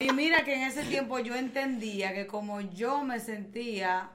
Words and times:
Y 0.00 0.12
mira 0.12 0.44
que 0.44 0.54
en 0.54 0.62
ese 0.62 0.84
tiempo 0.84 1.18
yo 1.18 1.34
entendía 1.34 2.14
que 2.14 2.28
como 2.28 2.60
yo 2.60 3.02
me 3.02 3.18
sentía, 3.18 4.10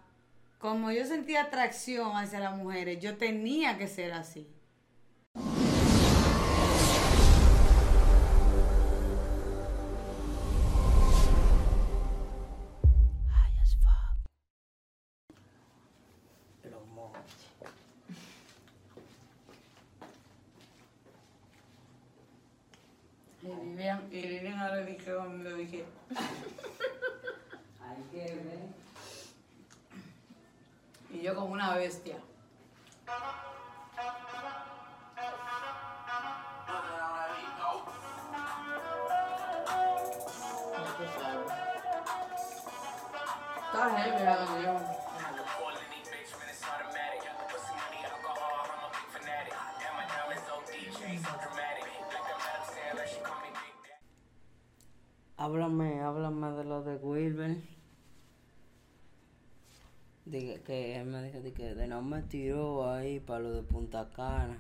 como 0.58 0.92
yo 0.92 1.06
sentía 1.06 1.42
atracción 1.42 2.16
hacia 2.16 2.40
las 2.40 2.56
mujeres, 2.56 3.02
yo 3.02 3.18
tenía 3.18 3.78
que 3.78 3.90
ser 3.90 4.14
así. 4.14 4.48
Ahora 25.38 25.56
dije, 25.56 25.80
lo 25.80 26.03
tiró 62.34 62.90
ahí 62.90 63.20
para 63.20 63.42
lo 63.42 63.54
de 63.54 63.62
Punta 63.62 64.10
Cana. 64.10 64.58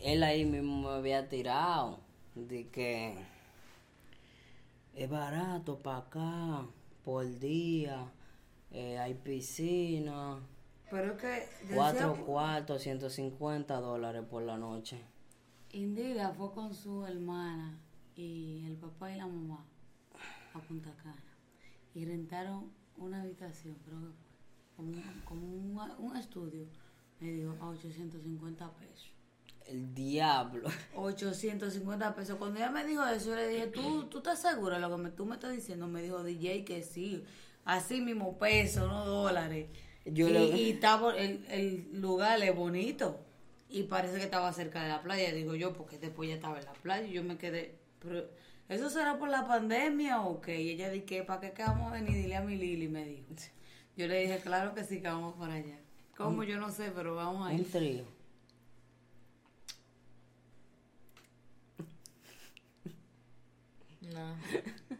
Él 0.00 0.22
ahí 0.22 0.46
mismo 0.46 0.88
me 0.88 0.96
había 0.96 1.28
tirado. 1.28 2.00
De 2.34 2.68
que 2.68 3.14
es 4.94 5.10
barato 5.10 5.80
para 5.80 5.98
acá, 5.98 6.66
por 7.04 7.26
día. 7.38 8.10
eh, 8.70 8.96
hay 8.98 9.12
piscina. 9.12 10.40
Pero 10.90 11.14
que 11.18 11.46
Cuatro 11.74 12.24
cuartos, 12.24 12.80
150 12.80 13.78
dólares 13.78 14.24
por 14.30 14.42
la 14.42 14.56
noche. 14.56 14.98
Indira 15.72 16.30
fue 16.30 16.54
con 16.54 16.72
su 16.72 17.04
hermana 17.04 17.78
y 18.16 18.64
el 18.64 18.76
papá 18.76 19.12
y 19.12 19.18
la 19.18 19.26
mamá 19.26 19.62
a 20.54 20.58
Punta 20.60 20.94
Cana 21.02 21.36
y 21.94 22.06
rentaron 22.06 22.72
una 22.96 23.20
habitación, 23.20 23.76
creo 23.84 24.00
que 24.00 24.21
como, 24.82 24.92
un- 24.92 25.22
como 25.24 25.46
un, 25.46 26.10
un 26.10 26.16
estudio, 26.16 26.66
me 27.20 27.30
dijo 27.32 27.56
a 27.60 27.68
850 27.68 28.70
pesos. 28.72 29.10
El 29.68 29.94
diablo. 29.94 30.68
850 30.96 32.14
pesos. 32.14 32.36
Cuando 32.36 32.58
ella 32.58 32.70
me 32.70 32.84
dijo 32.84 33.06
eso, 33.06 33.30
yo 33.30 33.36
le 33.36 33.48
dije, 33.48 33.66
¿tú, 33.68 34.04
tú 34.04 34.18
estás 34.18 34.40
segura 34.42 34.76
de 34.76 34.82
lo 34.82 34.90
que 34.96 35.02
me- 35.02 35.10
tú 35.10 35.24
me 35.24 35.34
estás 35.36 35.52
diciendo? 35.52 35.86
Me 35.86 36.02
dijo 36.02 36.22
DJ 36.22 36.64
que 36.64 36.82
sí, 36.82 37.24
así 37.64 38.00
mismo 38.00 38.38
pesos, 38.38 38.88
no 38.88 39.04
dólares. 39.06 39.66
Yo 40.04 40.28
y, 40.28 40.32
y 40.60 40.70
estaba, 40.70 41.16
el, 41.16 41.44
el 41.48 42.00
lugar 42.00 42.42
es 42.42 42.54
bonito 42.56 43.20
y 43.70 43.84
parece 43.84 44.16
que 44.18 44.24
estaba 44.24 44.52
cerca 44.52 44.82
de 44.82 44.88
la 44.88 45.00
playa, 45.00 45.32
digo 45.32 45.54
yo, 45.54 45.72
porque 45.72 45.96
después 45.98 46.28
ya 46.28 46.34
estaba 46.34 46.58
en 46.58 46.64
la 46.64 46.72
playa 46.72 47.06
y 47.06 47.12
yo 47.12 47.22
me 47.22 47.38
quedé, 47.38 47.76
pero 48.00 48.28
¿eso 48.68 48.90
será 48.90 49.16
por 49.18 49.28
la 49.28 49.46
pandemia 49.46 50.22
o 50.22 50.40
qué? 50.40 50.60
Y 50.60 50.70
ella 50.70 50.90
dije, 50.90 51.22
¿para 51.22 51.52
qué 51.52 51.62
vamos 51.62 51.90
a 51.92 51.94
venir? 51.94 52.14
Dile 52.16 52.34
a 52.36 52.40
mi 52.42 52.56
Lili, 52.56 52.88
me 52.88 53.04
dijo. 53.04 53.22
Yo 53.96 54.06
le 54.08 54.20
dije, 54.20 54.40
claro 54.40 54.74
que 54.74 54.84
sí, 54.84 55.00
que 55.00 55.08
vamos 55.08 55.34
para 55.36 55.54
allá. 55.54 55.78
¿Cómo? 56.16 56.44
Yo 56.44 56.58
no 56.58 56.70
sé, 56.70 56.90
pero 56.94 57.14
vamos 57.14 57.46
a 57.48 57.52
Un 57.52 57.58
ir. 57.60 57.70
trío. 57.70 58.04
No. 64.02 64.36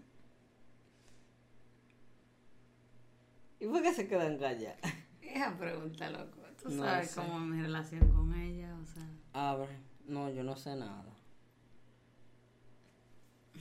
¿Y 3.60 3.66
por 3.66 3.82
qué 3.82 3.92
se 3.94 4.08
quedan 4.08 4.38
calladas? 4.38 4.78
Esa 5.20 5.56
pregunta, 5.56 6.10
loco. 6.10 6.38
Tú 6.62 6.70
No 6.70 6.82
sabes 6.84 7.10
sé. 7.10 7.20
cómo 7.20 7.36
es 7.38 7.42
mi 7.44 7.60
relación 7.62 8.08
con 8.12 8.34
ella, 8.34 8.74
o 8.80 8.86
sea, 8.86 9.06
Abre. 9.32 9.76
No, 10.06 10.30
yo 10.30 10.42
no 10.42 10.56
sé 10.56 10.74
nada. 10.76 11.04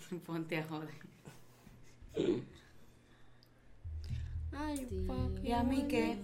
ponte 0.25 0.57
a 0.57 0.63
joder. 0.67 0.89
¿Y 5.43 5.51
a 5.51 5.63
mí 5.63 5.85
qué? 5.87 6.17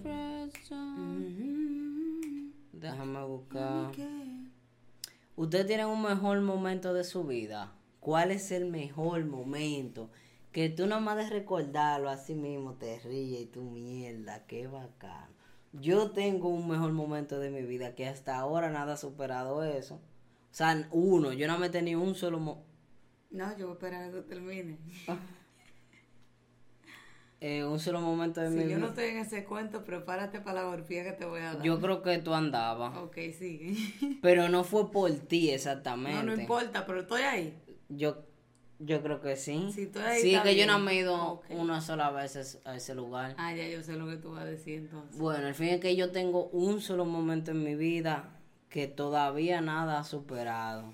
Déjame 2.72 3.24
buscar. 3.24 3.92
¿Ustedes 5.36 5.66
tienen 5.66 5.86
un 5.86 6.02
mejor 6.02 6.40
momento 6.40 6.94
de 6.94 7.04
su 7.04 7.24
vida? 7.24 7.72
¿Cuál 8.00 8.30
es 8.30 8.50
el 8.52 8.66
mejor 8.66 9.24
momento? 9.24 10.10
Que 10.52 10.68
tú 10.68 10.86
nada 10.86 11.00
más 11.00 11.16
de 11.16 11.28
recordarlo 11.28 12.08
así 12.10 12.34
mismo 12.34 12.74
te 12.74 12.98
ríes 13.00 13.42
y 13.42 13.46
tu 13.46 13.62
mierda, 13.62 14.44
qué 14.46 14.66
bacano. 14.66 15.36
Yo 15.72 16.10
tengo 16.12 16.48
un 16.48 16.66
mejor 16.68 16.92
momento 16.92 17.38
de 17.38 17.50
mi 17.50 17.62
vida 17.62 17.94
que 17.94 18.06
hasta 18.06 18.36
ahora 18.36 18.70
nada 18.70 18.94
ha 18.94 18.96
superado 18.96 19.62
eso. 19.64 19.96
O 19.96 20.54
sea, 20.54 20.88
uno, 20.92 21.32
yo 21.34 21.46
no 21.46 21.58
me 21.58 21.66
he 21.66 21.70
tenido 21.70 22.00
un 22.00 22.14
solo 22.14 22.38
mo- 22.40 22.64
No, 23.30 23.56
yo 23.58 23.66
voy 23.66 23.72
a 23.72 23.74
esperar 23.74 24.02
a 24.04 24.10
que 24.12 24.22
termine. 24.22 24.78
eh, 27.40 27.64
un 27.64 27.78
solo 27.78 28.00
momento 28.00 28.40
de 28.40 28.50
mi 28.50 28.56
Si 28.56 28.62
yo 28.62 28.66
vida. 28.68 28.78
no 28.78 28.86
estoy 28.88 29.04
en 29.06 29.18
ese 29.18 29.44
cuento, 29.44 29.84
prepárate 29.84 30.40
para 30.40 30.62
la 30.62 30.68
golpía 30.68 31.04
que 31.04 31.12
te 31.12 31.24
voy 31.24 31.40
a 31.40 31.54
dar. 31.54 31.62
Yo 31.62 31.80
creo 31.80 32.02
que 32.02 32.18
tú 32.18 32.34
andabas. 32.34 32.96
Ok, 32.98 33.16
sigue. 33.38 33.74
Pero 34.22 34.48
no 34.48 34.64
fue 34.64 34.90
por 34.90 35.10
ti 35.12 35.50
exactamente. 35.50 36.18
No, 36.24 36.34
no 36.34 36.40
importa, 36.40 36.84
pero 36.86 37.00
estoy 37.02 37.22
ahí. 37.22 37.54
Yo, 37.88 38.24
yo 38.80 39.02
creo 39.02 39.20
que 39.20 39.36
sí. 39.36 39.70
Si 39.72 39.86
tú 39.86 40.00
ahí, 40.00 40.20
sí, 40.20 40.30
que 40.42 40.50
yo 40.56 40.64
bien. 40.64 40.66
no 40.68 40.78
me 40.80 40.92
he 40.92 40.96
ido 40.96 41.14
Ok. 41.34 41.44
una 41.50 41.80
sola 41.80 42.10
vez 42.10 42.60
a 42.64 42.74
ese 42.76 42.94
lugar. 42.94 43.34
Ah, 43.38 43.54
ya 43.54 43.68
yo 43.68 43.82
sé 43.82 43.94
lo 43.94 44.06
que 44.08 44.16
tú 44.16 44.32
vas 44.32 44.42
a 44.42 44.44
decir 44.46 44.78
entonces. 44.78 45.16
Bueno, 45.18 45.46
al 45.46 45.54
fin 45.54 45.68
es 45.68 45.80
que 45.80 45.94
yo 45.96 46.10
tengo 46.10 46.46
un 46.48 46.80
solo 46.80 47.04
momento 47.04 47.52
en 47.52 47.62
mi 47.62 47.74
vida 47.76 48.30
que 48.68 48.86
todavía 48.88 49.60
nada 49.60 50.00
ha 50.00 50.04
superado. 50.04 50.92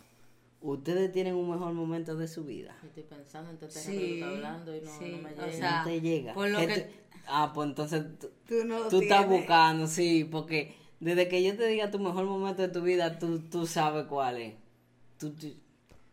¿Ustedes 0.67 1.13
tienen 1.13 1.35
un 1.35 1.51
mejor 1.51 1.75
momento 1.75 2.17
de 2.17 2.27
su 2.27 2.43
vida? 2.45 2.75
Yo 2.83 2.89
estoy 2.89 3.03
pensando 3.03 3.51
en 3.51 3.57
todo 3.59 3.67
este 3.69 3.81
Sí, 3.81 3.99
que 3.99 4.15
está 4.15 4.29
hablando 4.31 4.75
y 4.75 4.81
no, 4.81 4.91
sí, 4.99 5.05
no 5.11 5.19
me 5.19 5.33
o 5.33 5.37
llega. 5.37 5.53
sea, 5.53 5.79
no 5.79 5.85
te 5.85 6.01
llega. 6.01 6.33
por 6.35 6.49
lo 6.49 6.59
¿Qué 6.59 6.67
que- 6.69 7.05
Ah, 7.27 7.53
pues 7.55 7.69
entonces 7.69 8.03
tú, 8.19 8.31
Tú 8.49 8.65
no 8.65 8.89
tú 8.89 9.01
estás 9.03 9.29
buscando, 9.29 9.87
sí, 9.87 10.25
porque 10.25 10.75
desde 11.01 11.29
que 11.29 11.43
yo 11.43 11.55
te 11.55 11.67
diga 11.67 11.91
tu 11.91 11.99
mejor 11.99 12.25
momento 12.25 12.63
de 12.63 12.69
tu 12.69 12.81
vida, 12.81 13.19
tú, 13.19 13.41
tú 13.41 13.67
sabes 13.67 14.07
cuál 14.07 14.39
es. 14.39 14.55
Tú, 15.19 15.33
tú, 15.33 15.49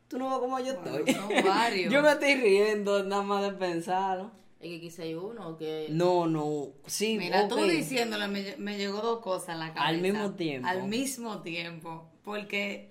tú 0.10 0.18
no 0.18 0.30
ves 0.30 0.40
cómo 0.40 0.60
yo 0.60 0.74
Bueno, 0.82 0.98
estoy. 0.98 1.14
son 1.14 1.30
varios. 1.46 1.94
yo 1.94 2.02
me 2.02 2.12
estoy 2.12 2.36
riendo 2.36 3.04
nada 3.06 3.24
más 3.24 3.44
de 3.44 3.54
pensarlo. 3.54 4.32
Es 4.60 4.68
que 4.70 4.80
quizá 4.82 5.04
hay 5.04 5.16
uno 5.16 5.48
o 5.50 5.58
que... 5.58 5.88
No, 5.92 6.28
no, 6.28 6.68
sí, 6.88 7.18
Mira, 7.18 7.48
tú 7.48 7.56
ok. 7.58 7.70
diciéndole, 7.70 8.28
me, 8.28 8.56
me 8.58 8.78
llegó 8.78 9.00
dos 9.02 9.20
cosas 9.22 9.50
en 9.56 9.60
la 9.60 9.68
cabeza. 9.74 9.88
Al 9.88 10.02
mismo 10.02 10.32
tiempo. 10.32 10.68
Al 10.68 10.88
mismo 10.90 11.42
tiempo. 11.42 12.10
Porque 12.24 12.91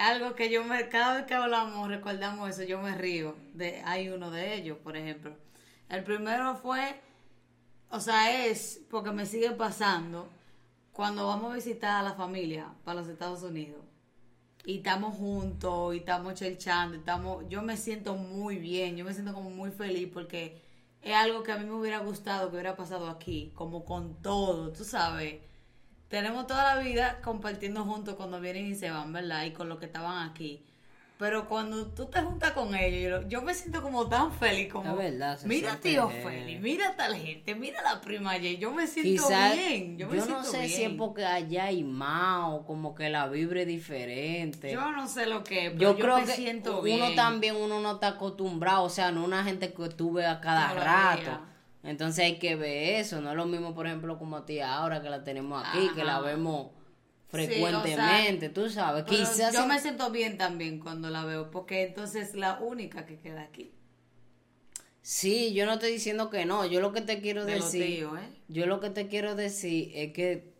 algo 0.00 0.34
que 0.34 0.50
yo 0.50 0.64
me, 0.64 0.88
cada 0.88 1.14
vez 1.14 1.26
que 1.26 1.34
hablamos, 1.34 1.88
recordamos 1.88 2.50
eso, 2.50 2.62
yo 2.64 2.80
me 2.80 2.94
río. 2.94 3.36
De, 3.54 3.82
hay 3.84 4.08
uno 4.08 4.30
de 4.30 4.54
ellos, 4.54 4.78
por 4.78 4.96
ejemplo. 4.96 5.36
El 5.88 6.04
primero 6.04 6.56
fue, 6.56 7.00
o 7.90 8.00
sea, 8.00 8.46
es 8.46 8.80
porque 8.90 9.10
me 9.10 9.26
sigue 9.26 9.50
pasando 9.52 10.28
cuando 10.92 11.26
vamos 11.26 11.52
a 11.52 11.56
visitar 11.56 11.96
a 12.00 12.02
la 12.02 12.14
familia 12.14 12.72
para 12.84 13.00
los 13.00 13.08
Estados 13.08 13.42
Unidos. 13.42 13.82
Y 14.64 14.78
estamos 14.78 15.16
juntos, 15.16 15.94
y 15.94 15.98
estamos 15.98 16.34
chelchando, 16.34 16.96
estamos, 16.96 17.44
yo 17.48 17.62
me 17.62 17.76
siento 17.76 18.14
muy 18.14 18.56
bien, 18.56 18.96
yo 18.96 19.04
me 19.04 19.14
siento 19.14 19.32
como 19.32 19.50
muy 19.50 19.70
feliz 19.70 20.08
porque 20.12 20.62
es 21.02 21.14
algo 21.14 21.42
que 21.42 21.52
a 21.52 21.58
mí 21.58 21.64
me 21.64 21.72
hubiera 21.72 21.98
gustado 22.00 22.48
que 22.50 22.56
hubiera 22.56 22.76
pasado 22.76 23.08
aquí, 23.08 23.52
como 23.54 23.84
con 23.84 24.20
todo, 24.22 24.70
tú 24.72 24.84
sabes. 24.84 25.40
Tenemos 26.10 26.46
toda 26.46 26.74
la 26.74 26.82
vida 26.82 27.20
compartiendo 27.22 27.84
juntos 27.84 28.16
cuando 28.16 28.40
vienen 28.40 28.66
y 28.66 28.74
se 28.74 28.90
van, 28.90 29.12
¿verdad? 29.12 29.44
Y 29.44 29.52
con 29.52 29.68
los 29.68 29.78
que 29.78 29.86
estaban 29.86 30.28
aquí. 30.28 30.60
Pero 31.18 31.46
cuando 31.48 31.86
tú 31.88 32.06
te 32.06 32.20
juntas 32.22 32.52
con 32.52 32.74
ellos, 32.74 33.22
yo, 33.24 33.28
yo 33.28 33.42
me 33.42 33.52
siento 33.52 33.82
como 33.82 34.08
tan 34.08 34.32
feliz, 34.32 34.72
como, 34.72 34.96
verdad, 34.96 35.38
mira 35.44 35.76
tío 35.76 36.08
bien. 36.08 36.22
Félix, 36.22 36.60
mira 36.62 36.96
tal 36.96 37.14
gente, 37.14 37.54
mira 37.54 37.82
la 37.82 38.00
prima 38.00 38.30
Jay, 38.32 38.56
yo 38.56 38.70
me 38.72 38.86
siento 38.86 39.24
Quizás, 39.28 39.54
bien, 39.54 39.98
yo 39.98 40.06
yo, 40.06 40.12
me 40.12 40.16
no 40.16 40.24
siento 40.24 40.44
sé 40.44 40.58
bien. 40.60 40.70
si 40.70 40.82
es 40.84 40.90
porque 40.94 41.26
allá 41.26 41.64
hay 41.66 41.84
más 41.84 42.48
o 42.48 42.64
como 42.64 42.94
que 42.94 43.10
la 43.10 43.28
vibra 43.28 43.60
es 43.60 43.66
diferente. 43.66 44.72
Yo 44.72 44.90
no 44.92 45.06
sé 45.06 45.26
lo 45.26 45.44
que 45.44 45.66
es, 45.66 45.72
Yo 45.74 45.78
pero 45.78 45.92
yo, 45.92 45.98
creo 46.04 46.18
me 46.20 46.24
que 46.24 46.32
siento 46.32 46.78
uno 46.78 46.84
bien. 46.84 47.14
también, 47.14 47.54
uno 47.56 47.80
no 47.80 47.92
está 47.92 48.08
acostumbrado, 48.08 48.84
o 48.84 48.88
sea, 48.90 49.12
no 49.12 49.22
una 49.22 49.44
gente 49.44 49.74
que 49.74 49.88
tú 49.90 50.14
ves 50.14 50.26
a 50.26 50.40
cada 50.40 50.72
rato. 50.72 51.38
Entonces 51.82 52.24
hay 52.24 52.38
que 52.38 52.56
ver 52.56 53.00
eso, 53.00 53.20
no 53.20 53.30
es 53.30 53.36
lo 53.36 53.46
mismo, 53.46 53.74
por 53.74 53.86
ejemplo, 53.86 54.18
como 54.18 54.36
a 54.36 54.46
ti 54.46 54.60
ahora 54.60 55.00
que 55.00 55.08
la 55.08 55.24
tenemos 55.24 55.62
aquí, 55.64 55.88
que 55.94 56.04
la 56.04 56.20
vemos 56.20 56.68
Sí, 57.32 57.36
o 57.36 57.46
sea, 57.46 57.80
frecuentemente, 57.80 58.48
tú 58.48 58.68
sabes. 58.68 59.04
Quizás 59.04 59.52
yo 59.52 59.66
me 59.66 59.78
siento 59.78 60.10
bien 60.10 60.36
también 60.36 60.80
cuando 60.80 61.10
la 61.10 61.24
veo, 61.24 61.50
porque 61.50 61.84
entonces 61.84 62.30
es 62.30 62.34
la 62.34 62.58
única 62.58 63.06
que 63.06 63.18
queda 63.18 63.42
aquí. 63.42 63.70
Sí, 65.02 65.54
yo 65.54 65.64
no 65.64 65.74
estoy 65.74 65.92
diciendo 65.92 66.28
que 66.28 66.44
no. 66.44 66.66
Yo 66.66 66.80
lo 66.80 66.92
que 66.92 67.00
te 67.00 67.20
quiero 67.20 67.44
De 67.44 67.54
decir. 67.54 68.04
¿eh? 68.04 68.28
Yo 68.48 68.66
lo 68.66 68.80
que 68.80 68.90
te 68.90 69.06
quiero 69.06 69.34
decir 69.34 69.92
es 69.94 70.12
que 70.12 70.52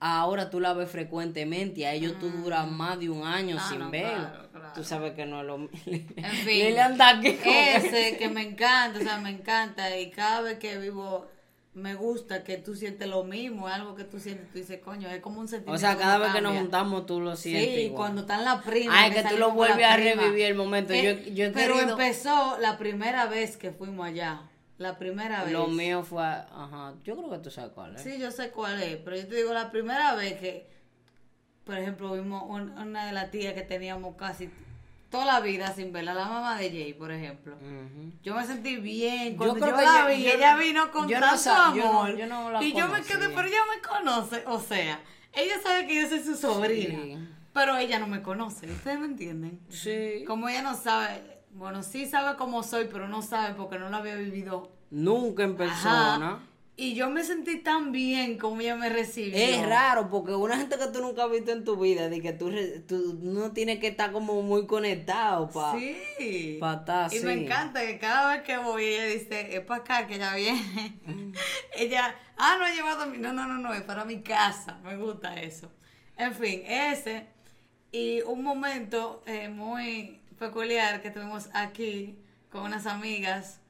ahora 0.00 0.50
tú 0.50 0.60
la 0.60 0.72
ves 0.74 0.90
frecuentemente 0.90 1.80
y 1.80 1.84
a 1.84 1.92
ellos 1.92 2.14
tú 2.20 2.28
duras 2.30 2.70
más 2.70 2.98
de 2.98 3.08
un 3.10 3.26
año 3.26 3.56
Ah, 3.58 3.66
sin 3.68 3.78
no, 3.78 3.90
verlo. 3.90 4.10
claro, 4.28 4.48
claro. 4.52 4.72
Tú 4.74 4.84
sabes 4.84 5.12
que 5.14 5.26
no 5.26 5.40
es 5.40 5.46
lo 5.46 5.58
mismo. 5.58 5.78
En 5.86 6.04
fin. 6.44 6.76
Que 7.42 7.76
Ese 7.76 8.16
que 8.18 8.28
me 8.28 8.42
encanta, 8.42 8.98
o 8.98 9.02
sea, 9.02 9.18
me 9.18 9.30
encanta. 9.30 9.98
Y 9.98 10.10
cada 10.10 10.42
vez 10.42 10.58
que 10.58 10.78
vivo, 10.78 11.26
me 11.74 11.94
gusta 11.94 12.42
que 12.44 12.56
tú 12.58 12.74
sientes 12.74 13.08
lo 13.08 13.24
mismo. 13.24 13.68
Es 13.68 13.74
algo 13.74 13.94
que 13.94 14.04
tú 14.04 14.18
sientes, 14.20 14.50
tú 14.52 14.58
dices, 14.58 14.80
coño, 14.84 15.08
es 15.08 15.20
como 15.20 15.40
un 15.40 15.48
sentimiento. 15.48 15.76
O 15.76 15.78
sea, 15.78 15.96
cada 15.96 16.18
vez 16.18 16.32
que 16.32 16.40
nos 16.40 16.56
juntamos 16.56 17.06
tú 17.06 17.20
lo 17.20 17.36
sientes. 17.36 17.74
Sí, 17.74 17.80
igual. 17.82 17.96
cuando 17.96 18.20
están 18.22 18.44
las 18.44 18.62
primas. 18.64 18.96
Ay, 18.98 19.10
que 19.12 19.22
tú 19.22 19.36
lo 19.38 19.48
la 19.48 19.54
vuelves 19.54 19.86
a 19.86 19.94
prima. 19.96 20.22
revivir 20.22 20.44
el 20.46 20.54
momento. 20.54 20.92
Yo- 20.94 21.00
Eh, 21.10 21.32
yo 21.34 21.44
he 21.46 21.50
pero 21.50 21.74
querido- 21.74 21.92
empezó 21.92 22.58
la 22.60 22.76
primera 22.78 23.26
vez 23.26 23.56
que 23.56 23.70
fuimos 23.72 24.06
allá. 24.06 24.42
La 24.78 24.98
primera 24.98 25.44
vez. 25.44 25.52
Lo 25.52 25.68
mío 25.68 26.02
fue. 26.04 26.22
Ajá. 26.24 26.94
Yo 27.04 27.16
creo 27.16 27.30
que 27.30 27.38
tú 27.38 27.50
sabes 27.50 27.72
cuál 27.74 27.96
es. 27.96 28.02
Sí, 28.02 28.18
yo 28.18 28.30
sé 28.30 28.50
cuál 28.50 28.82
es, 28.82 28.96
pero 28.98 29.16
yo 29.16 29.26
te 29.26 29.36
digo, 29.36 29.52
la 29.54 29.70
primera 29.70 30.14
vez 30.14 30.34
que, 30.38 30.66
por 31.64 31.76
ejemplo, 31.78 32.12
vimos 32.12 32.42
un- 32.46 32.70
una 32.78 33.06
de 33.06 33.12
las 33.12 33.30
tías 33.30 33.54
que 33.54 33.62
teníamos 33.62 34.16
casi 34.16 34.50
toda 35.10 35.24
la 35.24 35.40
vida 35.40 35.72
sin 35.74 35.92
verla, 35.92 36.12
la 36.12 36.26
mamá 36.26 36.58
de 36.58 36.68
Jay, 36.70 36.92
por 36.92 37.10
ejemplo. 37.10 37.56
Yo 38.22 38.34
me 38.34 38.44
sentí 38.44 38.76
bien 38.76 39.32
Yo 39.32 39.36
cuando 39.38 39.54
yo, 39.56 39.64
creo 39.64 39.76
que 39.78 39.82
la 39.84 40.00
yo- 40.10 40.16
vi, 40.16 40.24
yo- 40.24 40.32
ella 40.32 40.56
vino 40.56 40.90
con 40.92 41.08
yo 41.08 41.20
no 41.20 41.26
tanto 41.26 41.74
yo 41.76 41.82
no- 41.84 41.88
amor. 42.02 42.16
yo 42.16 42.26
no 42.26 42.50
la 42.50 42.62
y 42.62 42.72
yo 42.74 42.88
me 42.88 43.00
quedé, 43.02 43.28
pero 43.30 43.48
ella 43.48 43.62
me 43.74 43.80
conoce, 43.80 44.42
o 44.46 44.60
sea, 44.60 45.00
ella 45.32 45.54
sabe 45.62 45.86
que 45.86 46.02
yo 46.02 46.08
soy 46.08 46.20
su 46.20 46.34
sobrina, 46.36 46.98
Sí. 47.02 47.18
pero 47.54 47.76
ella 47.78 47.98
no 47.98 48.08
me 48.08 48.20
conoce, 48.20 48.70
¿ustedes 48.70 48.98
me 48.98 49.06
entienden? 49.06 49.58
Sí. 49.70 50.24
Como 50.26 50.48
ella 50.50 50.60
no 50.62 50.74
sabe, 50.76 51.35
bueno, 51.56 51.82
sí 51.82 52.06
sabe 52.06 52.36
cómo 52.36 52.62
soy, 52.62 52.88
pero 52.92 53.08
no 53.08 53.22
sabe 53.22 53.54
porque 53.54 53.78
no 53.78 53.88
lo 53.88 53.96
había 53.96 54.14
vivido 54.16 54.70
Nunca 54.90 55.42
en 55.44 55.50
Ajá. 55.52 55.56
persona. 55.58 56.40
Y 56.78 56.94
yo 56.94 57.08
me 57.08 57.24
sentí 57.24 57.60
tan 57.62 57.90
bien 57.90 58.36
como 58.36 58.60
ella 58.60 58.76
me 58.76 58.90
recibió. 58.90 59.34
Es 59.34 59.66
raro 59.66 60.10
porque 60.10 60.34
una 60.34 60.58
gente 60.58 60.76
que 60.76 60.86
tú 60.88 61.00
nunca 61.00 61.24
has 61.24 61.30
visto 61.30 61.50
en 61.50 61.64
tu 61.64 61.76
vida, 61.76 62.10
de 62.10 62.20
que 62.20 62.34
tú, 62.34 62.52
tú 62.86 63.18
no 63.22 63.52
tienes 63.52 63.78
que 63.78 63.86
estar 63.88 64.12
como 64.12 64.42
muy 64.42 64.66
conectado 64.66 65.48
para 65.48 65.78
Sí. 65.78 66.58
pa 66.60 66.74
estar 66.74 67.14
Y 67.14 67.20
me 67.20 67.32
encanta 67.32 67.80
que 67.80 67.98
cada 67.98 68.34
vez 68.34 68.42
que 68.42 68.58
voy, 68.58 68.84
ella 68.84 69.04
dice, 69.06 69.56
es 69.56 69.62
para 69.62 69.80
acá 69.80 70.06
que 70.06 70.16
ella 70.16 70.34
viene. 70.34 71.00
ella, 71.78 72.14
ah, 72.36 72.56
no 72.58 72.66
ha 72.66 72.70
llevado 72.74 73.04
a 73.04 73.06
mi. 73.06 73.16
No, 73.16 73.32
no, 73.32 73.46
no, 73.46 73.54
no, 73.56 73.72
es 73.72 73.80
para 73.82 74.04
mi 74.04 74.20
casa. 74.20 74.78
Me 74.84 74.96
gusta 74.98 75.40
eso. 75.40 75.72
En 76.18 76.34
fin, 76.34 76.62
ese. 76.66 77.26
Y 77.90 78.20
un 78.20 78.42
momento 78.42 79.22
eh, 79.26 79.48
muy 79.48 80.20
peculiar 80.36 81.02
que 81.02 81.10
tuvimos 81.10 81.48
aquí 81.52 82.16
con 82.50 82.62
unas 82.62 82.86
amigas. 82.86 83.60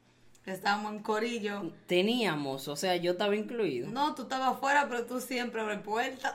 que 0.44 0.52
Estábamos 0.52 0.92
en 0.92 1.02
Corillo. 1.02 1.72
Teníamos, 1.86 2.68
o 2.68 2.76
sea, 2.76 2.96
yo 2.96 3.12
estaba 3.12 3.34
incluido. 3.34 3.88
No, 3.88 4.14
tú 4.14 4.22
estabas 4.22 4.54
afuera, 4.56 4.86
pero 4.88 5.04
tú 5.06 5.20
siempre 5.20 5.60
abres 5.60 5.80
puertas. 5.84 6.34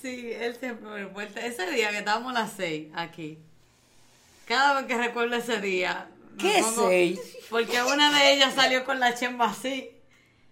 sí, 0.00 0.32
él 0.32 0.56
siempre 0.56 0.88
abre 0.88 1.06
puertas. 1.06 1.44
Ese 1.44 1.70
día 1.70 1.90
que 1.90 1.98
estábamos 1.98 2.34
a 2.34 2.40
las 2.40 2.52
seis 2.52 2.88
aquí, 2.94 3.38
cada 4.46 4.74
vez 4.80 4.86
que 4.86 4.98
recuerdo 4.98 5.36
ese 5.36 5.60
día. 5.60 6.08
¿Qué 6.38 6.62
seis? 6.62 7.20
Porque 7.50 7.82
una 7.82 8.10
de 8.18 8.32
ellas 8.32 8.54
salió 8.54 8.84
con 8.84 8.98
la 8.98 9.14
chemba 9.14 9.46
así 9.50 9.90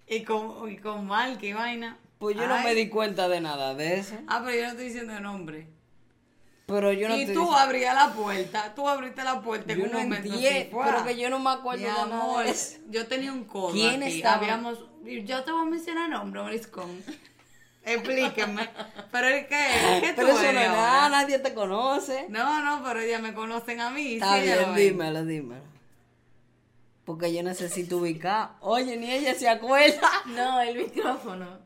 y 0.06 0.22
con, 0.24 0.70
y 0.70 0.76
con 0.76 1.06
Mark 1.06 1.38
y 1.42 1.52
vaina. 1.52 1.98
Pues 2.18 2.36
yo 2.36 2.46
no 2.46 2.62
me 2.62 2.74
di 2.74 2.90
cuenta 2.90 3.28
de 3.28 3.40
nada 3.40 3.74
de 3.74 3.98
eso. 3.98 4.14
Ah, 4.28 4.42
pero 4.44 4.56
yo 4.56 4.64
no 4.64 4.70
estoy 4.72 4.84
diciendo 4.86 5.16
el 5.16 5.22
nombre. 5.22 5.66
Pero 6.70 6.92
yo 6.92 7.08
no 7.08 7.16
y 7.16 7.26
te 7.26 7.32
tú 7.34 7.52
abrías 7.52 7.94
la 7.94 8.12
puerta, 8.12 8.72
tú 8.74 8.88
abriste 8.88 9.24
la 9.24 9.42
puerta 9.42 9.72
en 9.72 9.78
Yo 9.80 9.84
un 9.86 9.90
no 9.92 9.98
momento. 9.98 10.34
pero 10.84 11.04
que 11.04 11.18
yo 11.18 11.28
no 11.28 11.40
me 11.40 11.50
acuerdo 11.50 11.82
de 11.82 11.90
amor, 11.90 12.44
yo 12.88 13.06
tenía 13.08 13.32
un 13.32 13.44
coro 13.44 13.72
¿Quién 13.74 14.02
aquí. 14.02 14.18
estaba? 14.18 14.36
Habíamos, 14.36 14.78
yo 15.04 15.42
te 15.42 15.50
voy 15.52 15.62
a 15.62 15.64
mencionar 15.64 16.08
nombre, 16.08 16.40
Moriscón. 16.42 17.02
Explíquenme. 17.84 18.68
Pero 19.10 19.26
es 19.28 19.46
que, 19.46 19.56
¿qué 20.00 20.08
tú 20.10 20.16
Pero 20.16 20.28
eso 20.28 20.52
no 20.52 20.52
nada, 20.52 21.08
nadie 21.08 21.38
te 21.38 21.54
conoce. 21.54 22.26
No, 22.28 22.62
no, 22.62 22.84
pero 22.84 23.04
ya 23.04 23.18
me 23.18 23.34
conocen 23.34 23.80
a 23.80 23.90
mí. 23.90 24.14
Está 24.14 24.36
sí, 24.36 24.42
bien, 24.42 24.74
dímelo, 24.76 25.24
dímelo. 25.24 25.62
Porque 27.04 27.32
yo 27.34 27.42
necesito 27.42 27.96
ubicar. 27.96 28.50
Oye, 28.60 28.96
ni 28.96 29.10
ella 29.10 29.34
se 29.34 29.48
acuerda. 29.48 30.08
No, 30.26 30.60
el 30.60 30.76
micrófono. 30.76 31.58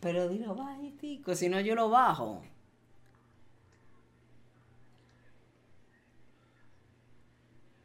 Pero 0.00 0.28
dilo 0.28 0.54
bajitico, 0.54 1.34
si 1.34 1.48
no 1.48 1.60
yo 1.60 1.74
lo 1.74 1.90
bajo. 1.90 2.40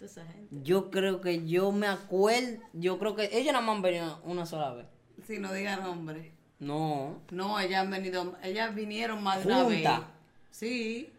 Toda 0.04 0.12
esa 0.12 0.34
gente. 0.34 0.56
Yo 0.64 0.92
creo 0.92 1.22
que 1.22 1.48
yo 1.48 1.72
me 1.72 1.88
acuerdo. 1.88 2.60
Yo 2.74 3.00
creo 3.00 3.16
que 3.16 3.30
ellos 3.32 3.54
nada 3.54 3.66
más 3.66 3.78
han 3.78 3.82
venido 3.82 4.22
una 4.26 4.46
sola 4.46 4.74
vez. 4.74 4.86
Si 5.26 5.40
no 5.40 5.54
diga 5.54 5.78
nombre. 5.78 6.34
No. 6.60 7.22
No, 7.32 7.58
ellas 7.60 7.84
han 7.84 7.92
venido, 7.92 8.36
ellas 8.44 8.76
vinieron 8.76 9.24
más 9.24 9.46
de 9.46 9.54
una 9.54 9.64
vez. 9.64 9.90
Sí. 10.52 11.10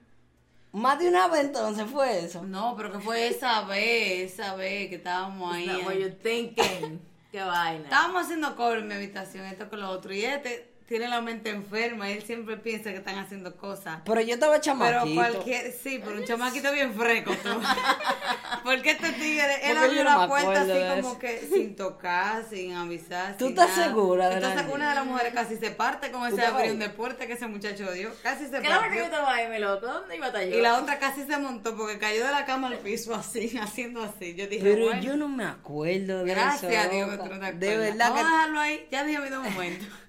Más 0.72 0.98
de 0.98 1.08
una 1.08 1.28
vez 1.28 1.44
entonces 1.44 1.86
fue 1.86 2.25
eso. 2.25 2.42
No, 2.42 2.75
pero 2.76 2.92
que 2.92 2.98
fue 2.98 3.28
esa 3.28 3.62
vez, 3.62 4.32
esa 4.32 4.54
vez 4.54 4.90
que 4.90 4.96
estábamos 4.96 5.54
ahí. 5.54 5.66
What 5.84 5.94
you're 5.94 6.10
thinking. 6.10 7.00
Qué 7.32 7.40
vaina. 7.40 7.84
Estábamos 7.84 8.25
haciendo 8.25 8.54
cover 8.54 8.81
en 8.81 8.88
mi 8.88 8.94
habitación, 8.94 9.46
esto 9.46 9.70
con 9.70 9.81
lo 9.81 9.88
otro. 9.88 10.12
Y 10.12 10.25
este 10.25 10.73
tiene 10.86 11.08
la 11.08 11.20
mente 11.22 11.48
enferma, 11.50 12.10
él 12.10 12.22
siempre 12.22 12.56
piensa 12.58 12.90
que 12.90 12.98
están 12.98 13.19
haciendo 13.19 13.56
cosas. 13.56 14.00
Pero 14.04 14.20
yo 14.20 14.34
estaba 14.34 14.52
Pero 14.52 14.62
chamaquito. 14.62 15.14
cualquier, 15.14 15.72
sí, 15.72 16.00
pero 16.04 16.19
un 16.19 16.25
chamaquito 16.25 16.70
bien 16.72 16.92
fresco 16.94 17.34
tú. 17.42 17.48
Porque 18.64 18.90
este 18.92 19.12
tigre, 19.12 19.70
él 19.70 19.76
abrió 19.76 20.04
no 20.04 20.10
la 20.10 20.19
me 20.20 20.28
puerta 20.28 20.62
así 20.62 21.00
como 21.02 21.19
que 21.19 21.38
sin 21.40 21.76
tocar, 21.76 22.44
sin 22.48 22.72
avisar. 22.75 23.36
¿Tú 23.36 23.46
sin 23.46 23.58
estás 23.58 23.76
nada. 23.76 23.88
segura 23.88 24.28
de 24.28 24.34
Entonces 24.36 24.64
una 24.72 24.88
de 24.90 24.94
las 24.94 25.06
mujeres 25.06 25.34
casi 25.34 25.56
se 25.56 25.70
parte 25.70 26.10
con 26.10 26.26
ese 26.26 26.42
abrión 26.44 26.78
de 26.78 26.88
puerta 26.90 27.26
que 27.26 27.34
ese 27.34 27.46
muchacho 27.46 27.90
dio. 27.92 28.10
Casi 28.22 28.46
se 28.46 28.60
¿Qué 28.60 28.66
era 28.66 28.82
lo 28.84 28.90
que 28.90 28.98
yo 28.98 29.04
estaba 29.04 29.34
ahí, 29.34 29.48
mi 29.48 29.58
loco? 29.58 29.86
¿Dónde 29.86 30.16
iba 30.16 30.26
a 30.26 30.28
estar 30.28 30.44
yo? 30.44 30.58
Y 30.58 30.62
la 30.62 30.78
otra 30.78 30.98
casi 30.98 31.25
se 31.25 31.36
montó 31.38 31.76
porque 31.76 31.98
cayó 31.98 32.25
de 32.25 32.32
la 32.32 32.44
cama 32.46 32.69
al 32.69 32.78
piso 32.78 33.14
así, 33.14 33.56
haciendo 33.62 34.02
así. 34.02 34.34
Yo 34.34 34.46
dije, 34.46 34.62
Pero 34.62 34.86
bueno, 34.86 35.02
yo 35.02 35.16
no 35.16 35.28
me 35.28 35.44
acuerdo 35.44 36.25
de 36.25 36.31
gracias 36.34 36.72
eso. 36.72 36.81
a 36.81 36.88
Dios 36.88 37.10
que 37.10 37.16
loca. 37.16 37.28
tú 37.28 37.34
no 37.34 37.40
te 37.40 37.46
acuerdas. 37.46 37.60
De 37.60 37.76
verdad 37.78 38.10
Vamos 38.10 38.20
a 38.20 38.31
dejarlo 38.31 38.60
ahí, 38.60 38.88
ya 38.90 39.04
dije 39.04 39.19
mi 39.19 39.31
momento. 39.31 39.86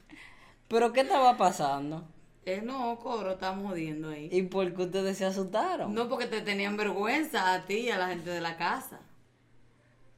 Pero 0.67 0.91
¿qué 0.93 1.01
estaba 1.01 1.37
pasando? 1.37 2.07
eh, 2.47 2.61
no, 2.63 2.99
coro, 2.99 3.31
estamos 3.31 3.69
jodiendo 3.71 4.09
ahí. 4.09 4.29
¿Y 4.31 4.43
por 4.43 4.71
qué 4.75 4.83
ustedes 4.83 5.17
se 5.17 5.25
asustaron? 5.25 5.93
No, 5.95 6.07
porque 6.07 6.27
te 6.27 6.41
tenían 6.41 6.77
vergüenza 6.77 7.53
a 7.53 7.65
ti 7.65 7.77
y 7.79 7.89
a 7.89 7.97
la 7.97 8.09
gente 8.09 8.29
de 8.29 8.39
la 8.41 8.55
casa. 8.55 8.99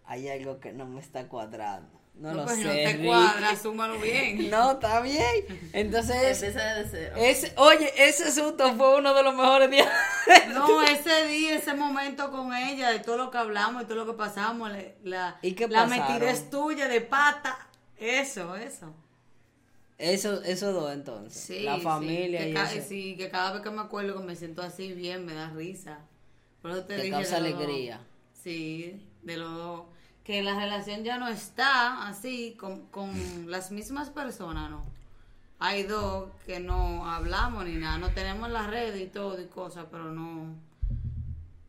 Hay 0.06 0.28
algo 0.30 0.60
que 0.60 0.74
no 0.74 0.86
me 0.86 1.00
está 1.00 1.28
cuadrando. 1.28 1.98
No, 2.16 2.30
No, 2.32 2.38
lo 2.40 2.44
pues 2.46 2.58
sé. 2.58 2.64
no 2.66 2.72
te 2.72 2.94
Ricky. 2.94 3.06
cuadra, 3.06 3.56
súmalo 3.56 3.98
bien. 4.00 4.50
No, 4.52 4.72
está 4.72 5.00
bien. 5.02 5.70
Entonces, 5.72 6.42
Empieza 6.44 6.84
cero. 6.90 7.16
ese, 7.18 7.54
oye, 7.58 7.94
ese 7.96 8.32
susto 8.32 8.74
fue 8.76 8.98
uno 8.98 9.14
de 9.14 9.24
los 9.24 9.34
mejores 9.36 9.70
días. 9.70 9.88
No, 10.54 10.82
ese 10.82 11.28
día, 11.28 11.56
ese 11.56 11.74
momento 11.76 12.30
con 12.32 12.54
ella, 12.54 12.90
de 12.90 13.00
todo 13.00 13.16
lo 13.18 13.32
que 13.32 13.38
hablamos, 13.38 13.84
de 13.84 13.88
todo 13.88 14.04
lo 14.04 14.12
que 14.12 14.18
pasamos, 14.18 14.70
la, 15.04 15.38
¿Y 15.42 15.54
qué 15.54 15.68
la 15.68 15.84
pasaron? 15.84 16.08
metidez 16.14 16.50
tuya 16.50 16.88
de 16.90 17.00
pata. 17.02 17.58
Eso, 17.98 18.56
eso. 18.58 18.94
Eso, 19.98 20.44
eso 20.44 20.74
dos 20.74 20.94
entonces. 20.94 21.42
Sí, 21.42 21.62
la 21.64 21.78
sí, 21.78 21.82
familia 21.82 22.40
que 22.42 22.50
y 22.50 22.54
ca- 22.54 22.72
eso. 22.74 22.88
sí, 22.88 23.16
que 23.18 23.30
cada 23.30 23.54
vez 23.54 23.62
que 23.64 23.72
me 23.72 23.82
acuerdo 23.82 24.16
que 24.20 24.24
me 24.24 24.36
siento 24.36 24.62
así 24.62 24.94
bien, 24.94 25.26
me 25.26 25.34
da 25.34 25.50
risa. 25.50 26.00
Por 26.62 26.72
eso 26.72 26.82
te, 26.84 26.96
Te 26.98 27.02
dije 27.04 27.12
causa 27.12 27.40
de 27.40 27.48
alegría. 27.54 28.00
Sí, 28.32 29.08
de 29.24 29.38
los 29.38 29.52
dos. 29.56 29.82
Que 30.24 30.44
la 30.44 30.60
relación 30.60 31.04
ya 31.04 31.18
no 31.18 31.28
está 31.28 32.08
así 32.08 32.56
con, 32.60 32.86
con 32.88 33.12
las 33.50 33.72
mismas 33.72 34.10
personas, 34.12 34.70
¿no? 34.70 34.84
Hay 35.60 35.84
dos 35.84 36.30
que 36.46 36.60
no 36.60 37.10
hablamos 37.10 37.66
ni 37.66 37.76
nada, 37.78 37.98
no 37.98 38.10
tenemos 38.12 38.52
las 38.52 38.68
redes 38.70 39.02
y 39.02 39.08
todo 39.08 39.42
y 39.42 39.46
cosas, 39.48 39.88
pero 39.90 40.12
no. 40.12 40.54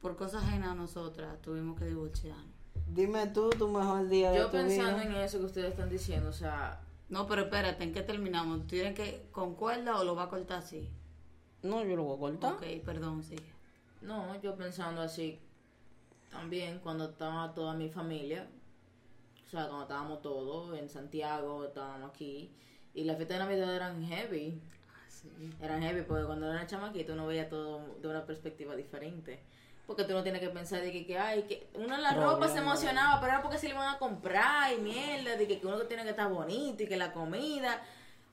Por 0.02 0.16
cosas 0.16 0.44
ajenas 0.44 0.72
a 0.72 0.74
nosotras 0.74 1.40
tuvimos 1.40 1.78
que 1.78 1.86
divorciarnos. 1.86 2.44
Dime 2.88 3.26
tú 3.28 3.48
tu 3.50 3.68
mejor 3.68 4.06
día 4.08 4.30
de 4.30 4.38
Yo 4.38 4.46
tu 4.46 4.52
pensando 4.52 4.98
vida. 4.98 5.04
en 5.04 5.14
eso 5.16 5.38
que 5.38 5.46
ustedes 5.46 5.70
están 5.70 5.88
diciendo, 5.88 6.28
o 6.28 6.32
sea, 6.32 6.80
No, 7.08 7.26
pero 7.26 7.42
espérate, 7.42 7.84
¿en 7.84 7.92
qué 7.92 8.02
terminamos? 8.02 8.66
¿Tienen 8.66 8.94
que 8.94 9.26
concuerda 9.32 9.98
o 9.98 10.04
lo 10.04 10.14
va 10.14 10.24
a 10.24 10.28
cortar 10.28 10.58
así? 10.58 10.88
No, 11.62 11.84
yo 11.84 11.96
lo 11.96 12.04
voy 12.04 12.16
a 12.16 12.20
cortar. 12.20 12.52
Ok, 12.54 12.84
perdón, 12.84 13.22
sigue. 13.22 13.52
no, 14.02 14.40
yo 14.40 14.54
pensando 14.56 15.00
así, 15.00 15.38
también 16.30 16.78
cuando 16.80 17.10
estaba 17.10 17.54
toda 17.54 17.74
mi 17.74 17.88
familia, 17.88 18.46
o 19.46 19.50
sea, 19.50 19.66
cuando 19.66 19.82
estábamos 19.82 20.22
todos 20.22 20.78
en 20.78 20.88
Santiago, 20.88 21.64
estábamos 21.64 22.10
aquí, 22.10 22.52
y 22.94 23.04
las 23.04 23.16
fiestas 23.16 23.38
de 23.38 23.44
Navidad 23.44 23.74
eran 23.74 24.04
heavy, 24.04 24.60
eran 25.60 25.82
heavy, 25.82 26.02
porque 26.02 26.26
cuando 26.26 26.52
era 26.52 26.66
chamaquito 26.66 27.14
uno 27.14 27.26
veía 27.26 27.48
todo 27.48 27.96
de 28.00 28.08
una 28.08 28.26
perspectiva 28.26 28.76
diferente. 28.76 29.40
Porque 29.88 30.04
tú 30.04 30.12
no 30.12 30.22
tienes 30.22 30.40
que 30.42 30.50
pensar 30.50 30.82
de 30.82 30.92
que, 30.92 31.04
que 31.06 31.18
ay, 31.18 31.44
que 31.48 31.66
uno 31.74 31.94
en 31.94 32.02
la 32.02 32.12
ropa 32.12 32.46
se 32.48 32.58
emocionaba, 32.58 33.18
pero 33.20 33.32
era 33.32 33.42
porque 33.42 33.56
se 33.58 33.68
le 33.68 33.74
iban 33.74 33.88
a 33.88 33.98
comprar 33.98 34.70
y 34.74 34.76
mierda, 34.82 35.34
de 35.36 35.48
que, 35.48 35.58
que 35.58 35.66
uno 35.66 35.78
tiene 35.84 36.04
que 36.04 36.10
estar 36.10 36.28
bonito 36.30 36.82
y 36.82 36.86
que 36.86 36.96
la 36.98 37.10
comida. 37.12 37.82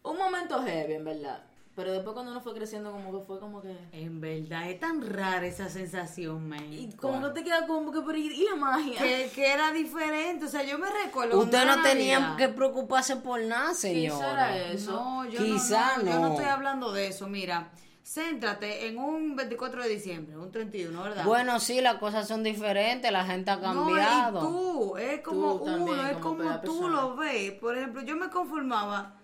Un 0.04 0.18
momento 0.18 0.62
heavy, 0.62 0.96
en 0.96 1.06
verdad. 1.06 1.42
Pero 1.74 1.92
después 1.94 2.14
cuando 2.14 2.32
uno 2.32 2.42
fue 2.42 2.54
creciendo, 2.54 2.92
como 2.92 3.18
que 3.18 3.26
fue 3.26 3.40
como 3.40 3.62
que... 3.62 3.74
En 3.94 4.20
verdad, 4.22 4.70
es 4.70 4.80
tan 4.82 5.02
rara 5.02 5.46
esa 5.46 5.70
sensación, 5.70 6.48
man. 6.48 6.72
Y 6.72 6.92
como 6.94 7.22
que 7.22 7.40
te 7.40 7.44
queda 7.46 7.66
como 7.68 7.92
que, 7.92 8.02
pero 8.02 8.18
¿y 8.18 8.28
y 8.28 8.46
la 8.50 8.56
magia? 8.56 8.98
que, 8.98 9.32
que 9.34 9.52
era 9.52 9.72
diferente. 9.72 10.46
O 10.46 10.48
sea, 10.50 10.64
yo 10.64 10.78
me 10.78 10.90
recuerdo. 10.90 11.40
Usted 11.40 11.66
no 11.66 11.74
era 11.74 11.84
tenía 11.84 12.36
que 12.38 12.50
preocuparse 12.50 13.16
por 13.18 13.42
nada, 13.42 13.70
Quizá 13.70 13.76
señora. 13.80 14.56
era 14.58 14.72
eso. 14.72 14.92
No, 14.92 15.26
yo 15.26 15.40
Quizá 15.40 15.98
no, 15.98 16.04
no, 16.04 16.12
Yo 16.12 16.20
no 16.20 16.28
no. 16.28 16.34
estoy 16.34 16.46
hablando 16.46 16.92
de 16.94 17.08
eso. 17.08 17.28
Mira, 17.28 17.70
céntrate 18.06 18.88
en 18.88 19.00
un 19.00 19.36
24 19.36 19.82
de 19.82 19.90
diciembre, 19.90 20.38
un 20.38 20.52
31, 20.52 21.02
¿verdad? 21.02 21.26
Bueno, 21.26 21.60
sí, 21.60 21.82
las 21.82 21.96
cosas 21.96 22.28
son 22.28 22.44
diferentes, 22.44 23.12
la 23.12 23.26
gente 23.26 23.50
ha 23.50 23.56
No, 23.56 23.62
cambiado. 23.64 24.38
y 24.38 24.42
tú, 24.42 24.98
es 24.98 25.22
como 25.22 25.58
Tú 25.58 25.66
también, 25.66 25.90
uno, 25.90 26.08
es 26.08 26.18
como 26.18 26.38
como 26.38 26.56
tú 26.62 26.62
persona. 26.62 26.88
lo 27.02 27.16
ves. 27.16 27.52
Por 27.54 27.76
ejemplo, 27.76 28.02
yo 28.04 28.16
me 28.16 28.30
conformaba 28.30 29.16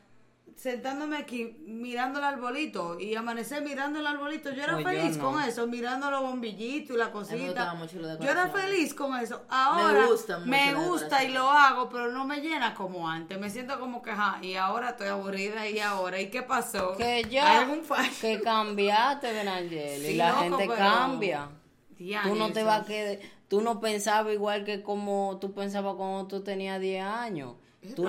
sentándome 0.62 1.18
aquí 1.18 1.58
mirando 1.66 2.20
el 2.20 2.26
arbolito 2.26 3.00
y 3.00 3.16
amanecer 3.16 3.64
mirando 3.64 4.00
el 4.00 4.06
arbolito. 4.06 4.52
Yo 4.52 4.62
era 4.64 4.74
Pues 4.74 4.86
yo 4.86 4.92
feliz 5.02 5.18
no. 5.18 5.32
con 5.32 5.42
eso, 5.42 5.66
mirando 5.66 6.12
los 6.12 6.22
bombillitos 6.22 6.96
y 6.96 7.00
la 7.00 7.06
me 7.06 7.12
cosita. 7.12 7.74
la 7.74 8.20
yo 8.20 8.30
era 8.30 8.48
feliz 8.48 8.94
con 8.94 9.18
eso. 9.18 9.42
Ahora 9.50 10.06
gusta 10.06 10.38
mucho 10.38 10.50
me 10.52 10.72
la 10.72 10.78
gusta 10.80 11.24
y 11.24 11.30
lo 11.34 11.50
hago, 11.50 11.90
pero 11.90 12.12
no 12.12 12.26
me 12.26 12.42
llena 12.42 12.76
como 12.76 13.10
antes. 13.10 13.40
Me 13.40 13.50
siento 13.50 13.80
como 13.80 14.04
que, 14.04 14.12
ajá, 14.12 14.38
y 14.44 14.54
ahora 14.54 14.92
estoy 14.92 15.08
aburrida 15.08 15.68
y 15.68 15.80
ahora, 15.80 16.22
¿y 16.22 16.30
qué 16.30 16.44
pasó? 16.44 16.94
Que 16.96 17.04
¿Hay 17.06 17.24
ya, 17.30 17.62
algún 17.62 17.84
fallo? 17.84 18.12
que 18.22 18.40
cambiaste, 18.42 19.34
Benangel, 19.34 20.04
y 20.04 20.08
Sí, 20.10 20.14
la 20.16 20.30
loco, 20.30 20.42
gente 20.42 20.58
pero- 20.68 20.76
cambia. 20.76 21.50
Ya, 21.98 22.22
Tú 22.24 22.36
no 22.36 22.52
te 22.52 22.64
vas 22.64 22.82
a 22.82 22.86
quedar, 22.86 23.18
tú 23.48 23.62
no 23.62 23.80
pensabas 23.80 24.32
igual 24.34 24.64
que 24.64 24.84
como 24.84 25.40
tú 25.42 25.54
pensabas 25.56 25.96
cuando 25.96 26.28
tú 26.28 26.44
tenías 26.44 26.80
10 26.80 27.04
años. 27.04 27.56
Tú. 27.96 28.04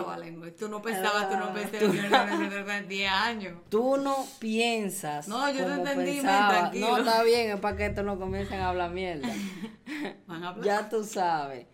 Tú 0.58 0.68
no 0.68 0.82
pensabas, 0.82 1.30
tú 1.30 1.36
no 1.36 1.46
Ah, 1.46 1.52
pensabas, 1.54 1.80
tú- 1.80 1.92
yo 1.96 2.02
no 2.02 2.50
pensaba 2.50 2.80
10 2.82 3.10
años. 3.10 3.58
tú 3.70 3.96
no 3.96 4.26
piensas 4.38 5.28
No, 5.28 5.50
yo 5.50 5.64
te 5.64 5.72
entendí, 5.72 6.20
tranquilo. 6.20 6.88
No, 6.88 6.96
está 6.98 7.22
bien, 7.22 7.50
es 7.52 7.60
para 7.60 7.76
que 7.78 7.86
estos 7.86 8.04
no 8.04 8.18
comiencen 8.18 8.60
a 8.60 8.68
hablar 8.68 8.90
mierda. 8.90 9.28
Van 10.26 10.44
a 10.44 10.48
hablar. 10.50 10.66
ya 10.66 10.88
tú 10.90 11.04
sabes. 11.04 11.66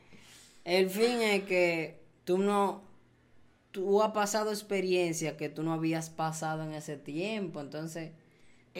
El 0.64 0.90
fin 0.90 1.20
es 1.22 1.42
que 1.44 2.00
tú 2.24 2.38
no, 2.38 2.82
tú 3.72 4.00
has 4.02 4.12
pasado 4.12 4.50
experiencias 4.52 5.34
que 5.34 5.48
tú 5.48 5.62
no 5.64 5.72
habías 5.72 6.08
pasado 6.08 6.62
en 6.62 6.74
ese 6.74 6.96
tiempo, 6.96 7.60
entonces 7.60 8.12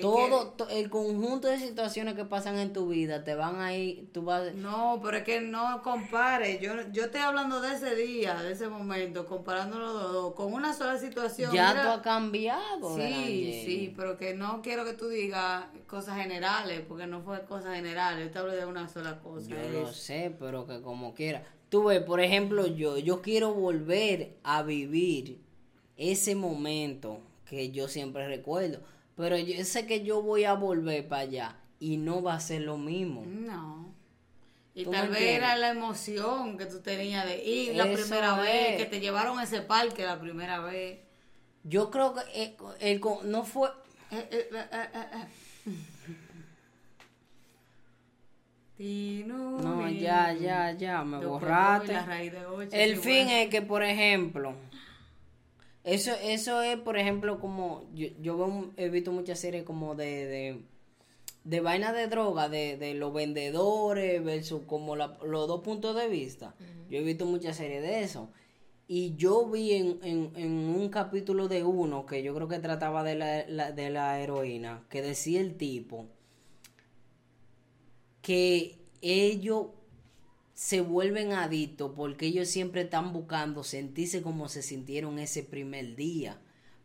Todo 0.00 0.48
to- 0.52 0.68
el 0.68 0.90
conjunto 0.90 1.48
de 1.48 1.58
situaciones 1.58 2.14
que 2.14 2.24
pasan 2.24 2.58
en 2.58 2.72
tu 2.72 2.88
vida 2.88 3.24
te 3.24 3.34
van 3.34 3.60
a 3.60 3.74
ir, 3.76 4.08
tú 4.12 4.22
vas 4.22 4.54
No, 4.54 5.00
pero 5.02 5.18
es 5.18 5.24
que 5.24 5.40
no 5.40 5.82
compare. 5.82 6.58
Yo, 6.60 6.72
yo 6.92 7.04
estoy 7.04 7.20
hablando 7.20 7.60
de 7.60 7.74
ese 7.74 7.94
día, 7.94 8.34
de 8.42 8.52
ese 8.52 8.68
momento, 8.68 9.26
comparándolo 9.26 9.92
los 9.92 10.12
dos, 10.12 10.34
con 10.34 10.52
una 10.52 10.72
sola 10.72 10.98
situación. 10.98 11.52
ya 11.52 11.70
Mira, 11.70 11.82
tú 11.82 11.88
has 11.90 12.00
cambiado. 12.00 12.96
Sí, 12.96 13.62
sí, 13.64 13.94
pero 13.96 14.16
que 14.16 14.34
no 14.34 14.62
quiero 14.62 14.84
que 14.84 14.92
tú 14.92 15.08
digas 15.08 15.64
cosas 15.86 16.16
generales, 16.16 16.82
porque 16.88 17.06
no 17.06 17.22
fue 17.22 17.42
cosas 17.44 17.74
generales. 17.74 18.26
Yo 18.26 18.30
te 18.32 18.38
hablo 18.38 18.52
de 18.52 18.64
una 18.66 18.88
sola 18.88 19.18
cosa. 19.20 19.48
Yo 19.48 19.56
es- 19.56 19.72
lo 19.72 19.92
sé, 19.92 20.34
pero 20.38 20.66
que 20.66 20.80
como 20.82 21.14
quiera. 21.14 21.42
Tú 21.68 21.84
ves, 21.84 22.00
por 22.02 22.20
ejemplo, 22.20 22.66
yo, 22.66 22.96
yo 22.96 23.20
quiero 23.20 23.52
volver 23.52 24.36
a 24.42 24.62
vivir 24.62 25.38
ese 25.98 26.34
momento 26.34 27.20
que 27.44 27.70
yo 27.70 27.88
siempre 27.88 28.26
recuerdo, 28.26 28.80
pero 29.18 29.36
yo 29.36 29.64
sé 29.64 29.84
que 29.84 30.04
yo 30.04 30.22
voy 30.22 30.44
a 30.44 30.54
volver 30.54 31.08
para 31.08 31.22
allá 31.22 31.56
y 31.80 31.96
no 31.96 32.22
va 32.22 32.34
a 32.34 32.40
ser 32.40 32.60
lo 32.62 32.78
mismo. 32.78 33.24
No. 33.26 33.92
Y 34.76 34.84
¿Tú 34.84 34.92
tal 34.92 35.08
vez 35.08 35.22
era 35.22 35.56
la 35.56 35.70
emoción 35.70 36.56
que 36.56 36.66
tú 36.66 36.80
tenías 36.80 37.26
de 37.26 37.44
ir 37.44 37.74
la 37.74 37.86
Eso 37.86 38.00
primera 38.00 38.38
vez, 38.38 38.76
que 38.76 38.86
te 38.86 39.00
llevaron 39.00 39.40
a 39.40 39.42
ese 39.42 39.60
parque 39.60 40.04
la 40.04 40.20
primera 40.20 40.60
vez. 40.60 41.00
Yo 41.64 41.90
creo 41.90 42.14
que 42.14 42.20
eh, 42.32 42.56
el, 42.78 43.00
no 43.24 43.44
fue... 43.44 43.70
Eh, 44.12 44.48
eh. 48.78 49.24
No, 49.26 49.90
ya, 49.90 50.32
ya, 50.32 50.70
ya, 50.70 51.02
me 51.02 51.26
borraste. 51.26 51.98
El 52.70 52.98
fin 52.98 53.28
es 53.30 53.48
que, 53.48 53.62
por 53.62 53.82
ejemplo, 53.82 54.54
eso, 55.92 56.12
eso 56.22 56.62
es, 56.62 56.76
por 56.78 56.96
ejemplo, 56.98 57.40
como 57.40 57.84
yo, 57.94 58.08
yo 58.20 58.36
veo- 58.36 58.70
he 58.76 58.88
visto 58.88 59.12
muchas 59.12 59.38
series 59.40 59.64
como 59.64 59.94
de, 59.94 60.26
de, 60.26 60.62
de 61.44 61.60
vaina 61.60 61.92
de 61.92 62.06
droga, 62.08 62.48
de, 62.48 62.76
de 62.76 62.94
los 62.94 63.12
vendedores 63.12 64.22
versus 64.24 64.62
como 64.66 64.96
la- 64.96 65.18
los 65.24 65.48
dos 65.48 65.62
puntos 65.62 65.96
de 65.96 66.08
vista. 66.08 66.54
Yo 66.90 66.98
he 66.98 67.02
visto 67.02 67.26
muchas 67.26 67.56
series 67.56 67.82
de 67.82 68.02
eso. 68.02 68.30
Y 68.86 69.14
yo 69.16 69.46
vi 69.46 69.72
en, 69.74 69.98
en, 70.02 70.32
en 70.36 70.50
un 70.52 70.88
capítulo 70.88 71.48
de 71.48 71.62
uno 71.64 72.06
que 72.06 72.22
yo 72.22 72.34
creo 72.34 72.48
que 72.48 72.58
trataba 72.58 73.02
de 73.04 73.14
la, 73.16 73.46
la- 73.48 73.72
de 73.72 73.90
la 73.90 74.20
heroína, 74.20 74.84
que 74.90 75.02
decía 75.02 75.40
el 75.40 75.56
tipo 75.56 76.06
que 78.22 78.78
ellos 79.00 79.66
se 80.58 80.80
vuelven 80.80 81.34
adictos 81.34 81.92
porque 81.94 82.26
ellos 82.26 82.48
siempre 82.48 82.80
están 82.80 83.12
buscando 83.12 83.62
sentirse 83.62 84.22
como 84.22 84.48
se 84.48 84.62
sintieron 84.62 85.20
ese 85.20 85.44
primer 85.44 85.94
día. 85.94 86.40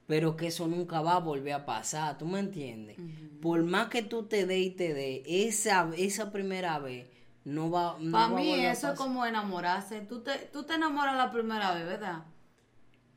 Pero 0.06 0.38
que 0.38 0.48
eso 0.48 0.68
nunca 0.68 1.02
va 1.02 1.16
a 1.16 1.20
volver 1.20 1.54
a 1.54 1.66
pasar, 1.66 2.20
¿tú 2.20 2.28
me 2.28 2.40
entiendes? 2.40 2.98
Por 3.42 3.64
más 3.64 3.88
que 3.88 4.04
tú 4.04 4.28
te 4.28 4.46
dé 4.46 4.60
y 4.60 4.70
te 4.70 4.94
dé, 4.94 5.24
esa, 5.26 5.90
esa 5.98 6.32
primera 6.32 6.78
vez 6.78 7.08
no 7.46 7.72
va, 7.72 7.98
no 8.00 8.12
Para 8.12 8.28
va 8.28 8.38
a 8.38 8.42
mí 8.42 8.50
volver 8.52 8.68
a 8.68 8.72
eso 8.74 8.92
es 8.92 8.98
como 8.98 9.26
enamorarse. 9.26 10.02
Tú 10.02 10.22
te, 10.22 10.38
tú 10.54 10.66
te 10.66 10.76
enamoras 10.76 11.18
la 11.18 11.32
primera 11.32 11.74
vez, 11.74 11.88
¿verdad? 11.88 12.26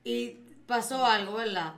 Y 0.04 0.38
pasó 0.66 1.04
algo, 1.04 1.34
¿verdad? 1.34 1.74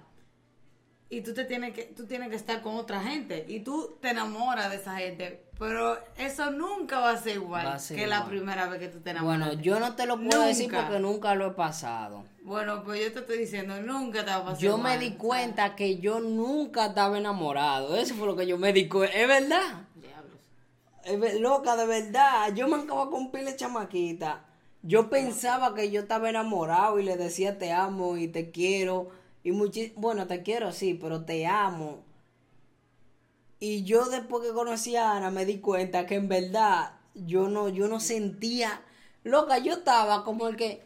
Y 1.10 1.22
tú 1.22 1.32
te 1.32 1.44
tienes 1.44 1.72
que, 1.72 1.84
tú 1.84 2.06
tienes 2.06 2.28
que 2.28 2.36
estar 2.36 2.60
con 2.60 2.76
otra 2.76 3.00
gente. 3.00 3.46
Y 3.48 3.60
tú 3.60 3.96
te 4.00 4.10
enamoras 4.10 4.70
de 4.70 4.76
esa 4.76 4.96
gente. 4.96 5.44
Pero 5.58 5.98
eso 6.16 6.50
nunca 6.50 7.00
va 7.00 7.10
a 7.12 7.16
ser 7.16 7.36
igual 7.36 7.66
Va 7.66 7.74
a 7.74 7.78
ser 7.78 7.96
que 7.96 8.06
la 8.06 8.26
primera 8.26 8.68
vez 8.68 8.78
que 8.78 8.88
tú 8.88 9.00
te 9.00 9.10
enamoras. 9.10 9.38
Bueno, 9.38 9.62
yo 9.62 9.80
no 9.80 9.96
te 9.96 10.06
lo 10.06 10.20
puedo 10.20 10.42
decir 10.42 10.70
porque 10.70 11.00
nunca 11.00 11.34
lo 11.34 11.48
he 11.48 11.50
pasado. 11.52 12.24
Bueno, 12.42 12.84
pues 12.84 13.02
yo 13.02 13.12
te 13.12 13.20
estoy 13.20 13.38
diciendo, 13.38 13.80
nunca 13.80 14.24
te 14.24 14.30
va 14.30 14.36
a 14.36 14.44
pasar 14.44 14.58
Yo 14.58 14.78
me 14.78 14.98
di 14.98 15.12
cuenta 15.12 15.74
que 15.74 15.98
yo 15.98 16.20
nunca 16.20 16.86
estaba 16.86 17.18
enamorado. 17.18 17.96
Eso 17.96 18.14
fue 18.14 18.26
lo 18.26 18.36
que 18.36 18.46
yo 18.46 18.58
me 18.58 18.72
di 18.72 18.88
cuenta. 18.88 19.16
Es 19.16 19.26
verdad. 19.26 19.88
Diablos. 19.96 20.38
Es 21.04 21.40
loca, 21.40 21.74
de 21.76 21.86
verdad. 21.86 22.54
Yo 22.54 22.68
me 22.68 22.76
acabo 22.76 23.10
con 23.10 23.32
pile 23.32 23.56
chamaquita. 23.56 24.44
Yo 24.82 25.10
pensaba 25.10 25.74
que 25.74 25.90
yo 25.90 26.02
estaba 26.02 26.30
enamorado 26.30 27.00
y 27.00 27.02
le 27.02 27.16
decía 27.16 27.58
te 27.58 27.72
amo 27.72 28.16
y 28.16 28.28
te 28.28 28.50
quiero. 28.50 29.10
Y 29.48 29.52
muchi 29.52 29.94
bueno, 29.96 30.26
te 30.26 30.42
quiero 30.42 30.72
sí, 30.72 30.92
pero 30.92 31.24
te 31.24 31.46
amo. 31.46 32.04
Y 33.58 33.82
yo 33.84 34.04
después 34.04 34.46
que 34.46 34.52
conocí 34.52 34.94
a 34.94 35.12
Ana 35.12 35.30
me 35.30 35.46
di 35.46 35.58
cuenta 35.58 36.04
que 36.04 36.16
en 36.16 36.28
verdad 36.28 36.92
yo 37.14 37.48
no, 37.48 37.70
yo 37.70 37.88
no 37.88 37.98
sentía. 37.98 38.82
Loca, 39.24 39.56
yo 39.56 39.72
estaba 39.72 40.22
como 40.22 40.48
el 40.48 40.56
que, 40.56 40.82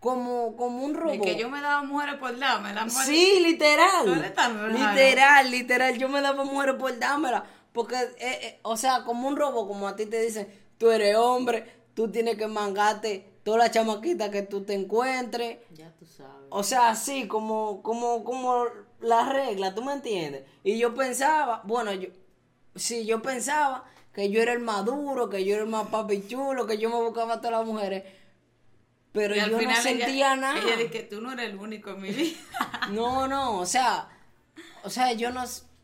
como, 0.00 0.56
como 0.56 0.84
un 0.84 0.94
robot. 0.94 1.22
que 1.22 1.36
yo 1.36 1.48
me 1.48 1.60
daba 1.60 1.84
mujeres 1.84 2.16
por 2.16 2.36
darme 2.36 2.74
la 2.74 2.86
mujer. 2.86 3.06
Sí, 3.06 3.38
literal. 3.44 4.04
Tú 4.04 4.12
eres 4.14 4.34
tan 4.34 4.58
raro. 4.58 4.72
Literal, 4.72 5.48
literal. 5.48 5.96
Yo 5.96 6.08
me 6.08 6.20
daba 6.20 6.42
mujeres 6.42 6.74
por 6.80 6.98
dármela. 6.98 7.44
Porque, 7.72 7.94
eh, 7.94 8.10
eh, 8.18 8.58
o 8.62 8.76
sea, 8.76 9.04
como 9.04 9.28
un 9.28 9.36
robo, 9.36 9.68
como 9.68 9.86
a 9.86 9.94
ti 9.94 10.06
te 10.06 10.20
dicen, 10.20 10.52
tú 10.78 10.90
eres 10.90 11.14
hombre, 11.14 11.84
tú 11.94 12.10
tienes 12.10 12.36
que 12.36 12.48
mangarte 12.48 13.29
todas 13.44 13.58
las 13.58 13.70
chamaquitas 13.70 14.30
que 14.30 14.42
tú 14.42 14.62
te 14.64 14.74
encuentres. 14.74 15.58
Ya 15.74 15.90
tú 15.98 16.06
sabes. 16.06 16.32
O 16.50 16.62
sea, 16.62 16.90
así 16.90 17.26
como, 17.28 17.82
como, 17.82 18.24
como 18.24 18.64
la 19.00 19.28
regla, 19.32 19.74
¿tú 19.74 19.82
me 19.82 19.92
entiendes? 19.92 20.44
Y 20.64 20.78
yo 20.78 20.94
pensaba, 20.94 21.62
bueno, 21.64 21.92
yo, 21.92 22.08
sí, 22.74 23.06
yo 23.06 23.22
pensaba 23.22 23.84
que 24.12 24.30
yo 24.30 24.42
era 24.42 24.52
el 24.52 24.58
maduro, 24.60 25.28
que 25.30 25.44
yo 25.44 25.54
era 25.54 25.62
el 25.64 25.70
más 25.70 25.86
papi 25.88 26.26
chulo, 26.26 26.66
que 26.66 26.78
yo 26.78 26.88
me 26.90 26.96
buscaba 26.96 27.34
a 27.34 27.40
todas 27.40 27.58
las 27.58 27.66
mujeres. 27.66 28.04
Pero 29.12 29.34
yo 29.34 29.48
no 29.48 29.58
ella- 29.58 29.74
sentía 29.82 30.36
nada. 30.36 30.58
Ella 30.60 30.76
dice 30.76 30.90
que 30.90 31.02
tú 31.02 31.20
no 31.20 31.32
eres 31.32 31.50
el 31.50 31.56
único 31.58 31.90
en 31.90 32.00
mi 32.02 32.10
vida. 32.10 32.36
No, 32.92 33.26
no, 33.26 33.58
o 33.58 33.66
sea, 33.66 34.08
o 34.84 34.90
sea, 34.90 35.12
yo 35.12 35.30
no, 35.32 35.42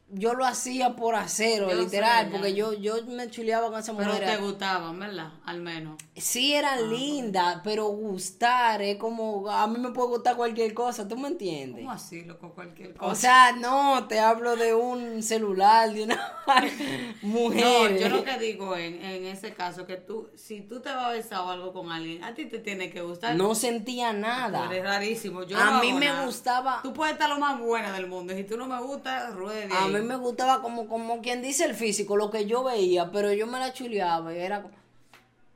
yo 0.09 0.35
lo 0.35 0.45
hacía 0.47 0.95
por 0.95 1.17
hacerlo, 1.17 1.71
Yo 1.71 1.81
literal, 1.83 2.27
sé, 2.27 2.31
porque 2.33 2.55
yo, 2.55 2.73
yo 2.75 2.95
me 3.07 3.29
chuleaba 3.29 3.71
con 3.71 3.81
esa 3.81 3.97
Pero 3.97 4.13
mujer. 4.13 4.25
te 4.25 4.37
gustaban, 4.37 4.99
¿verdad? 5.01 5.33
Al 5.45 5.61
menos. 5.61 5.97
Sí 6.15 6.55
eran 6.55 6.91
lindas, 6.91 7.61
pero 7.65 7.87
gustar 7.89 8.81
es 8.83 8.97
como, 8.99 9.51
a 9.51 9.67
mí 9.67 9.79
me 9.79 9.91
puede 9.91 10.09
gustar 10.09 10.37
cualquier 10.37 10.73
cosa, 10.75 11.09
¿tú 11.09 11.17
me 11.17 11.29
entiendes? 11.29 11.81
¿Cómo 11.83 11.93
así, 11.93 12.23
loco? 12.25 12.51
Cualquier 12.55 12.95
cosa. 12.95 13.13
O 13.13 13.15
sea, 13.17 13.53
no, 13.53 14.07
te 14.07 14.21
hablo 14.21 14.55
de 14.57 14.75
un 14.75 15.23
celular, 15.25 15.93
de 15.93 16.05
una 16.05 16.33
mujer. 17.23 17.65
No, 17.93 17.97
yo 17.99 18.09
lo 18.09 18.25
que 18.25 18.39
digo 18.39 18.77
en, 18.77 19.03
en 19.05 19.27
ese 19.27 19.53
caso, 19.55 19.87
que 19.87 19.97
tú, 19.97 20.29
si 20.37 20.61
tú 20.63 20.81
te 20.81 20.89
vas 20.91 21.07
a 21.07 21.11
besar 21.11 21.41
o 21.41 21.51
algo 21.51 21.73
con 21.73 21.91
alguien, 21.91 22.23
a 22.25 22.35
ti 22.35 22.47
te 22.47 22.59
tiene 22.61 22.91
que 22.91 23.03
gustar. 23.03 23.35
No 23.37 23.55
sentía 23.55 24.13
nada. 24.13 24.67
eres 24.71 24.85
rarísimo. 24.85 25.43
Yo 25.43 25.59
A 25.59 25.73
no 25.73 25.81
mí 25.81 25.93
me 25.93 26.07
nada. 26.07 26.25
gustaba- 26.25 26.81
Tú 26.83 26.93
puedes 26.93 27.15
estar 27.15 27.29
lo 27.29 27.39
más 27.39 27.59
buena 27.59 27.93
del 27.93 28.07
mundo. 28.07 28.33
y 28.33 28.37
Si 28.37 28.45
tú 28.45 28.57
no 28.57 28.67
me 28.67 28.81
gusta, 28.81 29.31
ruede 29.31 29.67
de 29.67 29.75
A. 29.75 29.96
mí 29.99 30.03
me 30.07 30.17
gustaba 30.17 30.63
como, 30.63 30.89
como 30.89 31.21
quien 31.23 31.43
dice 31.43 31.65
el 31.65 31.75
físico, 31.75 32.17
lo 32.17 32.31
que 32.31 32.47
yo 32.47 32.63
veía, 32.65 33.11
pero 33.11 33.33
yo 33.33 33.47
me 33.47 33.59
la 33.59 33.73
chuleaba 33.73 34.35
y 34.35 34.39
era 34.39 34.63
como- 34.63 34.75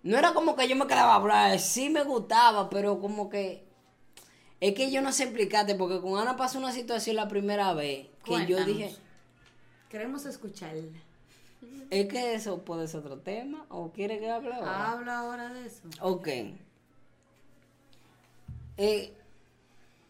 No 0.02 0.16
era 0.18 0.32
como 0.32 0.56
que 0.56 0.66
yo 0.68 0.76
me 0.76 0.86
quedaba 0.86 1.12
a 1.12 1.16
hablar, 1.16 1.58
sí 1.58 1.90
me 1.90 2.02
gustaba, 2.04 2.68
pero 2.70 3.00
como 3.00 3.28
que... 3.28 3.64
Es 4.60 4.74
que 4.74 4.90
yo 4.90 5.00
no 5.02 5.12
sé 5.12 5.24
explicarte, 5.24 5.74
porque 5.74 6.00
con 6.00 6.18
Ana 6.18 6.36
pasó 6.36 6.58
una 6.58 6.72
situación 6.72 7.16
la 7.16 7.28
primera 7.28 7.72
vez, 7.74 8.08
que 8.24 8.46
yo 8.46 8.64
dije... 8.64 8.94
Queremos 9.88 10.24
escucharla. 10.26 10.82
Es 11.90 12.06
que 12.08 12.34
eso 12.34 12.58
puede 12.62 12.86
ser 12.88 13.00
otro 13.00 13.18
tema. 13.18 13.66
¿O 13.68 13.90
quiere 13.90 14.18
que 14.20 14.30
hable 14.30 14.54
ahora? 14.54 14.92
Habla 14.92 15.18
ahora 15.18 15.48
de 15.52 15.66
eso. 15.66 15.82
Ok. 16.00 16.28
Eh, 18.76 19.12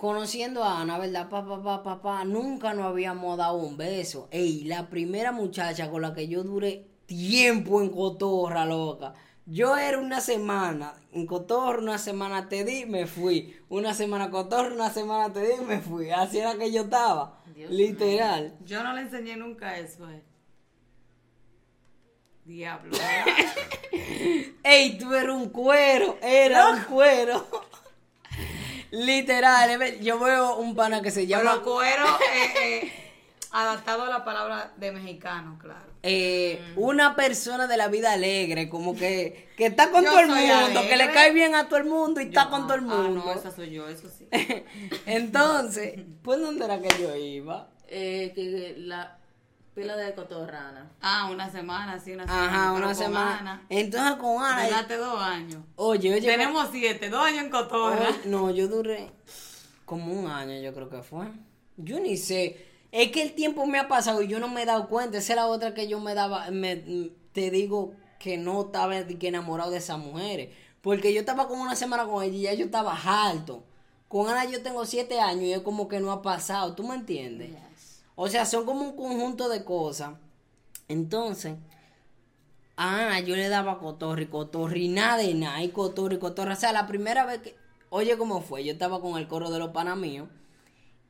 conociendo 0.01 0.65
a 0.65 0.81
Ana, 0.81 0.97
¿verdad? 0.97 1.29
Papá, 1.29 1.63
papá, 1.63 1.83
papá, 1.83 2.25
nunca 2.25 2.73
nos 2.73 2.87
habíamos 2.87 3.37
dado 3.37 3.59
un 3.59 3.77
beso. 3.77 4.29
Ey, 4.31 4.65
la 4.65 4.89
primera 4.89 5.31
muchacha 5.31 5.91
con 5.91 6.01
la 6.01 6.15
que 6.15 6.27
yo 6.27 6.43
duré 6.43 6.87
tiempo 7.05 7.83
en 7.83 7.91
cotorra, 7.91 8.65
loca. 8.65 9.13
Yo 9.45 9.77
era 9.77 9.99
una 9.99 10.23
semana 10.23 10.95
en 11.13 11.27
cotorra, 11.27 11.83
una 11.83 11.99
semana 11.99 12.49
te 12.49 12.65
di, 12.65 12.87
me 12.87 13.07
fui. 13.07 13.55
Una 13.69 13.93
semana 13.93 14.31
cotorra, 14.31 14.73
una 14.73 14.89
semana 14.89 15.31
te 15.35 15.43
di, 15.43 15.63
me 15.63 15.81
fui. 15.81 16.11
Así 16.11 16.39
era 16.39 16.55
que 16.55 16.73
yo 16.73 16.85
estaba. 16.85 17.43
Dios 17.55 17.71
literal. 17.71 18.57
Yo 18.65 18.83
no 18.83 18.95
le 18.95 19.03
enseñé 19.03 19.37
nunca 19.37 19.77
eso, 19.77 20.09
eh. 20.09 20.25
Diablo. 22.47 22.97
Ey, 24.63 24.97
tú 24.97 25.13
eras 25.13 25.37
un 25.37 25.51
cuero, 25.51 26.17
era 26.23 26.71
un 26.71 26.85
cuero. 26.85 27.45
Literal, 28.91 30.01
yo 30.01 30.19
veo 30.19 30.57
un 30.57 30.75
pana 30.75 31.01
que 31.03 31.11
se 31.11 31.27
llama 31.27 31.53
Pero 31.53 31.63
cuero 31.63 32.05
eh, 32.35 32.53
eh, 32.63 32.93
adaptado 33.53 34.05
a 34.05 34.09
la 34.09 34.25
palabra 34.25 34.73
de 34.77 34.93
mexicano, 34.93 35.59
claro. 35.61 35.87
eh, 36.03 36.61
una 36.77 37.15
persona 37.15 37.67
de 37.67 37.77
la 37.77 37.89
vida 37.89 38.13
alegre, 38.13 38.69
como 38.69 38.97
que, 38.97 39.49
que 39.57 39.67
está 39.67 39.91
con 39.91 40.05
Yo 40.05 40.11
todo 40.11 40.21
el 40.21 40.29
mundo, 40.29 40.83
que 40.89 40.97
le 40.97 41.11
cae 41.13 41.33
bien 41.33 41.55
a 41.55 41.69
todo 41.69 41.79
el 41.79 41.87
mundo 41.87 42.21
y 42.21 42.25
está 42.25 42.49
con 42.49 42.67
todo 42.67 42.75
el 42.75 42.85
ah, 42.85 42.95
mundo. 42.95 43.23
no, 43.25 43.33
esa 43.33 43.51
soy 43.51 43.71
yo, 43.71 43.89
eso 43.89 44.09
sí. 44.09 44.27
Entonces, 45.07 46.01
pues 46.23 46.41
¿dónde 46.41 46.65
era 46.65 46.81
que 46.81 46.89
yo 47.01 47.15
iba? 47.15 47.69
Eh, 47.89 48.33
que 48.35 48.75
la 48.79 49.20
pila 49.75 49.97
de 49.97 50.15
cotorrana. 50.15 50.91
Ah, 51.01 51.29
una 51.31 51.51
semana, 51.51 51.99
sí, 51.99 52.13
una 52.13 52.25
semana. 52.25 52.47
Ajá, 52.47 52.73
una 52.73 52.95
semana. 52.95 53.39
Ana, 53.39 53.67
Entonces 53.69 54.15
con 54.17 54.43
Ana, 54.43 54.65
Duraste 54.67 54.97
dos 54.97 55.21
años. 55.21 55.63
oye, 55.77 56.15
oye, 56.15 56.27
Tenemos 56.27 56.69
siete, 56.73 57.09
dos 57.09 57.25
años 57.25 57.45
en 57.45 57.51
cotorra. 57.51 58.09
Oye, 58.09 58.21
no, 58.27 58.51
yo 58.51 58.69
duré 58.69 59.11
como 59.85 60.13
un 60.13 60.27
año, 60.31 60.61
yo 60.61 60.73
creo 60.75 60.89
que 60.89 61.03
fue. 61.03 61.27
Yo 61.77 61.99
ni 62.01 62.17
sé. 62.17 62.67
Es 62.93 63.11
que 63.13 63.23
el 63.23 63.35
tiempo 63.35 63.67
me 63.67 63.79
ha 63.79 63.89
pasado 63.89 64.23
y 64.23 64.29
yo 64.29 64.41
no 64.41 64.49
me 64.49 64.63
he 64.63 64.67
dado 64.67 64.89
cuenta. 64.89 65.19
Esa 65.19 65.33
es 65.33 65.37
la 65.37 65.47
otra 65.47 65.75
que 65.75 65.89
yo 65.89 66.01
me 66.01 66.15
daba. 66.15 66.51
Me, 66.51 66.77
te 67.33 67.51
digo 67.51 67.95
que 68.19 68.37
no 68.37 68.63
estaba 68.63 68.97
enamorado 68.99 69.71
de 69.71 69.79
esas 69.79 69.99
mujeres. 69.99 70.51
Porque 70.83 71.13
yo 71.13 71.21
estaba 71.21 71.47
como 71.47 71.63
una 71.63 71.77
semana 71.77 72.05
con 72.05 72.23
ella 72.25 72.37
y 72.37 72.43
ya 72.43 72.55
yo 72.55 72.65
estaba 72.67 72.99
alto. 73.29 73.65
Con 74.09 74.29
Ana 74.29 74.45
yo 74.45 74.63
tengo 74.63 74.85
siete 74.87 75.21
años 75.21 75.45
y 75.45 75.53
es 75.53 75.61
como 75.61 75.87
que 75.87 76.01
no 76.01 76.11
ha 76.11 76.21
pasado. 76.21 76.75
¿Tú 76.75 76.83
me 76.83 76.97
entiendes? 76.97 77.51
O 78.23 78.29
sea, 78.29 78.45
son 78.45 78.67
como 78.67 78.83
un 78.83 78.95
conjunto 78.95 79.49
de 79.49 79.65
cosas. 79.65 80.11
Entonces, 80.89 81.55
a 82.77 83.07
Ana 83.07 83.21
yo 83.21 83.35
le 83.35 83.49
daba 83.49 83.79
cotorri, 83.79 84.27
cotorri, 84.27 84.89
nada 84.89 85.17
de 85.17 85.33
nada, 85.33 85.63
y 85.63 85.71
cotorri, 85.71 86.19
cotorri. 86.19 86.53
O 86.53 86.57
sea, 86.57 86.71
la 86.73 86.87
primera 86.87 87.25
vez 87.25 87.39
que, 87.39 87.57
oye, 87.89 88.19
¿cómo 88.19 88.43
fue? 88.43 88.63
Yo 88.63 88.73
estaba 88.73 89.01
con 89.01 89.17
el 89.17 89.27
coro 89.27 89.51
de 89.51 89.59
los 89.59 89.71
panas 89.71 89.97
míos, 89.97 90.29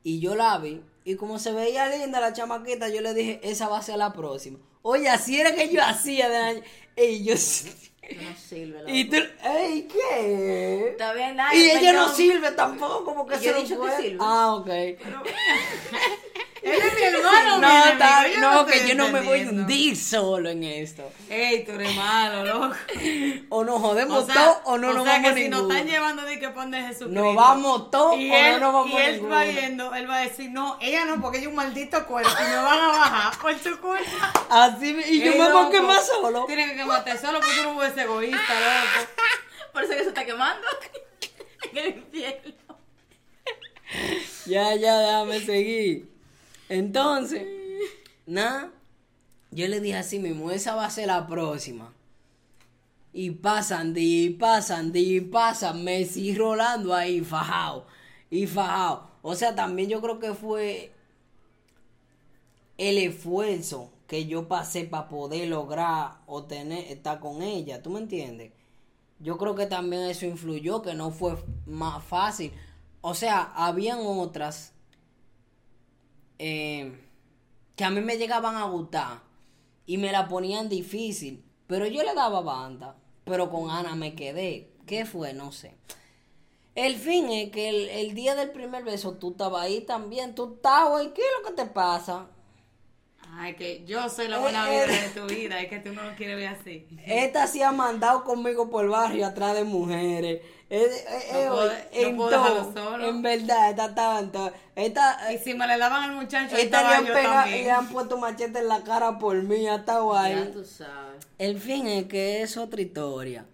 y 0.03 0.21
yo 0.21 0.35
la 0.35 0.57
vi, 0.59 0.85
y 1.03 1.15
como 1.17 1.37
se 1.37 1.51
veía 1.51 1.89
linda 1.89 2.21
la 2.21 2.31
chamaquita, 2.31 2.87
yo 2.87 3.01
le 3.01 3.13
dije, 3.13 3.41
esa 3.43 3.67
va 3.67 3.79
a 3.79 3.81
ser 3.81 3.97
la 3.97 4.13
próxima. 4.13 4.59
Oye, 4.81 5.09
así 5.09 5.37
era 5.37 5.53
que 5.53 5.67
yo 5.67 5.83
hacía 5.83 6.29
de 6.29 6.37
año. 6.37 6.61
Y 6.95 7.25
yo, 7.25 7.33
no 7.33 8.37
sirve. 8.37 8.83
y 8.87 9.09
tú, 9.09 9.17
ey, 9.43 9.85
¿qué? 9.91 10.87
Está 10.91 11.11
bien, 11.11 11.37
Y 11.55 11.71
ella 11.71 11.91
no 11.91 12.07
sirve 12.07 12.51
tampoco, 12.51 13.03
como 13.03 13.25
que 13.25 13.35
Yo 13.35 13.41
se 13.41 13.51
lo 13.51 13.61
dicho 13.61 13.81
que 13.81 14.01
sirve. 14.01 14.17
Ah, 14.21 14.55
ok. 14.55 14.69
Él 16.63 16.73
es 16.79 16.93
mi 16.95 17.01
hermano, 17.05 17.57
No, 17.57 17.67
enemigo, 17.67 17.91
está, 17.93 18.27
yo 18.27 18.39
no, 18.39 18.65
que 18.67 18.87
yo 18.87 18.95
no 18.95 19.07
me 19.09 19.21
voy 19.21 19.39
a 19.41 19.49
hundir 19.49 19.97
solo 19.97 20.49
en 20.49 20.63
esto. 20.63 21.11
Ey, 21.29 21.63
tú 21.65 21.71
eres 21.71 21.95
malo, 21.95 22.45
loco. 22.45 22.75
O 23.49 23.63
nos 23.63 23.81
jodemos 23.81 24.23
O 24.23 24.25
sea, 24.27 24.35
todos 24.35 24.57
o 24.65 24.77
no 24.77 24.89
o 24.89 24.93
nos 24.93 25.03
sea 25.03 25.13
vamos 25.13 25.31
que 25.33 25.43
si 25.43 25.49
nos 25.49 25.61
están 25.63 25.87
llevando 25.87 26.21
de 26.23 26.39
que 26.39 26.49
pon 26.49 26.69
de 26.69 26.77
Jesucristo. 26.81 27.07
Nos 27.09 27.35
vamos 27.35 27.89
todos 27.89 28.13
o 28.13 28.17
él, 28.19 28.51
no 28.53 28.59
nos 28.59 28.73
vamos 28.73 28.91
y 28.91 28.97
él 29.03 29.11
ninguno. 29.13 29.35
va 29.35 29.43
viendo, 29.43 29.95
él 29.95 30.09
va 30.09 30.15
a 30.17 30.21
decir, 30.21 30.51
no, 30.51 30.77
ella 30.81 31.05
no, 31.05 31.19
porque 31.19 31.37
ella 31.39 31.45
es 31.47 31.49
un 31.49 31.55
maldito 31.55 32.05
cuerpo 32.05 32.29
y 32.39 32.43
me 32.49 32.55
van 32.57 32.79
a 32.79 32.87
bajar 32.89 33.37
por 33.39 33.57
su 33.57 33.79
culpa. 33.79 34.33
Así 34.49 34.93
me- 34.93 35.07
y 35.09 35.19
yo 35.19 35.31
Ey, 35.31 35.39
me 35.39 35.51
voy 35.51 35.65
a 35.65 35.69
quemar 35.71 36.01
solo. 36.01 36.45
Tienes 36.45 36.69
que 36.71 36.77
quemarte 36.77 37.17
solo 37.17 37.39
porque 37.39 37.55
tú 37.57 37.63
no 37.63 37.73
puedes 37.73 37.93
ser 37.95 38.03
egoísta, 38.03 38.37
loco. 38.37 39.09
Por 39.73 39.83
eso 39.85 39.93
que 39.93 39.99
se 40.03 40.09
está 40.09 40.25
quemando. 40.25 40.67
en 41.71 41.77
el 41.77 41.87
infierno. 41.97 42.53
Ya, 44.45 44.75
ya, 44.75 44.97
déjame 44.99 45.39
seguir. 45.39 46.10
Entonces, 46.71 47.45
nada, 48.25 48.71
yo 49.51 49.67
le 49.67 49.81
dije 49.81 49.97
así 49.97 50.19
mismo, 50.19 50.51
esa 50.51 50.73
va 50.73 50.85
a 50.85 50.89
ser 50.89 51.07
la 51.07 51.27
próxima. 51.27 51.93
Y 53.11 53.31
pasan, 53.31 53.93
di, 53.93 54.29
pasan, 54.29 54.93
di, 54.93 55.19
pasan, 55.19 55.83
me 55.83 56.05
sigue 56.05 56.39
rolando 56.39 56.95
ahí, 56.95 57.19
fajado, 57.19 57.85
y 58.29 58.47
fajado. 58.47 59.09
O 59.21 59.35
sea, 59.35 59.53
también 59.53 59.89
yo 59.89 59.99
creo 59.99 60.19
que 60.19 60.33
fue 60.33 60.93
el 62.77 62.99
esfuerzo 62.99 63.91
que 64.07 64.27
yo 64.27 64.47
pasé 64.47 64.85
para 64.85 65.09
poder 65.09 65.49
lograr 65.49 66.19
obtener, 66.25 66.85
estar 66.89 67.19
con 67.19 67.41
ella, 67.41 67.81
¿tú 67.81 67.89
me 67.89 67.99
entiendes? 67.99 68.53
Yo 69.19 69.37
creo 69.37 69.55
que 69.55 69.65
también 69.65 70.03
eso 70.03 70.25
influyó, 70.25 70.81
que 70.81 70.93
no 70.93 71.11
fue 71.11 71.35
más 71.65 72.01
fácil. 72.01 72.53
O 73.01 73.13
sea, 73.13 73.51
habían 73.55 73.99
otras 73.99 74.71
eh, 76.43 76.91
que 77.75 77.83
a 77.83 77.91
mí 77.91 78.01
me 78.01 78.17
llegaban 78.17 78.55
a 78.55 78.65
gustar 78.65 79.21
y 79.85 79.99
me 79.99 80.11
la 80.11 80.27
ponían 80.27 80.69
difícil, 80.69 81.43
pero 81.67 81.85
yo 81.85 82.01
le 82.01 82.15
daba 82.15 82.41
banda, 82.41 82.95
pero 83.25 83.51
con 83.51 83.69
Ana 83.69 83.93
me 83.93 84.15
quedé. 84.15 84.71
¿Qué 84.87 85.05
fue? 85.05 85.33
No 85.33 85.51
sé. 85.51 85.75
El 86.73 86.95
fin 86.95 87.29
es 87.29 87.51
que 87.51 87.69
el, 87.69 87.89
el 87.89 88.15
día 88.15 88.33
del 88.33 88.49
primer 88.49 88.83
beso 88.83 89.13
tú 89.13 89.31
estabas 89.31 89.61
ahí 89.61 89.81
también, 89.81 90.33
tú 90.33 90.55
estabas, 90.55 91.03
¿y 91.03 91.09
qué 91.09 91.21
es 91.21 91.27
lo 91.39 91.47
que 91.49 91.61
te 91.61 91.69
pasa? 91.69 92.27
Ay, 93.33 93.55
que 93.55 93.83
yo 93.85 94.09
soy 94.09 94.27
la 94.27 94.39
buena 94.39 94.67
Eh, 94.69 94.85
vida 94.85 94.95
eh. 94.97 95.01
de 95.13 95.21
tu 95.21 95.27
vida, 95.27 95.61
es 95.61 95.69
que 95.69 95.79
tú 95.79 95.93
no 95.93 96.03
lo 96.03 96.15
quieres 96.15 96.35
ver 96.37 96.47
así. 96.49 96.85
Esta 97.05 97.47
se 97.47 97.63
ha 97.63 97.71
mandado 97.71 98.23
conmigo 98.23 98.69
por 98.69 98.83
el 98.83 98.89
barrio 98.91 99.25
atrás 99.25 99.55
de 99.55 99.63
mujeres. 99.63 100.41
Eh, 100.69 100.85
eh, 100.85 101.05
eh, 101.31 101.45
No 101.47 101.53
puedo- 101.55 101.67
no 101.67 101.73
en 101.91 102.17
puedo 102.17 102.29
todo, 102.29 102.73
solo. 102.73 103.05
En 103.07 103.21
verdad, 103.21 103.69
esta 103.71 103.93
tanto. 103.95 104.51
Esta, 104.75 105.33
Y 105.33 105.37
si 105.37 105.53
me 105.53 105.65
le 105.67 105.77
daban 105.77 106.03
al 106.09 106.15
muchacho, 106.15 106.55
esta 106.55 106.57
le 106.57 106.63
estaba 106.63 106.97
han, 106.97 107.05
yo 107.05 107.13
pegado- 107.13 107.33
también. 107.43 107.63
le 107.65 107.71
han 107.71 107.87
puesto 107.89 108.17
machete 108.17 108.59
en 108.59 108.67
la 108.67 108.81
cara 108.83 109.17
por 109.17 109.35
mí, 109.43 109.67
hasta 109.67 109.93
Ya 109.93 109.99
guay. 109.99 110.51
tú 110.53 110.63
sabes. 110.63 111.25
El 111.37 111.59
fin 111.59 111.87
es 111.87 112.05
que 112.05 112.41
es 112.41 112.57
otra 112.57 112.81
historia. 112.81 113.45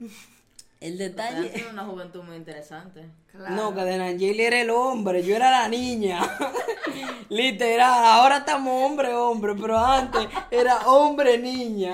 El 0.80 0.98
detalle. 0.98 1.52
sido 1.54 1.72
una 1.72 1.86
juventud 1.86 2.24
muy 2.24 2.36
interesante. 2.36 3.06
Claro. 3.32 3.56
No, 3.56 3.74
que 3.76 3.82
de 3.82 3.98
Nangeli 3.98 4.42
era 4.44 4.62
el 4.62 4.70
hombre, 4.70 5.24
yo 5.24 5.36
era 5.36 5.50
la 5.50 5.68
niña. 5.70 6.20
Literal, 7.30 8.06
ahora 8.06 8.38
estamos 8.38 8.74
hombre, 8.86 9.14
hombre, 9.14 9.54
pero 9.60 9.78
antes 9.78 10.28
era 10.52 10.88
hombre, 10.88 11.38
niña. 11.38 11.94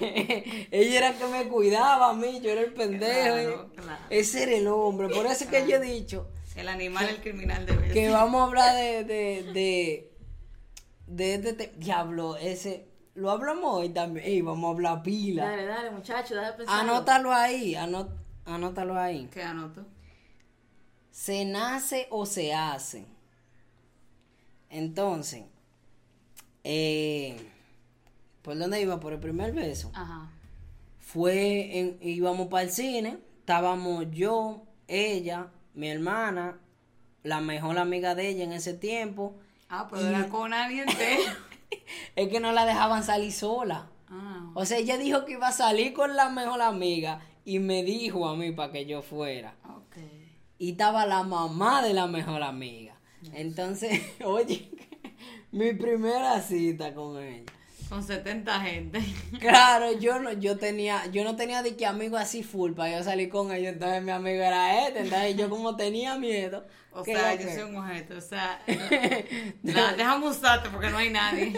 Ella 0.00 0.98
era 0.98 1.12
que 1.18 1.24
me 1.26 1.48
cuidaba 1.48 2.10
a 2.10 2.12
mí, 2.14 2.40
yo 2.42 2.50
era 2.50 2.60
el 2.62 2.72
pendejo. 2.72 3.10
Claro, 3.34 3.70
claro. 3.76 4.04
Ese 4.10 4.42
era 4.42 4.52
el 4.56 4.66
hombre, 4.68 5.08
por 5.08 5.26
eso 5.26 5.44
es 5.44 5.50
que 5.50 5.66
yo 5.68 5.76
he 5.76 5.80
dicho 5.80 6.28
El 6.56 6.68
animal, 6.68 7.08
el 7.08 7.20
criminal 7.20 7.64
de 7.66 7.76
vez. 7.76 7.92
que 7.92 8.10
vamos 8.10 8.40
a 8.40 8.44
hablar 8.44 8.74
de, 8.74 9.04
de, 9.04 9.42
de, 9.52 10.12
de 11.06 11.34
este 11.34 11.52
te- 11.54 11.72
diablo, 11.76 12.36
ese, 12.36 12.86
lo 13.14 13.30
hablamos 13.30 13.74
hoy 13.74 13.88
también, 13.90 14.26
Ey, 14.26 14.40
vamos 14.42 14.68
a 14.68 14.72
hablar 14.72 15.02
pila. 15.02 15.46
Dale, 15.46 15.66
dale, 15.66 15.90
muchacho, 15.90 16.34
deja 16.34 16.52
de 16.52 16.56
pensar. 16.58 16.80
Anótalo 16.80 17.32
ahí, 17.32 17.74
anó- 17.74 18.08
anótalo 18.44 18.98
ahí. 18.98 19.28
¿Qué 19.32 19.42
anoto? 19.42 19.84
¿Se 21.10 21.44
nace 21.44 22.06
o 22.10 22.24
se 22.26 22.54
hace? 22.54 23.04
Entonces, 24.70 25.44
eh, 26.64 27.36
¿por 28.42 28.56
dónde 28.58 28.80
iba? 28.80 29.00
Por 29.00 29.12
el 29.12 29.18
primer 29.20 29.52
beso. 29.52 29.90
Ajá. 29.94 30.30
Fue, 31.00 31.78
en, 31.78 31.98
íbamos 32.00 32.46
para 32.48 32.62
el 32.62 32.70
cine, 32.70 33.18
estábamos 33.40 34.06
yo, 34.12 34.62
ella, 34.86 35.48
mi 35.74 35.88
hermana, 35.88 36.58
la 37.24 37.40
mejor 37.40 37.78
amiga 37.78 38.14
de 38.14 38.28
ella 38.28 38.44
en 38.44 38.52
ese 38.52 38.74
tiempo. 38.74 39.34
Ah, 39.68 39.88
pero 39.90 40.06
era 40.06 40.28
con 40.28 40.52
alguien 40.52 40.86
de... 40.86 41.18
Es 42.16 42.28
que 42.28 42.40
no 42.40 42.52
la 42.52 42.64
dejaban 42.66 43.02
salir 43.02 43.32
sola. 43.32 43.88
Ah, 44.08 44.50
O 44.54 44.64
sea, 44.64 44.78
ella 44.78 44.98
dijo 44.98 45.24
que 45.24 45.32
iba 45.32 45.48
a 45.48 45.52
salir 45.52 45.92
con 45.92 46.16
la 46.16 46.28
mejor 46.28 46.60
amiga 46.62 47.20
y 47.44 47.58
me 47.58 47.82
dijo 47.82 48.28
a 48.28 48.36
mí 48.36 48.52
para 48.52 48.72
que 48.72 48.86
yo 48.86 49.02
fuera. 49.02 49.54
y 50.58 50.72
estaba 50.72 51.06
la 51.06 51.22
mamá 51.22 51.82
de 51.82 51.94
la 51.94 52.06
mejor 52.06 52.42
amiga. 52.42 52.94
Entonces, 53.32 54.00
oye, 54.24 54.70
mi 55.52 55.72
primera 55.72 56.40
cita 56.40 56.94
con 56.94 57.22
ella. 57.22 57.44
Con 57.90 58.02
70 58.04 58.60
gente. 58.60 59.00
Claro, 59.40 59.92
yo 59.98 60.18
no, 60.20 60.32
yo 60.32 60.56
tenía, 60.56 61.06
yo 61.06 61.24
no 61.24 61.36
tenía 61.36 61.62
de 61.62 61.76
que 61.76 61.84
amigo 61.86 62.16
así 62.16 62.42
full 62.42 62.72
para 62.72 62.96
yo 62.96 63.04
salir 63.04 63.28
con 63.28 63.52
ellos, 63.52 63.72
entonces 63.74 64.02
mi 64.02 64.12
amigo 64.12 64.42
era 64.42 64.86
este, 64.86 65.00
entonces 65.00 65.36
yo 65.36 65.50
como 65.50 65.76
tenía 65.76 66.16
miedo. 66.16 66.64
O 66.92 67.04
¿qué 67.04 67.14
sea, 67.14 67.34
yo 67.36 67.46
que? 67.46 67.54
soy 67.54 67.62
un 67.70 67.76
objeto. 67.76 68.16
O 68.18 68.20
sea, 68.20 68.60
la- 69.62 69.92
déjame 69.92 70.26
usarte 70.26 70.70
porque 70.70 70.90
no 70.90 70.98
hay 70.98 71.10
nadie. 71.10 71.52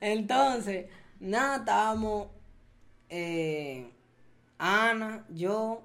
Entonces, 0.00 0.86
nada, 1.18 1.56
estábamos 1.58 2.28
eh, 3.10 3.90
Ana, 4.58 5.26
yo, 5.28 5.82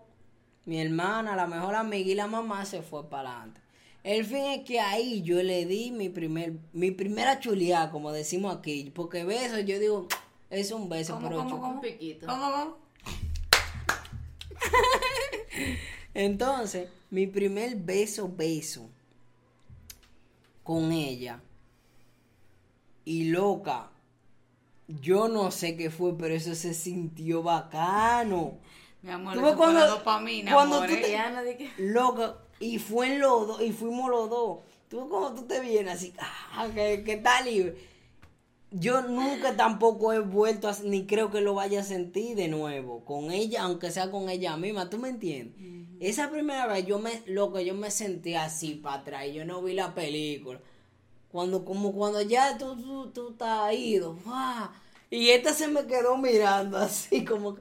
mi 0.65 0.79
hermana, 0.79 1.35
la 1.35 1.45
mejor 1.45 1.75
amiga 1.75 2.09
y 2.09 2.15
la 2.15 2.27
mamá 2.27 2.63
se 2.65 2.81
fue 2.81 3.09
para 3.09 3.31
adelante. 3.31 3.61
El 4.05 4.23
fin 4.23 4.45
es 4.45 4.63
que 4.65 4.79
ahí 4.79 5.23
yo 5.23 5.41
le 5.41 5.65
di 5.65 5.89
mi 5.89 6.09
primer, 6.09 6.53
mi 6.73 6.91
primera 6.91 7.39
chuleada, 7.39 7.89
como 7.89 8.11
decimos 8.11 8.55
aquí, 8.55 8.91
porque 8.93 9.23
beso, 9.23 9.57
yo 9.61 9.79
digo, 9.79 10.07
es 10.51 10.71
un 10.71 10.89
beso, 10.89 11.15
¿Cómo, 11.15 11.27
pero 11.27 11.37
cómo, 11.39 11.49
chu- 11.49 11.59
cómo? 11.59 11.73
Un 11.73 11.81
piquito. 11.81 12.27
¿Cómo? 12.27 12.77
Entonces, 16.13 16.87
mi 17.09 17.25
primer 17.27 17.75
beso, 17.77 18.29
beso 18.31 18.89
con 20.63 20.91
ella. 20.91 21.41
Y 23.05 23.25
loca, 23.25 23.89
yo 24.87 25.27
no 25.27 25.49
sé 25.49 25.75
qué 25.75 25.89
fue, 25.89 26.15
pero 26.17 26.35
eso 26.35 26.53
se 26.53 26.75
sintió 26.75 27.41
bacano. 27.43 28.59
Mi 29.01 29.11
amor, 29.11 29.33
Tú 29.33 29.47
eso 29.47 29.57
cuando- 29.57 29.87
dopamina, 29.87 30.53
cuando 30.53 30.75
amor, 30.77 30.89
tú 30.89 30.95
¿eh? 30.95 31.01
te- 31.01 31.57
que... 31.57 31.71
Loca, 31.77 32.37
y 32.65 32.79
fue 32.79 33.13
en 33.13 33.19
los 33.19 33.47
dos, 33.47 33.61
y 33.61 33.71
fuimos 33.71 34.09
los 34.09 34.29
dos. 34.29 34.59
Tú 34.89 35.07
cómo 35.09 35.33
tú 35.33 35.43
te 35.43 35.59
vienes 35.59 35.95
así, 35.95 36.13
ah, 36.17 36.67
que, 36.73 37.03
que 37.03 37.13
está 37.13 37.41
libre. 37.41 37.75
Yo 38.71 39.03
nunca 39.03 39.55
tampoco 39.55 40.11
he 40.11 40.19
vuelto 40.19 40.67
a, 40.67 40.75
ni 40.83 41.05
creo 41.05 41.29
que 41.31 41.41
lo 41.41 41.53
vaya 41.53 41.81
a 41.81 41.83
sentir 41.83 42.35
de 42.35 42.47
nuevo, 42.47 43.05
con 43.05 43.31
ella, 43.31 43.63
aunque 43.63 43.91
sea 43.91 44.09
con 44.09 44.29
ella 44.29 44.57
misma, 44.57 44.89
¿tú 44.89 44.97
me 44.97 45.09
entiendes? 45.09 45.55
Esa 45.99 46.29
primera 46.29 46.67
vez 46.67 46.85
yo 46.85 46.99
me, 46.99 47.21
loco, 47.27 47.59
yo 47.59 47.73
me 47.73 47.91
sentí 47.91 48.33
así 48.33 48.75
para 48.75 48.97
atrás, 48.97 49.27
yo 49.33 49.45
no 49.45 49.61
vi 49.61 49.73
la 49.73 49.93
película. 49.93 50.59
Cuando, 51.31 51.65
como 51.65 51.93
cuando 51.93 52.21
ya 52.21 52.57
tú, 52.57 52.75
tú, 52.75 53.11
tú 53.11 53.29
estás 53.29 53.73
ido, 53.73 54.17
¡guau! 54.25 54.69
y 55.09 55.29
esta 55.29 55.53
se 55.53 55.67
me 55.67 55.85
quedó 55.85 56.17
mirando 56.17 56.77
así 56.77 57.23
como 57.23 57.57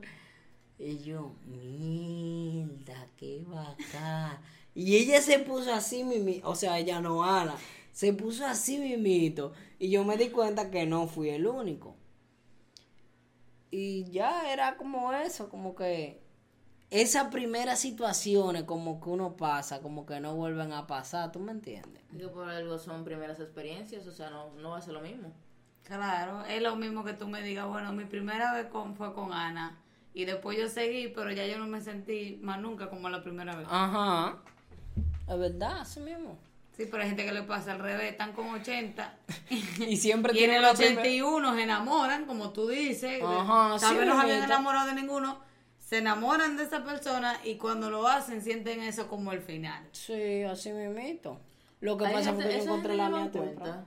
y 0.79 0.99
yo, 0.99 1.33
mierda, 1.47 3.07
qué 3.17 3.45
bacán. 3.47 4.38
Y 4.74 4.96
ella 4.96 5.20
se 5.20 5.38
puso 5.38 5.72
así, 5.72 6.02
mimi, 6.02 6.40
o 6.44 6.56
sea, 6.56 6.78
ella 6.78 7.00
no 7.00 7.22
Ana, 7.22 7.54
se 7.92 8.12
puso 8.12 8.44
así 8.44 8.78
mimito. 8.78 9.52
Y 9.78 9.90
yo 9.90 10.04
me 10.04 10.16
di 10.16 10.30
cuenta 10.30 10.70
que 10.70 10.84
no 10.87 11.06
fui 11.06 11.30
el 11.30 11.46
único. 11.46 11.96
Y 13.70 14.10
ya 14.10 14.52
era 14.52 14.76
como 14.76 15.12
eso, 15.12 15.48
como 15.48 15.74
que 15.74 16.22
esas 16.90 17.28
primeras 17.28 17.80
situaciones 17.80 18.64
como 18.64 19.00
que 19.00 19.08
uno 19.08 19.37
pasa, 19.37 19.80
como 19.80 20.06
que 20.06 20.20
no 20.20 20.37
vuelven 20.37 20.72
a 20.72 20.87
pasar, 20.87 21.32
¿tú 21.32 21.40
me 21.40 21.52
entiendes? 21.52 22.02
Que 22.16 22.28
por 22.28 22.48
algo 22.48 22.78
son 22.78 23.04
primeras 23.04 23.40
experiencias, 23.40 24.06
o 24.06 24.12
sea, 24.12 24.30
no, 24.30 24.52
no 24.54 24.70
va 24.70 24.78
a 24.78 24.82
ser 24.82 24.94
lo 24.94 25.00
mismo. 25.00 25.32
Claro, 25.82 26.44
es 26.46 26.62
lo 26.62 26.76
mismo 26.76 27.04
que 27.04 27.12
tú 27.12 27.28
me 27.28 27.42
digas, 27.42 27.66
bueno, 27.66 27.92
mi 27.92 28.04
primera 28.04 28.54
vez 28.54 28.66
con, 28.66 28.94
fue 28.96 29.12
con 29.12 29.32
Ana 29.32 29.78
y 30.14 30.24
después 30.24 30.56
yo 30.56 30.68
seguí, 30.68 31.08
pero 31.08 31.32
ya 31.32 31.46
yo 31.46 31.58
no 31.58 31.66
me 31.66 31.80
sentí 31.80 32.38
más 32.42 32.60
nunca 32.60 32.88
como 32.88 33.08
la 33.08 33.22
primera 33.22 33.56
vez. 33.56 33.66
Ajá. 33.68 34.40
Es 35.28 35.38
verdad, 35.38 35.80
así 35.80 36.00
mismo. 36.00 36.38
Sí, 36.76 36.87
pero 36.90 37.02
hay 37.02 37.08
gente 37.10 37.24
que 37.24 37.32
le 37.32 37.42
pasa 37.42 37.72
al 37.72 37.78
revés, 37.78 38.10
están 38.12 38.32
con 38.32 38.48
80 38.48 39.14
Y 39.78 39.96
siempre 39.96 40.32
y 40.38 40.42
en 40.44 40.54
el 40.54 40.62
la 40.62 40.72
primera- 40.74 41.00
81 41.02 41.54
se 41.54 41.62
enamoran, 41.62 42.24
como 42.26 42.50
tú 42.50 42.66
dices, 42.68 43.22
Ajá, 43.24 43.76
tal 43.78 43.92
sí, 43.92 43.98
vez 43.98 44.06
no 44.08 44.16
se 44.16 44.20
habían 44.22 44.42
enamorado 44.42 44.88
de 44.88 44.94
ninguno, 44.94 45.38
se 45.78 45.98
enamoran 45.98 46.56
de 46.56 46.64
esa 46.64 46.82
persona 46.84 47.38
y 47.44 47.54
cuando 47.56 47.90
lo 47.90 48.08
hacen 48.08 48.42
sienten 48.42 48.82
eso 48.82 49.06
como 49.06 49.30
el 49.32 49.40
final. 49.40 49.87
Sí, 49.92 50.42
así 50.42 50.72
mismito. 50.72 51.38
Lo 51.80 51.96
que 51.96 52.06
pasa 52.06 52.32
fue 52.34 52.44
que 52.48 52.56
yo 52.56 52.62
encontré 52.64 52.96
la 52.96 53.08
no 53.08 53.18
mía 53.20 53.30
cuenta. 53.30 53.84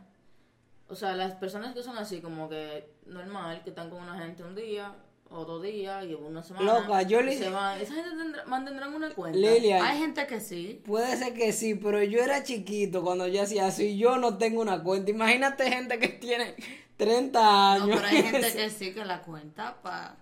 O 0.87 0.95
sea, 0.95 1.13
las 1.15 1.33
personas 1.33 1.73
que 1.73 1.83
son 1.83 1.97
así, 1.97 2.21
como 2.21 2.47
que 2.47 2.89
normal, 3.07 3.61
que 3.63 3.71
están 3.71 3.89
con 3.89 4.01
una 4.01 4.17
gente 4.17 4.43
un 4.43 4.55
día 4.55 4.93
o 5.29 5.45
dos 5.45 5.61
días 5.63 6.05
y 6.05 6.13
una 6.13 6.41
semana. 6.43 6.79
Loca, 6.79 7.01
yo 7.03 7.21
le- 7.21 7.37
se 7.37 7.49
van. 7.49 7.79
Esa 7.81 7.93
gente 7.95 8.09
tendrá- 8.11 8.45
mantendrán 8.45 8.93
una 8.93 9.09
cuenta. 9.11 9.37
Lilia, 9.37 9.83
Hay 9.85 9.97
gente 9.99 10.25
que 10.27 10.39
sí. 10.39 10.81
puede 10.85 11.15
ser 11.17 11.33
que 11.33 11.51
sí, 11.53 11.75
pero 11.75 12.01
yo 12.03 12.19
era 12.23 12.43
chiquito 12.43 13.03
cuando 13.03 13.27
yo 13.27 13.41
hacía 13.43 13.69
y 13.79 13.97
yo 13.97 14.17
no 14.17 14.37
tengo 14.37 14.61
una 14.61 14.81
cuenta. 14.83 15.11
Imagínate 15.11 15.69
gente 15.69 15.99
que 15.99 16.07
tiene 16.09 16.55
30 16.95 17.39
No, 17.39 17.83
años. 17.83 17.95
pero 17.97 18.07
hay 18.07 18.23
gente 18.23 18.53
que 18.55 18.69
sí 18.69 18.93
que 18.93 19.05
la 19.05 19.21
cuenta 19.21 19.75
para 19.81 20.15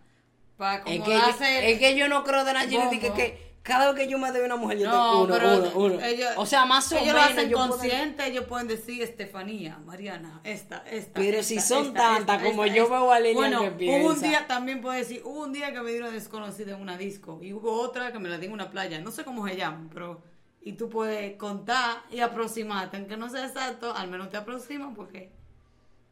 pa 0.58 0.78
es, 0.86 1.02
que, 1.04 1.72
es 1.74 1.80
que 1.80 1.96
yo 1.98 2.08
no 2.08 2.24
creo 2.24 2.44
de 2.46 2.54
la 2.54 2.62
Jenny 2.62 2.98
que, 3.00 3.12
que 3.14 3.45
cada 3.66 3.92
vez 3.92 4.06
que 4.06 4.12
yo 4.12 4.20
me 4.20 4.32
doy 4.32 4.42
una 4.42 4.56
mujer 4.58 4.78
yo 4.78 4.86
No, 4.88 4.92
tengo 4.94 5.24
uno, 5.24 5.34
pero 5.34 5.58
uno, 5.58 5.72
uno. 5.96 6.06
ellos, 6.06 6.30
o 6.38 6.46
sea, 6.46 6.66
más 6.66 6.92
o 6.92 6.96
ellos 6.98 7.08
menos. 7.08 7.22
lo 7.22 7.32
hacen 7.34 7.50
yo 7.50 7.58
puedo- 7.58 7.70
consciente, 7.72 8.28
ellos 8.28 8.46
pueden 8.46 8.68
decir 8.68 9.02
Estefanía, 9.02 9.80
Mariana, 9.86 10.40
esta, 10.44 10.84
esta. 10.90 11.14
Pero 11.20 11.40
esta, 11.40 11.44
si 11.48 11.60
son 11.60 11.88
esta, 11.88 12.00
tantas 12.00 12.38
esta, 12.38 12.50
como 12.50 12.64
esta, 12.64 12.76
yo 12.78 12.84
esta. 12.84 12.96
veo 12.96 13.12
a 13.12 13.20
Lilian 13.20 13.36
Bueno, 13.36 13.78
que 13.78 14.00
hubo 14.00 14.10
un 14.14 14.22
día, 14.22 14.46
también 14.48 14.82
puedo 14.82 14.96
decir, 14.96 15.22
hubo 15.26 15.42
un 15.44 15.52
día 15.52 15.74
que 15.74 15.82
me 15.82 15.90
dieron 15.92 16.14
desconocida 16.14 16.76
en 16.76 16.82
una 16.82 16.96
disco 16.98 17.40
y 17.42 17.54
hubo 17.54 17.74
otra 17.82 18.12
que 18.12 18.20
me 18.20 18.30
la 18.30 18.38
di 18.38 18.46
en 18.46 18.54
una 18.54 18.70
playa, 18.70 19.00
no 19.00 19.10
sé 19.12 19.24
cómo 19.26 19.48
se 19.48 19.56
llama, 19.58 19.90
pero... 19.92 20.22
Y 20.62 20.74
tú 20.74 20.90
puedes 20.90 21.36
contar 21.38 21.98
y 22.10 22.22
aproximarte, 22.22 22.98
aunque 22.98 23.18
no 23.18 23.30
sea 23.30 23.46
exacto, 23.46 23.96
al 23.96 24.08
menos 24.08 24.32
te 24.32 24.38
aproximan 24.38 24.96
porque 24.96 25.32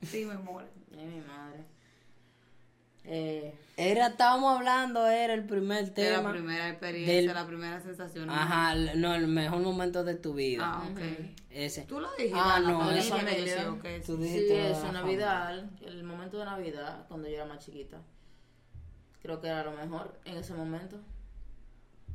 sí 0.04 0.26
me 0.26 0.36
muere. 0.38 0.70
Ay, 0.96 1.06
mi 1.08 1.22
madre. 1.22 1.66
Eh, 3.06 3.54
Era, 3.76 4.08
estábamos 4.08 4.56
hablando, 4.58 5.08
era 5.08 5.34
el 5.34 5.46
primer 5.46 5.90
tema. 5.94 6.22
la 6.22 6.32
primera 6.32 6.70
experiencia, 6.70 7.16
del- 7.16 7.26
la 7.34 7.46
primera 7.48 7.82
sensación. 7.82 8.28
¿no? 8.28 8.34
Ajá, 8.34 8.74
el- 8.74 9.02
no, 9.02 9.14
el 9.16 9.28
mejor 9.28 9.62
momento 9.62 10.04
de 10.04 10.16
tu 10.16 10.34
vida. 10.36 10.62
Ah, 10.64 10.88
ok. 10.92 11.00
Ese. 11.50 11.82
Tú 11.84 12.00
lo 12.00 12.10
dijiste, 12.16 12.38
Ah, 12.40 12.60
no, 12.62 12.90
eso 12.92 13.18
me 13.18 13.24
decía, 13.36 13.70
ok, 13.72 13.86
Tú 14.06 14.18
sí, 14.24 14.48
eso, 14.52 14.92
Navidad, 14.92 15.66
el 15.82 16.04
momento 16.04 16.38
de 16.38 16.46
Navidad, 16.46 17.06
cuando 17.08 17.28
yo 17.28 17.36
era 17.36 17.46
más 17.46 17.66
chiquita. 17.66 17.98
Creo 19.22 19.40
que 19.42 19.48
era 19.48 19.64
lo 19.64 19.72
mejor 19.72 20.20
en 20.26 20.38
ese 20.38 20.54
momento. 20.54 20.98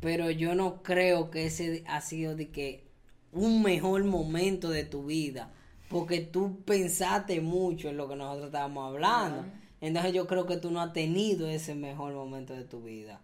Pero 0.01 0.31
yo 0.31 0.55
no 0.55 0.83
creo 0.83 1.31
que 1.31 1.47
ese 1.47 1.85
ha 1.89 2.01
sido 2.01 2.35
de 2.37 2.51
que 2.51 2.87
un 3.33 3.63
mejor 3.63 4.05
momento 4.05 4.71
de 4.71 4.85
tu 4.85 5.05
vida. 5.07 5.53
Porque 5.89 6.21
tú 6.21 6.63
pensaste 6.65 7.41
mucho 7.41 7.89
en 7.89 7.97
lo 7.97 8.09
que 8.09 8.15
nosotros 8.17 8.47
estábamos 8.47 8.93
hablando. 8.95 9.45
Entonces 9.81 10.13
yo 10.13 10.27
creo 10.27 10.47
que 10.47 10.57
tú 10.57 10.71
no 10.71 10.81
has 10.81 10.93
tenido 10.93 11.47
ese 11.47 11.75
mejor 11.75 12.13
momento 12.15 12.53
de 12.53 12.65
tu 12.65 12.83
vida. 12.83 13.21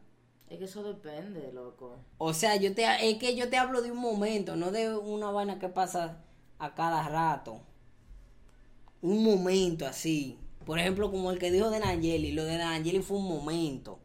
Es 0.48 0.58
que 0.58 0.64
eso 0.66 0.82
depende, 0.84 1.52
loco. 1.52 1.96
O 2.18 2.32
sea, 2.32 2.56
yo 2.56 2.74
te 2.74 2.84
es 3.08 3.18
que 3.18 3.34
yo 3.34 3.48
te 3.48 3.56
hablo 3.56 3.82
de 3.82 3.90
un 3.90 3.98
momento, 3.98 4.56
no 4.56 4.70
de 4.70 4.96
una 4.96 5.30
vaina 5.30 5.58
que 5.58 5.68
pasa 5.68 6.18
a 6.58 6.74
cada 6.74 7.08
rato. 7.08 7.60
Un 9.02 9.24
momento 9.24 9.86
así. 9.86 10.38
Por 10.64 10.78
ejemplo, 10.78 11.10
como 11.10 11.30
el 11.30 11.38
que 11.38 11.50
dijo 11.50 11.70
de 11.70 11.80
Nayeli. 11.80 12.32
Lo 12.32 12.44
de 12.44 12.58
Nayeli 12.58 13.02
fue 13.02 13.18
un 13.18 13.28
momento. 13.28 13.98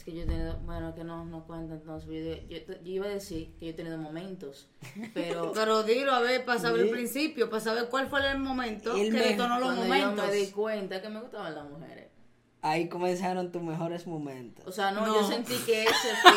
Es 0.00 0.04
que 0.06 0.14
yo 0.14 0.22
he 0.22 0.24
tenido, 0.26 0.56
bueno, 0.64 0.94
que 0.94 1.04
no, 1.04 1.26
no 1.26 1.44
cuenta 1.44 1.74
entonces. 1.74 2.08
Yo, 2.48 2.56
yo- 2.56 2.72
yo 2.82 2.90
iba 2.90 3.04
a 3.04 3.10
decir 3.10 3.52
que 3.58 3.66
yo 3.66 3.72
he 3.72 3.74
tenido 3.74 3.98
momentos, 3.98 4.66
pero 5.12 5.52
Pero 5.54 5.82
dilo 5.82 6.12
a 6.14 6.20
ver, 6.20 6.42
para 6.46 6.58
saber 6.58 6.80
el 6.86 6.90
principio, 6.90 7.50
para 7.50 7.60
saber 7.62 7.88
cuál 7.90 8.08
fue 8.08 8.26
el 8.30 8.38
momento 8.38 8.96
El 8.96 9.12
que 9.12 9.18
detonó 9.20 9.56
los 9.58 9.64
cuando 9.74 9.82
momentos. 9.82 10.16
yo 10.16 10.30
me 10.30 10.32
di 10.38 10.46
cuenta 10.52 11.02
que 11.02 11.10
me 11.10 11.20
gustaban 11.20 11.54
las 11.54 11.68
mujeres. 11.68 12.06
Ahí 12.62 12.88
comenzaron 12.88 13.52
tus 13.52 13.60
mejores 13.62 14.06
momentos. 14.06 14.66
O 14.66 14.72
sea, 14.72 14.90
no, 14.90 15.06
No. 15.06 15.16
yo 15.20 15.28
sentí 15.28 15.54
que 15.66 15.82
ese 15.82 15.92
fue... 16.22 16.32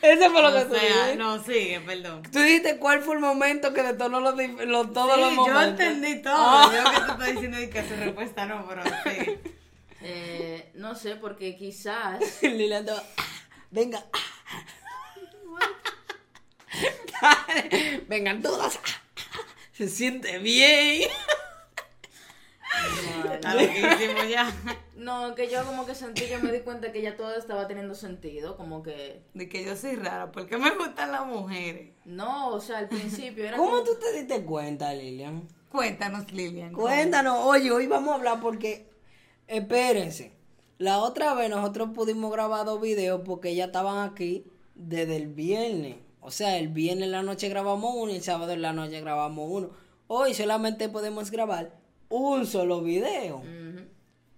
Ese 0.00 0.30
fue 0.30 0.40
lo 0.42 0.48
O 0.48 0.52
que 0.54 0.64
tú 0.66 0.74
dijiste. 0.74 1.16
no, 1.16 1.42
sigue, 1.42 1.80
perdón. 1.80 2.22
Tú 2.30 2.38
dijiste 2.38 2.78
cuál 2.78 3.00
fue 3.02 3.14
el 3.16 3.20
momento 3.20 3.74
que 3.74 3.82
detonó 3.82 4.20
los, 4.20 4.34
los- 4.66 4.92
todos 4.94 5.14
Sí, 5.14 5.20
los 5.20 5.30
yo 5.30 5.36
momentos. 5.36 5.80
entendí 5.80 6.22
todo. 6.22 6.34
Ah. 6.36 6.70
Yo 6.74 6.90
que 6.90 7.00
te 7.00 7.10
estoy 7.12 7.32
diciendo 7.32 7.60
y 7.60 7.68
que 7.68 7.88
su 7.88 7.94
respuesta 7.96 8.46
no, 8.46 8.66
pero 8.68 8.82
sí. 8.84 9.38
eh, 10.02 10.43
no 10.74 10.94
sé, 10.94 11.16
porque 11.16 11.56
quizás... 11.56 12.20
Lilian 12.42 12.80
estaba, 12.86 13.02
"Ah, 13.16 13.24
venga. 13.70 14.04
Dale, 17.20 18.04
Vengan 18.08 18.42
todas. 18.42 18.78
Se 19.72 19.88
siente 19.88 20.38
bien. 20.38 21.08
Está 23.32 23.54
loquísimo 23.54 24.24
ya. 24.28 24.52
No, 24.96 25.34
que 25.34 25.48
yo 25.50 25.64
como 25.64 25.86
que 25.86 25.94
sentí 25.94 26.22
que 26.26 26.38
me 26.38 26.50
di 26.52 26.60
cuenta 26.60 26.92
que 26.92 27.02
ya 27.02 27.16
todo 27.16 27.36
estaba 27.36 27.66
teniendo 27.68 27.94
sentido, 27.94 28.56
como 28.56 28.82
que... 28.82 29.22
De 29.34 29.48
que 29.48 29.64
yo 29.64 29.76
soy 29.76 29.96
rara, 29.96 30.32
porque 30.32 30.56
me 30.56 30.70
gustan 30.70 31.12
las 31.12 31.26
mujeres. 31.26 31.90
No, 32.04 32.48
o 32.48 32.60
sea, 32.60 32.78
al 32.78 32.88
principio 32.88 33.44
era 33.46 33.56
¿Cómo 33.56 33.70
como- 33.70 33.84
tú 33.84 33.90
te 34.00 34.12
diste 34.18 34.44
cuenta, 34.44 34.92
Lilian? 34.94 35.46
Cuéntanos, 35.70 36.30
Lilian. 36.32 36.72
Cuéntanos, 36.72 37.38
oye, 37.44 37.70
hoy 37.70 37.86
vamos 37.86 38.12
a 38.12 38.14
hablar 38.16 38.40
porque, 38.40 38.88
espérense, 39.48 40.32
la 40.78 40.98
otra 40.98 41.34
vez 41.34 41.50
nosotros 41.50 41.90
pudimos 41.94 42.32
grabar 42.32 42.66
dos 42.66 42.80
videos 42.80 43.22
porque 43.24 43.54
ya 43.54 43.66
estaban 43.66 44.08
aquí 44.08 44.44
desde 44.74 45.16
el 45.16 45.28
viernes. 45.28 45.96
O 46.20 46.30
sea, 46.30 46.58
el 46.58 46.68
viernes 46.68 47.04
en 47.04 47.12
la 47.12 47.22
noche 47.22 47.48
grabamos 47.48 47.94
uno 47.94 48.10
y 48.10 48.16
el 48.16 48.22
sábado 48.22 48.52
en 48.52 48.62
la 48.62 48.72
noche 48.72 49.00
grabamos 49.00 49.48
uno. 49.50 49.70
hoy 50.06 50.34
solamente 50.34 50.88
podemos 50.88 51.30
grabar 51.30 51.78
un 52.08 52.46
solo 52.46 52.80
video. 52.80 53.42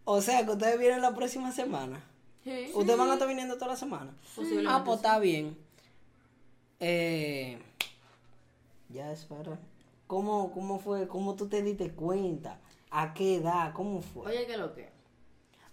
O 0.05 0.20
sea 0.20 0.44
que 0.44 0.53
ustedes 0.53 0.79
vienen 0.79 1.03
la 1.03 1.14
próxima 1.14 1.53
semana. 1.53 2.05
Sí. 2.44 2.70
¿Ustedes 2.75 2.99
van 2.99 3.11
a 3.11 3.14
estar 3.14 3.29
viniendo 3.29 3.55
toda 3.55 3.68
la 3.68 3.77
semana? 3.77 4.14
Ah, 4.68 4.83
pues 4.85 4.96
está 4.99 5.18
bien. 5.18 5.57
Eh, 6.79 7.59
ya 8.88 9.11
espera. 9.11 9.59
¿Cómo, 10.07 10.53
¿Cómo 10.53 10.79
fue? 10.79 11.09
¿Cómo 11.09 11.35
tú 11.35 11.49
te 11.49 11.62
diste 11.62 11.90
cuenta? 11.92 12.61
¿A 12.90 13.14
qué 13.14 13.37
edad? 13.37 13.72
¿Cómo 13.72 14.01
fue? 14.01 14.27
Oye, 14.27 14.46
¿qué 14.46 14.57
lo 14.57 14.75
que? 14.75 14.96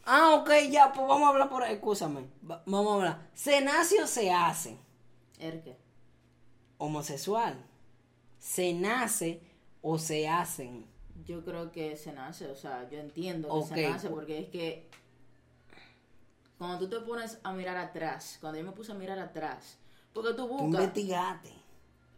Ah, 0.05 0.35
ok, 0.35 0.49
ya, 0.69 0.91
pues 0.91 1.07
vamos 1.07 1.27
a 1.27 1.31
hablar 1.31 1.49
por 1.49 1.63
ahí. 1.63 1.75
Escúchame. 1.75 2.27
Va- 2.49 2.61
Vamos 2.65 2.91
a 2.91 2.95
hablar. 2.95 3.29
¿Se 3.33 3.61
nace 3.61 4.01
o 4.01 4.07
se 4.07 4.31
hace? 4.31 4.77
¿El 5.39 5.61
qué? 5.61 5.77
Homosexual. 6.77 7.63
¿Se 8.37 8.73
nace 8.73 9.41
o 9.81 9.97
se 9.97 10.27
hacen? 10.27 10.85
Yo 11.25 11.43
creo 11.45 11.71
que 11.71 11.95
se 11.95 12.11
nace, 12.11 12.47
o 12.47 12.55
sea, 12.55 12.89
yo 12.89 12.99
entiendo 12.99 13.47
que 13.47 13.53
Ok. 13.53 13.67
se 13.67 13.89
nace 13.89 14.09
porque 14.09 14.39
es 14.39 14.49
que 14.49 14.89
cuando 16.57 16.79
tú 16.79 16.89
te 16.89 17.05
pones 17.05 17.39
a 17.43 17.53
mirar 17.53 17.77
atrás, 17.77 18.37
cuando 18.41 18.59
yo 18.59 18.65
me 18.65 18.71
puse 18.71 18.91
a 18.91 18.95
mirar 18.95 19.19
atrás, 19.19 19.77
porque 20.13 20.29
tú 20.31 20.47
Tú 20.47 20.47
buscas... 20.49 20.67
investigaste. 20.83 21.53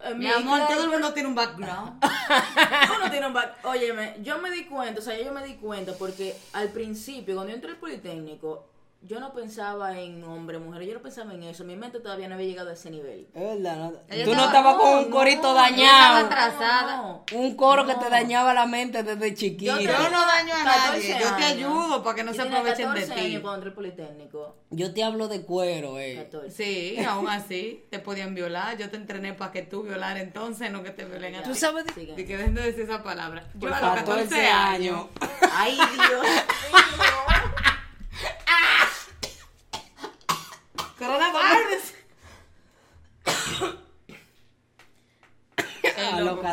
En 0.02 0.20
Mi 0.20 0.26
mi 0.26 0.32
amor, 0.32 0.68
todo 0.68 0.84
el 0.84 0.90
mundo 0.90 1.14
tiene 1.14 1.30
un 1.30 1.36
background. 1.36 2.04
Uno 3.00 3.10
tiene 3.12 3.28
un 3.28 3.34
back- 3.34 3.64
Óyeme, 3.66 4.16
yo 4.22 4.38
me 4.40 4.52
di 4.52 4.66
cuenta, 4.66 5.00
o 5.00 5.04
sea, 5.04 5.20
yo 5.20 5.32
me 5.32 5.44
di 5.46 5.56
cuenta 5.56 5.94
porque 5.94 6.36
al 6.54 6.70
principio, 6.70 7.36
cuando 7.36 7.50
yo 7.52 7.56
entré 7.56 7.72
al 7.72 7.78
Politécnico, 7.78 8.68
yo 9.08 9.20
no 9.20 9.34
pensaba 9.34 10.00
en 10.00 10.24
hombre, 10.24 10.58
mujer, 10.58 10.82
yo 10.84 10.96
no 10.96 11.02
pensaba 11.02 11.32
en 11.34 11.44
eso. 11.44 11.64
Mi 11.64 11.76
mente 11.76 12.00
todavía 12.00 12.28
no 12.28 12.34
había 12.36 12.48
llegado 12.48 12.72
a 12.72 12.74
ese 12.74 12.90
nivel. 12.90 13.28
Es 13.36 13.42
verdad, 13.64 13.76
no- 13.78 13.92
Tú 13.92 14.00
no 14.10 14.18
estaba- 14.18 14.46
estabas 14.48 14.76
con 14.78 14.98
un 14.98 15.04
no, 15.12 15.16
corito 15.16 15.42
no, 15.50 15.54
dañado. 15.54 16.18
estaba 16.24 16.46
atrasada. 16.48 16.98
No, 16.98 17.26
Un 17.34 17.56
coro 17.56 17.86
que 17.86 17.94
te 17.96 18.10
dañaba 18.10 18.54
la 18.56 18.66
mente 18.66 19.04
desde 19.04 19.36
chiquito. 19.36 19.78
Yo 19.80 19.82
Yo 19.92 20.10
no 20.10 20.26
daño 20.26 20.54
a 20.56 20.64
14 20.64 21.10
nadie, 21.14 21.18
yo 21.24 21.36
te 21.36 21.44
ayudo 21.44 22.04
para 22.04 22.16
que 22.16 22.24
no 22.24 22.32
Yo 22.34 22.42
se 22.44 22.48
aprovechen 22.50 22.78
de 22.94 23.02
14 23.02 23.14
ti. 23.14 23.20
años 23.28 23.42
cuando 23.42 23.56
entré 23.58 23.70
al 23.70 23.76
Politécnico. 23.76 24.56
Yo 24.72 24.94
te 24.94 25.04
hablo 25.04 25.28
de 25.28 25.42
cuero, 25.44 26.00
eh. 26.00 26.16
14. 26.24 26.50
Sí, 26.52 26.98
aún 27.06 27.30
así 27.30 27.86
te 27.92 28.00
podían 28.00 28.34
violar. 28.34 28.76
Yo 28.78 28.90
te 28.90 28.98
entrené 28.98 29.34
para 29.34 29.52
que 29.52 29.62
tú 29.62 29.84
violar 29.84 30.18
entonces, 30.18 30.72
no 30.72 30.82
que 30.82 30.90
te 30.90 31.06
violen 31.06 31.36
a 31.36 31.44
ti. 31.44 31.50
Tú 31.50 31.54
sabes 31.56 31.86
de-. 31.94 32.02
Y 32.18 32.26
que 32.26 32.38
dejen 32.38 32.56
de 32.56 32.64
decir 32.64 32.82
esa 32.86 33.04
palabra. 33.04 33.44
Yo 33.54 33.68
a 33.68 33.72
los 33.72 33.80
14 33.80 34.06
14 34.06 34.48
años. 34.48 35.08
años. 35.22 35.32
Ay, 35.54 35.76
Dios 35.76 36.24
mío. 36.24 36.32
Coronavirus. 40.98 41.94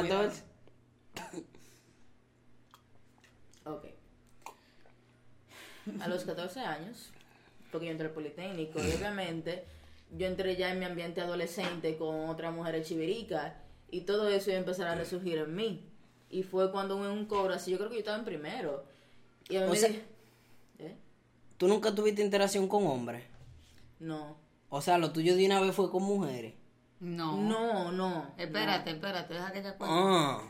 A 0.02 0.24
los 0.24 0.42
14. 0.42 0.42
Ok. 3.64 3.84
A 6.00 6.08
los 6.08 6.24
14 6.24 6.60
años, 6.60 7.10
porque 7.70 7.86
yo 7.86 7.92
entré 7.92 8.06
al 8.08 8.12
Politécnico, 8.14 8.78
y 8.80 8.90
obviamente 8.92 9.64
yo 10.16 10.26
entré 10.26 10.56
ya 10.56 10.72
en 10.72 10.78
mi 10.78 10.84
ambiente 10.84 11.20
adolescente 11.20 11.96
con 11.96 12.28
otras 12.28 12.54
mujeres 12.54 12.86
chiviricas, 12.88 13.54
y 13.90 14.02
todo 14.02 14.28
eso 14.28 14.50
iba 14.50 14.56
a 14.58 14.60
empezar 14.60 14.86
a 14.88 14.94
resurgir 14.94 15.38
en 15.38 15.54
mí. 15.54 15.88
Y 16.30 16.44
fue 16.44 16.70
cuando 16.72 17.04
en 17.04 17.10
un 17.12 17.26
cobro 17.26 17.52
así, 17.52 17.70
yo 17.72 17.78
creo 17.78 17.88
que 17.90 17.96
yo 17.96 18.00
estaba 18.00 18.18
en 18.18 18.24
primero. 18.24 18.84
Y 19.48 19.56
a 19.56 19.60
mí 19.62 19.66
O 19.66 19.70
me 19.70 19.76
sea- 19.76 19.90
¿Eh? 20.78 20.96
¿Tú 21.58 21.68
nunca 21.68 21.94
tuviste 21.94 22.22
interacción 22.22 22.68
con 22.68 22.86
hombres? 22.86 23.24
No. 24.00 24.36
O 24.70 24.80
sea, 24.80 24.96
lo 24.98 25.12
tuyo 25.12 25.36
de 25.36 25.44
una 25.46 25.60
vez 25.60 25.74
fue 25.74 25.90
con 25.90 26.02
mujeres. 26.04 26.54
No. 27.02 27.36
No, 27.36 27.90
no. 27.90 28.32
Espérate, 28.38 28.92
espérate, 28.92 29.34
deja 29.34 29.52
que 29.52 29.58
ella 29.58 29.76
cuente. 29.76 29.96
Ah. 29.98 30.40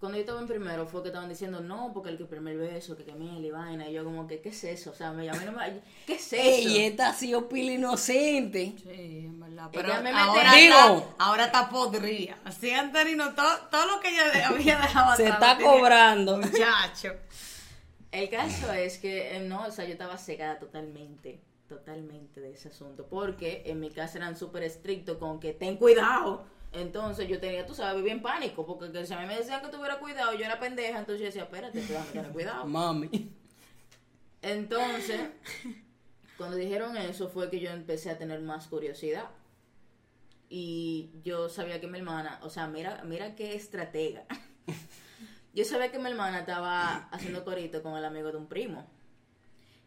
Cuando 0.00 0.16
yo 0.16 0.22
estaba 0.22 0.40
en 0.40 0.46
primero 0.46 0.86
fue 0.86 1.02
que 1.02 1.08
estaban 1.08 1.28
diciendo 1.28 1.60
no, 1.60 1.92
porque 1.92 2.08
el 2.08 2.16
que 2.16 2.24
primer 2.24 2.56
beso, 2.56 2.96
que 2.96 3.12
miel 3.12 3.44
y 3.44 3.50
vaina. 3.50 3.86
Y 3.86 3.92
yo 3.92 4.04
como 4.04 4.26
que, 4.26 4.40
¿qué 4.40 4.48
es 4.48 4.64
eso? 4.64 4.92
O 4.92 4.94
sea, 4.94 5.12
me 5.12 5.26
llamé, 5.26 5.44
no 5.44 5.52
me... 5.52 5.80
¿qué 6.06 6.14
es 6.14 6.32
eso? 6.32 6.36
Ey, 6.40 6.86
esta 6.86 7.10
ha 7.10 7.12
sido 7.12 7.48
pila 7.50 7.72
inocente. 7.72 8.76
Sí, 8.82 9.26
en 9.26 9.40
verdad. 9.40 9.68
Pero 9.72 10.02
me 10.02 10.10
ahora, 10.10 10.52
Digo. 10.54 10.74
está, 10.76 11.14
ahora 11.18 11.44
está 11.46 11.68
podrida. 11.68 12.38
Así 12.44 12.70
Antonino, 12.70 13.34
todo, 13.34 13.58
todo 13.70 13.86
lo 13.86 14.00
que 14.00 14.08
ella 14.08 14.48
había 14.48 14.78
dejado 14.78 15.16
Se 15.16 15.26
atrás 15.28 15.58
está 15.58 15.64
cobrando. 15.64 16.38
Muchacho. 16.38 17.14
El 18.10 18.30
caso 18.30 18.72
es 18.72 18.96
que, 18.96 19.36
eh, 19.36 19.40
no, 19.40 19.66
o 19.66 19.70
sea, 19.70 19.84
yo 19.84 19.92
estaba 19.92 20.16
cegada 20.16 20.58
totalmente, 20.58 21.40
totalmente 21.68 22.40
de 22.40 22.52
ese 22.52 22.68
asunto, 22.68 23.06
porque 23.06 23.62
en 23.66 23.78
mi 23.78 23.90
casa 23.90 24.18
eran 24.18 24.36
súper 24.36 24.62
estrictos 24.64 25.18
con 25.18 25.38
que 25.38 25.52
ten 25.52 25.76
cuidado. 25.76 26.46
Entonces 26.72 27.28
yo 27.28 27.38
tenía, 27.40 27.64
tú 27.66 27.74
sabes, 27.74 27.96
vivía 27.96 28.12
en 28.12 28.22
pánico, 28.22 28.66
porque 28.66 28.90
que 28.90 29.06
si 29.06 29.14
a 29.14 29.20
mí 29.20 29.26
me 29.26 29.36
decían 29.36 29.62
que 29.62 29.68
tuviera 29.68 29.98
cuidado, 29.98 30.34
yo 30.34 30.44
era 30.44 30.58
pendeja, 30.58 30.98
entonces 30.98 31.20
yo 31.20 31.26
decía, 31.26 31.44
espérate, 31.44 31.80
déjame 31.80 32.10
tener 32.10 32.32
cuidado. 32.32 32.66
Mami. 32.66 33.32
Entonces, 34.42 35.20
cuando 36.36 36.56
dijeron 36.56 36.96
eso 36.96 37.28
fue 37.28 37.50
que 37.50 37.60
yo 37.60 37.70
empecé 37.70 38.10
a 38.10 38.18
tener 38.18 38.40
más 38.40 38.66
curiosidad. 38.66 39.30
Y 40.50 41.10
yo 41.22 41.48
sabía 41.48 41.80
que 41.80 41.86
mi 41.86 41.98
hermana, 41.98 42.40
o 42.42 42.48
sea, 42.48 42.66
mira, 42.66 43.02
mira 43.04 43.34
qué 43.34 43.54
estratega. 43.54 44.24
Yo 45.54 45.64
sabía 45.64 45.90
que 45.90 45.98
mi 45.98 46.08
hermana 46.08 46.40
estaba 46.40 47.08
haciendo 47.10 47.44
corito 47.44 47.82
con 47.82 47.96
el 47.96 48.04
amigo 48.04 48.30
de 48.30 48.36
un 48.36 48.46
primo. 48.46 48.86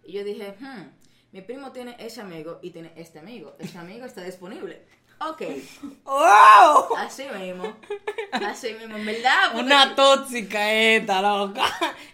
Y 0.03 0.13
yo 0.13 0.23
dije, 0.23 0.55
hmm, 0.59 1.00
mi 1.31 1.41
primo 1.41 1.71
tiene 1.71 1.95
ese 1.99 2.21
amigo 2.21 2.59
y 2.61 2.71
tiene 2.71 2.91
este 2.95 3.19
amigo. 3.19 3.55
Ese 3.59 3.77
amigo 3.77 4.05
está 4.05 4.21
disponible. 4.23 4.85
Ok, 5.23 5.43
¡Wow! 6.03 6.95
así 6.97 7.25
mismo. 7.37 7.75
Así 8.31 8.73
mismo, 8.73 8.97
en 8.97 9.05
verdad. 9.05 9.51
porque- 9.51 9.65
Una 9.65 9.93
tóxica 9.95 10.71
esta, 10.73 11.21
loca. 11.21 11.63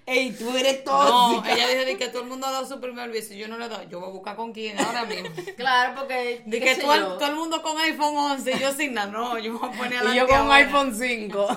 Ey, 0.05 0.31
tú 0.33 0.49
eres 0.57 0.83
No, 0.85 1.35
tóxica. 1.35 1.53
ella 1.55 1.67
dijo 1.69 1.85
de 1.85 1.97
que 1.97 2.09
todo 2.09 2.23
el 2.23 2.27
mundo 2.27 2.47
ha 2.47 2.51
dado 2.51 2.67
su 2.67 2.81
primer 2.81 3.09
beso 3.09 3.33
y 3.33 3.37
yo 3.37 3.47
no 3.47 3.57
le 3.57 3.65
he 3.65 3.69
dado. 3.69 3.83
Yo 3.83 4.01
voy 4.01 4.09
a 4.09 4.11
buscar 4.11 4.35
con 4.35 4.51
quién 4.51 4.77
ahora 4.77 5.05
mismo. 5.05 5.29
Claro, 5.55 5.93
porque. 5.99 6.43
De 6.45 6.59
que 6.59 6.75
todo 6.75 6.93
el, 6.93 6.99
yo. 6.99 7.13
todo 7.17 7.29
el 7.29 7.35
mundo 7.35 7.61
con 7.63 7.77
iPhone 7.79 8.15
11 8.17 8.51
y 8.51 8.59
yo 8.59 8.73
sin 8.73 8.93
nada. 8.93 9.09
No, 9.09 9.39
yo 9.39 9.53
me 9.53 9.59
voy 9.59 9.69
a 9.69 9.77
poner 9.77 9.97
a 9.99 10.03
la 10.03 10.13
y 10.13 10.17
yo 10.17 10.27
con 10.27 10.35
un 10.35 10.41
ahora. 10.47 10.55
iPhone 10.57 10.93
5. 10.93 11.47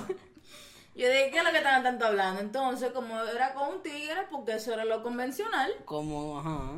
Yo 0.95 1.09
dije, 1.09 1.31
¿qué 1.33 1.39
es 1.39 1.45
lo 1.45 1.51
que 1.51 1.57
estaban 1.59 1.83
tanto 1.83 2.05
hablando? 2.07 2.41
Entonces, 2.43 2.93
como 2.93 3.19
era 3.25 3.55
con 3.55 3.69
un 3.75 3.83
tigre, 3.83 4.27
porque 4.31 4.53
eso 4.55 4.73
era 4.73 4.85
lo 4.85 5.03
convencional, 5.03 5.73
Como, 5.85 6.39
ajá. 6.39 6.73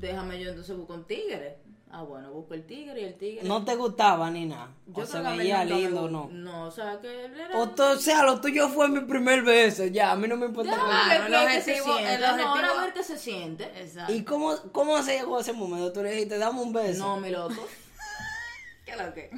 Déjame 0.00 0.40
yo 0.40 0.50
entonces 0.50 0.76
busco 0.76 0.94
un 0.94 1.04
tigre. 1.06 1.58
Ah, 1.88 2.02
bueno, 2.02 2.30
busco 2.32 2.52
el 2.54 2.66
tigre 2.66 3.00
y 3.00 3.04
el 3.04 3.14
tigre. 3.16 3.48
No 3.48 3.64
te 3.64 3.74
gustaba 3.76 4.28
ni 4.30 4.44
nada. 4.44 4.70
Yo 4.88 5.04
o 5.04 5.06
se 5.06 5.20
veía 5.20 5.64
lindo 5.64 6.02
o 6.02 6.08
no. 6.10 6.28
No, 6.32 6.64
o 6.66 6.70
sea, 6.70 7.00
que 7.00 7.24
él 7.26 7.38
era... 7.40 7.56
O, 7.58 7.68
to- 7.70 7.92
o 7.92 7.96
sea, 7.96 8.24
lo 8.24 8.40
tuyo 8.40 8.68
fue 8.68 8.88
mi 8.88 9.00
primer 9.00 9.42
beso. 9.42 9.86
Ya, 9.86 10.10
a 10.10 10.16
mí 10.16 10.26
no 10.28 10.36
me 10.36 10.46
importa. 10.46 10.72
Ver 11.08 11.20
el 11.22 11.26
qué- 11.26 11.54
qué 11.54 11.60
se 11.62 11.80
objetivo- 11.80 11.94
siente. 11.94 12.14
el 12.14 12.20
No, 12.20 12.26
objetivo- 12.28 12.48
ahora 12.48 12.70
a 12.70 12.84
ver 12.84 12.92
qué 12.92 13.02
se 13.04 13.16
siente. 13.16 13.64
Exacto. 13.80 14.12
¿Y 14.12 14.24
cómo, 14.24 14.56
cómo 14.72 15.00
se 15.02 15.16
llegó 15.16 15.38
a 15.38 15.40
ese 15.40 15.52
momento? 15.52 15.92
Tú 15.92 16.02
le 16.02 16.10
dijiste, 16.10 16.38
dame 16.38 16.60
un 16.60 16.72
beso. 16.72 16.98
No, 17.04 17.16
mi 17.18 17.30
loco. 17.30 17.54
¿Qué 18.84 18.90
es 18.92 18.98
lo 19.00 19.14
que? 19.14 19.30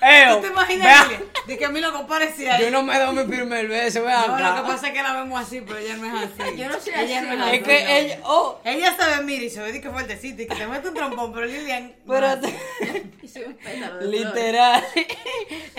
Eo, 0.00 0.36
¿Tú 0.36 0.42
te 0.42 0.48
imaginas 0.48 1.08
de 1.46 1.58
que 1.58 1.64
a 1.64 1.68
mí 1.70 1.80
lo 1.80 1.92
que 1.96 2.04
parecía? 2.04 2.60
Yo 2.60 2.70
no 2.70 2.82
me 2.82 2.98
doy 2.98 3.14
mi 3.16 3.24
primer 3.24 3.68
beso, 3.68 4.02
vean. 4.04 4.26
No, 4.28 4.38
lo 4.56 4.62
que 4.62 4.68
pasa 4.68 4.88
es 4.88 4.92
que 4.92 5.02
la 5.02 5.12
vemos 5.20 5.40
así, 5.40 5.60
pero 5.60 5.78
ella 5.78 5.96
no 5.96 6.06
es 6.06 6.24
así. 6.24 6.56
Yo 6.56 6.68
no 6.68 6.80
soy 6.80 6.92
ella 6.96 7.18
así, 7.18 7.26
no 7.26 7.32
es 7.32 7.38
no. 7.38 7.44
así. 7.46 7.56
Es 7.56 7.62
que 7.62 7.98
ella, 7.98 8.20
oh, 8.24 8.60
Ella 8.64 8.96
se 8.96 9.04
ve, 9.16 9.24
mira, 9.24 9.44
y 9.44 9.50
se 9.50 9.60
ve 9.62 9.80
que 9.80 9.90
fuertecito 9.90 10.42
y 10.42 10.46
que 10.46 10.54
te 10.54 10.66
mete 10.66 10.88
un 10.88 10.94
trompón, 10.94 11.32
pero 11.32 11.46
Lilian. 11.46 11.88
no 12.04 12.14
pero 12.14 12.26
es 12.26 12.32
así. 12.44 13.12
Y 13.22 13.28
soy 13.28 13.42
un 13.44 13.54
pétalo 13.54 13.96
de 13.98 14.00
flores. 14.02 14.10
literal, 14.10 14.84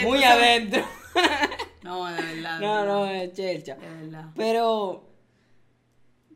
muy 0.04 0.24
Entonces- 0.24 0.26
adentro. 0.26 0.84
No, 1.82 2.06
de 2.06 2.22
verdad. 2.22 2.60
No, 2.60 2.86
no, 2.86 3.06
es 3.08 3.34
chelcha. 3.34 3.76
De 3.76 3.88
verdad. 3.90 4.26
Pero, 4.36 5.06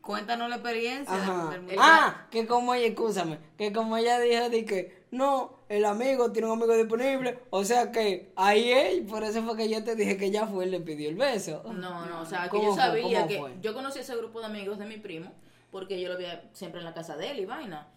Cuéntanos 0.01 0.49
la 0.49 0.55
experiencia. 0.55 1.13
ajá. 1.15 1.51
Ah, 1.77 2.25
que 2.31 2.45
como 2.47 2.73
ella, 2.73 2.87
escúchame, 2.87 3.37
que 3.57 3.71
como 3.71 3.95
ella 3.97 4.19
dijo 4.19 4.49
de 4.49 4.65
que, 4.65 5.02
no, 5.13 5.59
el 5.69 5.85
amigo 5.85 6.31
tiene 6.31 6.47
un 6.47 6.59
amigo 6.59 6.75
disponible, 6.75 7.39
o 7.51 7.63
sea 7.63 7.91
que 7.91 8.33
ahí 8.35 8.71
él, 8.71 9.05
por 9.05 9.23
eso 9.23 9.43
fue 9.43 9.55
que 9.55 9.69
yo 9.69 9.83
te 9.83 9.95
dije 9.95 10.17
que 10.17 10.31
ya 10.31 10.47
fue, 10.47 10.65
él 10.65 10.71
le 10.71 10.79
pidió 10.79 11.07
el 11.07 11.15
beso. 11.15 11.61
No, 11.65 12.05
no, 12.07 12.21
o 12.21 12.25
sea, 12.25 12.43
que 12.45 12.49
¿Cómo 12.49 12.69
yo 12.69 12.75
sabía 12.75 13.21
¿Cómo 13.21 13.27
que 13.27 13.39
fue? 13.39 13.51
yo 13.61 13.73
conocí 13.75 13.99
ese 13.99 14.15
grupo 14.15 14.39
de 14.39 14.47
amigos 14.47 14.79
de 14.79 14.85
mi 14.85 14.97
primo 14.97 15.31
porque 15.71 16.01
yo 16.01 16.09
lo 16.09 16.17
veía 16.17 16.49
siempre 16.53 16.79
en 16.79 16.85
la 16.85 16.95
casa 16.95 17.15
de 17.15 17.29
él 17.29 17.39
y 17.39 17.45
vaina. 17.45 17.87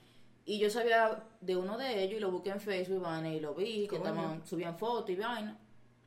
Y 0.45 0.59
yo 0.59 0.71
sabía 0.71 1.25
de 1.41 1.57
uno 1.57 1.77
de 1.79 2.03
ellos 2.03 2.19
y 2.19 2.21
lo 2.21 2.31
busqué 2.31 2.51
en 2.51 2.61
Facebook 2.61 2.99
y 2.99 3.03
vaina 3.03 3.35
y 3.35 3.41
lo 3.41 3.55
vi, 3.55 3.89
que 3.89 3.97
estaban, 3.97 4.47
subían 4.47 4.79
fotos 4.79 5.11
y 5.11 5.17
vaina. 5.17 5.59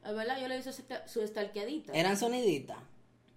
Es 0.06 0.16
verdad, 0.16 0.40
yo 0.40 0.48
le 0.48 0.60
hice 0.60 0.72
su 0.72 0.84
su 1.08 1.22
estalqueadita. 1.22 1.92
¿Eran 1.94 2.18
soniditas? 2.18 2.78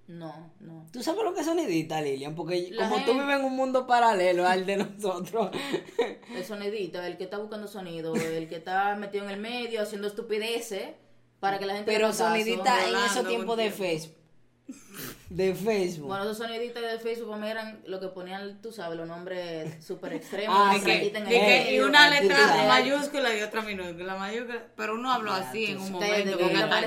No, 0.08 0.52
no. 0.60 0.86
¿Tú 0.92 1.02
sabes 1.02 1.22
lo 1.24 1.32
que 1.32 1.40
es 1.40 1.46
sonidita, 1.46 2.00
Lilian? 2.02 2.34
Porque 2.34 2.68
La 2.72 2.88
como 2.88 3.00
tú 3.04 3.12
gente- 3.12 3.22
vives 3.24 3.38
en 3.40 3.44
un 3.46 3.56
mundo 3.56 3.86
paralelo 3.86 4.46
al 4.46 4.66
de 4.66 4.76
nosotros. 4.78 5.50
El 6.34 6.44
sonidito, 6.44 7.00
el 7.02 7.16
que 7.16 7.24
está 7.24 7.38
buscando 7.38 7.68
sonido, 7.68 8.14
el 8.16 8.48
que 8.48 8.56
está 8.56 8.94
metido 8.96 9.24
en 9.24 9.30
el 9.30 9.40
medio 9.40 9.80
haciendo 9.82 10.08
estupideces 10.08 10.88
para 11.40 11.58
que 11.58 11.66
la 11.66 11.74
gente 11.74 11.92
Pero 11.92 12.12
sonidita 12.12 12.88
en 12.88 12.94
esos 12.96 13.26
tiempos 13.28 13.56
de. 13.56 13.70
Facebook. 13.70 14.16
de 15.34 15.54
Facebook. 15.54 16.08
Bueno, 16.08 16.24
esos 16.24 16.38
soniditos 16.38 16.82
de 16.82 16.98
Facebook 16.98 17.36
mí 17.36 17.48
eran 17.48 17.80
lo 17.86 18.00
que 18.00 18.08
ponían, 18.08 18.60
tú 18.60 18.70
sabes, 18.72 18.98
los 18.98 19.08
nombres 19.08 19.84
súper 19.84 20.12
extremos. 20.14 20.56
Ah, 20.58 20.72
que 20.74 20.80
sí. 20.80 21.10
Que- 21.10 21.12
que- 21.12 21.18
y 21.18 21.40
medio, 21.70 21.86
una 21.86 22.10
letra 22.10 22.36
mayúscula 22.68 23.34
y 23.36 23.42
otra 23.42 23.62
minúscula. 23.62 24.16
mayúscula, 24.16 24.62
pero 24.76 24.94
uno 24.94 25.12
habló 25.12 25.32
así 25.32 25.66
en 25.66 25.78
un 25.78 25.86
sí. 25.86 25.92
momento. 25.92 26.38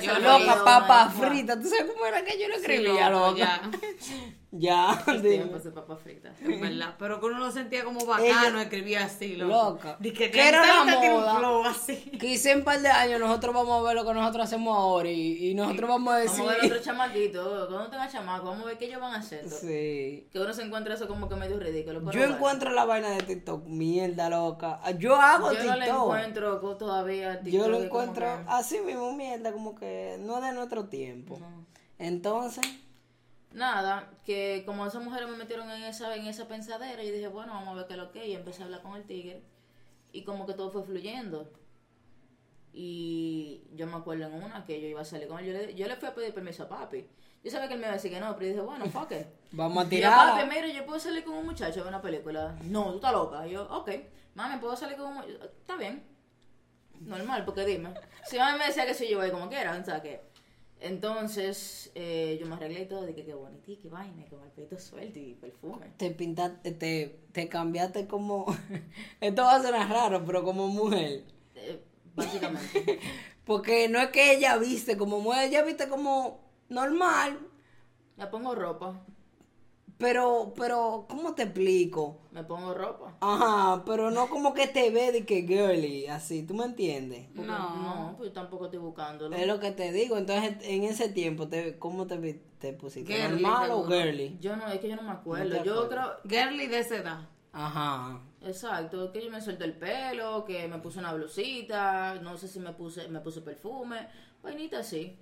Yo 0.01 0.19
loca, 0.19 0.63
papa 0.63 1.09
frita. 1.09 1.59
¿Tú 1.59 1.67
sabes 1.69 1.85
cómo 1.91 2.05
era 2.05 2.23
que 2.23 2.37
yo 2.39 2.45
Sí, 2.45 2.61
escribía, 2.61 3.09
loco, 3.09 3.31
loca? 3.31 3.61
ya. 4.59 5.03
Ya, 5.05 5.13
Los 5.13 5.21
dime. 5.21 5.35
tiempos 5.35 5.63
de 5.63 5.71
papa 5.71 5.95
frita. 5.97 6.29
Es 6.41 6.59
verdad, 6.61 6.95
pero 6.97 7.19
que 7.19 7.25
uno 7.27 7.39
lo 7.39 7.51
sentía 7.51 7.83
como 7.83 8.05
bacano, 8.05 8.59
escribía 8.59 9.05
así, 9.05 9.35
loco. 9.35 9.53
Loca. 9.75 9.97
Di 9.99 10.11
que 10.11 10.31
¿Qué 10.31 10.47
era 10.49 10.65
la 10.85 10.95
moda? 10.99 11.37
flow 11.37 11.63
así. 11.65 11.95
Quizá 12.19 12.51
en 12.51 12.59
un 12.59 12.63
par 12.63 12.81
de 12.81 12.87
años 12.89 13.19
nosotros 13.19 13.53
vamos 13.53 13.79
a 13.79 13.83
ver 13.83 13.95
lo 13.95 14.05
que 14.05 14.13
nosotros 14.13 14.45
hacemos 14.45 14.75
ahora 14.77 15.09
y, 15.09 15.49
y 15.49 15.53
nosotros 15.55 15.89
vamos 15.89 16.13
a 16.13 16.17
decir... 16.17 16.39
Vamos 16.39 16.53
a 16.53 16.61
ver 16.61 16.71
otro 16.71 16.83
chamaquito, 16.83 17.67
cuando 17.69 17.89
tenga 17.89 18.07
chamaco, 18.09 18.45
vamos 18.45 18.63
a 18.63 18.67
ver 18.67 18.77
qué 18.77 18.85
ellos 18.85 19.01
van 19.01 19.13
a 19.13 19.17
hacer. 19.19 19.47
Sí. 19.49 20.27
Que 20.31 20.39
uno 20.39 20.53
se 20.53 20.63
encuentra 20.63 20.93
eso 20.95 21.07
como 21.07 21.27
que 21.29 21.35
medio 21.35 21.59
ridículo. 21.59 21.99
pero 22.05 22.11
Yo 22.11 22.23
encuentro 22.33 22.71
la 22.71 22.85
vaina 22.85 23.09
de 23.11 23.21
TikTok, 23.23 23.65
mierda 23.65 24.29
loca. 24.29 24.79
Yo 24.97 25.15
hago 25.15 25.51
Yo 25.53 25.63
no 25.63 25.73
TikTok. 25.75 26.03
encuentro 26.05 26.59
todavía. 26.77 27.35
Yo 27.35 27.43
TikTok, 27.43 27.67
lo 27.67 27.77
encuentro 27.83 28.25
que- 28.25 28.43
así 28.47 28.79
mismo, 28.79 29.11
mierda, 29.13 29.51
como 29.51 29.75
que 29.75 30.17
no 30.19 30.41
de 30.41 30.51
nuestro 30.53 30.85
tiempo. 30.85 31.37
Entonces, 31.97 32.65
Nada, 33.55 34.11
que 34.25 34.63
como 34.65 34.85
esas 34.85 35.01
mujeres 35.01 35.29
me 35.29 35.37
metieron 35.37 35.71
en 35.71 35.83
esa, 35.83 36.13
en 36.15 36.27
esa 36.27 36.45
pensadera, 36.45 37.01
yo 37.01 37.13
dije, 37.13 37.29
bueno, 37.29 37.53
vamos 37.53 37.69
a 37.69 37.73
ver 37.75 37.87
qué 37.87 37.93
es 37.93 37.99
lo 37.99 38.11
que 38.11 38.21
es. 38.23 38.27
Y 38.27 38.33
empecé 38.35 38.61
a 38.61 38.65
hablar 38.65 38.81
con 38.81 38.95
el 38.97 39.05
tigre. 39.05 39.43
Y 40.11 40.23
como 40.25 40.45
que 40.45 40.53
todo 40.53 40.69
fue 40.71 40.83
fluyendo. 40.83 41.49
Y 42.73 43.61
yo 43.73 43.87
me 43.87 43.95
acuerdo 43.95 44.25
en 44.25 44.33
una 44.43 44.65
que 44.65 44.81
yo 44.81 44.87
iba 44.89 44.99
a 44.99 45.05
salir 45.05 45.29
con 45.29 45.39
él. 45.39 45.45
Yo 45.45 45.53
le, 45.53 45.73
yo 45.73 45.87
le 45.87 45.95
fui 45.95 46.09
a 46.09 46.13
pedir 46.13 46.33
permiso 46.33 46.63
a 46.63 46.67
papi. 46.67 47.07
Yo 47.45 47.49
sabía 47.49 47.69
que 47.69 47.75
él 47.75 47.79
me 47.79 47.85
iba 47.85 47.91
a 47.91 47.95
decir 47.95 48.11
que 48.11 48.19
no, 48.19 48.33
pero 48.33 48.41
yo 48.47 48.51
dije, 48.51 48.61
bueno, 48.61 48.85
fuck 48.87 49.11
it. 49.11 49.27
vamos 49.53 49.85
a 49.85 49.95
Y 49.95 50.01
yo, 50.01 50.09
papi, 50.09 50.31
tirar. 50.43 50.47
mira, 50.49 50.67
yo 50.67 50.85
puedo 50.85 50.99
salir 50.99 51.23
con 51.23 51.35
un 51.35 51.45
muchacho 51.45 51.79
a 51.79 51.83
ver 51.83 51.93
una 51.93 52.01
película. 52.01 52.57
No, 52.63 52.89
tú 52.89 52.95
estás 52.95 53.13
loca. 53.13 53.47
Y 53.47 53.51
yo, 53.51 53.63
ok, 53.73 53.89
mami, 54.33 54.59
puedo 54.59 54.75
salir 54.75 54.97
con 54.97 55.07
un 55.07 55.13
muchacho. 55.15 55.45
Está 55.45 55.77
bien. 55.77 56.03
Normal, 56.99 57.45
porque 57.45 57.63
dime. 57.65 57.93
Si 58.25 58.37
mami 58.37 58.59
me 58.59 58.65
decía 58.65 58.85
que 58.85 58.93
sí, 58.93 59.07
yo 59.07 59.19
voy 59.19 59.31
como 59.31 59.47
quiera, 59.47 59.77
o 59.79 59.85
sea 59.85 60.01
que. 60.01 60.21
Entonces, 60.79 61.91
eh, 61.95 62.37
yo 62.39 62.47
me 62.47 62.55
arreglé 62.55 62.81
y 62.81 62.85
todo, 62.85 63.05
dije 63.05 63.25
que 63.25 63.33
bonito, 63.33 63.63
qué 63.81 63.89
vaina, 63.89 64.23
y 64.23 64.29
con 64.29 64.43
el 64.43 64.51
pelito 64.51 64.77
suelto 64.77 65.17
y 65.17 65.33
perfume. 65.33 65.87
Te 65.97 66.11
pintaste, 66.11 66.71
te, 66.71 67.19
te 67.31 67.47
cambiaste 67.49 68.07
como. 68.07 68.45
Esto 69.21 69.43
va 69.43 69.55
a 69.55 69.63
sonar 69.63 69.89
raro, 69.89 70.23
pero 70.25 70.43
como 70.43 70.67
mujer. 70.67 71.23
Eh, 71.55 71.81
básicamente. 72.15 72.99
Porque 73.45 73.87
no 73.87 73.99
es 73.99 74.09
que 74.09 74.33
ella 74.33 74.57
viste 74.57 74.97
como 74.97 75.19
mujer, 75.19 75.49
ella 75.49 75.63
viste 75.63 75.87
como 75.87 76.41
normal. 76.69 77.39
me 78.17 78.27
pongo 78.27 78.55
ropa, 78.55 79.05
Pero, 79.97 80.53
pero, 80.57 81.05
¿cómo 81.09 81.33
te 81.35 81.43
explico? 81.43 82.19
me 82.31 82.43
pongo 82.43 82.73
ropa. 82.73 83.15
Ajá, 83.21 83.83
pero 83.85 84.11
no 84.11 84.27
como 84.27 84.53
que 84.53 84.67
te 84.67 84.89
ve 84.89 85.13
de 85.13 85.25
que 85.25 85.43
girly, 85.43 86.07
así, 86.07 86.43
¿tú 86.43 86.53
me 86.53 86.65
entiendes? 86.65 87.27
Porque 87.33 87.49
No. 87.49 87.75
No, 88.09 88.17
pues 88.17 88.33
tampoco 88.33 88.65
estoy 88.65 88.79
buscándolo. 88.79 89.33
Es 89.35 89.47
lo 89.47 89.59
que 89.61 89.71
te 89.71 89.93
digo, 89.93 90.17
entonces 90.17 90.57
en 90.63 90.83
ese 90.83 91.07
tiempo, 91.07 91.47
te, 91.47 91.79
¿cómo 91.79 92.07
te, 92.07 92.17
te 92.59 92.73
pusiste? 92.73 93.13
Girly, 93.13 93.41
¿Normal 93.41 93.71
o 93.71 93.85
girly? 93.85 94.37
Yo 94.41 94.57
no, 94.57 94.67
es 94.67 94.79
que 94.81 94.89
yo 94.89 94.97
no 94.97 95.03
me 95.03 95.11
acuerdo. 95.11 95.55
No 95.55 95.63
yo 95.63 95.87
creo, 95.87 96.17
Girly 96.27 96.67
de 96.67 96.79
esa 96.79 96.97
edad. 96.97 97.29
Ajá. 97.53 98.19
Exacto, 98.41 99.13
que 99.13 99.23
yo 99.23 99.31
me 99.31 99.39
suelto 99.39 99.63
el 99.63 99.73
pelo, 99.77 100.43
que 100.43 100.67
me 100.67 100.79
puse 100.79 100.99
una 100.99 101.13
blusita, 101.13 102.15
no 102.15 102.37
sé 102.37 102.49
si 102.49 102.59
me 102.59 102.73
puse, 102.73 103.07
me 103.07 103.21
puse 103.21 103.39
perfume, 103.39 104.09
vainita 104.43 104.79
así. 104.79 105.17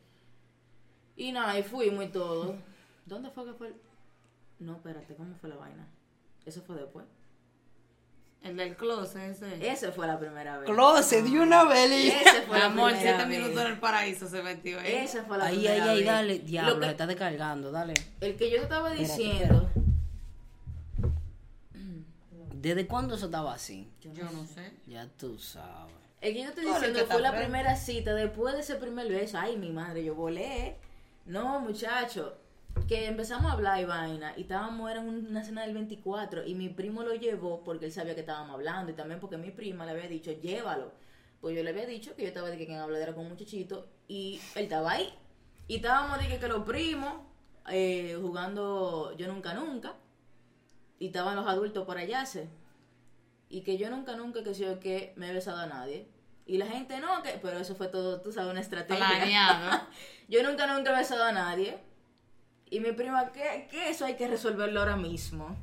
Y 1.15 1.31
nada, 1.31 1.59
y 1.59 1.61
fuimos 1.61 2.05
y 2.05 2.07
todo. 2.07 2.55
¿Dónde 3.05 3.29
fue 3.29 3.45
que 3.45 3.53
fue? 3.53 3.67
el- 3.67 3.92
No, 4.59 4.75
espérate, 4.75 5.15
¿cómo 5.15 5.35
fue 5.35 5.49
la 5.49 5.55
vaina? 5.57 5.87
Eso 6.45 6.61
fue 6.61 6.75
después. 6.75 7.05
El 8.41 8.57
del 8.57 8.75
closet 8.75 9.31
ese. 9.31 9.71
Esa 9.71 9.91
fue 9.93 10.05
la 10.05 10.19
primera 10.19 10.57
vez. 10.59 10.69
Closet 10.69 11.23
de 11.23 11.39
una 11.39 11.63
veli. 11.63 12.09
Esa 12.09 12.41
fue 12.45 12.55
Mi 12.55 12.59
la 12.59 12.65
amor, 12.65 12.91
primera 12.91 13.15
siete 13.17 13.29
vez. 13.29 13.39
minutos 13.39 13.61
en 13.65 13.71
el 13.71 13.79
paraíso 13.79 14.27
se 14.27 14.43
metió 14.43 14.79
ahí. 14.79 14.93
Esa 14.95 15.23
fue 15.23 15.37
la 15.37 15.45
Ahí, 15.45 15.65
ahí, 15.65 15.73
primera 15.75 15.91
ahí, 15.91 15.97
vez. 15.99 16.05
dale, 16.07 16.39
Lo 16.39 16.43
diablo, 16.45 16.79
que- 16.79 16.85
se 16.85 16.91
está 16.91 17.07
descargando, 17.07 17.71
dale. 17.71 17.93
el 18.19 18.35
que 18.35 18.49
yo 18.49 18.57
te 18.57 18.63
estaba 18.63 18.93
Espérate, 18.93 19.15
diciendo, 19.23 19.69
¿Desde 22.53 22.87
cuándo 22.87 23.15
eso 23.15 23.25
estaba 23.25 23.53
así? 23.53 23.89
Yo 24.01 24.23
no 24.31 24.45
sé. 24.45 24.71
Ya 24.87 25.07
tú 25.17 25.37
sabes. 25.37 25.93
el 26.21 26.33
que 26.33 26.39
yo 26.39 26.45
te 26.53 26.61
estoy 26.61 26.65
el 26.67 26.73
diciendo 26.73 26.99
que 26.99 27.05
fue 27.05 27.15
está 27.15 27.19
la 27.19 27.29
fresco. 27.31 27.45
primera 27.51 27.75
cita 27.75 28.13
después 28.13 28.53
de 28.55 28.61
ese 28.61 28.75
primer 28.75 29.07
beso. 29.09 29.37
Ay, 29.37 29.57
mi 29.57 29.71
madre, 29.71 30.03
yo 30.05 30.15
volé. 30.15 30.77
No, 31.25 31.59
muchacho. 31.59 32.37
Que 32.87 33.07
empezamos 33.07 33.51
a 33.51 33.53
hablar 33.53 33.81
y 33.81 33.85
vaina. 33.85 34.33
Y 34.37 34.41
estábamos, 34.41 34.91
era 34.91 35.01
en 35.01 35.07
una 35.07 35.43
cena 35.43 35.61
del 35.61 35.73
24. 35.73 36.45
Y 36.45 36.55
mi 36.55 36.69
primo 36.69 37.03
lo 37.03 37.13
llevó 37.13 37.63
porque 37.63 37.85
él 37.85 37.91
sabía 37.91 38.13
que 38.13 38.21
estábamos 38.21 38.55
hablando. 38.55 38.91
Y 38.91 38.95
también 38.95 39.19
porque 39.19 39.37
mi 39.37 39.51
prima 39.51 39.85
le 39.85 39.91
había 39.91 40.07
dicho, 40.07 40.31
llévalo. 40.31 40.91
Pues 41.41 41.55
yo 41.55 41.63
le 41.63 41.69
había 41.69 41.85
dicho 41.85 42.15
que 42.15 42.23
yo 42.23 42.27
estaba 42.27 42.49
de 42.49 42.57
que 42.57 42.71
en 42.71 42.79
habladera 42.79 43.13
con 43.13 43.23
un 43.23 43.31
muchachito. 43.31 43.87
Y 44.07 44.41
él 44.55 44.63
estaba 44.63 44.91
ahí. 44.91 45.13
Y 45.67 45.77
estábamos 45.77 46.19
de 46.19 46.27
que, 46.27 46.39
que 46.39 46.47
los 46.47 46.63
primos 46.63 47.13
eh, 47.69 48.17
jugando 48.21 49.15
Yo 49.17 49.27
Nunca 49.27 49.53
Nunca. 49.53 49.93
Y 50.99 51.07
estaban 51.07 51.35
los 51.35 51.47
adultos 51.47 51.85
por 51.85 51.97
allá. 51.97 52.25
se. 52.25 52.49
Y 53.49 53.61
que 53.61 53.77
yo 53.77 53.89
nunca, 53.89 54.15
nunca, 54.15 54.43
que 54.43 54.55
sé 54.55 54.63
yo, 54.63 54.79
que 54.79 55.13
me 55.15 55.29
he 55.29 55.33
besado 55.33 55.59
a 55.59 55.67
nadie. 55.67 56.07
Y 56.45 56.57
la 56.57 56.65
gente 56.65 56.99
no, 56.99 57.21
que. 57.21 57.39
Pero 57.41 57.59
eso 57.59 57.75
fue 57.75 57.87
todo, 57.87 58.21
tú 58.21 58.31
sabes, 58.31 58.51
una 58.51 58.61
estrategia. 58.61 59.07
Planeado. 59.07 59.81
Yo 60.27 60.43
nunca, 60.43 60.65
nunca 60.67 60.91
he 60.91 60.97
besado 60.97 61.23
a 61.23 61.31
nadie. 61.31 61.77
Y 62.73 62.79
mi 62.79 62.91
prima, 62.91 63.31
¿qué, 63.31 63.67
qué 63.69 63.91
eso 63.91 64.03
hay 64.03 64.15
que 64.15 64.27
resolverlo 64.27 64.79
ahora 64.79 64.97
mismo? 64.97 65.55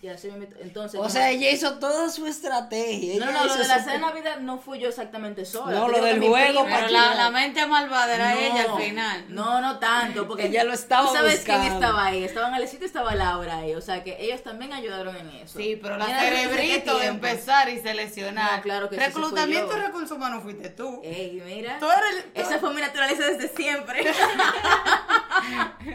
Y 0.00 0.08
así 0.08 0.28
me 0.30 0.46
met- 0.46 0.56
Entonces. 0.60 0.98
O 1.00 1.08
sea, 1.08 1.30
ella 1.30 1.50
hizo 1.50 1.78
toda 1.78 2.10
su 2.10 2.26
estrategia. 2.26 3.18
no, 3.24 3.30
ella 3.30 3.38
no, 3.40 3.46
lo 3.46 3.56
de 3.56 3.66
la 3.68 3.78
su- 3.78 3.84
cena 3.84 3.92
de 3.92 3.98
Navidad 4.00 4.38
no 4.40 4.58
fui 4.58 4.78
yo 4.78 4.88
exactamente 4.88 5.44
sola. 5.44 5.78
No, 5.78 5.88
lo 5.88 6.02
del 6.02 6.20
juego 6.22 6.64
Pero 6.64 6.88
la, 6.88 7.14
la 7.14 7.30
mente 7.30 7.66
malvada 7.66 8.14
era 8.14 8.34
ella 8.38 8.66
al 8.72 8.82
final. 8.82 9.24
No, 9.28 9.60
no 9.60 9.78
tanto, 9.78 10.26
porque 10.26 10.46
Ella 10.46 10.64
lo 10.64 10.72
estaba 10.72 11.08
¿tú 11.08 11.14
sabes 11.14 11.40
quién 11.44 11.62
estaba 11.62 12.06
ahí? 12.06 12.24
Estaba 12.24 12.48
en 12.48 12.54
Alecito 12.54 12.84
y 12.84 12.86
estaba 12.86 13.14
Laura 13.14 13.58
ahí, 13.58 13.74
o 13.74 13.80
sea 13.80 14.02
que 14.04 14.16
ellos 14.20 14.42
también 14.42 14.72
ayudaron 14.72 15.16
en 15.16 15.28
eso. 15.30 15.58
Sí, 15.58 15.78
pero 15.80 15.96
la 15.98 16.06
Mira, 16.06 16.22
¿desde 16.22 16.36
qué 16.36 16.48
cerebrito 16.48 16.98
de 16.98 17.06
empezar 17.06 17.68
y 17.68 17.78
seleccionar. 17.80 18.56
No, 18.56 18.62
claro 18.62 18.88
que 18.90 18.96
sí, 18.96 19.02
sí 19.04 19.10
fui 19.10 19.22
Reclutamiento 19.22 19.76
y 19.76 19.80
recursos 19.80 20.12
humanos 20.12 20.42
fuiste 20.42 20.68
tú. 20.70 21.00
Ey, 21.04 21.42
mira. 21.44 21.76
Eres 21.78 22.24
el- 22.34 22.40
Esa 22.42 22.58
fue 22.58 22.72
mi 22.74 22.80
naturaleza 22.80 23.24
desde 23.26 23.48
siempre. 23.54 24.04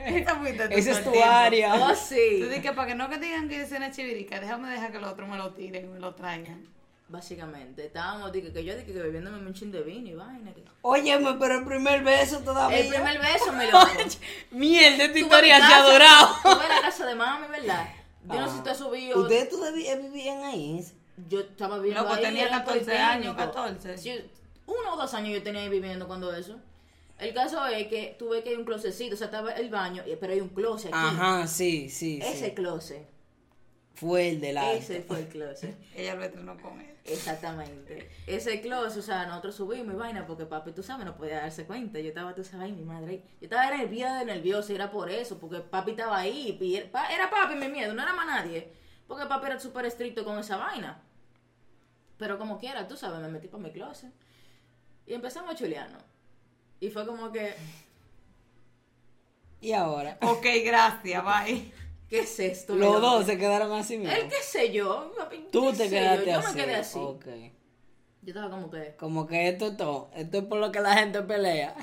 Esa 0.06 0.36
fuiste 0.36 0.68
tú. 0.70 0.76
Esa 0.76 0.90
todo 0.92 1.00
es 1.00 1.04
tu 1.20 1.24
área. 1.24 1.74
oh, 1.76 1.90
Tú 1.90 1.96
sí. 2.10 2.42
dices 2.44 2.62
que 2.62 2.72
para 2.74 2.88
que 2.88 2.96
no 2.96 3.10
que 3.10 3.18
digan 3.18 3.48
que 3.50 3.62
es 3.62 3.72
una 3.80 3.92
chivirica, 3.92 4.40
déjame 4.40 4.70
dejar 4.70 4.92
que 4.92 5.00
los 5.00 5.12
otros 5.12 5.28
me 5.28 5.38
lo 5.38 5.52
tiren 5.54 5.86
y 5.86 5.88
me 5.88 6.00
lo 6.00 6.14
traigan. 6.16 6.66
Básicamente, 7.08 7.86
estábamos, 7.88 8.32
dije, 8.32 8.54
que 8.54 8.64
yo 8.64 8.76
dije 8.76 8.86
que 8.94 9.00
bebiéndome 9.00 9.40
un 9.40 9.54
chin 9.54 9.72
de 9.72 9.82
vino 9.82 10.08
y 10.10 10.14
vaina. 10.14 10.54
que- 10.54 10.64
Óyeme, 10.84 11.34
pero 11.40 11.58
el 11.60 11.66
primer 11.66 12.04
beso 12.04 12.40
todavía. 12.42 12.78
El 12.80 12.88
primer 12.90 13.18
beso, 13.20 13.52
mi 13.58 13.66
loco. 13.66 13.88
Mierda, 14.52 15.06
esta 15.06 15.18
historia 15.20 15.58
se 15.58 15.64
ha 15.74 15.78
adorado. 15.78 16.28
Tú 16.44 16.50
en 16.52 16.70
la 16.70 16.82
casa 16.82 17.06
de 17.08 17.16
mami, 17.16 17.48
¿verdad? 17.48 17.90
Yo 18.28 18.40
no 18.40 18.48
sé 18.50 18.58
si 18.58 18.64
tú 18.64 18.70
has 18.70 18.78
subido. 18.78 19.22
¿Ustedes 19.22 19.50
todavía 19.50 19.96
vivían 19.96 20.44
ahí? 20.44 20.86
Yo 21.28 21.40
estaba 21.40 21.78
viviendo 21.78 22.04
Loco, 22.04 22.14
ahí. 22.14 22.22
tenía 22.24 22.46
era 22.46 22.58
un 22.60 22.64
14 22.64 22.98
años, 22.98 23.34
politécnico. 23.36 23.54
14. 23.54 23.98
Sí, 23.98 24.32
uno 24.68 24.94
o 24.94 24.98
dos 24.98 25.14
años 25.16 25.34
yo 25.34 25.42
tenía 25.42 25.62
ahí 25.62 25.70
viviendo 25.70 26.08
cuando 26.08 26.32
eso. 26.36 26.60
El 27.18 27.34
caso 27.34 27.66
es 27.68 27.88
que 27.88 28.16
tuve 28.20 28.44
que 28.44 28.52
ir 28.52 28.56
a 28.58 28.60
un 28.60 28.66
closecito, 28.66 29.16
o 29.16 29.18
sea, 29.18 29.26
estaba 29.26 29.52
el 29.54 29.70
baño, 29.70 30.04
pero 30.20 30.32
hay 30.32 30.40
un 30.42 30.50
closet 30.50 30.94
aquí. 30.94 30.96
Ajá, 31.18 31.48
sí, 31.48 31.90
sí, 31.90 32.20
Ese 32.22 32.46
sí. 32.50 32.52
closet. 32.52 33.06
Fue 33.96 34.30
el 34.30 34.40
del 34.42 34.58
arte. 34.58 34.78
Ese 34.78 35.02
fue 35.02 35.20
el 35.20 35.28
closet. 35.30 35.76
Ella 35.96 36.16
lo 36.16 36.24
estrenó 36.24 36.58
con 36.62 36.80
él. 36.80 36.96
Exactamente. 37.06 38.10
Ese 38.28 38.62
closet, 38.62 39.00
o 39.00 39.02
sea, 39.02 39.26
nosotros 39.26 39.56
subimos 39.56 39.94
y 39.94 39.98
vaina 39.98 40.26
porque 40.26 40.46
papi, 40.46 40.72
tú 40.72 40.84
sabes, 40.84 41.06
no 41.06 41.18
podía 41.18 41.42
darse 41.42 41.66
cuenta. 41.66 42.00
Yo 42.00 42.10
estaba, 42.10 42.34
tú 42.36 42.44
sabes, 42.44 42.66
ay, 42.68 42.72
mi 42.72 42.84
madre. 42.86 43.10
ahí. 43.12 43.24
Yo 43.42 43.46
estaba 43.48 43.76
nerviosa, 43.76 44.24
nerviosa, 44.24 44.72
y 44.72 44.76
era 44.76 44.92
por 44.92 45.10
eso, 45.10 45.38
porque 45.40 45.60
papi 45.60 45.92
estaba 45.92 46.18
ahí. 46.20 46.58
y 46.62 46.76
era, 46.76 47.14
era 47.14 47.30
papi 47.30 47.56
mi 47.56 47.68
miedo, 47.68 47.94
no 47.94 48.02
era 48.04 48.14
más 48.14 48.26
nadie. 48.28 48.72
Porque 49.08 49.26
papi 49.26 49.48
era 49.48 49.60
súper 49.60 49.86
estricto 49.86 50.24
con 50.24 50.38
esa 50.40 50.58
vaina. 50.58 51.02
Pero 52.18 52.38
como 52.38 52.58
quiera, 52.60 52.88
tú 52.88 52.96
sabes, 52.96 53.20
me 53.22 53.28
metí 53.30 53.48
para 53.48 53.64
mi 53.64 53.72
closet. 53.72 54.12
Y 55.08 55.14
empezamos 55.14 55.52
a 55.52 55.56
chulearnos. 55.56 56.04
Y 56.80 56.90
fue 56.90 57.06
como 57.06 57.32
que, 57.32 57.54
Y 59.62 59.74
ahora. 59.74 60.18
Ok, 60.22 60.46
gracias, 60.64 61.24
bye. 61.26 61.74
¿Qué 62.10 62.20
es 62.20 62.40
esto? 62.40 62.76
Los 62.76 62.88
loco? 62.96 63.00
dos 63.00 63.26
se 63.26 63.38
quedaron 63.38 63.72
así 63.74 63.98
mismo. 63.98 64.14
El 64.14 64.28
qué 64.28 64.42
sé 64.42 64.72
yo, 64.72 65.12
Tú 65.52 65.72
te 65.74 65.90
quedaste 65.90 66.26
yo, 66.26 66.32
yo 66.34 66.40
así. 66.40 66.56
me 66.58 66.64
quedé 66.64 66.76
así. 66.76 67.00
Ok. 67.00 67.26
Yo 68.22 68.34
estaba 68.34 68.50
como 68.50 68.70
que, 68.70 68.96
Como 68.98 69.26
que 69.28 69.48
esto 69.48 69.68
es 69.68 69.78
todo. 69.78 70.10
Esto 70.14 70.40
es 70.40 70.44
por 70.44 70.60
lo 70.60 70.72
que 70.72 70.82
la 70.82 70.94
gente 70.98 71.22
pelea. 71.22 71.76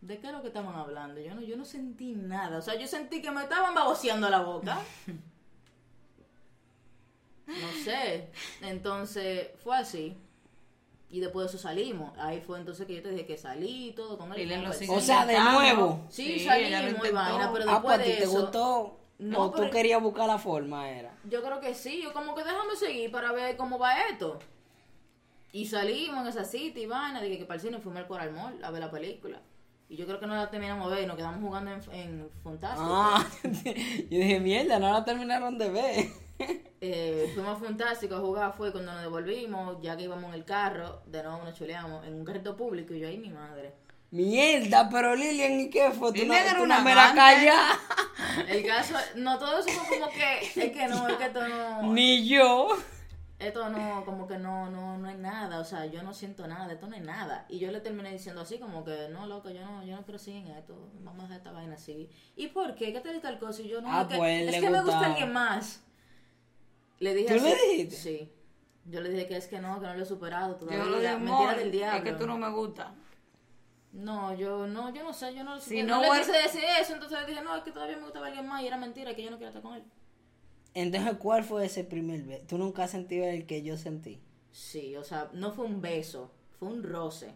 ¿De 0.00 0.18
qué 0.18 0.26
es 0.26 0.32
lo 0.32 0.42
que 0.42 0.48
estaban 0.48 0.74
hablando? 0.74 1.20
Yo 1.20 1.34
no, 1.34 1.40
yo 1.40 1.56
no 1.56 1.64
sentí 1.64 2.12
nada. 2.12 2.58
O 2.58 2.62
sea, 2.62 2.74
yo 2.74 2.88
sentí 2.88 3.22
que 3.22 3.30
me 3.30 3.42
estaban 3.42 3.72
baboseando 3.74 4.28
la 4.28 4.40
boca. 4.40 4.80
No 7.46 7.72
sé. 7.84 8.28
Entonces, 8.62 9.48
fue 9.62 9.76
así. 9.76 10.16
Y 11.10 11.20
después 11.20 11.44
de 11.44 11.56
eso 11.56 11.58
salimos. 11.62 12.16
Ahí 12.18 12.40
fue 12.40 12.58
entonces 12.58 12.86
que 12.86 12.94
yo 12.96 13.02
te 13.02 13.10
dije 13.10 13.26
que 13.26 13.36
salí 13.38 13.88
y 13.88 13.92
todo 13.92 14.16
con 14.16 14.32
él. 14.32 14.40
Y 14.50 14.52
él 14.52 14.64
Pues, 14.64 14.88
O 14.88 15.00
sea, 15.00 15.26
de 15.26 15.38
nuevo. 15.38 16.06
Sí, 16.08 16.32
ella 16.48 16.52
salimos 16.80 17.06
y 17.08 17.12
vaina, 17.12 17.50
pero 17.52 17.64
Ah, 17.68 17.72
después 17.74 17.82
pues 17.82 17.98
a 17.98 18.02
ti 18.02 18.10
de 18.10 18.16
te 18.16 18.24
eso... 18.24 18.40
gustó. 18.40 18.98
No, 19.22 19.42
o 19.42 19.50
tú 19.52 19.70
querías 19.70 20.02
buscar 20.02 20.26
la 20.26 20.38
forma, 20.38 20.90
era. 20.90 21.14
Yo 21.30 21.42
creo 21.42 21.60
que 21.60 21.74
sí, 21.74 22.02
yo 22.02 22.12
como 22.12 22.34
que 22.34 22.42
déjame 22.42 22.74
seguir 22.74 23.10
para 23.12 23.30
ver 23.30 23.56
cómo 23.56 23.78
va 23.78 24.08
esto. 24.08 24.40
Y 25.52 25.66
salimos 25.66 26.22
en 26.22 26.26
esa 26.26 26.44
cita 26.44 26.80
y 26.80 26.86
vaina, 26.86 27.20
dije 27.20 27.38
que 27.38 27.44
para 27.44 27.56
el 27.56 27.60
cine 27.60 27.78
fuimos 27.78 28.00
al 28.00 28.08
Coral 28.08 28.32
Mall 28.32 28.62
a 28.64 28.70
ver 28.70 28.80
la 28.80 28.90
película. 28.90 29.40
Y 29.88 29.96
yo 29.96 30.06
creo 30.06 30.18
que 30.18 30.26
no 30.26 30.34
la 30.34 30.50
terminamos 30.50 30.90
de 30.90 30.96
ver, 30.96 31.06
nos 31.06 31.16
quedamos 31.16 31.40
jugando 31.40 31.70
en, 31.70 31.80
en 31.92 32.30
Fantástico. 32.42 32.88
Ah, 32.90 33.24
yo 33.44 34.18
dije, 34.18 34.40
mierda, 34.40 34.78
no 34.78 34.90
la 34.90 35.04
terminaron 35.04 35.56
de 35.58 35.70
ver. 35.70 36.06
Eh, 36.84 37.30
fuimos 37.34 37.56
a 37.56 37.64
Fantástico 37.64 38.16
a 38.16 38.18
jugar, 38.18 38.52
fue 38.54 38.72
cuando 38.72 38.92
nos 38.92 39.02
devolvimos, 39.02 39.80
ya 39.80 39.96
que 39.96 40.02
íbamos 40.02 40.24
en 40.30 40.34
el 40.34 40.44
carro, 40.44 41.00
de 41.06 41.22
nuevo 41.22 41.44
nos 41.44 41.56
chuleamos 41.56 42.04
en 42.04 42.14
un 42.14 42.24
carrito 42.24 42.56
público 42.56 42.92
y 42.92 42.98
yo 42.98 43.06
ahí 43.06 43.18
mi 43.18 43.30
madre. 43.30 43.72
Mierda, 44.12 44.88
pero 44.90 45.16
Lilian, 45.16 45.58
¿y 45.58 45.70
qué 45.70 45.90
fue? 45.90 46.12
Tú 46.12 46.18
no, 46.18 46.34
Lilian 46.34 46.44
era 46.46 46.56
tú 46.58 46.62
una 46.64 46.78
no 46.78 46.84
me 46.84 46.94
la 46.94 47.14
callas. 47.14 47.78
El 48.48 48.64
caso, 48.66 48.94
no, 49.16 49.38
todo 49.38 49.58
eso 49.58 49.68
fue 49.70 49.98
como 49.98 50.10
que, 50.12 50.40
es 50.66 50.72
que 50.72 50.86
no, 50.88 51.08
es 51.08 51.16
que 51.16 51.24
esto 51.24 51.48
no, 51.48 51.92
Ni 51.94 52.28
yo. 52.28 52.68
esto 53.38 53.68
no, 53.70 54.04
como 54.04 54.28
que 54.28 54.36
no, 54.38 54.68
no, 54.70 54.98
no 54.98 55.08
es 55.08 55.16
nada, 55.18 55.58
o 55.60 55.64
sea, 55.64 55.86
yo 55.86 56.02
no 56.02 56.12
siento 56.12 56.46
nada, 56.46 56.70
esto 56.72 56.86
no 56.88 56.94
es 56.94 57.02
nada. 57.02 57.46
Y 57.48 57.58
yo 57.58 57.72
le 57.72 57.80
terminé 57.80 58.12
diciendo 58.12 58.42
así, 58.42 58.58
como 58.58 58.84
que, 58.84 59.08
no, 59.10 59.26
loco, 59.26 59.48
yo 59.50 59.62
no, 59.64 59.82
yo 59.84 59.96
no 59.96 60.04
quiero 60.04 60.18
seguir 60.18 60.46
en 60.46 60.56
esto, 60.58 60.90
vamos 61.00 61.20
a 61.20 61.22
dejar 61.24 61.38
esta 61.38 61.52
vaina 61.52 61.74
así. 61.74 62.10
¿Y 62.36 62.48
por 62.48 62.74
qué? 62.74 62.92
¿Qué 62.92 63.00
tal 63.00 63.16
y 63.16 63.20
tal 63.20 63.38
cosa? 63.38 63.62
Y 63.62 63.68
yo, 63.68 63.80
no, 63.80 63.88
Ah, 63.90 64.02
es 64.02 64.08
que, 64.08 64.16
pues, 64.18 64.54
es 64.54 64.60
que 64.60 64.70
me 64.70 64.82
gusta 64.82 65.06
alguien 65.06 65.32
más. 65.32 65.82
Le 66.98 67.14
dije 67.14 67.34
¿Tú 67.34 67.42
le 67.42 67.54
dijiste? 67.56 67.96
Sí. 67.96 68.32
Yo 68.84 69.00
le 69.00 69.08
dije 69.08 69.26
que 69.26 69.36
es 69.38 69.46
que 69.46 69.58
no, 69.58 69.80
que 69.80 69.86
no 69.86 69.94
lo 69.94 70.02
he 70.02 70.06
superado 70.06 70.52
Yo 70.60 70.66
todavía. 70.66 70.84
lo 70.84 70.98
digo, 71.00 71.12
Mentira 71.18 71.34
amor, 71.36 71.56
del 71.56 71.72
diablo. 71.72 71.98
es 71.98 72.04
que 72.04 72.12
tú 72.12 72.26
no 72.26 72.36
me 72.36 72.50
gustas. 72.50 72.88
No, 73.92 74.34
yo 74.34 74.66
no, 74.66 74.92
yo 74.94 75.02
no 75.02 75.12
sé, 75.12 75.34
yo 75.34 75.44
no, 75.44 75.60
Si 75.60 75.78
yo 75.78 75.84
no 75.86 76.00
no 76.00 76.14
le 76.14 76.20
quise 76.20 76.32
decir 76.32 76.62
eso, 76.80 76.94
entonces 76.94 77.18
le 77.20 77.26
dije, 77.26 77.42
no, 77.42 77.54
es 77.56 77.62
que 77.62 77.72
todavía 77.72 77.96
me 77.96 78.04
gustaba 78.04 78.26
alguien 78.28 78.46
más 78.46 78.62
y 78.62 78.66
era 78.66 78.78
mentira, 78.78 79.14
que 79.14 79.22
yo 79.22 79.30
no 79.30 79.36
quiero 79.36 79.48
estar 79.50 79.62
con 79.62 79.74
él. 79.74 79.84
Entonces, 80.74 81.14
¿cuál 81.18 81.44
fue 81.44 81.66
ese 81.66 81.84
primer 81.84 82.22
beso? 82.22 82.44
¿Tú 82.48 82.56
nunca 82.58 82.84
has 82.84 82.90
sentido 82.90 83.26
el 83.26 83.44
que 83.46 83.62
yo 83.62 83.76
sentí? 83.76 84.22
Sí, 84.50 84.96
o 84.96 85.04
sea, 85.04 85.28
no 85.34 85.52
fue 85.52 85.66
un 85.66 85.82
beso, 85.82 86.32
fue 86.58 86.68
un 86.68 86.82
roce. 86.82 87.34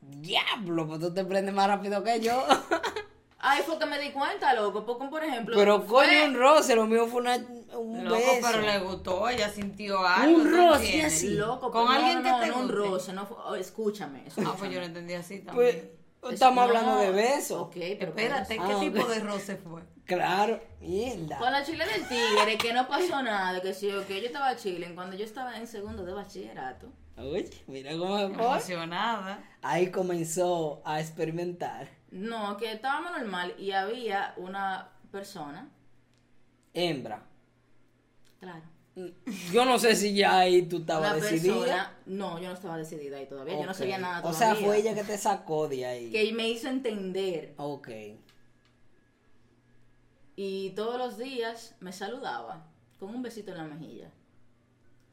Diablo, 0.00 0.86
pues 0.86 1.00
tú 1.00 1.12
te 1.12 1.24
prendes 1.24 1.54
más 1.54 1.66
rápido 1.68 2.02
que 2.02 2.20
yo. 2.20 2.44
Ay, 3.38 3.62
fue 3.66 3.78
que 3.78 3.84
me 3.84 3.98
di 3.98 4.10
cuenta, 4.10 4.54
loco, 4.54 4.86
porque 4.86 5.06
por 5.08 5.22
ejemplo... 5.22 5.54
pero 5.54 5.82
fue- 5.82 6.06
coño, 6.06 6.24
un 6.24 6.34
roce, 6.34 6.74
lo 6.74 6.86
mío 6.86 7.06
fue 7.06 7.20
una, 7.20 7.36
un 7.76 8.04
Loco, 8.04 8.16
beso. 8.16 8.48
pero 8.50 8.60
le 8.62 8.78
gustó, 8.80 9.28
ella 9.28 9.48
sintió 9.50 10.04
algo. 10.06 10.36
Un 10.38 10.44
¿tú 10.50 10.56
roce 10.56 11.02
así. 11.02 11.30
Loco, 11.34 11.70
Con 11.70 11.88
alguien 11.90 12.22
no, 12.22 12.40
que 12.40 12.46
te 12.46 12.50
no, 12.52 12.58
un 12.60 12.68
roce, 12.68 13.12
no 13.12 13.26
fue... 13.26 13.36
oh, 13.44 13.54
escúchame, 13.54 14.26
escúchame. 14.26 14.50
Ah, 14.52 14.56
pues 14.58 14.70
yo 14.72 14.80
lo 14.80 14.86
entendí 14.86 15.14
así 15.14 15.40
también. 15.40 15.54
Pues, 16.20 16.32
Es- 16.32 16.34
estamos 16.34 16.56
no, 16.56 16.62
hablando 16.62 16.96
de 16.98 17.10
besos. 17.10 17.60
Ok, 17.62 17.74
pero... 17.74 18.08
Espérate, 18.10 18.56
Ah, 18.60 18.64
¿qué 18.66 18.74
ok. 18.74 18.80
tipo 18.80 19.04
de 19.06 19.20
roce 19.20 19.56
fue? 19.56 19.82
Claro, 20.06 20.60
mierda. 20.80 21.38
Con 21.38 21.50
la 21.52 21.62
chile 21.64 21.84
del 21.86 22.06
tigre, 22.08 22.58
que 22.58 22.72
no 22.72 22.86
pasó 22.88 23.22
nada, 23.22 23.60
que 23.62 23.72
sí, 23.74 23.90
ok, 23.90 24.08
yo 24.08 24.14
estaba 24.26 24.54
chile 24.56 24.90
cuando 24.94 25.16
yo 25.16 25.24
estaba 25.24 25.56
en 25.58 25.66
segundo 25.66 26.04
de 26.04 26.12
bachillerato. 26.12 26.88
Oye, 27.16 27.48
mira 27.68 27.92
cómo 27.96 28.18
se 28.18 28.28
fue. 28.34 28.44
Emocionada. 28.44 29.42
Ahí 29.62 29.90
comenzó 29.90 30.82
a 30.84 31.00
experimentar. 31.00 31.88
No, 32.10 32.56
que 32.56 32.72
estábamos 32.72 33.12
normal 33.12 33.54
y 33.58 33.70
había 33.72 34.34
una 34.36 34.90
persona, 35.12 35.70
Hembra. 36.72 37.22
Claro, 38.44 38.62
Yo 39.52 39.64
no 39.64 39.78
sé 39.78 39.96
si 39.96 40.14
ya 40.14 40.38
ahí 40.38 40.62
tú 40.68 40.78
estabas 40.78 41.20
decidida. 41.20 41.54
persona, 41.54 41.98
no, 42.06 42.38
yo 42.38 42.48
no 42.48 42.54
estaba 42.54 42.76
decidida 42.78 43.16
ahí 43.16 43.26
todavía, 43.26 43.58
yo 43.58 43.66
no 43.66 43.74
sabía 43.74 43.98
nada 43.98 44.20
O 44.20 44.30
todavía. 44.30 44.54
sea, 44.54 44.54
fue 44.64 44.78
ella 44.78 44.94
que 44.94 45.02
te 45.04 45.18
sacó 45.18 45.66
de 45.68 45.84
ahí. 45.86 46.10
que 46.12 46.32
me 46.32 46.48
hizo 46.48 46.68
entender 46.68 47.54
Ok. 47.56 47.88
y 50.36 50.70
todos 50.70 50.98
los 50.98 51.18
días 51.18 51.74
me 51.80 51.92
saludaba 51.92 52.66
con 52.98 53.10
un 53.14 53.22
besito 53.22 53.50
en 53.52 53.58
la 53.58 53.64
mejilla. 53.64 54.10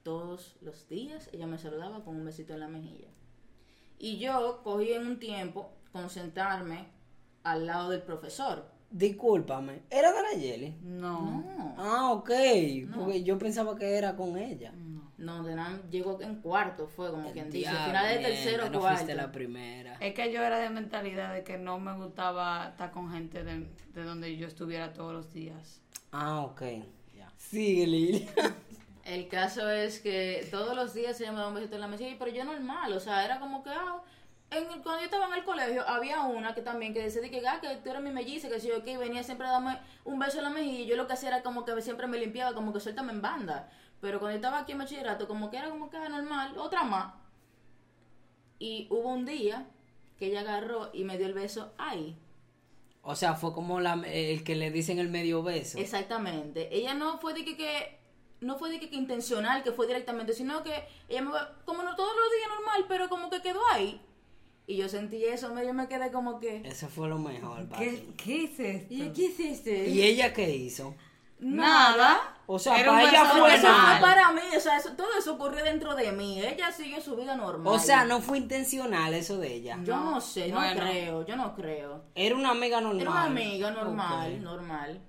Todos 0.03 0.55
los 0.61 0.87
días 0.89 1.29
ella 1.31 1.45
me 1.47 1.57
saludaba 1.59 2.03
con 2.03 2.15
un 2.15 2.25
besito 2.25 2.53
en 2.53 2.59
la 2.61 2.67
mejilla. 2.67 3.07
Y 3.99 4.17
yo 4.17 4.61
cogí 4.63 4.93
en 4.93 5.05
un 5.05 5.19
tiempo 5.19 5.71
concentrarme 5.91 6.87
al 7.43 7.67
lado 7.67 7.89
del 7.89 8.01
profesor. 8.01 8.65
Discúlpame. 8.91 9.81
¿Era 9.89 10.11
de 10.11 10.21
la 10.21 10.31
Yeli? 10.41 10.75
No. 10.83 11.43
No, 11.47 11.75
Ah, 11.77 12.11
ok. 12.11 12.29
Porque 12.95 13.23
yo 13.23 13.37
pensaba 13.37 13.75
que 13.77 13.97
era 13.97 14.15
con 14.15 14.37
ella. 14.37 14.73
no, 15.17 15.43
de 15.43 15.55
nada, 15.55 15.79
llegó 15.89 16.19
en 16.21 16.35
cuarto, 16.41 16.87
fue 16.87 17.09
como 17.11 17.31
quien 17.31 17.49
dice, 17.49 17.69
Diablo, 17.69 17.85
final 17.85 18.07
de 18.09 18.17
tercero 18.23 18.69
no 18.69 18.79
cuarto. 18.79 18.97
fuiste 18.97 19.15
la 19.15 19.31
primera. 19.31 19.93
Es 19.99 20.13
que 20.13 20.31
yo 20.33 20.41
era 20.43 20.57
de 20.59 20.69
mentalidad 20.69 21.33
de 21.33 21.43
que 21.43 21.57
no 21.57 21.79
me 21.79 21.93
gustaba 21.95 22.69
estar 22.69 22.91
con 22.91 23.11
gente 23.11 23.43
de, 23.43 23.67
de 23.93 24.03
donde 24.03 24.35
yo 24.35 24.47
estuviera 24.47 24.91
todos 24.93 25.13
los 25.13 25.31
días. 25.31 25.81
Ah, 26.11 26.41
ok. 26.41 26.61
Ya. 27.15 27.31
Sigue, 27.37 27.87
Lili. 27.87 28.27
El 29.05 29.27
caso 29.27 29.69
es 29.69 29.99
que 29.99 30.47
todos 30.51 30.75
los 30.75 30.93
días 30.93 31.19
ella 31.21 31.31
me 31.31 31.37
daba 31.37 31.49
un 31.49 31.55
besito 31.55 31.75
en 31.75 31.81
la 31.81 31.87
mejilla, 31.87 32.15
pero 32.19 32.31
yo 32.31 32.43
normal, 32.43 32.91
o 32.93 32.99
sea, 32.99 33.23
era 33.25 33.39
como 33.39 33.63
que, 33.63 33.69
ah, 33.71 34.01
en 34.51 34.63
el- 34.71 34.81
cuando 34.81 34.99
yo 34.99 35.05
estaba 35.05 35.27
en 35.27 35.33
el 35.33 35.43
colegio, 35.43 35.87
había 35.87 36.21
una 36.21 36.53
que 36.53 36.61
también 36.61 36.93
que 36.93 37.01
decía 37.01 37.21
de 37.21 37.31
que, 37.31 37.45
ah, 37.47 37.59
que 37.61 37.75
tú 37.77 37.89
eres 37.89 38.01
mi 38.01 38.11
melliza, 38.11 38.49
que 38.49 38.59
si 38.59 38.67
yo 38.67 38.83
que 38.83 38.97
venía 38.97 39.23
siempre 39.23 39.47
a 39.47 39.51
darme 39.51 39.79
un 40.05 40.19
beso 40.19 40.37
en 40.37 40.43
la 40.43 40.49
mejilla, 40.49 40.79
y 40.79 40.85
yo 40.85 40.95
lo 40.97 41.07
que 41.07 41.13
hacía 41.13 41.29
era 41.29 41.41
como 41.43 41.65
que 41.65 41.81
siempre 41.81 42.07
me 42.07 42.17
limpiaba, 42.19 42.53
como 42.53 42.71
que 42.73 42.79
suéltame 42.79 43.11
en 43.13 43.21
banda. 43.21 43.69
Pero 44.01 44.19
cuando 44.19 44.33
yo 44.33 44.37
estaba 44.37 44.59
aquí 44.59 44.71
en 44.73 44.79
bachillerato, 44.79 45.27
como 45.27 45.49
que 45.49 45.57
era 45.57 45.69
como 45.69 45.89
que 45.89 45.97
ah, 45.97 46.09
normal, 46.09 46.57
otra 46.57 46.83
más. 46.83 47.13
Y 48.59 48.87
hubo 48.89 49.09
un 49.09 49.25
día 49.25 49.67
que 50.17 50.27
ella 50.27 50.41
agarró 50.41 50.89
y 50.93 51.03
me 51.03 51.17
dio 51.17 51.27
el 51.27 51.33
beso 51.33 51.73
ahí. 51.77 52.17
O 53.03 53.15
sea, 53.15 53.33
fue 53.33 53.53
como 53.53 53.79
la, 53.79 53.93
el 54.05 54.43
que 54.43 54.55
le 54.55 54.69
dicen 54.69 54.99
el 54.99 55.09
medio 55.09 55.41
beso. 55.41 55.79
Exactamente. 55.79 56.69
Ella 56.75 56.93
no 56.93 57.17
fue 57.17 57.33
de 57.33 57.43
que, 57.43 57.57
que 57.57 57.97
no 58.41 58.57
fue 58.57 58.69
de 58.69 58.79
que, 58.79 58.89
que 58.89 58.95
intencional, 58.95 59.63
que 59.63 59.71
fue 59.71 59.87
directamente, 59.87 60.33
sino 60.33 60.61
que 60.61 60.83
ella 61.09 61.21
me 61.23 61.31
va- 61.31 61.55
como 61.65 61.81
no 61.81 61.95
todos 61.95 62.11
los 62.15 62.31
días 62.37 62.49
normal, 62.49 62.85
pero 62.87 63.09
como 63.09 63.29
que 63.31 63.41
quedó 63.41 63.59
ahí. 63.71 63.99
Y 64.67 64.77
yo 64.77 64.87
sentí 64.87 65.23
eso, 65.25 65.53
me- 65.53 65.65
yo 65.65 65.73
me 65.73 65.87
quedé 65.87 66.11
como 66.11 66.39
que 66.39 66.61
Eso 66.65 66.87
fue 66.87 67.09
lo 67.09 67.17
mejor. 67.17 67.67
¿Qué, 67.77 68.07
qué 68.15 68.43
esto? 68.45 68.63
¿Y 68.93 69.09
qué 69.09 69.23
hiciste? 69.25 69.89
¿Y 69.89 70.01
ella 70.03 70.33
qué 70.33 70.49
hizo? 70.55 70.95
Nada. 71.39 72.37
O 72.45 72.59
sea, 72.59 72.79
Era 72.79 72.91
para 72.91 73.09
ella 73.09 73.25
fue 73.25 73.55
eso 73.55 73.67
fue 73.67 73.99
para 74.01 74.31
mí, 74.31 74.41
o 74.55 74.59
sea, 74.59 74.77
eso- 74.77 74.93
todo 74.95 75.07
eso 75.17 75.33
ocurrió 75.33 75.63
dentro 75.63 75.95
de 75.95 76.11
mí. 76.11 76.39
Ella 76.39 76.71
siguió 76.71 77.01
su 77.01 77.15
vida 77.15 77.35
normal. 77.35 77.73
O 77.73 77.79
sea, 77.79 78.03
no 78.05 78.21
fue 78.21 78.37
intencional 78.37 79.13
eso 79.13 79.37
de 79.39 79.53
ella. 79.53 79.79
Yo 79.83 79.95
no, 79.97 80.21
sé, 80.21 80.49
no 80.49 80.57
Bueno. 80.57 80.81
creo, 80.81 81.25
yo 81.25 81.35
no 81.35 81.55
creo. 81.55 82.03
Era 82.13 82.35
una 82.35 82.51
amiga 82.51 82.79
normal. 82.81 83.01
Era 83.01 83.11
una 83.11 83.23
amiga 83.23 83.71
normal, 83.71 84.43
normal. 84.43 85.01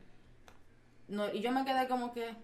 No, 1.09 1.31
y 1.33 1.41
yo 1.41 1.53
me 1.53 1.65
quedé 1.65 1.87
como 1.89 2.13
que, 2.15 2.35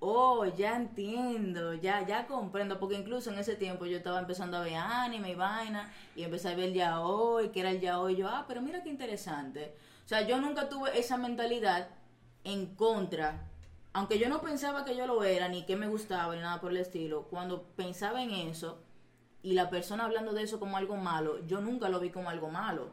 oh, 0.00 0.44
ya 0.44 0.76
entiendo, 0.76 1.74
ya, 1.74 2.06
ya 2.06 2.26
comprendo, 2.26 2.78
porque 2.78 2.96
incluso 2.96 3.30
en 3.30 3.38
ese 3.38 3.56
tiempo 3.56 3.86
yo 3.86 3.96
estaba 3.96 4.20
empezando 4.20 4.56
a 4.56 4.60
ver 4.60 4.74
anime 4.74 5.30
y 5.30 5.34
vaina, 5.34 5.92
y 6.14 6.22
empecé 6.22 6.48
a 6.48 6.54
ver 6.54 6.66
el 6.66 6.74
ya 6.74 7.00
hoy, 7.00 7.48
que 7.50 7.60
era 7.60 7.70
el 7.70 7.80
ya 7.80 8.00
hoy, 8.00 8.16
yo, 8.16 8.28
ah, 8.28 8.44
pero 8.46 8.62
mira 8.62 8.82
qué 8.82 8.88
interesante. 8.90 9.74
O 10.04 10.08
sea, 10.08 10.22
yo 10.26 10.40
nunca 10.40 10.68
tuve 10.68 10.98
esa 10.98 11.16
mentalidad 11.16 11.88
en 12.44 12.66
contra, 12.76 13.48
aunque 13.92 14.18
yo 14.18 14.28
no 14.28 14.40
pensaba 14.42 14.84
que 14.84 14.96
yo 14.96 15.06
lo 15.06 15.24
era, 15.24 15.48
ni 15.48 15.64
que 15.64 15.76
me 15.76 15.88
gustaba, 15.88 16.34
ni 16.34 16.42
nada 16.42 16.60
por 16.60 16.70
el 16.70 16.76
estilo, 16.78 17.24
cuando 17.30 17.62
pensaba 17.76 18.22
en 18.22 18.30
eso, 18.30 18.78
y 19.42 19.54
la 19.54 19.70
persona 19.70 20.04
hablando 20.04 20.32
de 20.32 20.42
eso 20.42 20.60
como 20.60 20.76
algo 20.76 20.96
malo, 20.96 21.44
yo 21.46 21.60
nunca 21.60 21.88
lo 21.88 22.00
vi 22.00 22.10
como 22.10 22.30
algo 22.30 22.50
malo 22.50 22.90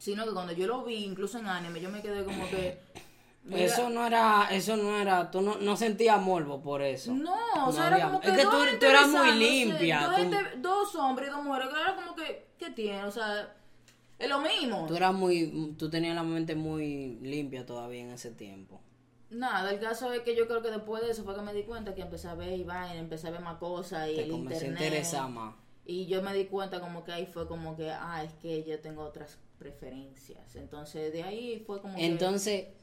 sino 0.00 0.24
que 0.24 0.32
cuando 0.32 0.54
yo 0.54 0.66
lo 0.66 0.82
vi, 0.82 1.04
incluso 1.04 1.38
en 1.38 1.46
anime, 1.46 1.78
yo 1.78 1.90
me 1.90 2.00
quedé 2.00 2.24
como 2.24 2.48
que... 2.48 2.80
Eso 3.52 3.88
no 3.90 4.06
era, 4.06 4.48
eso 4.52 4.76
no 4.76 4.98
era, 4.98 5.30
tú 5.30 5.40
no, 5.40 5.56
no 5.56 5.76
sentías 5.76 6.20
morbo 6.20 6.60
por 6.62 6.82
eso. 6.82 7.12
No, 7.14 7.34
o 7.56 7.66
No 7.66 7.72
sea, 7.72 7.86
era 7.88 8.02
como 8.06 8.20
que... 8.20 8.28
es 8.28 8.36
que 8.36 8.42
tú- 8.44 8.86
eras 8.86 9.08
muy 9.08 9.32
limpia, 9.32 10.00
Dos, 10.02 10.10
tú- 10.10 10.16
gente- 10.22 10.56
dos 10.58 10.94
hombres 10.96 11.28
y 11.28 11.32
dos 11.32 11.42
mujeres, 11.44 11.68
que 11.74 11.80
era 11.80 11.94
como 11.96 12.14
que... 12.14 12.46
¿Qué 12.58 12.70
tiene? 12.70 13.04
O 13.04 13.10
sea, 13.10 13.56
es 14.18 14.28
lo 14.28 14.40
mismo. 14.40 14.84
Tú 14.86 14.94
eras 14.94 15.14
muy, 15.14 15.74
tú 15.78 15.88
tenías 15.88 16.14
la 16.14 16.22
mente 16.22 16.54
muy 16.54 17.18
limpia 17.22 17.64
todavía 17.64 18.02
en 18.02 18.10
ese 18.10 18.30
tiempo. 18.30 18.80
Nada, 19.30 19.70
el 19.70 19.80
caso 19.80 20.12
es 20.12 20.20
que 20.20 20.36
yo 20.36 20.46
creo 20.46 20.60
que 20.60 20.70
después 20.70 21.02
de 21.02 21.10
eso 21.12 21.24
fue 21.24 21.34
que 21.34 21.40
me 21.42 21.54
di 21.54 21.62
cuenta 21.62 21.94
que 21.94 22.02
empecé 22.02 22.28
a 22.28 22.34
ver 22.34 22.52
y 22.58 22.64
vaina, 22.64 22.96
empecé 22.96 23.28
a 23.28 23.30
ver 23.30 23.40
más 23.40 23.56
cosas 23.58 24.08
y 24.10 24.16
Te 24.16 24.24
el 24.24 24.32
internet. 24.32 24.70
interesar 24.72 25.30
más. 25.30 25.54
Y 25.86 26.06
yo 26.06 26.20
me 26.22 26.34
di 26.34 26.44
cuenta 26.44 26.80
como 26.80 27.02
que 27.04 27.12
ahí 27.12 27.26
fue 27.26 27.48
como 27.48 27.74
que, 27.76 27.90
ah, 27.90 28.22
es 28.22 28.34
que 28.34 28.62
yo 28.64 28.78
tengo 28.80 29.02
otras 29.02 29.38
preferencias. 29.58 30.54
Entonces 30.56 31.12
de 31.12 31.22
ahí 31.22 31.62
fue 31.66 31.80
como 31.80 31.94
Entonces, 31.96 32.64
que 32.64 32.74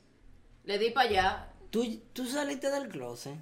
le 0.67 0.77
di 0.77 0.91
para 0.91 1.09
allá. 1.09 1.53
¿tú, 1.71 1.83
tú 2.13 2.25
saliste 2.25 2.69
del 2.69 2.87
closet. 2.89 3.35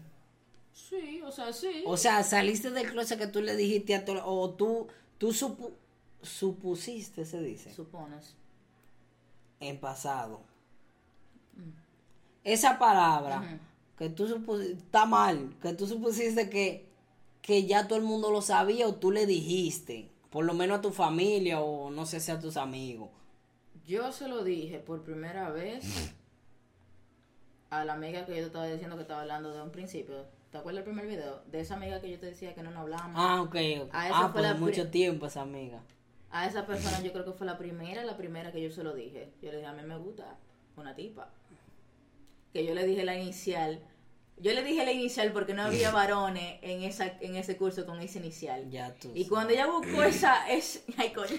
Sí, 0.74 1.22
o 1.24 1.32
sea, 1.32 1.52
sí. 1.54 1.84
O 1.86 1.98
sea, 1.98 2.24
saliste 2.24 2.70
del 2.72 2.90
closet 2.92 3.18
que 3.20 3.28
tú 3.28 3.42
le 3.42 3.56
dijiste 3.56 3.96
a 3.96 4.06
todo, 4.06 4.26
o 4.26 4.50
tú, 4.52 4.88
tú 5.18 5.30
supu- 5.34 5.74
supusiste, 6.22 7.26
se 7.26 7.42
dice, 7.42 7.74
Supones. 7.74 8.36
en 9.60 9.78
pasado. 9.80 10.42
Esa 12.44 12.78
palabra 12.78 13.60
que 13.98 14.10
tú 14.10 14.28
supusiste, 14.28 14.74
está 14.74 15.06
mal, 15.06 15.56
que 15.62 15.74
tú 15.74 15.88
supusiste 15.88 16.50
que, 16.50 16.86
que 17.42 17.66
ya 17.66 17.88
todo 17.88 17.98
el 17.98 18.06
mundo 18.06 18.30
lo 18.32 18.42
sabía 18.42 18.88
o 18.88 18.96
tú 18.96 19.12
le 19.12 19.26
dijiste? 19.26 20.12
Por 20.30 20.46
lo 20.46 20.54
menos 20.54 20.80
a 20.80 20.82
tu 20.82 20.92
familia 20.92 21.62
o 21.62 21.90
no 21.90 22.06
sé 22.06 22.20
si 22.20 22.30
a 22.32 22.40
tus 22.40 22.58
amigos. 22.58 23.10
Yo 23.88 24.12
se 24.12 24.28
lo 24.28 24.44
dije 24.44 24.80
por 24.80 25.04
primera 25.04 25.50
vez 25.50 25.86
a 27.70 27.86
la 27.86 27.94
amiga 27.94 28.26
que 28.26 28.32
yo 28.34 28.42
te 28.42 28.46
estaba 28.48 28.68
diciendo 28.68 28.96
que 28.96 29.02
estaba 29.04 29.22
hablando 29.22 29.54
de 29.54 29.62
un 29.62 29.72
principio. 29.72 30.26
¿Te 30.52 30.58
acuerdas 30.60 30.86
del 30.86 30.94
primer 30.94 31.08
video? 31.08 31.42
De 31.52 31.60
esa 31.60 31.76
amiga 31.76 32.00
que 32.00 32.10
yo 32.10 32.20
te 32.20 32.28
decía 32.28 32.54
que 32.56 32.64
no 32.64 32.72
nos 32.72 32.82
hablábamos. 32.82 33.16
Ah, 33.18 33.42
ok. 33.42 33.56
A 33.92 34.08
esa 34.08 34.20
Ah, 34.26 34.30
fue 34.32 34.42
la 34.42 34.54
mucho 34.54 34.90
tiempo 34.90 35.26
esa 35.26 35.42
amiga. 35.42 35.82
A 36.32 36.48
esa 36.48 36.66
persona 36.66 37.02
yo 37.02 37.12
creo 37.12 37.26
que 37.26 37.32
fue 37.34 37.46
la 37.46 37.58
primera, 37.58 38.04
la 38.04 38.18
primera 38.18 38.52
que 38.52 38.62
yo 38.62 38.72
se 38.72 38.84
lo 38.84 38.94
dije. 38.94 39.32
Yo 39.42 39.52
le 39.52 39.58
dije, 39.58 39.68
a 39.68 39.74
mí 39.74 39.84
me 39.84 39.98
gusta 39.98 40.38
una 40.78 40.96
tipa. 40.96 41.30
Que 42.54 42.66
yo 42.66 42.74
le 42.74 42.86
dije 42.86 43.04
la 43.04 43.16
inicial. 43.18 43.82
Yo 44.38 44.54
le 44.54 44.64
dije 44.64 44.86
la 44.86 44.92
inicial 44.92 45.32
porque 45.34 45.54
no 45.54 45.64
había 45.64 45.92
varones 45.92 46.60
en 46.62 46.84
esa 46.84 47.08
en 47.20 47.36
ese 47.36 47.58
curso 47.58 47.86
con 47.86 48.00
esa 48.02 48.20
inicial. 48.20 48.70
Ya 48.70 48.94
tú. 48.96 49.12
Y 49.14 49.28
cuando 49.28 49.54
ella 49.54 49.68
buscó 49.68 50.04
esa, 50.04 50.50
es, 50.50 50.84
ay 50.98 51.12
coño. 51.12 51.38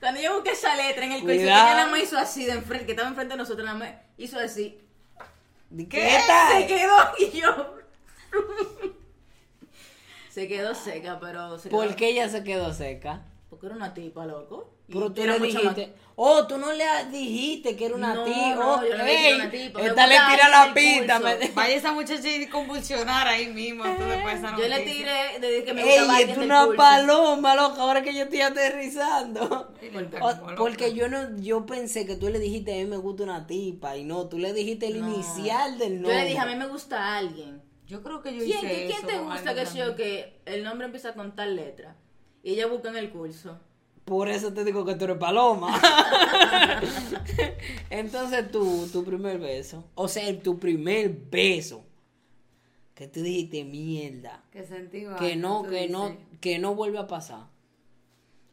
Cuando 0.00 0.20
ella 0.20 0.32
buscó 0.32 0.50
esa 0.50 0.74
letra 0.76 1.04
en 1.06 1.12
el 1.12 1.20
curso, 1.20 1.34
ella 1.34 1.74
nada 1.74 1.86
más 1.88 2.00
hizo 2.02 2.18
así 2.18 2.44
de 2.44 2.52
enfrente, 2.52 2.86
que 2.86 2.92
estaba 2.92 3.08
enfrente 3.08 3.34
de 3.34 3.38
nosotros, 3.38 3.64
nada 3.64 3.78
más 3.78 3.92
hizo 4.16 4.38
así. 4.38 4.78
¿De 5.70 5.88
¿Qué? 5.88 5.98
¿Qué? 6.00 6.60
Se 6.60 6.66
quedó 6.66 6.96
y 7.18 7.40
yo. 7.40 7.74
se 10.30 10.48
quedó 10.48 10.74
seca, 10.74 11.18
pero 11.20 11.58
se 11.58 11.68
¿Por 11.70 11.86
quedó- 11.88 11.96
qué 11.96 12.08
ella 12.10 12.28
se 12.28 12.42
quedó 12.44 12.72
seca? 12.72 13.22
Porque 13.50 13.66
era 13.66 13.76
una 13.76 13.94
tipa, 13.94 14.24
loco. 14.26 14.74
Pero 14.90 15.12
tú 15.12 15.22
le 15.24 15.38
dijiste, 15.38 15.92
oh, 16.16 16.46
tú 16.46 16.56
no 16.56 16.72
le 16.72 16.84
dijiste 17.12 17.76
que 17.76 17.84
era 17.86 17.94
una 17.94 18.14
No, 18.14 18.24
tipa. 18.24 18.54
no, 18.54 18.74
oh, 18.76 18.84
yo 18.84 18.96
no 18.96 19.04
le 19.04 19.28
ey, 19.28 19.34
una 19.34 19.50
tipa, 19.50 19.80
Esta 19.82 20.06
le 20.06 20.14
tira 20.14 20.48
la 20.48 20.72
pinta. 20.74 21.18
me- 21.20 21.48
Vaya 21.54 21.74
esa 21.74 21.92
muchacha 21.92 22.26
y 22.26 22.46
convulsionar 22.46 23.28
ahí 23.28 23.48
mismo. 23.48 23.84
Después 23.84 24.40
Yo 24.58 24.66
le 24.66 24.80
tiré 24.80 25.38
desde 25.40 25.64
que 25.64 25.74
me 25.74 25.82
Ey, 25.82 25.88
gustaba 25.88 26.12
es 26.14 26.18
alguien 26.20 26.40
del 26.40 26.46
una 26.50 26.68
paloma, 26.74 27.54
loca, 27.54 27.82
ahora 27.82 28.02
que 28.02 28.14
yo 28.14 28.22
estoy 28.24 28.40
aterrizando. 28.40 29.74
Le 29.82 30.08
O- 30.22 30.56
porque 30.56 30.94
yo 30.94 31.08
no, 31.08 31.36
yo 31.38 31.66
pensé 31.66 32.06
que 32.06 32.16
tú 32.16 32.30
le 32.30 32.38
dijiste 32.38 32.72
a 32.72 32.76
mí 32.82 32.86
me 32.90 32.96
gusta 32.96 33.24
una 33.24 33.46
tipa 33.46 33.96
y 33.96 34.04
no, 34.04 34.26
tú 34.26 34.38
le 34.38 34.54
dijiste 34.54 34.86
el 34.86 35.00
No. 35.02 35.08
inicial 35.14 35.78
del 35.78 35.96
Yo 35.96 36.02
nombre. 36.02 36.22
le 36.22 36.28
dije, 36.28 36.38
a 36.38 36.46
mí 36.46 36.54
me 36.56 36.66
gusta 36.66 37.16
alguien. 37.16 37.62
Yo 37.86 38.02
creo 38.02 38.22
que 38.22 38.32
yo 38.34 38.44
¿Quién, 38.44 38.58
hice 38.58 38.86
quién 38.86 38.90
eso 38.90 39.06
te 39.06 39.18
gusta 39.18 39.54
que 39.54 39.64
yo 39.78 39.94
que 39.96 40.40
el 40.46 40.62
nombre 40.64 40.86
empieza 40.86 41.14
con 41.14 41.34
tal 41.34 41.56
letra? 41.56 41.96
Y 42.42 42.52
ella 42.54 42.66
busca 42.66 42.88
en 42.88 42.96
el 42.96 43.10
curso. 43.10 43.58
Por 44.08 44.30
eso 44.30 44.54
te 44.54 44.64
digo 44.64 44.86
que 44.86 44.94
tú 44.94 45.04
eres 45.04 45.18
paloma. 45.18 45.78
Entonces 47.90 48.50
tú, 48.50 48.88
tu 48.90 49.04
primer 49.04 49.38
beso, 49.38 49.84
o 49.94 50.08
sea, 50.08 50.36
tu 50.40 50.58
primer 50.58 51.10
beso, 51.10 51.84
que 52.94 53.06
tú 53.06 53.20
dijiste 53.20 53.64
mierda, 53.64 54.42
Que 54.50 54.64
sentí 54.64 55.00
que 55.00 55.08
vaina, 55.08 55.36
no, 55.36 55.62
que 55.62 55.88
no, 55.88 56.16
que 56.40 56.58
no 56.58 56.74
vuelve 56.74 56.98
a 56.98 57.06
pasar. 57.06 57.48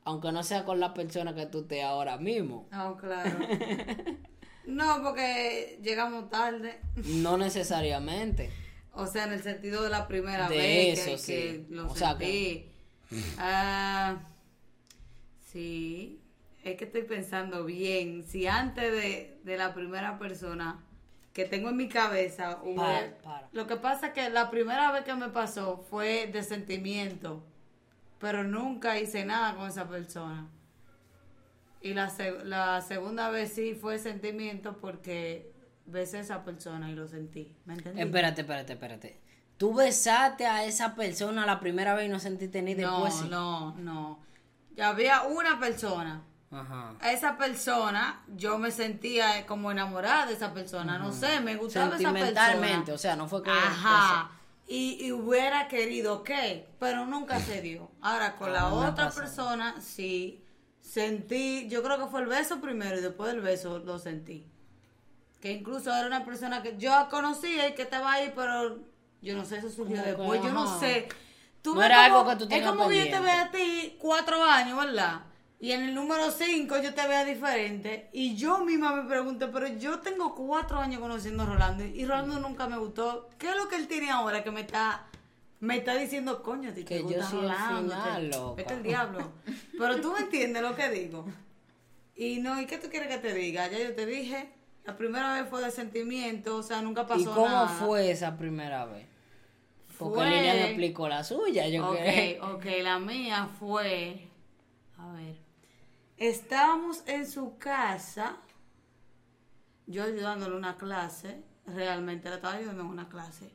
Aunque 0.03 0.33
no 0.33 0.43
sea 0.43 0.65
con 0.65 0.81
la 0.81 0.93
persona 0.93 1.33
que 1.33 1.45
tú 1.45 1.61
estés 1.61 1.83
ahora 1.83 2.17
mismo. 2.17 2.67
Ah, 2.71 2.93
claro. 2.99 3.39
no, 4.67 5.01
porque 5.03 5.79
llegamos 5.81 6.29
tarde. 6.29 6.81
No 7.05 7.37
necesariamente. 7.39 8.51
O 8.91 9.07
sea, 9.07 9.23
en 9.23 9.33
el 9.33 9.41
sentido 9.41 9.83
de 9.83 9.89
la 9.89 10.07
primera 10.07 10.49
De 10.49 10.57
vez 10.57 10.99
eso, 10.99 11.11
que, 11.11 11.17
sí. 11.17 11.33
que 11.33 11.65
lo 11.69 11.91
O 11.91 11.95
sea, 11.95 12.09
sentí. 12.09 12.69
Ah, 13.37 14.19
sí, 15.55 16.19
es 16.63 16.75
que 16.77 16.83
estoy 16.85 17.03
pensando 17.03 17.63
bien. 17.63 18.23
Si 18.23 18.45
antes 18.47 18.91
de, 18.91 19.39
de 19.43 19.57
la 19.57 19.73
primera 19.73 20.19
persona 20.19 20.83
que 21.31 21.45
tengo 21.45 21.69
en 21.69 21.77
mi 21.77 21.87
cabeza 21.87 22.59
hubo- 22.63 22.75
Para, 22.77 23.17
para. 23.23 23.49
Lo 23.53 23.65
que 23.67 23.77
pasa 23.77 24.07
es 24.07 24.13
que 24.13 24.29
la 24.29 24.49
primera 24.51 24.91
vez 24.91 25.03
que 25.05 25.13
me 25.15 25.29
pasó 25.29 25.77
fue 25.89 26.27
de 26.27 26.43
sentimiento, 26.43 27.43
pero 28.19 28.43
nunca 28.43 28.99
hice 28.99 29.23
nada 29.25 29.55
con 29.55 29.67
esa 29.69 29.87
persona. 29.87 30.47
Y 31.81 31.93
la, 31.93 32.11
la 32.43 32.81
segunda 32.81 33.29
vez 33.29 33.53
sí 33.53 33.75
fue 33.75 33.97
sentimiento 33.99 34.77
porque 34.77 35.51
besé 35.85 36.17
a 36.17 36.21
esa 36.21 36.43
persona 36.43 36.89
y 36.89 36.95
lo 36.95 37.07
sentí. 37.07 37.53
¿Me 37.65 37.75
entendí? 37.75 38.01
Espérate, 38.01 38.41
espérate, 38.41 38.73
espérate. 38.73 39.19
Tú 39.57 39.73
besaste 39.73 40.45
a 40.47 40.65
esa 40.65 40.95
persona 40.95 41.45
la 41.45 41.59
primera 41.61 41.93
vez 41.95 42.07
y 42.07 42.09
no 42.09 42.19
sentiste 42.19 42.61
ni 42.61 42.75
No, 42.75 43.03
después. 43.03 43.13
sí? 43.13 43.27
no, 43.29 43.75
no. 43.77 44.19
Ya 44.75 44.89
había 44.89 45.23
una 45.23 45.59
persona. 45.59 46.21
Ajá. 46.51 46.93
Esa 47.11 47.37
persona, 47.37 48.23
yo 48.27 48.57
me 48.57 48.71
sentía 48.71 49.45
como 49.45 49.71
enamorada 49.71 50.25
de 50.27 50.33
esa 50.33 50.53
persona. 50.53 50.97
No 50.97 51.11
sé, 51.11 51.39
me 51.41 51.55
gustaba 51.55 51.87
esa 51.87 51.97
persona. 51.97 52.19
Sentimentalmente, 52.19 52.91
o 52.91 52.97
sea, 52.97 53.15
no 53.15 53.27
fue 53.27 53.41
que. 53.43 53.49
Ajá. 53.51 54.31
Y, 54.67 54.97
y 55.05 55.11
hubiera 55.11 55.67
querido 55.67 56.23
que, 56.23 56.67
pero 56.79 57.05
nunca 57.05 57.39
se 57.39 57.61
dio. 57.61 57.91
Ahora, 58.01 58.35
con 58.35 58.49
Ah, 58.49 58.53
la 58.53 58.69
me 58.69 58.75
otra 58.75 59.05
pasó. 59.05 59.19
persona, 59.21 59.75
sí, 59.81 60.43
sentí, 60.81 61.67
yo 61.69 61.83
creo 61.83 61.97
que 61.99 62.07
fue 62.07 62.21
el 62.21 62.27
beso 62.27 62.59
primero 62.61 62.97
y 62.97 63.01
después 63.01 63.31
del 63.31 63.41
beso 63.41 63.79
lo 63.79 63.99
sentí. 63.99 64.47
Que 65.41 65.51
incluso 65.51 65.93
era 65.93 66.07
una 66.07 66.25
persona 66.25 66.63
que 66.63 66.77
yo 66.77 66.91
conocía 67.09 67.67
y 67.69 67.75
que 67.75 67.83
estaba 67.83 68.13
ahí, 68.13 68.31
pero 68.35 68.79
yo 69.21 69.35
no 69.35 69.45
sé, 69.45 69.57
eso 69.57 69.69
surgió 69.69 70.01
después, 70.01 70.41
yo 70.41 70.51
no 70.51 70.79
sé. 70.79 71.09
Tú 71.65 71.73
No 71.73 71.79
ves 71.81 71.89
era 71.89 71.95
como- 72.09 72.19
algo 72.19 72.29
que 72.29 72.45
tú 72.45 72.55
Es 72.55 72.61
como 72.65 72.87
que 72.87 72.97
yo 72.97 73.03
te 73.05 73.19
veo 73.19 73.41
a 73.43 73.49
ti 73.51 73.95
cuatro 73.99 74.43
años, 74.43 74.77
¿verdad? 74.77 75.21
Y 75.59 75.71
en 75.71 75.81
el 75.83 75.95
número 75.95 76.29
cinco 76.29 76.77
yo 76.77 76.93
te 76.93 77.07
veo 77.07 77.25
diferente. 77.25 78.07
Y 78.13 78.35
yo 78.35 78.59
misma 78.63 78.95
me 78.95 79.09
pregunto, 79.09 79.49
pero 79.51 79.67
yo 79.67 79.99
tengo 79.99 80.35
cuatro 80.35 80.77
años 80.79 80.99
conociendo 81.01 81.41
a 81.41 81.47
Rolando 81.47 81.83
y 81.83 82.05
Rolando 82.05 82.39
nunca 82.39 82.67
me 82.67 82.77
gustó. 82.77 83.29
¿Qué 83.39 83.49
es 83.49 83.55
lo 83.55 83.67
que 83.67 83.77
él 83.77 83.87
tiene 83.87 84.11
ahora 84.11 84.43
que 84.43 84.51
me 84.51 84.61
está 84.61 85.07
me 85.59 85.77
está 85.77 85.95
diciendo, 85.95 86.43
coño, 86.43 86.71
te 86.71 86.85
Que 86.85 87.01
yo 87.01 87.23
soy 87.23 87.45
el 87.45 87.51
Rolando? 87.51 88.53
Vete 88.55 88.73
al 88.75 88.83
diablo. 88.83 89.31
Pero 89.79 89.99
tú 90.01 90.11
me 90.13 90.19
entiendes 90.19 90.61
lo 90.61 90.75
que 90.75 90.89
digo. 90.89 91.25
Y 92.15 92.37
no, 92.41 92.61
¿y 92.61 92.67
qué 92.67 92.77
tú 92.77 92.89
quieres 92.89 93.09
que 93.09 93.17
te 93.17 93.33
diga? 93.33 93.67
Ya 93.67 93.79
yo 93.79 93.95
te 93.95 94.05
dije, 94.05 94.49
la 94.83 94.95
primera 94.95 95.33
vez 95.33 95.49
fue 95.49 95.63
de 95.63 95.71
sentimiento, 95.71 96.57
o 96.57 96.63
sea, 96.63 96.81
nunca 96.83 97.07
pasó 97.07 97.21
¿Y 97.21 97.25
cómo 97.25 97.47
nada. 97.47 97.67
fue 97.67 98.11
esa 98.11 98.37
primera 98.37 98.85
vez? 98.85 99.07
Porque 99.97 100.15
Fue- 100.19 100.29
Lilian 100.29 100.57
me 100.57 100.65
explicó 100.67 101.07
la 101.07 101.23
suya, 101.23 101.67
yo 101.67 101.89
ok, 101.89 101.95
que. 101.97 102.39
ok, 102.41 102.65
la 102.83 102.99
mía 102.99 103.49
fue. 103.59 104.27
A 104.97 105.11
ver. 105.13 105.35
Estábamos 106.17 107.03
en 107.07 107.29
su 107.29 107.57
casa. 107.57 108.37
Yo 109.87 110.03
ayudándole 110.03 110.55
una 110.55 110.77
clase. 110.77 111.43
Realmente 111.65 112.29
la 112.29 112.35
estaba 112.35 112.55
ayudando 112.55 112.81
en 112.83 112.87
una 112.89 113.09
clase. 113.09 113.51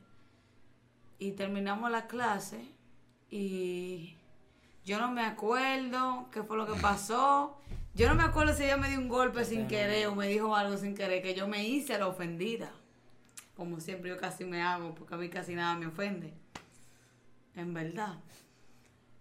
Y 1.19 1.31
terminamos 1.31 1.91
la 1.91 2.07
clase. 2.07 2.65
Y 3.29 4.15
yo 4.85 4.99
no 4.99 5.11
me 5.11 5.21
acuerdo 5.21 6.27
qué 6.31 6.43
fue 6.43 6.57
lo 6.57 6.65
que 6.65 6.79
pasó. 6.81 7.57
Yo 7.93 8.07
no 8.07 8.15
me 8.15 8.23
acuerdo 8.23 8.53
si 8.53 8.63
ella 8.63 8.77
me 8.77 8.89
dio 8.89 8.99
un 8.99 9.09
golpe 9.09 9.43
sin 9.45 9.67
querer 9.67 10.07
o 10.07 10.15
me 10.15 10.27
dijo 10.27 10.55
algo 10.55 10.77
sin 10.77 10.95
querer, 10.95 11.21
que 11.21 11.33
yo 11.33 11.47
me 11.47 11.67
hice 11.67 11.97
la 11.97 12.07
ofendida. 12.07 12.71
Como 13.55 13.79
siempre 13.79 14.09
yo 14.09 14.17
casi 14.17 14.43
me 14.45 14.61
hago, 14.61 14.95
porque 14.95 15.13
a 15.13 15.17
mí 15.17 15.29
casi 15.29 15.53
nada 15.55 15.75
me 15.75 15.87
ofende. 15.87 16.33
En 17.55 17.73
verdad. 17.73 18.15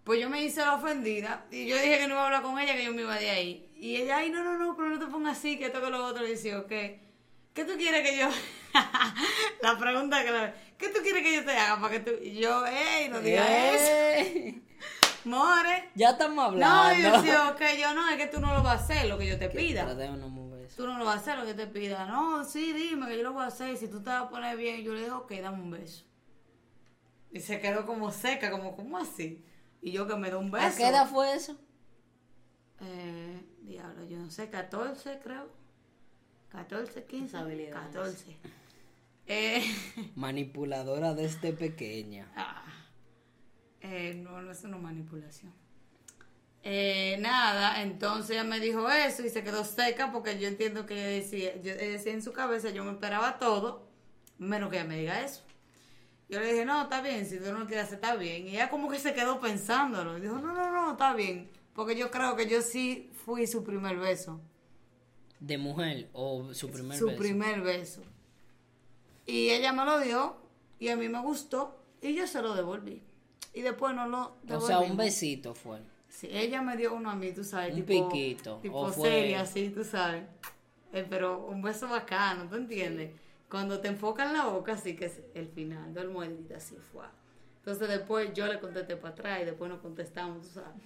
Pues 0.04 0.20
yo 0.20 0.30
me 0.30 0.42
hice 0.42 0.60
la 0.60 0.74
ofendida 0.74 1.44
y 1.50 1.66
yo 1.66 1.76
dije 1.76 1.98
que 1.98 2.06
no 2.08 2.14
iba 2.14 2.22
a 2.22 2.26
hablar 2.26 2.42
con 2.42 2.58
ella, 2.58 2.74
que 2.74 2.84
yo 2.84 2.92
me 2.94 3.02
iba 3.02 3.16
de 3.16 3.30
ahí. 3.30 3.70
Y 3.76 3.96
ella, 3.96 4.18
ay, 4.18 4.30
no, 4.30 4.42
no, 4.42 4.58
no, 4.58 4.76
pero 4.76 4.88
no 4.88 4.98
te 4.98 5.06
pongas 5.06 5.38
así, 5.38 5.58
que 5.58 5.66
esto 5.66 5.80
que 5.80 5.90
lo 5.90 6.04
otro. 6.06 6.26
Y 6.26 6.30
dice, 6.30 6.56
ok, 6.56 6.68
¿qué 6.68 7.64
tú 7.66 7.76
quieres 7.76 8.08
que 8.08 8.18
yo... 8.18 8.28
la 9.62 9.78
pregunta 9.78 10.24
que 10.24 10.30
la... 10.30 10.54
¿Qué 10.78 10.88
tú 10.88 11.00
quieres 11.02 11.22
que 11.22 11.34
yo 11.36 11.44
te 11.44 11.52
haga 11.52 11.80
para 11.80 11.92
que 11.94 12.00
tú... 12.00 12.10
Y 12.22 12.40
yo, 12.40 12.64
ey, 12.66 13.08
no 13.08 13.20
digas 13.20 13.46
eso. 13.50 14.56
More. 15.24 15.90
Ya 15.94 16.10
estamos 16.10 16.36
No, 16.36 16.42
hablando. 16.44 16.98
y 16.98 17.02
yo 17.02 17.12
decía, 17.20 17.48
ok, 17.50 17.60
yo 17.78 17.92
no, 17.94 18.08
es 18.08 18.16
que 18.16 18.26
tú 18.28 18.40
no 18.40 18.54
lo 18.54 18.62
vas 18.62 18.80
a 18.80 18.84
hacer 18.84 19.06
lo 19.06 19.18
que 19.18 19.26
yo 19.26 19.38
te 19.38 19.50
pida. 19.50 19.84
Tú 20.76 20.86
no 20.86 20.98
lo 20.98 21.04
vas 21.04 21.16
a 21.16 21.20
hacer 21.20 21.38
lo 21.38 21.44
que 21.44 21.54
te 21.54 21.66
pida. 21.66 22.06
No, 22.06 22.44
sí, 22.44 22.72
dime 22.72 23.06
que 23.08 23.16
yo 23.18 23.22
lo 23.24 23.32
voy 23.32 23.42
a 23.42 23.46
hacer. 23.48 23.76
Si 23.76 23.88
tú 23.88 24.02
te 24.02 24.10
vas 24.10 24.22
a 24.24 24.28
poner 24.30 24.56
bien, 24.56 24.82
yo 24.82 24.94
le 24.94 25.02
digo, 25.04 25.18
ok, 25.18 25.32
dame 25.40 25.62
un 25.62 25.70
beso. 25.70 26.04
Y 27.32 27.40
se 27.40 27.60
quedó 27.60 27.86
como 27.86 28.10
seca, 28.10 28.50
como, 28.50 28.74
¿cómo 28.76 28.98
así? 28.98 29.44
Y 29.82 29.92
yo 29.92 30.06
que 30.06 30.16
me 30.16 30.30
doy 30.30 30.42
un 30.44 30.50
beso. 30.50 30.66
¿A 30.66 30.76
qué 30.76 30.88
edad 30.88 31.08
fue 31.08 31.34
eso? 31.34 31.56
Eh, 32.80 33.44
diablo, 33.62 34.04
yo 34.06 34.18
no 34.18 34.30
sé, 34.30 34.48
14 34.48 35.20
creo. 35.22 35.48
14, 36.50 37.04
15. 37.04 37.26
Esas 37.26 37.42
habilidades. 37.42 37.86
14. 37.86 38.36
Eh, 39.26 39.62
Manipuladora 40.16 41.14
desde 41.14 41.52
pequeña. 41.52 42.32
ah, 42.34 42.64
eh, 43.80 44.14
no, 44.14 44.42
no 44.42 44.50
es 44.50 44.64
una 44.64 44.78
manipulación. 44.78 45.52
Eh, 46.62 47.16
nada, 47.20 47.82
entonces 47.82 48.32
ella 48.32 48.44
me 48.44 48.60
dijo 48.60 48.90
eso 48.90 49.24
y 49.24 49.30
se 49.30 49.42
quedó 49.42 49.64
seca 49.64 50.12
porque 50.12 50.38
yo 50.38 50.46
entiendo 50.46 50.84
que 50.84 50.94
ella 50.94 51.06
decía, 51.08 51.56
yo, 51.62 51.72
ella 51.72 51.92
decía 51.92 52.12
en 52.12 52.22
su 52.22 52.32
cabeza, 52.32 52.68
yo 52.70 52.84
me 52.84 52.92
esperaba 52.92 53.38
todo, 53.38 53.88
menos 54.36 54.68
que 54.68 54.76
ella 54.76 54.84
me 54.86 54.98
diga 54.98 55.22
eso. 55.22 55.42
Yo 56.28 56.38
le 56.38 56.52
dije, 56.52 56.64
no, 56.64 56.82
está 56.82 57.00
bien, 57.00 57.26
si 57.26 57.38
tú 57.38 57.50
no 57.52 57.66
quieres 57.66 57.86
hacer, 57.86 57.96
está 57.96 58.14
bien. 58.14 58.46
Y 58.46 58.50
ella 58.50 58.68
como 58.68 58.88
que 58.88 58.98
se 59.00 59.14
quedó 59.14 59.40
pensándolo. 59.40 60.16
Y 60.16 60.20
dijo, 60.20 60.38
no, 60.38 60.52
no, 60.52 60.70
no, 60.70 60.92
está 60.92 61.12
bien. 61.12 61.50
Porque 61.74 61.96
yo 61.96 62.10
creo 62.10 62.36
que 62.36 62.48
yo 62.48 62.62
sí 62.62 63.10
fui 63.24 63.48
su 63.48 63.64
primer 63.64 63.98
beso. 63.98 64.40
¿De 65.40 65.58
mujer 65.58 66.08
o 66.12 66.54
su 66.54 66.70
primer 66.70 66.98
su 66.98 67.06
beso? 67.06 67.18
primer 67.18 67.62
beso. 67.62 68.02
Y 69.26 69.50
ella 69.50 69.72
me 69.72 69.84
lo 69.84 69.98
dio 69.98 70.36
y 70.78 70.88
a 70.88 70.96
mí 70.96 71.08
me 71.08 71.20
gustó 71.20 71.82
y 72.00 72.14
yo 72.14 72.26
se 72.28 72.42
lo 72.42 72.54
devolví. 72.54 73.02
y 73.52 73.62
después 73.62 73.94
no 73.94 74.06
lo 74.06 74.36
O 74.48 74.60
sea, 74.60 74.78
un 74.80 74.96
besito 74.96 75.54
fue. 75.54 75.80
Sí, 76.10 76.28
ella 76.30 76.60
me 76.60 76.76
dio 76.76 76.92
uno 76.94 77.08
a 77.10 77.14
mí, 77.14 77.32
tú 77.32 77.44
sabes, 77.44 77.72
Un 77.74 77.84
tipo, 77.86 78.08
piquito, 78.10 78.56
tipo 78.58 78.78
o 78.80 78.88
fue- 78.92 79.08
seria, 79.08 79.40
así, 79.42 79.70
tú 79.70 79.84
sabes. 79.84 80.24
Eh, 80.92 81.06
pero 81.08 81.46
un 81.46 81.62
beso 81.62 81.88
bacano, 81.88 82.48
¿tú 82.48 82.56
entiendes? 82.56 83.12
Cuando 83.48 83.80
te 83.80 83.88
enfocan 83.88 84.28
en 84.28 84.34
la 84.38 84.46
boca, 84.46 84.72
así 84.74 84.96
que 84.96 85.06
es 85.06 85.20
el 85.34 85.48
final, 85.48 85.94
del 85.94 86.08
muerdita, 86.10 86.56
así 86.56 86.76
fue. 86.92 87.04
Entonces 87.58 87.88
después 87.88 88.32
yo 88.34 88.46
le 88.46 88.58
contesté 88.60 88.96
para 88.96 89.14
atrás 89.14 89.42
y 89.42 89.44
después 89.44 89.70
nos 89.70 89.80
contestamos, 89.80 90.42
tú 90.48 90.54
sabes. 90.54 90.82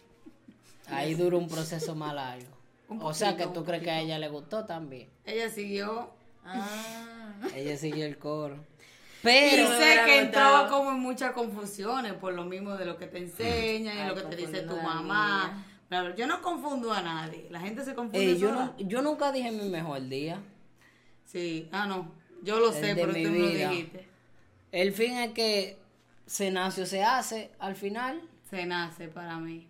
Ahí 0.88 1.14
duró 1.14 1.38
un 1.38 1.48
proceso 1.48 1.94
más 1.94 2.14
largo. 2.14 2.46
O 3.00 3.14
sea, 3.14 3.34
que 3.36 3.46
tú 3.46 3.64
crees 3.64 3.82
que 3.82 3.90
a 3.90 4.00
ella 4.00 4.18
le 4.18 4.28
gustó 4.28 4.66
también. 4.66 5.08
Ella 5.24 5.48
siguió 5.48 6.10
Ah. 6.44 7.32
Ella 7.54 7.74
siguió 7.78 8.04
el 8.04 8.18
coro. 8.18 8.56
Y 9.30 9.50
Pero, 9.50 9.68
me 9.68 9.76
sé 9.76 10.00
que 10.06 10.22
gustado. 10.22 10.70
como 10.70 10.90
en 10.90 11.00
muchas 11.00 11.32
confusiones 11.32 12.12
por 12.14 12.34
lo 12.34 12.44
mismo 12.44 12.76
de 12.76 12.84
lo 12.84 12.96
que 12.96 13.06
te 13.06 13.18
enseñan 13.18 13.98
y 13.98 14.08
lo 14.08 14.14
que 14.14 14.22
te 14.22 14.36
dice 14.36 14.62
tu 14.62 14.76
mamá. 14.76 15.64
yo 16.16 16.26
no 16.26 16.42
confundo 16.42 16.92
a 16.92 17.02
nadie. 17.02 17.46
La 17.50 17.60
gente 17.60 17.84
se 17.84 17.94
confunde 17.94 18.32
ey, 18.32 18.38
yo, 18.38 18.52
no, 18.52 18.76
yo 18.78 19.02
nunca 19.02 19.32
dije 19.32 19.50
mi 19.50 19.68
mejor 19.68 20.08
día. 20.08 20.40
Sí, 21.24 21.68
ah, 21.72 21.86
no. 21.86 22.12
Yo 22.42 22.60
lo 22.60 22.68
El 22.68 22.74
sé, 22.74 22.94
pero 22.94 23.12
tú 23.12 23.18
me 23.18 23.28
lo 23.28 23.48
dijiste. 23.70 24.06
El 24.70 24.92
fin 24.92 25.14
es 25.18 25.32
que 25.32 25.78
se 26.26 26.50
nació, 26.50 26.84
se 26.86 27.02
hace 27.02 27.50
al 27.58 27.76
final. 27.76 28.20
Se 28.50 28.66
nace 28.66 29.08
para 29.08 29.38
mí. 29.38 29.68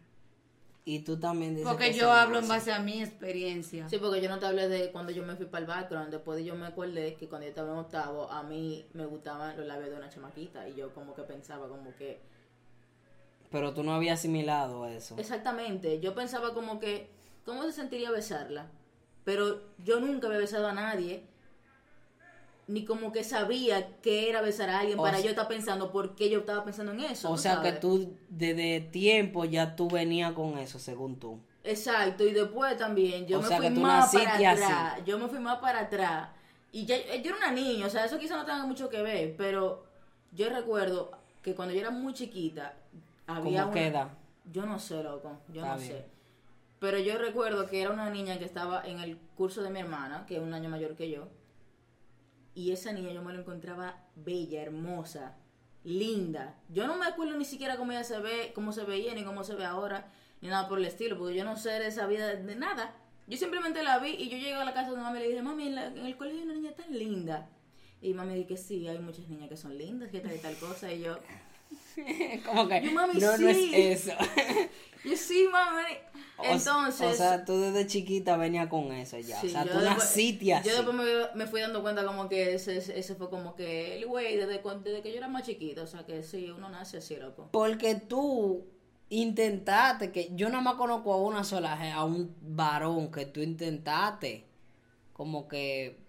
Y 0.87 0.99
tú 0.99 1.19
también 1.19 1.55
dices 1.55 1.67
Porque 1.67 1.93
que 1.93 1.99
yo 1.99 2.13
hablo 2.13 2.39
en 2.39 2.47
base 2.47 2.71
a 2.71 2.79
mi 2.79 3.03
experiencia. 3.03 3.89
Sí, 3.89 3.97
porque 3.97 4.21
yo 4.21 4.29
no 4.29 4.39
te 4.39 4.45
hablé 4.45 4.69
de 4.69 4.91
cuando 4.93 5.13
yo 5.13 5.23
me 5.25 5.35
fui 5.35 5.47
para 5.47 5.63
el 5.63 5.67
background. 5.67 6.11
Después 6.11 6.37
de 6.37 6.45
yo 6.45 6.55
me 6.57 6.67
acordé 6.67 7.15
que 7.15 7.27
cuando 7.27 7.47
yo 7.47 7.51
estaba 7.51 7.73
en 7.73 7.79
octavo, 7.79 8.31
a 8.31 8.43
mí 8.43 8.85
me 8.93 9.07
gustaban 9.07 9.57
los 9.57 9.67
labios 9.67 9.91
de 9.91 9.97
una 9.97 10.11
chamaquita. 10.11 10.69
Y 10.69 10.75
yo 10.75 10.93
como 10.93 11.15
que 11.15 11.23
pensaba 11.23 11.69
como 11.69 11.95
que... 11.97 12.21
Pero 13.51 13.73
tú 13.73 13.83
no 13.83 13.95
habías 13.95 14.19
asimilado 14.19 14.87
eso. 14.87 15.17
Exactamente. 15.17 16.01
Yo 16.01 16.15
pensaba 16.15 16.53
como 16.53 16.79
que... 16.81 17.09
¿Cómo 17.47 17.63
se 17.63 17.73
sentiría 17.73 18.11
besarla? 18.11 18.67
Pero 19.25 19.63
yo 19.83 20.01
nunca 20.01 20.27
había 20.27 20.41
besado 20.41 20.69
a 20.69 20.73
nadie. 20.75 21.25
Ni 22.67 22.85
como 22.87 23.13
que 23.13 23.25
sabía 23.25 23.97
que 24.01 24.31
era 24.31 24.41
besar 24.41 24.71
a 24.71 24.81
alguien 24.81 24.99
O 24.99 25.03
para 25.03 25.17
sea- 25.19 25.25
yo 25.27 25.31
estar 25.31 25.49
pensando 25.49 25.93
por 25.93 26.15
qué 26.15 26.31
yo 26.31 26.41
estaba 26.41 26.65
pensando 26.65 26.93
en 26.93 27.01
eso. 27.01 27.29
O 27.31 27.35
¿tú 27.35 27.39
sea 27.43 27.61
que 27.61 27.73
tú 27.73 28.17
desde 28.31 28.81
tiempo 28.81 29.45
ya 29.45 29.77
tú 29.77 29.89
venías 29.89 30.33
con 30.33 30.57
eso, 30.59 30.79
según 30.79 31.19
tú. 31.21 31.39
Exacto, 31.63 32.25
y 32.25 32.33
después 32.33 32.77
también 32.79 33.27
yo 33.27 33.39
O 33.39 33.43
me 33.43 33.49
sea, 33.49 33.57
fui 33.59 33.69
que 33.69 33.75
tú 33.75 33.81
más 33.81 34.13
para 34.13 34.25
naciste 34.25 34.47
así. 34.47 34.63
atrás. 34.63 35.01
Yo 35.05 35.19
me 35.19 35.29
fui 35.29 35.39
más 35.39 35.59
para 35.59 35.81
atrás. 35.81 36.29
Y 36.73 36.87
ya, 36.87 36.97
yo 36.99 37.31
era 37.31 37.37
una 37.37 37.51
niña, 37.53 37.87
o 37.87 37.91
sea, 37.91 38.05
eso 38.05 38.19
quizá 38.19 38.37
no 38.37 38.45
tenga 38.45 38.67
mucho 38.67 38.89
que 38.89 39.01
ver, 39.03 39.35
pero 39.37 39.85
yo 40.33 40.49
recuerdo 40.49 41.11
que 41.43 41.55
cuando 41.55 41.73
yo 41.75 41.81
era 41.81 41.91
muy 41.91 42.13
chiquita, 42.15 42.75
había 43.27 43.63
¿Cómo 43.65 43.73
una... 43.73 43.81
queda? 43.81 44.09
Yo 44.53 44.67
no 44.67 44.79
sé, 44.79 45.03
loco, 45.03 45.39
yo 45.49 45.63
Está 45.63 45.75
no 45.75 45.81
bien. 45.81 45.93
sé. 45.93 46.05
Pero 46.81 46.99
yo 46.99 47.17
recuerdo 47.19 47.67
que 47.67 47.81
era 47.81 47.91
una 47.91 48.11
niña 48.11 48.39
que 48.39 48.45
estaba 48.45 48.85
en 48.87 49.01
el 49.01 49.17
curso 49.37 49.63
de 49.63 49.71
mi 49.71 49.81
hermana, 49.81 50.25
que 50.27 50.37
es 50.37 50.43
un 50.43 50.53
año 50.53 50.69
mayor 50.69 50.97
que 50.97 51.09
yo. 51.11 51.29
Y 52.55 52.71
esa 52.73 52.93
niña 52.93 53.13
yo 53.13 53.23
me 53.23 53.33
la 53.33 53.41
encontraba 53.41 54.05
bella, 54.15 54.63
hermosa, 54.63 55.37
linda. 55.83 56.55
Yo 56.69 56.87
no 56.87 56.97
me 56.97 57.07
acuerdo 57.07 57.37
ni 57.37 57.45
siquiera 57.45 57.77
cómo 57.77 57.93
ella 57.93 58.05
se 58.05 58.19
ve, 58.21 58.53
cómo 58.55 58.73
se 58.73 58.85
veía, 58.85 59.15
ni 59.15 59.25
cómo 59.25 59.45
se 59.45 59.55
ve 59.55 59.65
ahora, 59.65 60.11
ni 60.41 60.49
nada 60.49 60.69
por 60.69 60.79
el 60.79 60.85
estilo, 60.85 61.19
porque 61.19 61.35
yo 61.35 61.45
no 61.45 61.57
sé 61.57 61.71
de 61.71 61.89
esa 61.89 62.07
vida 62.07 62.29
de 62.35 62.55
nada. 62.57 62.95
Yo 63.27 63.37
simplemente 63.39 63.83
la 63.83 63.99
vi 63.99 64.11
y 64.11 64.29
yo 64.29 64.37
llegué 64.37 64.55
a 64.55 64.65
la 64.65 64.75
casa 64.75 64.91
de 64.93 64.97
mami 64.99 65.19
y 65.19 65.23
le 65.23 65.29
dije, 65.31 65.43
mami, 65.43 65.67
en, 65.69 65.75
la- 65.75 65.87
en 65.87 66.05
el 66.07 66.17
colegio 66.17 66.41
hay 66.41 66.45
una 66.47 66.55
niña 66.55 66.73
tan 66.73 66.97
linda. 66.97 67.49
Y 68.03 68.13
mami 68.13 68.35
dijo 68.35 68.49
que 68.49 68.57
sí, 68.59 68.87
hay 68.87 68.99
muchas 68.99 69.29
niñas 69.29 69.49
que 69.49 69.57
son 69.57 69.77
lindas, 69.79 70.11
que 70.11 70.21
tal 70.21 70.35
y 70.35 70.39
tal 70.39 70.55
cosa. 70.57 70.93
Y 70.93 71.01
yo, 71.01 71.19
Como 72.47 72.69
que 72.69 72.83
Yo, 72.83 72.93
mami, 72.93 73.15
no, 73.21 73.39
no 73.39 73.49
es 73.49 73.57
sí. 73.57 73.71
eso. 73.75 74.13
yo 75.05 75.17
sí, 75.17 75.47
mami. 75.51 75.83
O- 76.37 76.45
Entonces, 76.45 77.07
O 77.07 77.15
sea, 77.15 77.45
tú 77.45 77.61
desde 77.61 77.87
chiquita 77.87 78.37
venías 78.37 78.69
con 78.69 78.91
eso 78.93 79.19
ya. 79.19 79.41
Sí, 79.41 79.47
o 79.49 79.51
sea, 79.51 79.65
tú 79.65 79.79
naciste 79.81 80.55
así. 80.55 80.69
Yo 80.69 80.75
después 80.75 80.97
me, 80.97 81.05
me 81.37 81.47
fui 81.47 81.61
dando 81.61 81.81
cuenta 81.83 82.05
como 82.05 82.29
que 82.29 82.55
ese, 82.55 82.79
ese 82.79 83.15
fue 83.15 83.31
como 83.31 83.55
que 83.55 83.97
el 83.97 84.07
güey 84.07 84.37
desde, 84.37 84.61
desde 84.83 85.03
que 85.03 85.13
yo 85.13 85.19
era 85.19 85.29
más 85.29 85.45
chiquita. 85.45 85.83
O 85.83 85.87
sea 85.87 86.05
que 86.05 86.23
sí, 86.25 86.51
uno 86.51 86.69
nace 86.71 86.99
así, 86.99 87.17
loco. 87.17 87.49
Porque 87.53 87.95
tú 87.95 88.67
intentaste, 89.11 90.11
que 90.11 90.31
yo 90.35 90.49
nada 90.49 90.63
más 90.63 90.75
conozco 90.75 91.13
a 91.13 91.19
una 91.19 91.45
sola, 91.45 91.79
a 91.95 92.05
un 92.05 92.35
varón 92.41 93.13
que 93.13 93.27
tú 93.27 93.41
intentaste, 93.41 94.45
como 95.13 95.47
que, 95.47 96.04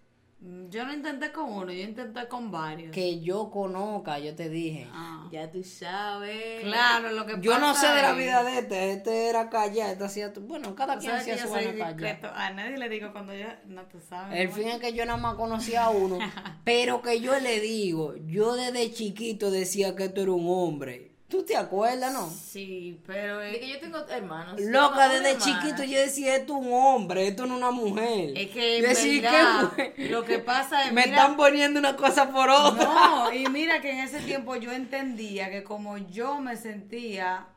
Yo 0.70 0.86
no 0.86 0.94
intenté 0.94 1.32
con 1.32 1.52
uno, 1.52 1.72
yo 1.72 1.82
intenté 1.84 2.28
con 2.28 2.52
varios. 2.52 2.92
que 2.92 3.20
yo 3.20 3.50
conozca, 3.50 4.20
yo 4.20 4.36
te 4.36 4.48
dije. 4.50 4.88
Ah. 4.92 5.28
Ya 5.32 5.50
tú 5.50 5.64
sabes. 5.64 6.62
Claro, 6.64 7.12
lo 7.12 7.26
que 7.26 7.38
Yo 7.42 7.58
no 7.58 7.68
pasa 7.74 7.90
sé 7.90 7.96
de 7.96 8.02
la 8.04 8.14
vida 8.14 8.44
de 8.44 8.60
este, 8.60 8.92
este 8.92 9.30
era 9.30 9.50
callado, 9.50 9.92
este 9.94 10.04
hacía, 10.06 10.34
tu- 10.34 10.42
bueno, 10.42 10.76
cada 10.76 11.00
quien 11.00 11.14
hacía 11.14 11.36
yo 11.36 11.48
su 11.48 11.54
callado. 11.54 12.32
A 12.36 12.52
nadie 12.52 12.78
le 12.78 12.90
digo 12.90 13.12
cuando 13.12 13.34
yo... 13.34 13.48
No, 13.66 13.84
tú 13.88 14.00
sabes. 14.00 14.40
El 14.40 14.50
¿no? 14.50 14.54
fin 14.54 14.68
es 14.68 14.80
que 14.80 14.94
yo 14.94 15.06
nada 15.06 15.18
más 15.18 15.36
conocía 15.36 15.86
a 15.86 15.90
uno, 15.90 16.20
pero 16.64 17.02
que 17.02 17.20
yo 17.22 17.40
le 17.40 17.60
digo, 17.60 18.16
yo 18.26 18.56
desde 18.56 18.92
chiquito 18.92 19.50
decía 19.50 19.96
que 19.96 20.10
tú 20.10 20.22
eres 20.22 20.36
un 20.36 20.48
hombre. 20.48 21.15
¿Tú 21.28 21.44
te 21.44 21.58
acuerdas, 21.58 22.14
no? 22.14 22.30
Sí, 22.30 23.00
pero... 23.08 23.40
De 23.40 23.60
que 23.60 23.68
yo 23.68 23.80
tengo 23.80 23.98
hermanos. 24.08 24.62
Loca, 24.62 25.10
desde 25.10 25.32
hermana. 25.32 25.44
chiquito 25.62 25.84
yo 25.84 26.00
decía, 26.00 26.36
esto 26.36 26.54
es 26.60 26.66
un 26.68 26.72
hombre, 26.72 27.28
esto 27.28 27.48
no 27.48 27.56
es 27.56 27.62
una 27.62 27.72
mujer. 27.72 28.38
Es 28.38 28.52
que 28.52 28.78
en 28.78 28.84
Yo 28.84 28.90
decía, 28.90 29.22
verdad, 29.32 29.72
¿qué 29.76 29.92
fue? 29.96 30.08
lo 30.10 30.24
que 30.24 30.38
pasa 30.38 30.86
es... 30.86 30.94
Me 30.94 31.04
mira- 31.06 31.16
están 31.18 31.36
poniendo 31.36 31.80
una 31.80 31.96
cosa 31.96 32.32
por 32.32 32.48
otra. 32.50 32.84
No, 32.86 33.34
y 33.34 33.48
mira 33.50 33.82
que 33.82 33.90
en 33.92 34.00
ese 34.02 34.20
tiempo 34.20 34.56
yo 34.56 34.72
entendía 34.72 35.50
que 35.50 35.64
como 35.64 35.98
yo 35.98 36.40
me 36.42 36.56
sentía, 36.58 37.48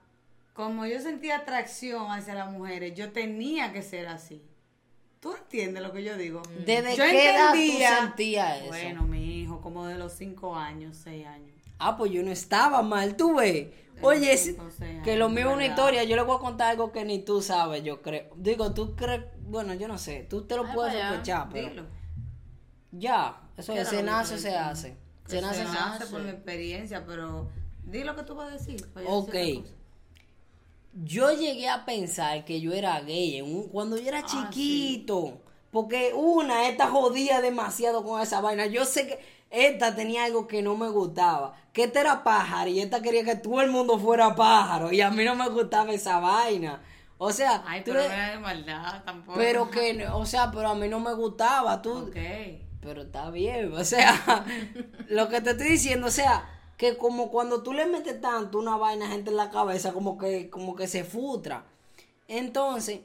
como 0.54 0.86
yo 0.86 0.98
sentía 1.00 1.36
atracción 1.36 2.10
hacia 2.10 2.34
las 2.34 2.50
mujeres, 2.50 2.94
yo 2.94 3.12
tenía 3.12 3.70
que 3.72 3.82
ser 3.82 4.06
así. 4.08 4.42
¿Tú 5.20 5.34
entiendes 5.34 5.82
lo 5.82 5.92
que 5.92 6.02
yo 6.04 6.16
digo? 6.16 6.40
¿Desde 6.64 6.96
yo 6.96 7.04
qué 7.04 7.30
edad 7.34 7.50
tú 7.52 7.58
entendía- 7.58 7.98
sentías 7.98 8.58
eso? 8.60 8.68
Bueno, 8.68 9.02
mi 9.02 9.42
hijo, 9.42 9.60
como 9.60 9.86
de 9.86 9.96
los 9.98 10.14
cinco 10.14 10.56
años, 10.56 10.96
seis 11.04 11.26
años. 11.26 11.57
Ah, 11.78 11.96
pues 11.96 12.12
yo 12.12 12.22
no 12.22 12.30
estaba 12.30 12.82
mal, 12.82 13.16
tú 13.16 13.36
ves. 13.36 13.68
Oye, 14.02 14.32
es- 14.32 14.54
que 15.04 15.16
lo 15.16 15.28
mío 15.28 15.50
es 15.50 15.54
una 15.56 15.66
historia, 15.66 16.04
yo 16.04 16.16
le 16.16 16.22
voy 16.22 16.36
a 16.36 16.40
contar 16.40 16.70
algo 16.70 16.92
que 16.92 17.04
ni 17.04 17.20
tú 17.20 17.42
sabes, 17.42 17.82
yo 17.82 18.02
creo. 18.02 18.28
Digo, 18.36 18.72
tú 18.74 18.94
crees, 18.96 19.22
bueno, 19.42 19.74
yo 19.74 19.88
no 19.88 19.98
sé, 19.98 20.26
tú 20.28 20.42
te 20.46 20.56
lo 20.56 20.64
Ay, 20.66 20.74
puedes 20.74 20.92
vaya, 20.94 21.08
sospechar, 21.10 21.48
pero 21.52 21.68
Dilo. 21.70 21.86
ya, 22.92 23.40
eso 23.56 23.72
¿Qué 23.74 23.80
es, 23.80 23.92
era 23.92 24.24
se 24.24 24.56
hace. 24.56 24.96
Se 25.26 25.40
nace, 25.42 25.58
se 25.58 25.64
nace 25.64 26.04
hace. 26.04 26.06
por 26.06 26.22
mi 26.22 26.30
experiencia, 26.30 27.04
pero 27.06 27.50
di 27.84 28.02
lo 28.04 28.16
que 28.16 28.22
tú 28.22 28.34
vas 28.34 28.48
a 28.48 28.56
decir. 28.56 28.80
yo 28.96 29.02
Ok. 29.06 29.34
Yo 31.04 31.30
llegué 31.32 31.68
a 31.68 31.84
pensar 31.84 32.44
que 32.44 32.60
yo 32.60 32.72
era 32.72 33.00
gay 33.00 33.36
en 33.36 33.44
un- 33.44 33.68
cuando 33.68 33.96
yo 33.98 34.08
era 34.08 34.20
Ah, 34.20 34.26
chiquito. 34.26 35.40
Porque 35.70 36.12
una, 36.14 36.68
esta 36.68 36.88
jodía 36.88 37.40
demasiado 37.40 38.02
con 38.02 38.20
esa 38.22 38.40
vaina. 38.40 38.66
Yo 38.66 38.84
sé 38.84 39.06
que 39.06 39.18
esta 39.50 39.94
tenía 39.94 40.24
algo 40.24 40.46
que 40.46 40.62
no 40.62 40.76
me 40.76 40.88
gustaba. 40.88 41.54
Que 41.72 41.84
esta 41.84 42.00
era 42.00 42.24
pájaro 42.24 42.68
y 42.70 42.80
esta 42.80 43.00
quería 43.02 43.24
que 43.24 43.36
todo 43.36 43.60
el 43.60 43.70
mundo 43.70 43.98
fuera 43.98 44.34
pájaro. 44.34 44.92
Y 44.92 45.00
a 45.00 45.10
mí 45.10 45.24
no 45.24 45.34
me 45.34 45.48
gustaba 45.48 45.92
esa 45.92 46.18
vaina. 46.20 46.82
O 47.18 47.32
sea, 47.32 47.64
Ay, 47.66 47.82
tú 47.82 47.92
pero 47.92 48.04
no 48.06 48.12
era 48.14 48.30
de 48.30 48.38
maldad 48.38 49.02
tampoco. 49.04 49.38
pero 49.38 49.70
que, 49.70 50.06
o 50.12 50.24
sea, 50.26 50.50
pero 50.50 50.68
a 50.68 50.74
mí 50.74 50.88
no 50.88 51.00
me 51.00 51.12
gustaba. 51.14 51.80
Tú, 51.82 52.08
Ok. 52.08 52.16
pero 52.80 53.02
está 53.02 53.30
bien, 53.30 53.72
o 53.74 53.84
sea, 53.84 54.44
lo 55.08 55.28
que 55.28 55.40
te 55.40 55.50
estoy 55.50 55.68
diciendo, 55.68 56.06
o 56.06 56.10
sea, 56.10 56.48
que 56.76 56.96
como 56.96 57.30
cuando 57.30 57.62
tú 57.62 57.72
le 57.72 57.86
metes 57.86 58.20
tanto 58.20 58.58
una 58.58 58.76
vaina 58.76 59.06
a 59.06 59.10
gente 59.10 59.30
en 59.30 59.36
la 59.36 59.50
cabeza, 59.50 59.92
como 59.92 60.16
que, 60.16 60.48
como 60.48 60.76
que 60.76 60.86
se 60.86 61.02
futra. 61.04 61.64
Entonces, 62.28 63.00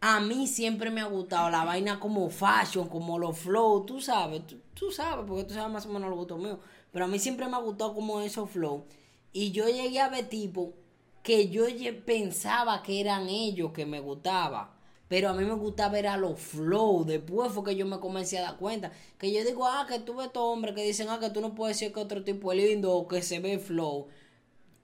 a 0.00 0.20
mí 0.20 0.46
siempre 0.46 0.90
me 0.90 1.00
ha 1.00 1.06
gustado 1.06 1.48
la 1.50 1.64
vaina 1.64 1.98
como 2.00 2.28
fashion, 2.30 2.88
como 2.88 3.18
los 3.18 3.38
flow, 3.38 3.84
tú 3.84 4.00
sabes, 4.00 4.46
tú, 4.46 4.60
tú 4.78 4.90
sabes, 4.90 5.24
porque 5.26 5.44
tú 5.44 5.54
sabes 5.54 5.72
más 5.72 5.86
o 5.86 5.88
menos 5.90 6.08
los 6.08 6.18
gustos 6.18 6.38
míos, 6.38 6.58
pero 6.92 7.04
a 7.04 7.08
mí 7.08 7.18
siempre 7.18 7.46
me 7.46 7.56
ha 7.56 7.60
gustado 7.60 7.94
como 7.94 8.20
esos 8.20 8.50
flow. 8.50 8.84
Y 9.32 9.50
yo 9.50 9.68
llegué 9.68 10.00
a 10.00 10.08
ver 10.08 10.28
tipo 10.28 10.74
que 11.22 11.48
yo 11.48 11.66
pensaba 12.06 12.82
que 12.82 13.00
eran 13.00 13.28
ellos 13.28 13.72
que 13.72 13.84
me 13.86 14.00
gustaba. 14.00 14.74
Pero 15.08 15.30
a 15.30 15.32
mí 15.32 15.44
me 15.44 15.54
gusta 15.54 15.88
ver 15.88 16.06
a 16.06 16.16
los 16.16 16.38
flow. 16.38 17.04
Después 17.04 17.52
fue 17.52 17.64
que 17.64 17.76
yo 17.76 17.86
me 17.86 17.98
comencé 17.98 18.38
a 18.38 18.42
dar 18.42 18.56
cuenta. 18.58 18.92
Que 19.18 19.32
yo 19.32 19.42
digo, 19.44 19.66
ah, 19.66 19.86
que 19.88 19.98
tú 19.98 20.16
ves 20.16 20.26
estos 20.26 20.42
hombres 20.42 20.74
que 20.74 20.82
dicen, 20.82 21.08
ah, 21.08 21.18
que 21.18 21.30
tú 21.30 21.40
no 21.40 21.54
puedes 21.54 21.78
decir 21.78 21.92
que 21.92 22.00
otro 22.00 22.22
tipo 22.24 22.52
es 22.52 22.58
lindo 22.58 22.94
o 22.94 23.08
que 23.08 23.22
se 23.22 23.40
ve 23.40 23.58
flow. 23.58 24.08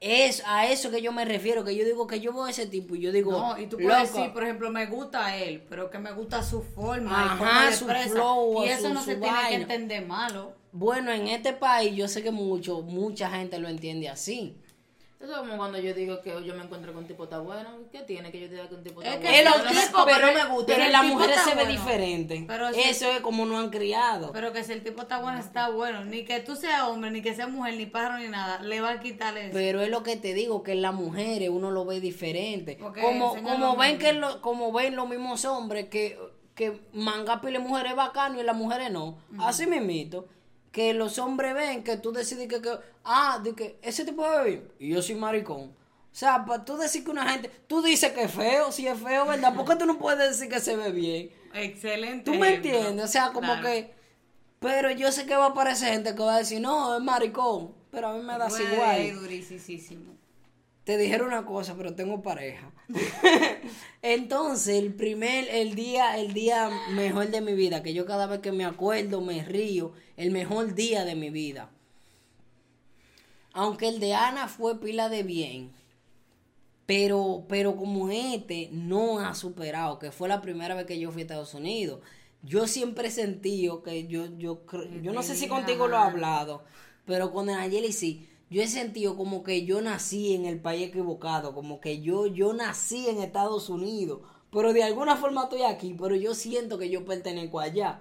Es 0.07 0.43
a 0.47 0.67
eso 0.71 0.91
que 0.91 1.01
yo 1.01 1.13
me 1.13 1.25
refiero. 1.25 1.65
Que 1.65 1.75
yo 1.75 1.83
digo 1.85 2.07
que 2.07 2.21
yo 2.21 2.33
veo 2.35 2.45
a 2.45 2.51
ese 2.51 2.67
tipo 2.67 2.95
y 2.95 3.01
yo 3.01 3.11
digo, 3.11 3.33
No, 3.33 3.59
y 3.59 3.67
tú 3.67 3.79
puedes 3.79 4.03
"Loco, 4.11 4.19
decir, 4.19 4.33
por 4.35 4.43
ejemplo, 4.45 4.71
me 4.71 4.85
gusta 4.85 5.35
él, 5.39 5.63
pero 5.67 5.91
que 5.91 5.99
me 5.99 6.13
gusta 6.13 6.43
su 6.43 6.63
forma 6.63 7.11
y 7.11 7.15
Ajá, 7.43 7.71
le 7.71 7.77
su 7.77 7.87
flow, 7.87 8.65
y 8.65 8.69
eso 8.69 8.89
su- 8.89 8.95
no 8.95 9.01
su 9.01 9.07
se 9.07 9.17
tiene 9.17 9.39
que 9.49 9.55
entender 9.55 10.05
malo. 10.07 10.53
Bueno, 10.73 11.11
en 11.11 11.29
este 11.29 11.55
país 11.55 11.97
yo 11.97 12.07
sé 12.07 12.23
que 12.23 12.31
mucho, 12.31 12.83
mucha 12.83 13.31
gente 13.31 13.59
lo 13.59 13.69
entiende 13.69 14.11
así. 14.11 14.59
Eso 15.25 15.33
es 15.33 15.39
como 15.39 15.57
cuando 15.57 15.79
yo 15.79 15.95
digo 15.95 16.21
que 16.21 16.31
yo 16.45 16.55
me 16.55 16.63
encuentro 16.65 16.93
con 16.93 17.03
un 17.03 17.09
tipo 17.09 17.27
tan 17.29 17.45
bueno. 17.45 17.71
¿Qué 17.91 18.01
tiene 18.03 18.31
que 18.31 18.41
yo 18.41 18.49
diga 18.49 18.69
que 18.69 18.75
un 18.75 18.83
tipo 18.83 19.01
Es 19.03 19.09
tan 19.11 19.21
que 19.21 19.29
bueno? 19.29 19.39
el 19.39 19.45
Pero 19.55 19.65
no 19.65 19.75
me- 19.75 19.87
tipo- 19.87 20.05
pero 20.05 20.17
pero, 20.19 20.27
no 20.27 20.35
me 20.35 20.55
gusta. 20.55 20.75
pero 20.77 20.91
las 20.91 21.05
mujeres 21.05 21.41
se 21.41 21.51
ve 21.51 21.55
bueno. 21.65 21.71
diferente. 21.71 22.45
Pero 22.47 22.73
si- 22.75 22.81
Eso 22.81 23.07
es 23.11 23.21
como 23.21 23.47
no 23.47 23.59
han 23.59 23.71
criado. 23.71 24.33
Pero 24.33 24.53
que 24.53 24.63
si 24.65 24.73
el 24.73 24.83
tipo 24.85 25.03
está 25.03 25.21
bueno, 25.21 25.39
está 25.39 25.71
bueno. 25.71 26.05
Ni 26.05 26.25
que 26.25 26.41
tú 26.41 26.57
seas 26.57 26.83
hombre, 26.83 27.11
ni 27.11 27.23
que 27.23 27.35
seas 27.35 27.49
mujer, 27.51 27.75
ni 27.77 27.87
pájaro, 27.87 28.19
ni 28.19 28.29
nada. 28.29 28.61
Le 28.63 28.81
va 28.81 28.91
a 28.91 29.01
quitar 29.01 29.37
eso. 29.39 29.51
Pero 29.55 29.81
es 29.81 29.89
lo 29.89 30.03
que 30.03 30.17
te 30.17 30.35
digo, 30.35 30.63
que 30.63 30.73
en 30.73 30.83
las 30.83 30.95
mujeres 30.95 31.49
uno 31.51 31.71
lo 31.71 31.85
ve 31.87 32.01
diferente. 32.01 32.77
Porque 32.81 33.01
Como, 33.01 33.35
como 33.43 33.77
ven 33.77 33.99
que 33.99 34.13
lo- 34.13 34.41
como 34.43 34.73
ven 34.73 34.95
los 34.95 35.09
mismos 35.09 35.45
hombres 35.47 35.89
que, 35.89 36.19
que 36.55 36.81
manga 36.93 37.41
pile 37.41 37.59
mujeres 37.59 37.93
es 37.93 37.97
bacano 37.97 38.39
y 38.41 38.45
las 38.45 38.55
mujeres 38.57 38.91
no. 38.93 39.17
Así 39.41 39.67
mismito. 39.67 40.27
Que 40.75 40.93
los 40.93 41.21
hombres 41.21 41.55
ven 41.55 41.85
que 41.85 41.97
tú 41.99 42.11
decides 42.11 42.49
que, 42.49 42.61
que 42.61 42.73
ah, 43.05 43.41
de 43.45 43.55
que 43.55 43.79
ese 43.81 44.05
tipo 44.05 44.29
de 44.29 44.45
bien 44.45 44.69
y 44.81 44.89
yo 44.89 45.01
soy 45.03 45.15
maricón. 45.15 45.67
O 45.71 46.17
sea, 46.17 46.45
para 46.45 46.65
tú 46.65 46.77
decir 46.77 47.05
que 47.05 47.13
una 47.13 47.29
gente, 47.31 47.49
tú 47.69 47.81
dices 47.81 48.11
que 48.13 48.25
es 48.25 48.31
feo, 48.33 48.73
si 48.73 48.89
es 48.89 48.99
feo, 49.01 49.25
¿verdad? 49.25 49.55
¿Por 49.55 49.65
qué 49.69 49.77
tú 49.77 49.87
no 49.87 49.97
puedes 49.99 50.31
decir 50.31 50.53
que 50.53 50.59
se 50.59 50.75
ve 50.77 50.91
bien? 50.91 51.31
Excelente. 51.55 52.25
¿Tú 52.29 52.37
me 52.37 52.57
entiendes? 52.57 53.05
O 53.05 53.09
sea, 53.09 53.31
como 53.33 53.47
Claro. 53.53 53.63
que... 53.63 53.95
Pero 54.59 54.91
yo 54.91 55.13
sé 55.13 55.27
que 55.27 55.37
va 55.37 55.47
a 55.47 55.51
aparecer 55.51 55.93
gente 55.93 56.15
que 56.17 56.23
va 56.23 56.35
a 56.35 56.39
decir, 56.39 56.61
no, 56.61 56.97
es 56.97 57.03
maricón. 57.03 57.73
Pero 57.93 58.09
a 58.09 58.15
mí 58.15 58.23
me 58.25 58.37
das 58.37 58.53
Puede 58.53 58.75
igual. 58.75 59.21
durísimo. 59.21 60.17
Te 60.85 60.99
dijeron 60.99 61.29
una 61.29 61.47
cosa, 61.47 61.75
pero 61.77 61.95
tengo 61.95 62.23
pareja. 62.23 62.71
Entonces, 64.03 64.77
el 64.77 64.93
primer, 64.93 65.49
el 65.49 65.75
día, 65.75 66.19
el 66.19 66.35
día 66.35 66.71
mejor 66.91 67.29
de 67.29 67.41
mi 67.41 67.55
vida, 67.55 67.83
que 67.83 67.95
yo 67.95 68.05
cada 68.05 68.27
vez 68.27 68.41
que 68.41 68.53
me 68.53 68.67
acuerdo 68.67 69.23
me 69.23 69.43
río, 69.43 69.93
el 70.19 70.31
mejor 70.31 70.75
día 70.75 71.07
de 71.07 71.15
mi 71.15 71.31
vida. 71.31 71.71
Aunque 73.55 73.89
el 73.89 73.99
de 73.99 74.15
Ana 74.15 74.47
fue 74.47 74.79
pila 74.79 75.09
de 75.09 75.23
bien, 75.23 75.73
pero, 76.85 77.47
pero 77.49 77.77
como 77.77 78.11
este 78.11 78.69
no 78.71 79.21
ha 79.21 79.35
superado, 79.35 79.99
que 79.99 80.13
fue 80.13 80.29
la 80.29 80.43
primera 80.43 80.75
vez 80.75 80.85
que 80.85 80.99
yo 80.99 81.11
fui 81.13 81.23
a 81.23 81.25
Estados 81.25 81.55
Unidos. 81.55 82.01
Yo 82.43 82.67
siempre 82.67 83.09
he 83.09 83.11
sentido 83.11 83.83
que 83.83 84.07
yo, 84.07 84.27
yo, 84.37 84.61
yo 85.01 85.13
no 85.15 85.23
sé 85.23 85.35
si 85.35 85.49
contigo 85.49 85.89
lo 85.89 85.97
he 85.97 86.01
hablado, 86.01 86.63
pero 87.07 87.33
con 87.33 87.47
Nayeli 87.47 87.93
sí. 87.93 88.29
Yo 88.51 88.63
he 88.63 88.69
sentido 88.69 89.17
como 89.17 89.43
que 89.43 89.65
yo 89.65 89.81
nací 89.81 90.35
en 90.35 90.45
el 90.45 90.61
país 90.61 90.89
equivocado, 90.89 91.55
como 91.55 91.81
que 91.81 92.01
yo, 92.01 92.27
yo 92.27 92.53
nací 92.53 93.09
en 93.09 93.19
Estados 93.19 93.69
Unidos, 93.69 94.21
pero 94.53 94.73
de 94.73 94.85
alguna 94.85 95.17
forma 95.17 95.45
estoy 95.45 95.63
aquí, 95.63 95.97
pero 95.99 96.15
yo 96.15 96.35
siento 96.35 96.79
que 96.79 96.89
yo 96.89 97.05
pertenezco 97.05 97.59
allá. 97.59 98.01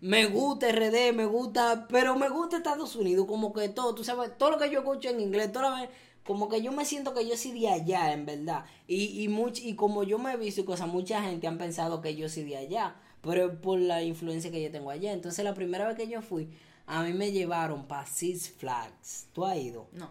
Me 0.00 0.26
gusta 0.26 0.70
RD, 0.70 1.12
me 1.14 1.26
gusta, 1.26 1.86
pero 1.88 2.16
me 2.16 2.28
gusta 2.28 2.56
Estados 2.56 2.96
Unidos, 2.96 3.26
como 3.26 3.52
que 3.52 3.68
todo, 3.68 3.94
tú 3.94 4.02
sabes, 4.02 4.36
todo 4.38 4.52
lo 4.52 4.58
que 4.58 4.70
yo 4.70 4.80
escucho 4.80 5.10
en 5.10 5.20
inglés, 5.20 5.52
toda 5.52 5.70
la 5.70 5.80
vez, 5.82 5.90
como 6.24 6.48
que 6.48 6.62
yo 6.62 6.72
me 6.72 6.84
siento 6.84 7.14
que 7.14 7.28
yo 7.28 7.36
soy 7.36 7.60
de 7.60 7.68
allá, 7.68 8.12
en 8.12 8.24
verdad. 8.24 8.64
Y, 8.86 9.22
y, 9.22 9.28
much, 9.28 9.58
y 9.60 9.74
como 9.74 10.02
yo 10.04 10.18
me 10.18 10.32
he 10.32 10.36
visto 10.36 10.60
y 10.60 10.64
cosas, 10.64 10.88
mucha 10.88 11.22
gente 11.22 11.46
han 11.46 11.58
pensado 11.58 12.00
que 12.00 12.14
yo 12.14 12.28
soy 12.28 12.44
de 12.44 12.56
allá, 12.56 12.96
pero 13.20 13.60
por 13.60 13.78
la 13.78 14.02
influencia 14.02 14.50
que 14.50 14.62
yo 14.62 14.70
tengo 14.70 14.90
allá. 14.90 15.12
Entonces, 15.12 15.44
la 15.44 15.54
primera 15.54 15.86
vez 15.86 15.96
que 15.96 16.08
yo 16.08 16.22
fui, 16.22 16.48
a 16.92 17.02
mí 17.02 17.14
me 17.14 17.32
llevaron 17.32 17.86
para 17.86 18.04
Six 18.04 18.50
Flags. 18.50 19.26
¿Tú 19.32 19.46
has 19.46 19.56
ido? 19.56 19.88
No. 19.92 20.10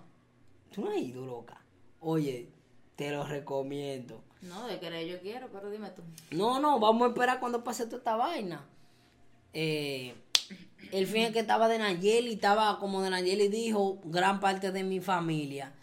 ¿Tú 0.73 0.81
no 0.83 0.89
has 0.89 0.97
ido, 0.97 1.23
loca? 1.27 1.61
Oye, 1.99 2.49
te 2.95 3.11
lo 3.11 3.23
recomiendo. 3.23 4.23
No, 4.41 4.65
de 4.65 4.79
querer 4.79 5.07
yo 5.07 5.19
quiero, 5.19 5.47
pero 5.51 5.69
dime 5.69 5.91
tú. 5.91 6.01
No, 6.31 6.59
no, 6.59 6.79
vamos 6.79 7.03
a 7.03 7.07
esperar 7.09 7.39
cuando 7.39 7.63
pase 7.63 7.85
toda 7.85 7.99
esta 7.99 8.15
vaina. 8.15 8.65
Eh, 9.53 10.15
el 10.91 11.05
fin 11.05 11.21
es 11.21 11.33
que 11.33 11.41
estaba 11.41 11.67
de 11.67 11.77
Nayeli, 11.77 12.33
estaba 12.33 12.79
como 12.79 13.03
de 13.03 13.11
Nayeli 13.11 13.47
dijo, 13.47 13.99
gran 14.05 14.39
parte 14.39 14.71
de 14.71 14.83
mi 14.83 14.99
familia. 14.99 15.73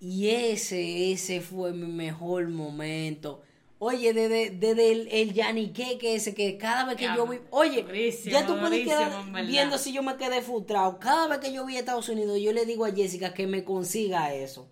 Y 0.00 0.28
ese, 0.28 1.12
ese 1.12 1.42
fue 1.42 1.74
mi 1.74 1.88
mejor 1.88 2.48
momento. 2.48 3.42
Oye, 3.78 4.14
desde, 4.14 4.50
desde 4.50 4.90
el, 4.92 5.08
el 5.12 5.34
yaniqueque 5.34 6.14
ese, 6.14 6.34
que 6.34 6.56
cada 6.56 6.84
vez 6.86 6.96
que 6.96 7.04
yo 7.16 7.26
vi, 7.26 7.38
oye, 7.50 7.82
durísimo, 7.82 8.32
ya 8.32 8.46
tú 8.46 8.54
puedes 8.58 8.78
quedar 8.88 9.10
viendo 9.50 9.76
si 9.78 9.92
yo 9.92 10.02
me 10.02 10.16
quedé 10.16 10.40
frustrado. 10.40 10.98
Cada 10.98 11.28
vez 11.28 11.38
que 11.40 11.52
yo 11.52 11.66
vi 11.66 11.76
a 11.76 11.80
Estados 11.80 12.08
Unidos, 12.08 12.38
yo 12.40 12.52
le 12.52 12.64
digo 12.64 12.86
a 12.86 12.92
Jessica 12.92 13.34
que 13.34 13.46
me 13.46 13.64
consiga 13.64 14.32
eso. 14.32 14.66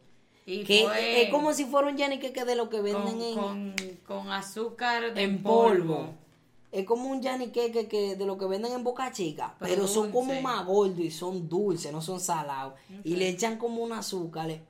Y 0.47 0.65
Que 0.65 0.85
fue 0.85 1.23
es 1.23 1.31
como 1.31 1.53
si 1.53 1.65
fuera 1.67 1.89
un 1.89 1.97
yaniqueque 1.97 2.45
de 2.45 2.57
lo 2.57 2.69
que 2.71 2.81
venden 2.81 3.19
con, 3.35 3.75
en, 3.79 3.95
con, 4.07 4.25
con 4.25 4.33
azúcar 4.33 5.13
de 5.15 5.23
en 5.23 5.43
polvo. 5.43 6.09
Es 6.73 6.85
como 6.87 7.09
un 7.09 7.23
yaniqueque 7.23 7.87
que 7.87 8.17
de 8.17 8.27
lo 8.27 8.37
que 8.37 8.47
venden 8.47 8.73
en 8.73 8.83
Boca 8.85 9.13
Chica, 9.13 9.55
pero, 9.61 9.75
Pero 9.75 9.87
son 9.87 10.11
como 10.13 10.33
más 10.41 10.67
gordos 10.67 10.99
y 10.99 11.11
son 11.11 11.49
dulces, 11.49 11.93
no 11.93 12.01
son 12.03 12.21
salados. 12.21 12.75
Y 13.05 13.17
le 13.17 13.29
echan 13.29 13.59
como 13.59 13.83
un 13.83 13.93
azúcar. 13.93 14.47
le- 14.49 14.61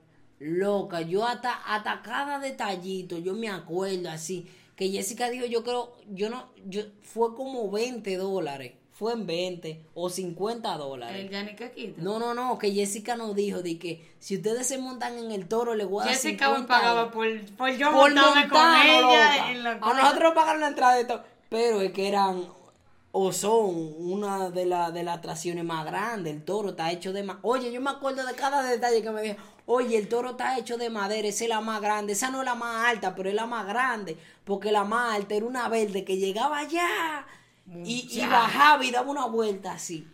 Loca, 0.41 1.01
yo 1.01 1.25
hasta, 1.27 1.53
hasta 1.55 2.03
cada 2.03 2.39
detallito, 2.39 3.19
yo 3.19 3.35
me 3.35 3.49
acuerdo 3.49 4.11
así, 4.11 4.47
que 4.77 4.91
Jessica 4.91 5.31
dijo, 5.31 5.47
yo 5.47 5.63
creo, 5.63 5.93
yo 6.13 6.29
no, 6.31 6.47
yo, 6.67 6.83
fue 7.03 7.35
como 7.35 7.71
20 7.71 8.17
dólares, 8.17 8.73
fue 8.91 9.13
en 9.13 9.27
20 9.27 9.87
o 9.95 10.11
50 10.11 10.77
dólares. 10.77 11.17
El 11.25 11.31
Yaniquequito. 11.31 12.03
No, 12.03 12.19
no, 12.19 12.35
no, 12.35 12.59
que 12.59 12.73
Jessica 12.73 13.17
nos 13.17 13.35
dijo 13.35 13.63
de 13.63 13.79
que 13.79 14.13
si 14.19 14.37
ustedes 14.37 14.67
se 14.67 14.79
montan 14.79 15.17
en 15.19 15.31
el 15.31 15.47
toro, 15.49 15.75
le 15.75 15.85
voy 15.85 16.03
a 16.03 16.07
dar 16.07 16.15
Jessica 16.15 16.49
me 16.51 16.57
50 16.57 16.67
pagaba 16.81 17.11
por, 17.11 17.27
por 17.57 17.71
yo 17.71 17.91
por 17.91 18.13
montarme 18.13 18.49
con 18.49 18.59
montarnos, 18.61 19.13
ella 19.13 19.51
en 19.53 19.65
la 19.65 19.71
A 19.73 19.95
nosotros 19.95 20.23
nos 20.25 20.35
pagaron 20.35 20.61
la 20.61 20.69
entrada 20.69 20.95
de 20.97 21.05
todo. 21.05 21.23
Pero 21.49 21.81
es 21.81 21.93
que 21.93 22.09
eran 22.09 22.45
o 23.17 23.33
son 23.33 23.95
una 23.99 24.51
de, 24.51 24.67
la- 24.67 24.91
de 24.91 25.05
las 25.05 25.19
atracciones 25.19 25.65
más 25.65 25.85
grandes. 25.87 26.35
El 26.35 26.45
toro 26.45 26.71
está 26.71 26.91
hecho 26.91 27.13
de 27.13 27.23
ma- 27.23 27.39
Oye, 27.43 27.71
yo 27.71 27.81
me 27.81 27.91
acuerdo 27.91 28.27
de 28.27 28.35
cada 28.35 28.63
detalle 28.69 29.03
que 29.03 29.11
me 29.11 29.23
dijo. 29.23 29.37
Oye, 29.67 29.97
el 29.97 30.09
toro 30.09 30.31
está 30.33 30.59
hecho 30.59 30.77
de 30.77 30.91
madera, 30.91 31.27
esa 31.29 31.45
es 31.45 31.49
la 31.51 31.61
más 31.61 31.81
grande. 31.81 32.13
Esa 32.13 32.31
no 32.31 32.41
es 32.41 32.45
la 32.45 32.55
más 32.55 32.87
alta, 32.87 33.15
pero 33.15 33.29
es 33.31 33.35
la 33.35 33.47
más 33.47 33.67
grande. 33.67 34.17
Porque 34.45 34.71
la 34.71 34.85
más 34.85 35.15
alta 35.15 35.35
era 35.35 35.47
una 35.47 35.69
verde 35.69 36.05
que 36.05 36.19
llegaba 36.19 36.59
allá 36.59 37.27
y, 37.85 38.07
y 38.11 38.21
bajaba 38.27 38.85
y 38.85 38.91
daba 38.91 39.11
una 39.11 39.27
vuelta 39.27 39.73
así. 39.73 40.07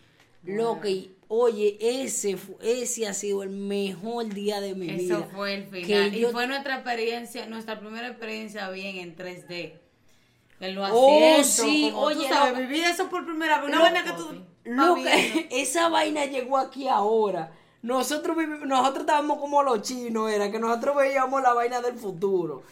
Lo 0.43 0.79
que, 0.79 1.11
oye, 1.27 1.77
ese, 1.81 2.37
ese 2.61 3.07
ha 3.07 3.13
sido 3.13 3.43
el 3.43 3.49
mejor 3.49 4.33
día 4.33 4.61
de 4.61 4.73
mi 4.73 4.87
vida. 4.87 5.17
Eso 5.17 5.27
fue 5.31 5.53
el 5.55 5.69
Que 5.69 5.81
final. 5.85 6.15
Y 6.15 6.19
yo- 6.21 6.31
fue 6.31 6.47
nuestra 6.47 6.75
experiencia, 6.75 7.45
nuestra 7.47 7.79
primera 7.79 8.07
experiencia 8.07 8.69
bien 8.69 8.97
en 8.97 9.15
3D. 9.15 9.73
En 10.61 10.77
Oh, 10.77 10.83
asientos, 10.85 11.47
sí, 11.47 11.89
como 11.91 12.11
tú 12.11 12.19
oye, 12.19 12.29
sabes, 12.29 12.57
viví 12.57 12.81
eso 12.81 13.09
por 13.09 13.25
primera 13.25 13.59
vez. 13.59 13.69
Una 13.69 13.81
vaina 13.81 14.03
que 14.03 14.11
tú 14.11 14.29
viendo. 14.63 14.95
esa 15.51 15.89
vaina 15.89 16.25
llegó 16.25 16.57
aquí 16.57 16.87
ahora. 16.87 17.51
Nosotros 17.81 18.37
nosotros 18.65 19.01
estábamos 19.01 19.39
como 19.39 19.63
los 19.63 19.81
chinos, 19.81 20.31
era 20.31 20.51
que 20.51 20.59
nosotros 20.59 20.95
veíamos 20.95 21.41
la 21.41 21.53
vaina 21.53 21.81
del 21.81 21.95
futuro. 21.95 22.63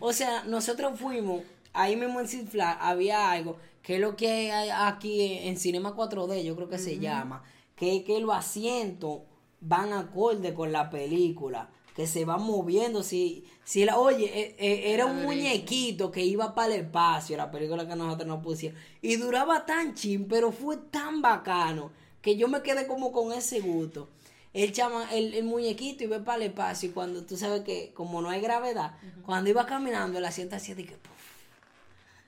O 0.00 0.12
sea, 0.12 0.44
nosotros 0.44 0.98
fuimos, 1.00 1.42
ahí 1.72 1.96
mismo 1.96 2.20
en 2.20 2.28
Six 2.28 2.50
Flags 2.50 2.78
había 2.80 3.30
algo, 3.30 3.56
que 3.82 3.94
es 3.94 4.00
lo 4.00 4.16
que 4.16 4.52
hay 4.52 4.68
aquí 4.70 5.38
en 5.42 5.56
Cinema 5.56 5.96
4D, 5.96 6.42
yo 6.42 6.54
creo 6.54 6.68
que 6.68 6.78
se 6.78 6.98
llama, 6.98 7.42
que 7.74 7.96
es 7.96 8.04
que 8.04 8.20
los 8.20 8.34
asientos 8.34 9.20
van 9.60 9.94
acorde 9.94 10.52
con 10.52 10.70
la 10.70 10.90
película, 10.90 11.70
que 11.94 12.06
se 12.06 12.26
van 12.26 12.42
moviendo. 12.42 13.02
Si, 13.02 13.44
si 13.64 13.86
la, 13.86 13.98
oye, 13.98 14.26
eh, 14.26 14.56
eh, 14.58 14.92
era 14.92 15.06
un 15.06 15.22
muñequito 15.22 16.10
que 16.10 16.24
iba 16.24 16.54
para 16.54 16.74
el 16.74 16.82
espacio, 16.82 17.38
la 17.38 17.50
película 17.50 17.88
que 17.88 17.96
nosotros 17.96 18.28
nos 18.28 18.42
pusimos, 18.42 18.78
y 19.00 19.16
duraba 19.16 19.64
tan 19.64 19.94
chin, 19.94 20.28
pero 20.28 20.52
fue 20.52 20.76
tan 20.76 21.22
bacano 21.22 21.90
que 22.20 22.36
yo 22.36 22.48
me 22.48 22.62
quedé 22.62 22.86
como 22.86 23.10
con 23.12 23.32
ese 23.32 23.60
gusto. 23.60 24.10
El, 24.54 24.72
chama, 24.72 25.12
el, 25.12 25.34
el 25.34 25.44
muñequito 25.44 26.04
iba 26.04 26.18
para 26.24 26.36
el 26.36 26.50
espacio 26.50 26.88
y 26.88 26.92
cuando 26.92 27.24
tú 27.24 27.36
sabes 27.36 27.62
que 27.62 27.92
como 27.94 28.22
no 28.22 28.30
hay 28.30 28.40
gravedad, 28.40 28.92
cuando 29.24 29.50
iba 29.50 29.66
caminando 29.66 30.18
el 30.18 30.24
asiento 30.24 30.56
hacía 30.56 30.74
de 30.74 30.86
que 30.86 30.96
puf, 30.96 31.12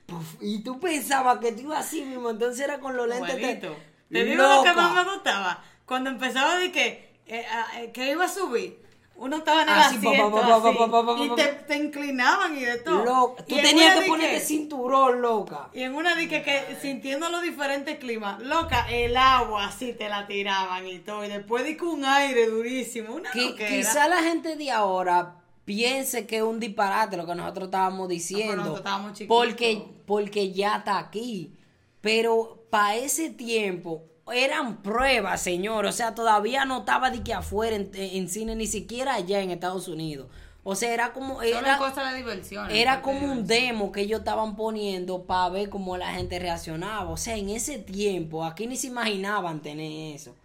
puf, 0.05 0.35
y 0.41 0.63
tú 0.63 0.79
pensabas 0.79 1.39
que 1.39 1.51
tú 1.51 1.61
ibas 1.61 1.87
así 1.87 2.03
mismo, 2.03 2.29
entonces 2.29 2.63
era 2.63 2.79
con 2.79 2.95
los 2.95 3.07
lentes. 3.07 3.35
Te 4.11 4.25
digo 4.25 4.43
lo 4.43 4.63
que 4.63 4.73
más 4.73 4.93
me 4.93 5.13
gustaba. 5.13 5.63
Cuando 5.85 6.09
empezaba 6.09 6.57
de 6.57 6.71
que, 6.71 7.11
eh, 7.25 7.45
ah, 7.49 7.81
eh, 7.81 7.91
que 7.91 8.11
iba 8.11 8.25
a 8.25 8.29
subir, 8.29 8.79
uno 9.21 9.37
estaba 9.37 9.61
en 9.61 9.69
el 9.69 9.75
Así, 9.75 9.97
pa, 9.97 10.31
pa, 10.31 11.05
pa, 11.05 11.23
y 11.23 11.29
te, 11.67 11.77
inclinaban 11.77 12.57
y 12.57 12.61
de 12.61 12.77
todo. 12.79 13.35
Tú 13.47 13.55
Y 13.55 13.59
en 13.59 13.63
tenías 13.63 13.99
que 13.99 14.07
ponerte 14.07 14.39
cinturón, 14.39 15.21
loca. 15.21 15.69
Y 15.73 15.83
en 15.83 15.93
una 15.93 16.15
de 16.15 16.27
que, 16.27 16.41
que 16.41 16.75
sintiendo 16.81 17.29
los 17.29 17.43
diferentes 17.43 17.99
climas, 17.99 18.41
loca, 18.41 18.87
el 18.89 19.15
agua 19.15 19.65
así 19.65 19.93
te 19.93 20.09
la 20.09 20.25
tiraban 20.25 20.87
y 20.87 20.97
todo. 20.99 21.23
Y 21.23 21.27
después 21.27 21.63
di 21.63 21.77
que 21.77 21.85
un 21.85 22.03
aire 22.03 22.47
durísimo, 22.47 23.13
una 23.13 23.31
quizá 23.31 24.07
la 24.07 24.23
gente 24.23 24.55
de 24.55 24.71
ahora 24.71 25.35
piense 25.65 26.25
que 26.25 26.37
es 26.37 26.43
un 26.43 26.59
disparate 26.59 27.15
lo 27.15 27.27
que 27.27 27.35
nosotros 27.35 27.65
estábamos 27.65 28.09
diciendo. 28.09 28.55
nosotros 28.55 28.79
estábamos 28.79 29.21
porque, 29.27 29.85
porque 30.07 30.51
ya 30.51 30.77
está 30.77 30.97
aquí. 30.97 31.53
Pero 32.01 32.65
para 32.71 32.95
ese 32.95 33.29
tiempo 33.29 34.10
eran 34.31 34.81
pruebas, 34.81 35.41
señor. 35.41 35.85
O 35.85 35.91
sea, 35.91 36.15
todavía 36.15 36.65
no 36.65 36.79
estaba 36.79 37.09
de 37.11 37.21
que 37.23 37.33
afuera 37.33 37.75
en, 37.75 37.91
en 37.93 38.29
cine, 38.29 38.55
ni 38.55 38.67
siquiera 38.67 39.15
allá 39.15 39.41
en 39.41 39.51
Estados 39.51 39.87
Unidos. 39.87 40.27
O 40.63 40.75
sea, 40.75 40.93
era 40.93 41.11
como. 41.11 41.35
Solo 41.35 41.43
Era, 41.43 41.77
cosa 41.77 42.11
de 42.11 42.17
diversión. 42.17 42.69
era 42.69 43.01
como 43.01 43.31
un 43.31 43.47
demo 43.47 43.91
que 43.91 44.01
ellos 44.01 44.19
estaban 44.19 44.55
poniendo 44.55 45.25
para 45.25 45.49
ver 45.49 45.69
cómo 45.69 45.97
la 45.97 46.13
gente 46.13 46.37
reaccionaba. 46.37 47.09
O 47.09 47.17
sea, 47.17 47.35
en 47.35 47.49
ese 47.49 47.79
tiempo, 47.79 48.45
aquí 48.45 48.67
ni 48.67 48.75
se 48.75 48.87
imaginaban 48.87 49.61
tener 49.61 50.15
eso. 50.15 50.35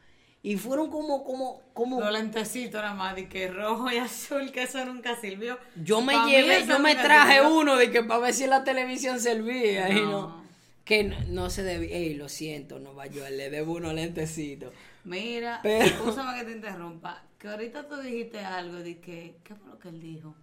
Y 0.43 0.57
fueron 0.57 0.91
como, 0.91 1.25
como, 1.25 1.61
como... 1.75 1.99
Los 2.01 2.13
lentecitos 2.13 2.81
nada 2.81 2.95
más, 2.95 3.17
de 3.17 3.29
que 3.29 3.49
rojo 3.49 3.91
y 3.91 3.99
azul, 3.99 4.53
que 4.53 4.63
eso 4.63 4.85
nunca 4.85 5.17
sirvió. 5.21 5.59
Yo 5.83 6.01
me 6.01 6.15
Pa' 6.15 6.27
llevé, 6.29 6.65
yo 6.65 6.79
me 6.79 6.95
traje 6.95 7.41
sirvió. 7.41 7.59
uno 7.59 7.77
de 7.77 7.91
que 7.91 8.05
para 8.05 8.21
ver 8.21 8.33
si 8.33 8.47
la 8.47 8.63
televisión 8.63 9.19
servía 9.19 9.89
y 9.91 10.01
no. 10.03 10.46
No. 10.87 10.89
Que 10.89 11.03
no, 11.05 11.17
no 11.29 11.51
se 11.51 11.63
debía. 11.65 11.97
Ey, 11.97 12.15
lo 12.15 12.29
siento, 12.29 12.79
Nueva 12.79 13.07
York, 13.07 13.31
le 13.33 13.51
debo 13.51 13.73
unos 13.75 13.93
lentecitos. 13.95 14.73
Mira, 15.05 15.59
Pero- 15.63 15.85
escúchame 15.85 16.39
que 16.39 16.45
te 16.45 16.53
interrumpa. 16.53 17.23
Que 17.39 17.49
ahorita 17.49 17.89
tú 17.89 17.97
dijiste 17.97 18.39
algo 18.39 18.77
de 18.77 18.99
que. 19.01 19.37
¿Qué 19.43 19.55
fue 19.57 19.69
lo 19.71 19.79
que 19.79 19.89
él 19.89 20.01
dijo? 20.01 20.35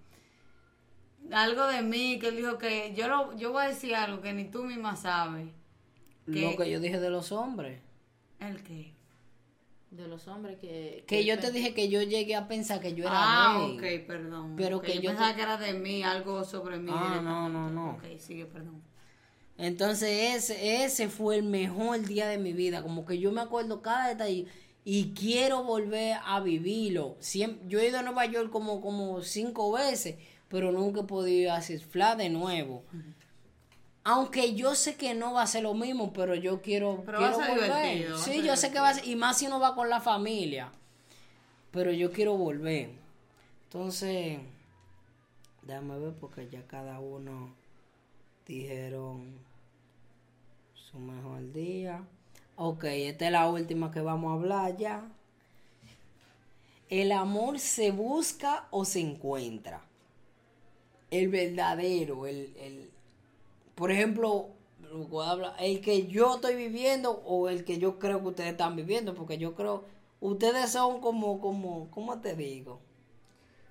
Algo 1.32 1.68
de 1.68 1.82
mí, 1.82 2.20
que 2.20 2.28
él 2.28 2.36
dijo 2.38 2.58
que. 2.58 2.94
Yo, 2.96 3.08
lo, 3.08 3.36
yo 3.38 3.52
voy 3.54 3.64
a 3.64 3.68
decir 3.70 3.96
algo 3.96 4.22
que 4.22 4.34
ni 4.34 4.46
tú 4.46 4.64
misma 4.66 4.96
sabes. 4.96 5.48
Lo 6.26 6.34
¿Qué? 6.52 6.56
que 6.58 6.70
yo 6.70 6.80
dije 6.80 7.00
de 7.00 7.10
los 7.10 7.32
hombres. 7.32 7.80
¿El 8.40 8.62
qué? 8.64 8.92
De 9.92 10.08
los 10.08 10.28
hombres 10.28 10.58
que... 10.60 11.04
Que 11.08 11.24
yo 11.24 11.38
te 11.38 11.52
dije 11.52 11.74
que 11.76 11.88
yo 11.88 12.02
llegué 12.02 12.36
a 12.36 12.48
pensar 12.48 12.80
que 12.82 12.96
yo 12.96 13.04
era 13.04 13.12
Ah, 13.14 13.58
gay. 13.78 14.00
ok, 14.02 14.08
perdón. 14.08 14.56
Pero 14.58 14.82
que 14.82 14.96
yo, 14.96 15.02
yo 15.02 15.10
pensaba 15.12 15.30
te- 15.32 15.36
que 15.36 15.42
era 15.44 15.58
de 15.58 15.74
mí, 15.74 16.02
algo 16.04 16.44
sobre 16.44 16.78
mí. 16.80 16.90
Ah, 16.92 17.22
no, 17.24 17.48
no, 17.48 17.70
no. 17.70 17.92
Ok, 17.92 18.04
sigue, 18.18 18.46
perdón. 18.46 18.82
Entonces 19.58 20.36
ese, 20.36 20.84
ese 20.84 21.10
fue 21.10 21.36
el 21.38 21.44
mejor 21.44 22.02
día 22.06 22.28
de 22.28 22.38
mi 22.38 22.54
vida. 22.54 22.82
Como 22.82 23.06
que 23.06 23.20
yo 23.20 23.32
me 23.32 23.42
acuerdo 23.42 23.82
cada 23.82 24.08
detalle 24.10 24.48
y 24.84 25.14
quiero 25.14 25.64
volver 25.64 26.18
a 26.26 26.40
vivirlo. 26.40 27.16
Siem- 27.22 27.60
yo 27.68 27.80
he 27.80 27.88
ido 27.88 28.00
a 28.00 28.04
Nueva 28.04 28.26
York 28.26 28.50
como, 28.52 28.82
como 28.82 29.22
cinco 29.22 29.72
veces, 29.72 30.16
pero 30.50 30.72
nunca 30.72 31.02
he 31.02 31.04
podido 31.06 31.54
hacer 31.54 31.80
fla 31.80 32.16
de 32.16 32.30
nuevo. 32.30 32.84
Aunque 34.06 34.54
yo 34.54 34.76
sé 34.76 34.96
que 34.96 35.14
no 35.14 35.34
va 35.34 35.44
a 35.44 35.48
ser 35.48 35.64
lo 35.64 35.74
mismo, 35.76 36.12
pero 36.12 36.36
yo 36.36 36.62
quiero, 36.62 37.04
Pero 37.06 37.20
quiero 37.20 37.38
volver. 37.72 37.72
Sí, 38.18 38.42
yo 38.44 38.58
sé 38.58 38.72
que 38.72 38.80
va 38.80 38.90
a 38.90 38.94
ser, 38.96 39.08
y 39.08 39.16
más 39.16 39.38
si 39.38 39.48
uno 39.48 39.60
va 39.62 39.76
con 39.76 39.90
la 39.90 40.02
familia. 40.02 40.72
Pero 41.72 41.92
yo 41.94 42.12
quiero 42.12 42.36
volver. 42.36 42.90
Entonces, 43.66 44.40
déjame 45.62 45.98
ver 46.00 46.14
porque 46.20 46.50
ya 46.50 46.68
cada 46.68 47.00
uno 47.00 47.56
dijeron 48.46 49.40
su 50.74 51.00
mejor 51.00 51.52
día. 51.52 52.04
Ok, 52.56 52.84
esta 52.86 53.26
es 53.26 53.32
la 53.32 53.50
última 53.50 53.92
que 53.92 54.02
vamos 54.02 54.32
a 54.32 54.36
hablar 54.36 54.78
ya. 54.78 55.08
¿El 56.90 57.12
amor 57.12 57.60
se 57.60 57.92
busca 57.92 58.68
o 58.70 58.86
se 58.86 59.00
encuentra? 59.00 59.82
El 61.10 61.30
verdadero, 61.30 62.28
el, 62.28 62.56
el 62.58 62.92
por 63.76 63.92
ejemplo, 63.92 64.50
el 65.60 65.82
que 65.82 66.08
yo 66.08 66.36
estoy 66.36 66.56
viviendo 66.56 67.12
o 67.26 67.50
el 67.50 67.66
que 67.66 67.80
yo 67.80 67.98
creo 67.98 68.22
que 68.22 68.28
ustedes 68.28 68.52
están 68.52 68.76
viviendo, 68.76 69.16
porque 69.16 69.38
yo 69.38 69.56
creo, 69.56 69.84
ustedes 70.22 70.72
son 70.72 71.02
como, 71.02 71.40
como, 71.42 71.90
¿cómo 71.90 72.20
te 72.20 72.36
digo? 72.36 72.80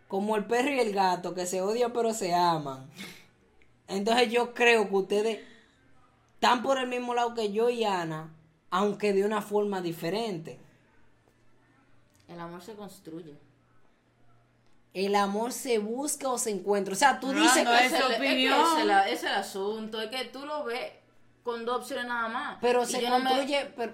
Como 0.09 0.37
el 0.37 0.45
perro 0.45 0.71
y 0.71 0.81
el 0.81 0.93
gato, 0.93 1.35
que 1.35 1.47
se 1.47 1.63
odian 1.63 1.93
pero 1.93 2.13
se 2.13 2.35
aman. 2.35 2.91
Entonces 3.93 4.31
yo 4.31 4.55
creo 4.55 4.89
que 4.89 4.95
ustedes 4.95 5.41
están 6.35 6.63
por 6.63 6.79
el 6.79 6.87
mismo 6.89 7.15
lado 7.15 7.35
que 7.35 7.53
yo 7.53 7.71
y 7.71 7.85
Ana, 7.85 8.31
aunque 8.71 9.13
de 9.13 9.25
una 9.25 9.43
forma 9.43 9.81
diferente. 9.81 10.59
El 12.29 12.41
amor 12.41 12.63
se 12.63 12.75
construye. 12.75 13.35
El 14.95 15.15
amor 15.15 15.53
se 15.53 15.79
busca 15.79 16.29
o 16.29 16.39
se 16.39 16.51
encuentra. 16.51 16.93
O 16.93 16.97
sea, 16.97 17.19
tú 17.19 17.33
dices 17.33 17.65
Rolando, 17.65 17.71
que... 17.79 17.87
es 17.87 17.93
Ese 17.93 18.03
tu 18.03 18.09
es 18.09 18.15
el- 18.19 18.23
opinión. 18.23 18.61
Es, 18.61 19.05
que 19.07 19.13
es 19.13 19.23
el 19.25 19.29
asunto. 19.33 20.01
Es 20.03 20.11
que 20.11 20.25
tú 20.27 20.45
lo 20.45 20.65
ves 20.65 20.93
con 21.43 21.65
dos 21.65 21.79
opciones 21.79 22.07
nada 22.07 22.29
más. 22.29 22.59
Pero 22.61 22.83
Y 22.83 22.87
se 22.87 23.03
no 23.09 23.19
me- 23.19 23.25
construye... 23.25 23.73
pero- 23.77 23.93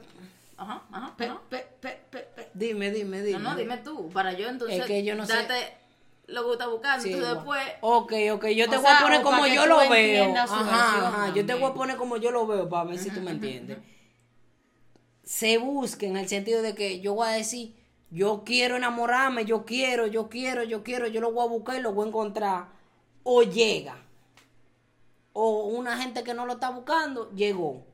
Ajá, 0.57 0.83
ajá, 0.91 1.15
Pe, 1.17 1.27
ajá. 1.27 1.41
pe, 1.49 1.67
pe, 1.81 2.01
pe, 2.11 2.19
pe. 2.35 2.49
Dime, 2.53 2.91
dime, 2.91 3.23
dime. 3.23 3.39
No, 3.39 3.51
no, 3.51 3.57
dime 3.57 3.77
tú. 3.79 4.11
Para 4.11 4.33
yo 4.33 4.49
entonces 4.49 4.81
Es 4.81 4.87
que 4.87 5.05
yo 5.05 5.15
no 5.15 5.25
sé- 5.25 5.35
darte 5.35 5.55
lo 6.29 6.45
que 6.45 6.53
estás 6.53 6.71
buscando. 6.71 7.03
Sí, 7.03 7.13
Entonces 7.13 7.43
igual. 7.43 7.59
después... 7.59 7.79
Ok, 7.81 8.13
ok, 8.35 8.47
yo 8.49 8.69
te 8.69 8.77
voy 8.77 8.87
a 8.87 9.01
poner 9.01 9.23
como 9.23 9.47
yo 9.47 9.67
lo 9.67 9.89
veo. 9.89 10.35
Ajá, 10.37 11.35
yo 11.35 11.45
te 11.45 11.55
voy 11.55 11.71
a 11.71 11.75
poner 11.75 11.97
como 11.97 12.17
yo 12.19 12.31
lo 12.31 12.47
veo 12.47 12.69
para 12.69 12.85
ver 12.85 12.99
si 12.99 13.11
tú 13.11 13.21
me 13.21 13.33
entiendes. 13.33 13.79
Se 15.25 15.59
busca 15.59 16.07
en 16.07 16.17
el 16.17 16.29
sentido 16.29 16.63
de 16.63 16.75
que 16.75 17.01
yo 17.01 17.15
voy 17.15 17.29
a 17.29 17.33
decir, 17.33 17.75
yo 18.11 18.43
quiero 18.45 18.77
enamorarme, 18.77 19.45
yo 19.45 19.65
quiero, 19.65 20.07
yo 20.07 20.29
quiero, 20.29 20.63
yo 20.63 20.83
quiero, 20.83 21.07
yo 21.07 21.21
lo 21.21 21.33
voy 21.33 21.45
a 21.45 21.49
buscar 21.49 21.79
y 21.79 21.83
lo 21.83 21.93
voy 21.93 22.07
a 22.07 22.09
encontrar. 22.09 22.67
O 23.23 23.43
llega. 23.43 23.97
O 25.33 25.65
una 25.67 25.99
gente 25.99 26.25
que 26.25 26.35
no 26.35 26.47
lo 26.47 26.55
está 26.55 26.71
buscando, 26.71 27.31
llegó. 27.33 27.85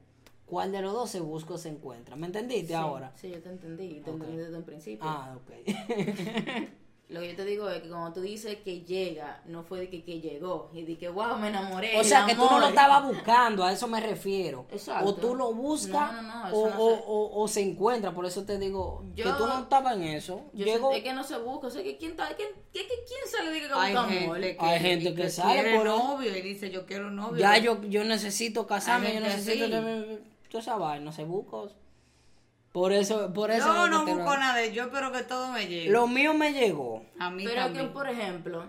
¿Cuál 0.47 0.72
de 0.72 0.82
los 0.82 0.93
dos 0.93 1.11
se 1.11 1.20
busca 1.20 1.55
o 1.55 1.59
se 1.59 1.68
encuentra? 1.70 2.16
¿Me 2.16 2.26
entendiste 2.26 2.68
Sí, 2.68 2.74
ahora? 2.74 3.12
Sí, 3.16 3.30
yo 3.30 3.41
te 3.43 3.49
entendí. 3.49 4.01
Te 4.05 4.11
entendí 4.11 4.37
desde 4.37 4.57
un 4.57 4.64
principio. 4.64 5.05
Ah, 5.09 5.37
ok. 5.37 6.68
Lo 7.11 7.21
que 7.21 7.29
yo 7.31 7.37
te 7.37 7.45
digo 7.45 7.69
es 7.69 7.83
que 7.83 7.89
cuando 7.91 8.15
tú 8.15 8.23
dices 8.23 8.57
que 8.65 8.81
llega, 8.81 9.43
no 9.45 9.63
fue 9.63 9.81
de 9.81 9.91
que, 9.91 10.03
que 10.03 10.21
llegó. 10.23 10.71
Y 10.73 10.85
de 10.85 10.97
que, 10.97 11.11
wow, 11.11 11.37
me 11.39 11.49
enamoré. 11.49 12.01
O 12.01 12.03
sea, 12.03 12.25
que 12.25 12.35
tú 12.35 12.41
no 12.41 12.59
lo 12.59 12.69
estabas 12.69 13.05
buscando, 13.05 13.63
a 13.63 13.73
eso 13.73 13.87
me 13.87 14.01
refiero. 14.01 14.65
Exacto. 14.73 15.11
O 15.11 15.15
tú 15.15 15.35
lo 15.35 15.53
buscas 15.53 16.13
No, 16.15 16.23
no, 16.23 16.35
no, 16.41 16.49
eso 16.49 16.57
o, 16.57 16.71
no 16.71 16.77
o- 16.83 16.97
se- 16.97 17.03
o- 17.07 17.43
o 17.43 17.49
se 17.49 17.61
encuentra, 17.61 18.13
por 18.15 18.25
eso 18.25 18.45
te 18.45 18.59
digo 18.59 19.05
que 19.15 19.23
Yo- 19.23 19.37
tú 19.37 19.47
no 19.47 19.61
estabas 19.61 19.97
en 19.97 20.05
eso. 20.05 20.45
Yo 20.55 20.65
Llegó, 20.65 20.93
sé, 20.93 20.99
es 20.99 21.05
que 21.05 21.13
no 21.13 21.23
se 21.25 21.37
busca. 21.39 21.67
O 21.67 21.71
sea, 21.71 21.83
que 21.83 21.99
quién, 21.99 22.13
está, 22.13 22.29
quién, 22.35 22.49
que, 22.73 22.81
que 22.81 22.95
quién 23.07 23.21
sale 23.31 23.51
de 23.51 23.61
que 23.61 23.67
Hay 23.75 23.93
busca 23.93 24.09
gente 24.09 24.25
amor. 24.25 24.41
que, 24.41 24.57
Hay 24.61 24.81
gente 24.81 25.15
que 25.15 25.31
sale 25.31 25.77
por 25.77 25.87
novio 25.87 26.35
y 26.37 26.41
dice 26.41 26.71
yo 26.71 26.87
quiero 26.87 27.09
un 27.09 27.17
novio. 27.17 27.39
ya 27.39 27.59
yo, 27.59 27.83
yo 27.83 28.03
necesito 28.05 28.67
casarme, 28.67 29.09
Hay 29.09 29.15
yo 29.17 29.21
gente 29.21 29.37
necesito 29.37 29.65
tener 29.67 30.23
toda 30.49 30.63
esa 30.63 30.77
vaina, 30.79 31.13
se 31.13 31.25
busca. 31.25 31.71
Por 32.75 32.93
eso, 32.93 33.33
por 33.33 33.53
eso 33.53 33.66
Yo 33.72 33.89
no 33.89 34.05
que 34.05 34.14
busco 34.14 34.37
nada, 34.37 34.66
yo 34.66 34.83
espero 34.87 35.12
que 35.12 35.22
todo 35.22 35.53
me 35.53 35.68
llegue. 35.68 35.91
Lo 35.93 36.09
mío 36.09 36.35
me 36.35 36.53
llegó. 36.53 37.07
a 37.20 37.31
mí 37.31 37.45
Pero 37.45 37.55
que, 37.55 37.61
también. 37.61 37.93
por 37.93 38.09
ejemplo, 38.09 38.64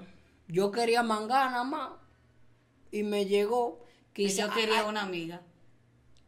Yo 0.48 0.70
quería 0.70 1.02
mangar 1.02 1.50
nada 1.50 1.64
más 1.64 1.90
y 2.92 3.02
me 3.02 3.26
llegó. 3.26 3.84
Que 4.14 4.26
Quizá, 4.26 4.46
yo 4.48 4.54
quería 4.54 4.86
una 4.86 5.02
amiga 5.02 5.42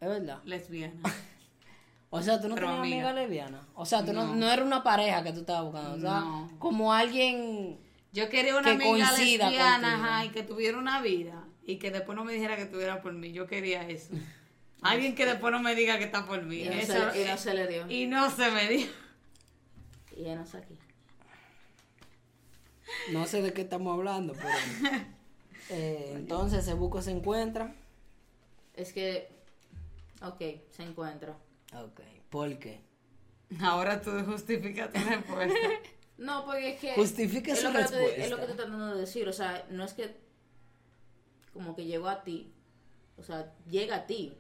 es 0.02 0.10
verdad. 0.10 0.42
lesbiana. 0.44 1.00
O 2.10 2.22
sea, 2.22 2.40
tú 2.42 2.48
no 2.48 2.56
Pero 2.56 2.68
tenías 2.68 2.82
amiga. 2.84 3.10
amiga 3.10 3.22
lesbiana. 3.22 3.68
O 3.76 3.86
sea, 3.86 4.04
tú 4.04 4.12
no, 4.14 4.26
No. 4.28 4.36
no 4.36 4.50
era 4.50 4.64
una 4.64 4.82
pareja 4.82 5.24
que 5.24 5.34
tú 5.34 5.42
estabas 5.42 5.66
buscando. 5.66 5.98
O 5.98 6.00
sea, 6.00 6.22
No. 6.22 6.50
como 6.58 6.94
alguien. 6.94 7.78
Yo 8.14 8.28
quería 8.30 8.54
una 8.56 8.64
Que 8.78 8.88
amiga 8.90 9.12
lesbiana 9.12 9.90
contigo. 9.90 10.06
ajá, 10.08 10.26
y 10.26 10.30
que 10.30 10.42
tuviera 10.42 10.78
una 10.80 11.02
vida 11.02 11.44
y 11.66 11.78
que 11.78 11.92
después 11.92 12.16
no 12.16 12.24
me 12.24 12.32
dijera 12.34 12.56
que 12.56 12.66
tuviera 12.66 13.02
por 13.02 13.12
mí. 13.14 13.34
Yo 13.34 13.46
quería 13.46 13.88
eso. 13.88 14.10
Alguien 14.82 15.16
que 15.16 15.26
después 15.26 15.52
no 15.52 15.60
me 15.60 15.76
diga 15.76 15.98
que 15.98 16.04
está 16.06 16.26
por 16.26 16.44
mí. 16.44 16.62
y 16.64 16.66
no, 16.70 16.72
Eso- 16.74 17.12
se, 17.12 17.22
y 17.22 17.26
no 17.28 17.38
se 17.38 17.54
le 17.54 17.68
dio. 17.68 17.90
y 17.90 18.06
no 18.08 18.30
se 18.32 18.52
me 18.52 18.68
dio. 18.70 18.88
Y 20.16 20.24
ya 20.24 20.36
no 20.36 20.44
está 20.44 20.60
aquí. 20.60 20.78
No 23.12 23.26
sé 23.26 23.42
de 23.42 23.54
qué 23.54 23.62
estamos 23.62 23.94
hablando, 23.94 24.34
pero. 24.34 24.50
eh, 25.70 26.14
entonces, 26.16 26.64
se 26.66 26.74
busca 26.74 27.02
se 27.02 27.12
encuentra. 27.12 27.74
Es 28.74 28.94
que, 28.94 29.28
ok, 30.22 30.40
se 30.70 30.84
encuentra. 30.84 31.36
Ok. 31.74 32.02
¿Por 32.30 32.58
qué? 32.60 32.82
Ahora 33.62 34.02
tú 34.02 34.12
justificas 34.26 34.92
tu 34.92 35.00
respuesta. 35.00 35.56
No, 36.18 36.46
porque 36.46 36.72
es 36.74 36.80
que... 36.80 36.96
Justifique 36.96 37.52
es 37.52 37.60
su 37.60 37.66
lo 37.68 37.74
que 37.74 37.78
te- 37.78 37.84
respuesta. 37.84 38.24
Es 38.24 38.30
lo 38.32 38.38
que 38.38 38.46
te 38.46 38.52
estoy 38.54 38.66
tratando 38.66 38.96
de 38.96 39.02
decir. 39.02 39.28
O 39.30 39.34
sea, 39.34 39.68
no 39.70 39.84
es 39.84 39.94
que 39.94 40.18
como 41.54 41.76
que 41.76 41.86
llegó 41.86 42.08
a 42.08 42.24
ti. 42.24 42.52
O 43.18 43.22
sea, 43.24 43.54
llega 43.70 43.98
a 43.98 44.08
ti. 44.08 44.36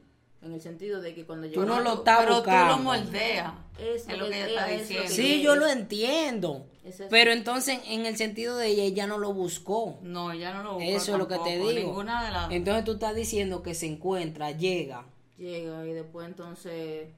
En 0.47 0.53
el 0.53 0.61
sentido 0.61 1.01
de 1.01 1.13
que 1.13 1.25
cuando 1.25 1.45
llegó 1.45 1.61
Tú 1.61 1.67
no 1.67 1.81
lo 1.81 1.95
estás 1.95 2.19
Pero 2.19 2.29
tú 2.29 2.35
buscando. 2.37 2.77
lo 2.77 2.83
moldeas. 2.83 3.53
Es 3.77 4.07
Es 4.07 4.17
lo 4.17 4.25
que 4.25 4.31
que- 4.31 4.37
ella 4.45 4.47
está 4.47 4.67
que- 4.67 4.77
diciendo. 4.79 5.09
Sí, 5.09 5.41
yo 5.41 5.55
lo 5.57 5.67
entiendo. 5.67 6.65
Es 6.85 6.95
eso. 7.01 7.07
Pero 7.09 7.31
entonces, 7.31 7.79
en 7.87 8.05
el 8.05 8.15
sentido 8.15 8.55
de 8.57 8.67
ella, 8.67 8.83
ella 8.83 9.07
no 9.07 9.17
lo 9.17 9.33
buscó. 9.33 9.99
No, 10.01 10.33
ya 10.33 10.53
no 10.53 10.63
lo 10.63 10.73
busco 10.75 10.89
Eso 10.89 11.11
es 11.13 11.17
lo 11.19 11.27
que 11.27 11.35
te 11.35 11.49
tampoco, 11.51 11.69
digo. 11.69 11.87
Ninguna 11.89 12.25
de 12.25 12.31
las 12.31 12.51
Entonces 12.51 12.85
tú 12.85 12.93
estás 12.93 13.13
diciendo 13.15 13.61
que 13.61 13.75
se 13.75 13.87
encuentra, 13.87 14.51
llega. 14.51 15.05
Llega 15.37 15.85
y 15.85 15.91
después 15.91 16.25
entonces, 16.27 17.09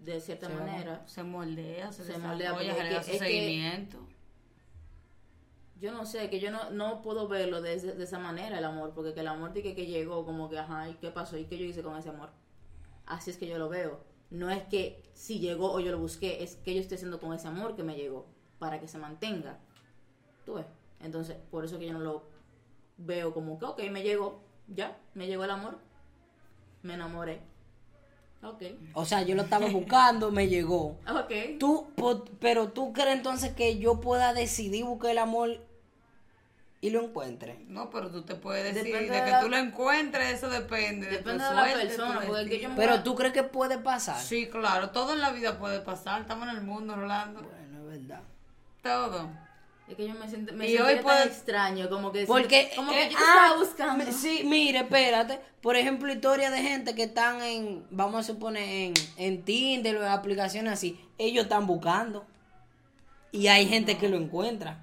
de 0.00 0.20
cierta 0.20 0.46
se, 0.48 0.54
manera, 0.54 1.02
se 1.06 1.22
moldea, 1.24 1.90
se, 1.92 2.04
Se 2.04 2.16
moldea, 2.18 2.52
porque 2.52 2.68
es 2.70 2.76
su 2.76 2.80
que- 2.82 2.96
es 2.96 3.06
que- 3.06 3.18
seguimiento. 3.18 3.98
Yo 5.80 5.92
no 5.92 6.06
sé, 6.06 6.30
que 6.30 6.40
yo 6.40 6.50
no, 6.50 6.70
no 6.70 7.02
puedo 7.02 7.28
verlo 7.28 7.60
de, 7.60 7.78
de 7.78 8.04
esa 8.04 8.18
manera, 8.18 8.58
el 8.58 8.64
amor, 8.64 8.92
porque 8.94 9.14
que 9.14 9.20
el 9.20 9.28
amor 9.28 9.52
de 9.52 9.62
que, 9.62 9.74
que 9.74 9.86
llegó, 9.86 10.24
como 10.24 10.48
que, 10.48 10.58
ajá, 10.58 10.88
¿y 10.88 10.94
qué 10.94 11.10
pasó? 11.10 11.36
¿Y 11.36 11.44
qué 11.44 11.58
yo 11.58 11.64
hice 11.64 11.82
con 11.82 11.96
ese 11.96 12.10
amor? 12.10 12.30
Así 13.06 13.30
es 13.30 13.36
que 13.36 13.46
yo 13.46 13.58
lo 13.58 13.68
veo. 13.68 14.00
No 14.30 14.50
es 14.50 14.62
que 14.64 15.02
si 15.14 15.38
llegó 15.38 15.72
o 15.72 15.80
yo 15.80 15.92
lo 15.92 15.98
busqué, 15.98 16.42
es 16.42 16.56
que 16.56 16.74
yo 16.74 16.80
estoy 16.80 16.96
haciendo 16.96 17.20
con 17.20 17.32
ese 17.34 17.48
amor 17.48 17.76
que 17.76 17.82
me 17.82 17.96
llegó, 17.96 18.26
para 18.58 18.80
que 18.80 18.88
se 18.88 18.98
mantenga. 18.98 19.58
¿Tú 20.46 20.54
ves? 20.54 20.66
Entonces, 21.00 21.36
por 21.50 21.64
eso 21.64 21.78
que 21.78 21.86
yo 21.86 21.92
no 21.92 22.00
lo 22.00 22.22
veo 22.96 23.34
como 23.34 23.58
que, 23.58 23.64
ok, 23.64 23.82
me 23.90 24.02
llegó, 24.02 24.42
ya, 24.68 24.96
me 25.14 25.26
llegó 25.26 25.44
el 25.44 25.50
amor, 25.50 25.78
me 26.82 26.94
enamoré. 26.94 27.40
O 28.94 29.04
sea, 29.04 29.22
yo 29.22 29.34
lo 29.34 29.42
estaba 29.42 29.66
buscando, 29.68 30.30
me 30.30 30.48
llegó. 30.48 30.96
ok. 31.08 31.58
Tú, 31.58 31.86
pero 32.40 32.68
tú 32.68 32.92
crees 32.92 33.16
entonces 33.16 33.52
que 33.54 33.78
yo 33.78 34.00
pueda 34.00 34.32
decidir 34.34 34.84
buscar 34.84 35.10
el 35.12 35.18
amor 35.18 35.58
y 36.80 36.90
lo 36.90 37.02
encuentre. 37.02 37.64
No, 37.68 37.88
pero 37.88 38.10
tú 38.10 38.22
te 38.22 38.34
puedes 38.34 38.74
decir, 38.74 38.92
Depende 38.92 39.10
de 39.14 39.18
de 39.20 39.24
que 39.24 39.30
la- 39.30 39.40
tú 39.40 39.48
lo 39.48 39.56
encuentres, 39.56 40.34
eso 40.34 40.50
depende. 40.50 41.06
de 41.06 41.18
tu 41.18 41.30
Depende 41.30 41.44
de 41.44 41.54
la 41.54 41.64
persona, 41.72 42.20
porque 42.26 42.44
que 42.50 42.60
yo 42.60 42.68
me- 42.68 42.76
Pero 42.76 43.02
tú 43.02 43.14
crees 43.14 43.32
que 43.32 43.42
puede 43.42 43.78
pasar. 43.78 44.20
Sí, 44.20 44.48
claro, 44.48 44.90
todo 44.90 45.14
en 45.14 45.20
la 45.20 45.30
vida 45.32 45.58
puede 45.58 45.80
pasar, 45.80 46.20
estamos 46.20 46.46
en 46.48 46.56
el 46.56 46.62
mundo, 46.62 46.94
Rolando. 46.94 47.40
Bueno, 47.40 47.90
es 47.90 48.00
verdad. 48.00 48.20
Todo. 48.82 49.30
Es 49.86 49.96
que 49.96 50.08
yo 50.08 50.14
me 50.14 50.28
siento, 50.28 50.54
me 50.54 50.70
Y 50.70 50.78
hoy 50.78 50.94
tan 50.94 51.02
puede- 51.02 51.24
extraño, 51.26 51.90
como 51.90 52.10
que, 52.10 52.24
Porque, 52.26 52.70
como 52.74 52.90
eh, 52.92 53.08
que 53.08 53.10
yo 53.10 53.18
te 53.18 53.24
ah, 53.24 53.28
estaba 53.28 53.58
buscando. 53.58 54.12
Sí, 54.12 54.42
mire, 54.44 54.78
espérate. 54.78 55.40
Por 55.60 55.76
ejemplo, 55.76 56.10
historia 56.10 56.50
de 56.50 56.62
gente 56.62 56.94
que 56.94 57.04
están 57.04 57.42
en, 57.42 57.86
vamos 57.90 58.20
a 58.20 58.22
suponer, 58.22 58.62
en, 58.62 58.94
en 59.18 59.42
Tinder 59.44 59.96
o 59.96 60.02
en 60.02 60.08
aplicaciones 60.08 60.72
así. 60.72 60.98
Ellos 61.18 61.44
están 61.44 61.66
buscando. 61.66 62.24
Y 63.30 63.48
hay 63.48 63.66
gente 63.68 63.98
que 63.98 64.08
lo 64.08 64.16
encuentra. 64.16 64.82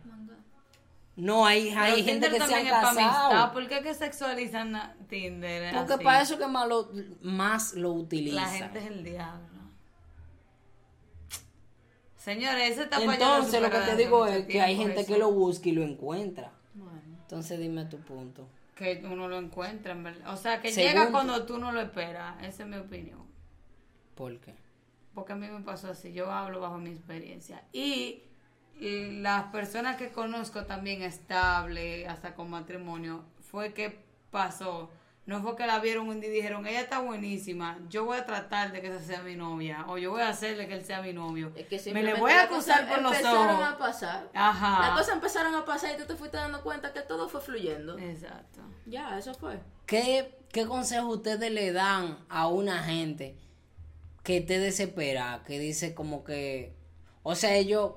No, 1.16 1.46
hay, 1.46 1.70
hay 1.70 2.04
gente 2.04 2.30
Tinder 2.30 2.42
que 2.42 2.48
se 2.48 2.56
han 2.56 2.68
casado. 2.68 3.54
¿Por 3.54 3.68
qué 3.68 3.82
que 3.82 3.94
sexualizan 3.94 4.76
a 4.76 4.96
Tinder? 5.10 5.74
Porque 5.74 5.94
así? 5.94 6.04
para 6.04 6.22
eso 6.22 6.38
que 6.38 6.48
más 6.48 6.68
lo, 6.68 6.90
más 7.22 7.74
lo 7.74 7.92
utilizan. 7.92 8.44
La 8.44 8.50
gente 8.50 8.80
es 8.80 8.86
el 8.86 9.04
diablo. 9.04 9.51
Señores, 12.22 12.74
ese 12.74 12.84
está 12.84 13.02
Entonces, 13.02 13.60
lo 13.60 13.72
que 13.72 13.80
te 13.80 13.96
digo 13.96 14.28
es 14.28 14.46
que 14.46 14.62
hay 14.62 14.76
gente 14.76 15.06
que 15.08 15.18
lo 15.18 15.32
busca 15.32 15.70
y 15.70 15.72
lo 15.72 15.82
encuentra. 15.82 16.52
Bueno, 16.76 17.02
Entonces, 17.20 17.60
dime 17.60 17.86
tu 17.86 17.98
punto. 17.98 18.48
que 18.76 19.02
uno 19.06 19.28
lo 19.28 19.40
encuentra, 19.40 19.94
en 19.94 20.04
verdad. 20.04 20.32
O 20.32 20.38
sea, 20.38 20.62
que 20.62 20.72
Según 20.72 20.90
llega 20.90 21.12
cuando 21.12 21.48
tú 21.48 21.58
no 21.58 21.72
lo 21.72 21.82
esperas. 21.82 22.36
Esa 22.44 22.62
es 22.62 22.70
mi 22.70 22.78
opinión. 22.78 23.26
¿Por 24.14 24.40
qué? 24.40 24.54
Porque 25.16 25.34
a 25.34 25.36
mí 25.36 25.48
me 25.48 25.62
pasó 25.62 25.90
así. 25.90 26.14
Yo 26.14 26.32
hablo 26.32 26.60
bajo 26.60 26.78
mi 26.78 26.92
experiencia. 26.92 27.64
Y, 27.74 28.22
y 28.80 29.20
las 29.22 29.46
personas 29.46 29.98
que 29.98 30.12
conozco 30.12 30.66
también 30.66 31.02
estable, 31.02 32.08
hasta 32.08 32.36
con 32.36 32.52
matrimonio, 32.52 33.24
fue 33.50 33.74
que 33.74 33.98
pasó. 34.30 34.92
No 35.26 35.40
fue 35.42 35.56
que 35.56 35.68
la 35.68 35.80
vieron 35.80 36.10
un 36.10 36.20
día 36.20 36.30
y 36.30 36.34
dijeron, 36.34 36.66
ella 36.66 36.82
está 36.82 37.00
buenísima, 37.00 37.78
yo 37.90 38.06
voy 38.06 38.18
a 38.18 38.26
tratar 38.26 38.72
de 38.72 38.82
que 38.82 38.88
esa 38.88 39.00
sea 39.02 39.22
mi 39.22 39.36
novia, 39.36 39.86
o 39.88 39.98
yo 40.00 40.10
voy 40.12 40.22
a 40.22 40.30
hacerle 40.30 40.68
que 40.68 40.74
él 40.74 40.84
sea 40.84 41.02
mi 41.02 41.14
novio. 41.14 41.52
es 41.56 41.68
que 41.68 41.94
Me 41.94 42.02
le 42.02 42.16
voy 42.16 42.32
a 42.32 42.44
acusar 42.44 42.88
por 42.90 43.02
los 43.04 43.12
empezaron 43.14 43.56
ojos. 43.56 43.66
a 43.66 43.78
pasar. 43.78 44.30
Ajá. 44.34 44.88
Las 44.88 44.98
cosas 44.98 45.14
empezaron 45.16 45.54
a 45.54 45.64
pasar 45.64 45.94
y 45.94 45.98
tú 46.02 46.08
te 46.08 46.16
fuiste 46.16 46.38
dando 46.38 46.64
cuenta 46.64 46.92
que 46.92 47.02
todo 47.02 47.30
fue 47.30 47.40
fluyendo. 47.40 48.00
Exacto. 48.00 48.62
Ya, 48.88 49.18
eso 49.18 49.34
fue. 49.36 49.60
¿Qué, 49.86 50.38
¿Qué 50.52 50.66
consejo 50.66 51.08
ustedes 51.10 51.52
le 51.52 51.72
dan 51.72 52.18
a 52.28 52.48
una 52.48 52.84
gente 52.84 53.38
que 54.24 54.38
esté 54.38 54.58
desesperada? 54.58 55.44
Que 55.44 55.60
dice 55.60 55.94
como 55.94 56.24
que... 56.24 56.76
O 57.24 57.36
sea, 57.36 57.54
ellos 57.56 57.92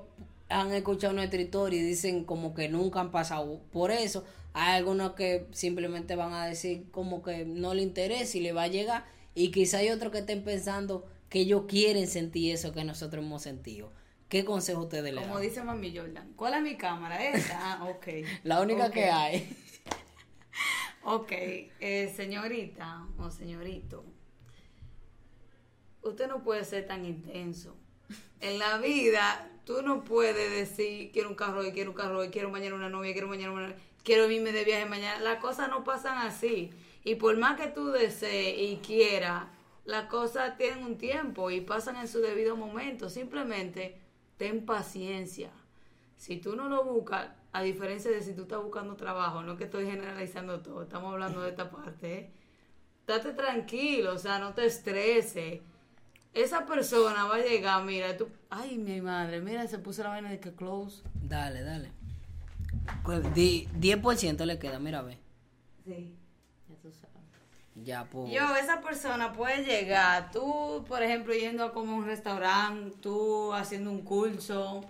han 0.49 0.71
escuchado 0.73 1.13
nuestra 1.13 1.41
historia 1.41 1.79
y 1.79 1.83
dicen 1.83 2.23
como 2.23 2.53
que 2.53 2.69
nunca 2.69 2.99
han 3.01 3.11
pasado 3.11 3.61
por 3.71 3.91
eso. 3.91 4.23
Hay 4.53 4.75
algunos 4.77 5.13
que 5.13 5.47
simplemente 5.51 6.15
van 6.15 6.33
a 6.33 6.45
decir 6.45 6.89
como 6.91 7.21
que 7.21 7.45
no 7.45 7.73
le 7.73 7.81
interesa 7.81 8.37
y 8.37 8.41
le 8.41 8.53
va 8.53 8.63
a 8.63 8.67
llegar. 8.67 9.05
Y 9.33 9.51
quizá 9.51 9.79
hay 9.79 9.89
otros 9.89 10.11
que 10.11 10.19
estén 10.19 10.43
pensando 10.43 11.05
que 11.29 11.41
ellos 11.41 11.63
quieren 11.67 12.07
sentir 12.07 12.53
eso 12.53 12.71
que 12.71 12.83
nosotros 12.85 13.23
hemos 13.23 13.41
sentido. 13.41 13.91
¿Qué 14.29 14.45
consejo 14.45 14.83
ustedes 14.83 15.13
le 15.13 15.21
Como 15.21 15.35
dan? 15.35 15.43
dice 15.43 15.63
Mami 15.63 15.95
Jordan, 15.95 16.33
¿cuál 16.35 16.53
es 16.55 16.61
mi 16.61 16.77
cámara? 16.77 17.23
Esta. 17.23 17.73
Ah, 17.73 17.85
ok. 17.85 18.07
La 18.43 18.61
única 18.61 18.91
que 18.91 19.05
hay. 19.05 19.49
Ok, 21.07 21.31
eh, 21.31 22.11
señorita 22.15 23.05
o 23.19 23.29
señorito, 23.29 24.03
usted 26.01 26.27
no 26.27 26.43
puede 26.43 26.63
ser 26.65 26.87
tan 26.87 27.05
intenso. 27.05 27.77
En 28.41 28.59
la 28.59 28.77
vida, 28.77 29.49
tú 29.65 29.81
no 29.81 30.03
puedes 30.03 30.51
decir, 30.51 31.11
quiero 31.11 31.29
un 31.29 31.35
carro 31.35 31.59
hoy, 31.59 31.71
quiero 31.71 31.91
un 31.91 31.95
carro 31.95 32.19
hoy, 32.19 32.29
quiero 32.29 32.49
mañana 32.49 32.75
una 32.75 32.89
novia, 32.89 33.13
quiero 33.13 33.27
mañana 33.27 33.51
una 33.51 33.75
quiero 34.05 34.29
irme 34.31 34.53
de 34.53 34.63
viaje 34.63 34.85
mañana. 34.85 35.19
Las 35.19 35.39
cosas 35.39 35.67
no 35.69 35.83
pasan 35.83 36.19
así. 36.19 36.71
Y 37.03 37.15
por 37.15 37.35
más 37.37 37.59
que 37.59 37.67
tú 37.67 37.87
desees 37.87 38.71
y 38.71 38.77
quieras, 38.77 39.47
las 39.83 40.05
cosas 40.05 40.57
tienen 40.57 40.85
un 40.85 40.97
tiempo 40.97 41.51
y 41.51 41.59
pasan 41.59 41.97
en 41.97 42.07
su 42.07 42.19
debido 42.19 42.55
momento. 42.55 43.09
Simplemente 43.09 43.99
ten 44.37 44.65
paciencia. 44.65 45.51
Si 46.15 46.37
tú 46.37 46.55
no 46.55 46.69
lo 46.69 46.85
buscas, 46.85 47.29
a 47.51 47.61
diferencia 47.61 48.11
de 48.11 48.21
si 48.21 48.33
tú 48.33 48.43
estás 48.43 48.61
buscando 48.61 48.95
trabajo, 48.95 49.41
no 49.41 49.57
que 49.57 49.65
estoy 49.65 49.85
generalizando 49.85 50.61
todo, 50.61 50.83
estamos 50.83 51.13
hablando 51.13 51.41
de 51.41 51.49
esta 51.49 51.69
parte, 51.69 52.13
¿eh? 52.13 52.31
Date 53.07 53.33
tranquilo, 53.33 54.13
o 54.13 54.17
sea, 54.17 54.39
no 54.39 54.53
te 54.53 54.65
estreses. 54.65 55.61
Esa 56.35 56.65
persona 56.65 57.23
va 57.25 57.35
a 57.35 57.39
llegar, 57.39 57.83
mira, 57.83 58.15
tú, 58.17 58.27
ay, 58.49 58.77
mi 58.77 58.99
madre, 59.01 59.39
mira, 59.41 59.65
se 59.67 59.79
puso 59.79 60.03
la 60.03 60.09
vaina 60.09 60.29
de 60.29 60.39
que 60.39 60.53
close. 60.53 61.01
Dale, 61.13 61.63
dale. 61.63 61.91
Pues, 63.03 63.33
di- 63.33 63.67
10% 63.79 64.45
le 64.45 64.59
queda, 64.59 64.77
mira, 64.79 65.01
ve. 65.01 65.17
Sí. 65.85 66.13
Ya 66.67 66.75
tú 66.81 66.91
sabes. 66.91 67.15
Ya, 67.75 68.03
pues. 68.05 68.31
Yo, 68.33 68.53
esa 68.57 68.81
persona 68.81 69.31
puede 69.31 69.63
llegar, 69.63 70.29
tú, 70.31 70.83
por 70.87 71.01
ejemplo, 71.01 71.33
yendo 71.33 71.63
a 71.63 71.71
comer 71.73 71.93
a 71.93 71.97
un 71.97 72.05
restaurante, 72.05 72.97
tú 73.01 73.53
haciendo 73.53 73.89
un 73.91 74.01
curso, 74.01 74.83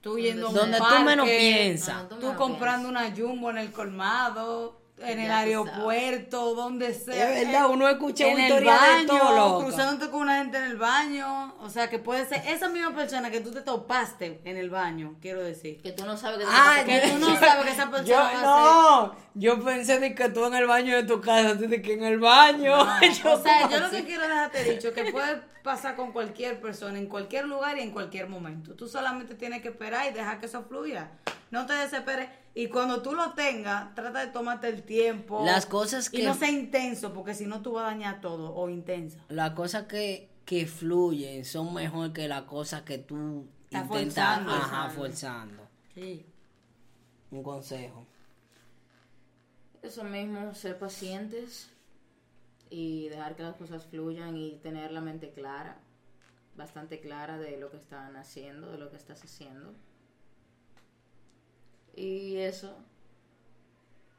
tú 0.00 0.18
yendo 0.18 0.46
a 0.46 0.50
un 0.50 0.54
Donde 0.56 0.78
tú 0.78 1.04
menos 1.04 1.28
piensas. 1.28 1.94
Ah, 1.96 2.06
tú 2.08 2.16
Tú 2.16 2.22
menos 2.26 2.36
comprando 2.36 2.88
una 2.88 3.14
jumbo 3.16 3.50
en 3.50 3.58
el 3.58 3.70
colmado, 3.70 4.79
en 5.02 5.18
el 5.18 5.30
aeropuerto, 5.30 6.54
donde 6.54 6.94
sea. 6.94 7.32
Es 7.40 7.46
verdad, 7.46 7.70
uno 7.70 7.88
escucha 7.88 8.26
en 8.26 8.34
una 8.34 8.46
el 8.46 8.64
de 8.64 9.06
todo, 9.06 9.60
cruzándote 9.64 10.10
con 10.10 10.22
una 10.22 10.38
gente 10.38 10.58
en 10.58 10.64
el 10.64 10.76
baño. 10.76 11.54
O 11.60 11.70
sea, 11.70 11.88
que 11.88 11.98
puede 11.98 12.26
ser 12.26 12.42
esa 12.46 12.68
misma 12.68 12.94
persona 12.94 13.30
que 13.30 13.40
tú 13.40 13.50
te 13.52 13.60
topaste 13.62 14.40
en 14.44 14.56
el 14.56 14.70
baño, 14.70 15.16
quiero 15.20 15.42
decir. 15.42 15.80
Que 15.82 15.92
tú 15.92 16.04
no 16.04 16.16
sabes 16.16 16.38
que 16.38 16.44
Ah, 16.48 16.82
Que 16.84 17.00
tú 17.10 17.18
no 17.18 17.34
sabes 17.38 17.64
que 17.64 17.70
esa 17.70 17.90
persona 17.90 18.04
Yo, 18.04 18.16
va 18.16 18.28
a 18.28 18.32
ser. 18.32 18.42
no, 18.42 19.16
yo 19.34 19.64
pensé 19.64 19.98
de 20.00 20.14
que 20.14 20.28
tú 20.28 20.44
en 20.46 20.54
el 20.54 20.66
baño 20.66 20.96
de 20.96 21.04
tu 21.04 21.20
casa, 21.20 21.56
tú 21.56 21.68
de 21.68 21.80
que 21.82 21.94
en 21.94 22.04
el 22.04 22.18
baño. 22.18 22.76
Yo 23.22 23.34
o 23.34 23.42
sea, 23.42 23.68
yo 23.68 23.80
lo 23.80 23.90
que 23.90 24.04
quiero 24.04 24.22
dejarte 24.26 24.64
dicho 24.64 24.92
que 24.92 25.04
puede 25.12 25.40
pasar 25.62 25.94
con 25.96 26.12
cualquier 26.12 26.60
persona, 26.60 26.98
en 26.98 27.06
cualquier 27.06 27.44
lugar 27.46 27.76
y 27.78 27.82
en 27.82 27.90
cualquier 27.90 28.28
momento. 28.28 28.74
Tú 28.74 28.88
solamente 28.88 29.34
tienes 29.34 29.62
que 29.62 29.68
esperar 29.68 30.06
y 30.10 30.14
dejar 30.14 30.40
que 30.40 30.46
eso 30.46 30.62
fluya. 30.64 31.10
No 31.50 31.66
te 31.66 31.72
desesperes. 31.74 32.28
Y 32.54 32.66
cuando 32.68 33.00
tú 33.00 33.12
lo 33.14 33.32
tengas, 33.34 33.94
trata 33.94 34.26
de 34.26 34.32
tomarte 34.32 34.68
el 34.68 34.82
tiempo. 34.82 35.44
Las 35.44 35.66
cosas 35.66 36.08
Y 36.12 36.18
que- 36.18 36.24
no 36.24 36.34
sea 36.34 36.50
intenso, 36.50 37.12
porque 37.14 37.34
si 37.34 37.46
no 37.46 37.62
tú 37.62 37.72
vas 37.72 37.84
a 37.84 37.86
dañar 37.94 38.20
todo. 38.20 38.54
O 38.54 38.68
intensa. 38.68 39.24
Las 39.28 39.52
cosas 39.52 39.84
que, 39.84 40.28
que 40.44 40.66
fluyen 40.66 41.44
son 41.44 41.72
mejor 41.72 42.12
que 42.12 42.26
las 42.28 42.42
cosas 42.42 42.82
que 42.82 42.98
tú 42.98 43.46
intentas 43.70 43.88
forzando. 43.88 44.50
ajá, 44.52 44.90
forzando. 44.90 45.62
Sí. 45.94 46.26
Un 47.30 47.42
consejo. 47.44 48.06
Eso 49.82 50.04
mismo, 50.04 50.52
ser 50.54 50.78
pacientes 50.78 51.70
y 52.68 53.08
dejar 53.08 53.36
que 53.36 53.42
las 53.44 53.54
cosas 53.56 53.86
fluyan 53.86 54.36
y 54.36 54.56
tener 54.56 54.90
la 54.92 55.00
mente 55.00 55.30
clara, 55.30 55.78
bastante 56.56 57.00
clara 57.00 57.38
de 57.38 57.56
lo 57.56 57.70
que 57.70 57.76
están 57.78 58.16
haciendo, 58.16 58.70
de 58.72 58.78
lo 58.78 58.90
que 58.90 58.96
estás 58.96 59.22
haciendo. 59.24 59.72
Y 62.00 62.36
eso, 62.36 62.74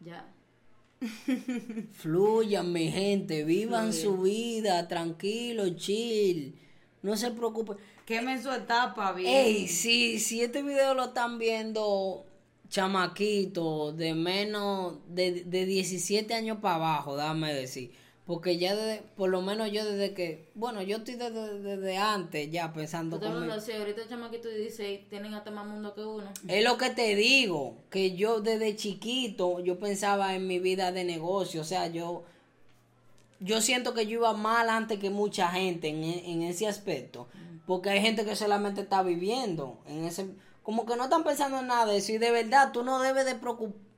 ya. 0.02 0.32
Fluyan, 1.94 2.72
mi 2.72 2.92
gente, 2.92 3.44
vivan 3.44 3.92
su 3.92 4.22
vida, 4.22 4.88
tranquilo, 4.88 5.68
chill. 5.76 6.54
No 7.02 7.18
se 7.18 7.32
preocupen. 7.32 7.78
Quemen 8.06 8.44
su 8.44 8.52
etapa, 8.52 9.14
bien. 9.14 9.34
Ey, 9.34 9.68
si, 9.68 10.20
si 10.20 10.42
este 10.44 10.62
video 10.62 10.94
lo 10.94 11.06
están 11.06 11.40
viendo 11.40 12.24
chamaquitos 12.70 13.98
de 13.98 14.14
menos 14.14 15.00
de, 15.08 15.44
de 15.44 15.66
17 15.66 16.36
años 16.36 16.60
para 16.62 16.76
abajo, 16.76 17.18
déjame 17.18 17.52
decir. 17.52 17.92
Porque 18.32 18.58
ya 18.58 18.74
desde, 18.78 19.04
por 19.18 19.30
lo 19.30 19.42
menos 19.42 19.74
yo 19.74 19.84
desde 19.84 20.14
que, 20.14 20.48
bueno, 20.56 20.82
yo 20.82 21.00
estoy 21.00 21.16
desde, 21.16 21.60
desde 21.60 21.98
antes 21.98 22.50
ya 22.50 22.72
pensando 22.72 23.20
como... 23.20 23.30
hablas 23.30 23.58
así, 23.58 23.74
ahorita 23.74 24.08
chamaquito 24.08 24.48
16 24.48 25.10
tienen 25.10 25.34
hasta 25.34 25.52
más 25.52 25.68
mundo 25.68 25.94
que 25.94 26.00
uno. 26.00 26.32
Es 26.48 26.64
lo 26.64 26.78
que 26.78 26.92
te 26.92 27.14
digo, 27.16 27.76
que 27.90 28.16
yo 28.16 28.40
desde 28.40 28.78
chiquito 28.78 29.60
yo 29.60 29.78
pensaba 29.80 30.34
en 30.34 30.48
mi 30.48 30.60
vida 30.60 30.94
de 30.94 31.04
negocio, 31.04 31.60
o 31.60 31.66
sea, 31.66 31.88
yo 31.88 32.24
yo 33.42 33.60
siento 33.60 33.94
que 33.94 34.06
yo 34.06 34.20
iba 34.20 34.32
mal 34.32 34.70
antes 34.70 34.98
que 34.98 35.10
mucha 35.10 35.50
gente 35.50 35.90
en, 35.90 36.02
en 36.02 36.44
ese 36.44 36.68
aspecto, 36.68 37.28
porque 37.68 37.90
hay 37.90 38.00
gente 38.00 38.24
que 38.24 38.38
solamente 38.38 38.80
está 38.80 39.04
viviendo 39.04 39.78
en 39.88 40.06
ese 40.06 40.26
como 40.64 40.86
que 40.86 40.96
no 40.96 41.04
están 41.04 41.26
pensando 41.26 41.60
en 41.60 41.68
nada 41.68 41.88
de 41.88 41.98
eso 41.98 42.14
y 42.14 42.18
de 42.18 42.32
verdad 42.32 42.72
tú 42.72 42.82
no 42.82 43.02
debes 43.02 43.26
de 43.26 43.36
preocupar, 43.36 43.91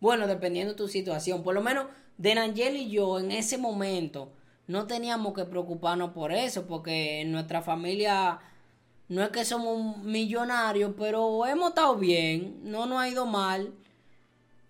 bueno, 0.00 0.26
dependiendo 0.26 0.72
de 0.72 0.76
tu 0.76 0.88
situación, 0.88 1.42
por 1.42 1.54
lo 1.54 1.62
menos 1.62 1.86
de 2.18 2.34
Nangel 2.34 2.76
y 2.76 2.90
yo 2.90 3.18
en 3.18 3.30
ese 3.30 3.58
momento 3.58 4.32
no 4.66 4.86
teníamos 4.86 5.34
que 5.34 5.44
preocuparnos 5.44 6.10
por 6.10 6.32
eso, 6.32 6.66
porque 6.66 7.20
en 7.20 7.32
nuestra 7.32 7.62
familia 7.62 8.40
no 9.08 9.22
es 9.22 9.30
que 9.30 9.44
somos 9.44 9.98
millonarios, 9.98 10.92
pero 10.98 11.46
hemos 11.46 11.68
estado 11.68 11.96
bien, 11.96 12.60
no 12.64 12.86
nos 12.86 13.00
ha 13.00 13.08
ido 13.08 13.26
mal, 13.26 13.72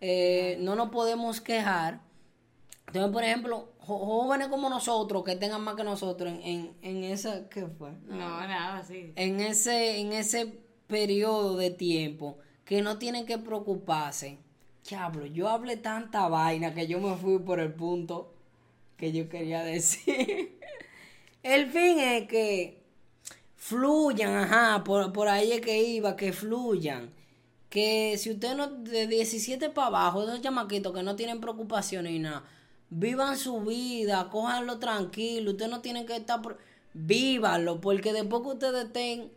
eh, 0.00 0.58
no 0.60 0.74
nos 0.74 0.90
podemos 0.90 1.40
quejar. 1.40 2.00
Entonces, 2.88 3.12
por 3.12 3.24
ejemplo, 3.24 3.72
jóvenes 3.78 4.48
como 4.48 4.68
nosotros, 4.68 5.24
que 5.24 5.36
tengan 5.36 5.62
más 5.62 5.74
que 5.74 5.84
nosotros 5.84 6.30
en, 6.30 6.42
en, 6.42 6.76
en 6.82 7.04
esa, 7.04 7.48
¿qué 7.48 7.66
fue? 7.66 7.92
No, 8.06 8.16
nada, 8.16 8.82
sí. 8.84 9.12
En 9.16 9.40
ese, 9.40 10.00
en 10.00 10.12
ese 10.12 10.60
periodo 10.86 11.56
de 11.56 11.70
tiempo, 11.70 12.38
que 12.64 12.82
no 12.82 12.98
tienen 12.98 13.26
que 13.26 13.38
preocuparse, 13.38 14.38
Diablo, 14.88 15.26
yo 15.26 15.48
hablé 15.48 15.76
tanta 15.76 16.28
vaina 16.28 16.72
que 16.72 16.86
yo 16.86 17.00
me 17.00 17.16
fui 17.16 17.38
por 17.38 17.58
el 17.58 17.72
punto 17.72 18.32
que 18.96 19.12
yo 19.12 19.28
quería 19.28 19.62
decir. 19.62 20.58
el 21.42 21.70
fin 21.70 21.98
es 21.98 22.28
que 22.28 22.82
fluyan, 23.56 24.34
ajá, 24.36 24.84
por, 24.84 25.12
por 25.12 25.28
ahí 25.28 25.52
es 25.52 25.60
que 25.60 25.82
iba, 25.82 26.16
que 26.16 26.32
fluyan. 26.32 27.10
Que 27.68 28.16
si 28.16 28.30
usted 28.30 28.54
no, 28.54 28.68
de 28.68 29.06
17 29.08 29.70
para 29.70 29.88
abajo, 29.88 30.22
esos 30.22 30.40
chamaquitos 30.40 30.94
que 30.94 31.02
no 31.02 31.16
tienen 31.16 31.40
preocupaciones 31.40 32.12
y 32.12 32.20
nada, 32.20 32.44
vivan 32.88 33.36
su 33.36 33.60
vida, 33.62 34.28
cójanlo 34.30 34.78
tranquilo, 34.78 35.50
usted 35.50 35.68
no 35.68 35.80
tiene 35.80 36.06
que 36.06 36.16
estar, 36.16 36.40
vívanlo, 36.94 37.80
porque 37.80 38.12
después 38.12 38.42
que 38.42 38.48
ustedes 38.48 38.84
estén 38.86 39.32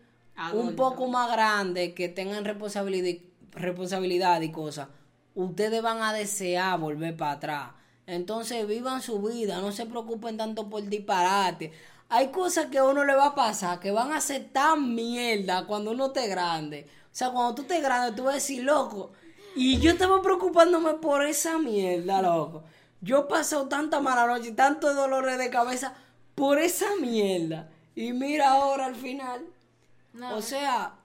un 0.53 0.75
poco 0.75 1.07
más 1.07 1.31
grandes, 1.31 1.93
que 1.93 2.07
tengan 2.07 2.45
responsabilidad, 2.45 3.19
responsabilidad 3.51 4.41
y 4.41 4.51
cosas, 4.51 4.87
ustedes 5.43 5.81
van 5.81 6.01
a 6.01 6.13
desear 6.13 6.79
volver 6.79 7.15
para 7.15 7.31
atrás. 7.31 7.71
Entonces 8.05 8.67
vivan 8.67 9.01
su 9.01 9.21
vida, 9.21 9.59
no 9.61 9.71
se 9.71 9.85
preocupen 9.85 10.37
tanto 10.37 10.69
por 10.69 10.83
disparate. 10.83 11.71
Hay 12.09 12.29
cosas 12.29 12.67
que 12.67 12.79
a 12.79 12.85
uno 12.85 13.05
le 13.05 13.13
va 13.13 13.27
a 13.27 13.35
pasar 13.35 13.79
que 13.79 13.91
van 13.91 14.11
a 14.11 14.21
ser 14.21 14.49
tan 14.51 14.95
mierda 14.95 15.67
cuando 15.67 15.91
uno 15.91 16.07
esté 16.07 16.27
grande. 16.27 16.87
O 17.05 17.15
sea, 17.15 17.29
cuando 17.29 17.55
tú 17.55 17.61
estés 17.61 17.83
grande, 17.83 18.15
tú 18.15 18.23
vas 18.23 18.31
a 18.31 18.35
decir, 18.35 18.63
loco. 18.63 19.11
Y 19.55 19.79
yo 19.79 19.91
estaba 19.91 20.21
preocupándome 20.21 20.95
por 20.95 21.23
esa 21.23 21.59
mierda, 21.59 22.21
loco. 22.21 22.63
Yo 23.01 23.19
he 23.19 23.23
pasado 23.23 23.67
tanta 23.67 23.99
mala 23.99 24.25
noche, 24.25 24.51
tantos 24.51 24.95
dolores 24.95 25.37
de 25.37 25.49
cabeza 25.49 25.93
por 26.35 26.59
esa 26.59 26.87
mierda. 26.99 27.69
Y 27.95 28.13
mira 28.13 28.51
ahora 28.51 28.85
al 28.85 28.95
final. 28.95 29.45
O 30.33 30.41
sea, 30.41 30.95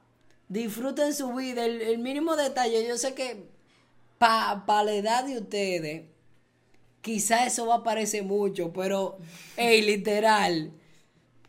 disfruten 0.49 1.14
su 1.14 1.32
vida. 1.35 1.64
El, 1.64 1.99
mínimo 1.99 2.37
detalle, 2.37 2.87
yo 2.87 2.97
sé 2.97 3.14
que 3.14 3.49
para 4.24 4.64
pa 4.64 4.82
la 4.82 4.92
edad 4.92 5.24
de 5.24 5.36
ustedes, 5.36 6.04
quizá 7.02 7.44
eso 7.44 7.66
va 7.66 7.76
a 7.76 7.82
parecer 7.82 8.22
mucho, 8.24 8.72
pero, 8.72 9.18
hey, 9.54 9.82
literal, 9.82 10.72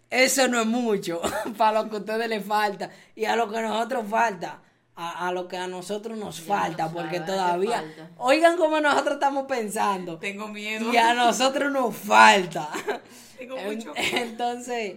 eso 0.09 0.49
no 0.49 0.59
es 0.59 0.67
mucho 0.67 1.21
para 1.57 1.82
lo 1.84 1.89
que 1.89 1.95
a 1.95 1.99
ustedes 1.99 2.28
les 2.28 2.45
falta 2.45 2.89
y 3.15 3.23
a 3.23 3.38
lo 3.38 3.49
que 3.49 3.59
a 3.59 3.61
nosotros 3.61 4.05
falta. 4.09 4.61
A, 4.97 5.30
lo 5.34 5.45
que 5.49 5.57
a 5.57 5.67
nosotros 5.67 6.17
nos 6.17 6.39
falta, 6.39 6.89
porque 6.89 7.19
todavía, 7.19 7.84
oigan 8.15 8.55
cómo 8.55 8.80
nosotros 8.80 9.15
estamos 9.15 9.45
pensando. 9.45 10.17
Tengo 10.19 10.47
miedo. 10.47 10.93
Y 10.93 10.95
a 10.95 11.13
nosotros 11.13 11.69
nos 11.69 11.93
falta. 11.93 12.69
Tengo 13.38 13.57
mucho. 13.57 13.91
Entonces, 13.95 14.95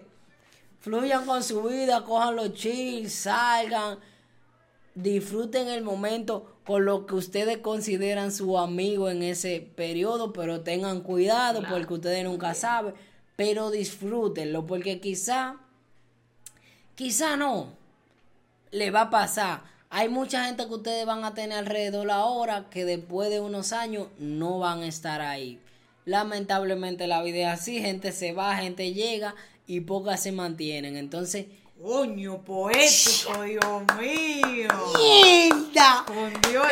fluyan 0.79 1.27
con 1.27 1.43
su 1.43 1.65
vida, 1.65 2.05
cojan 2.05 2.37
los 2.37 2.55
chill, 2.55 3.11
salgan, 3.11 3.99
disfruten 4.95 5.67
el 5.67 5.83
momento 5.83 6.58
con 6.69 6.85
lo 6.85 7.07
que 7.07 7.15
ustedes 7.15 7.57
consideran 7.57 8.31
su 8.31 8.59
amigo 8.59 9.09
en 9.09 9.23
ese 9.23 9.67
periodo, 9.75 10.35
pero 10.35 10.61
tengan 10.61 11.01
cuidado 11.01 11.63
porque 11.67 11.95
ustedes 11.95 12.23
nunca 12.25 12.53
saben, 12.53 12.93
pero 13.37 13.71
disfrútenlo 13.71 14.67
porque 14.67 15.01
quizá, 15.01 15.57
quizá 16.95 17.39
no, 17.39 17.69
le 18.71 18.91
va 18.91 19.01
a 19.01 19.11
pasar. 19.11 19.63
Hay 19.89 20.11
mucha 20.11 20.45
gente 20.45 20.67
que 20.67 20.75
ustedes 20.75 21.07
van 21.07 21.25
a 21.25 21.33
tener 21.33 21.57
alrededor 21.57 22.11
ahora 22.11 22.67
que 22.69 22.85
después 22.85 23.31
de 23.31 23.41
unos 23.41 23.73
años 23.73 24.09
no 24.19 24.59
van 24.59 24.83
a 24.83 24.89
estar 24.89 25.23
ahí. 25.23 25.59
Lamentablemente 26.05 27.07
la 27.07 27.23
vida 27.23 27.51
es 27.51 27.61
así, 27.61 27.81
gente 27.81 28.13
se 28.13 28.35
va, 28.35 28.55
gente 28.57 28.93
llega 28.93 29.35
y 29.67 29.81
pocas 29.81 30.23
se 30.23 30.33
mantienen. 30.33 30.99
Entonces, 30.99 31.47
Coño, 31.81 32.43
poético, 32.43 33.43
Dios 33.43 33.83
mío. 34.01 34.69
¡Mierda! 34.99 36.05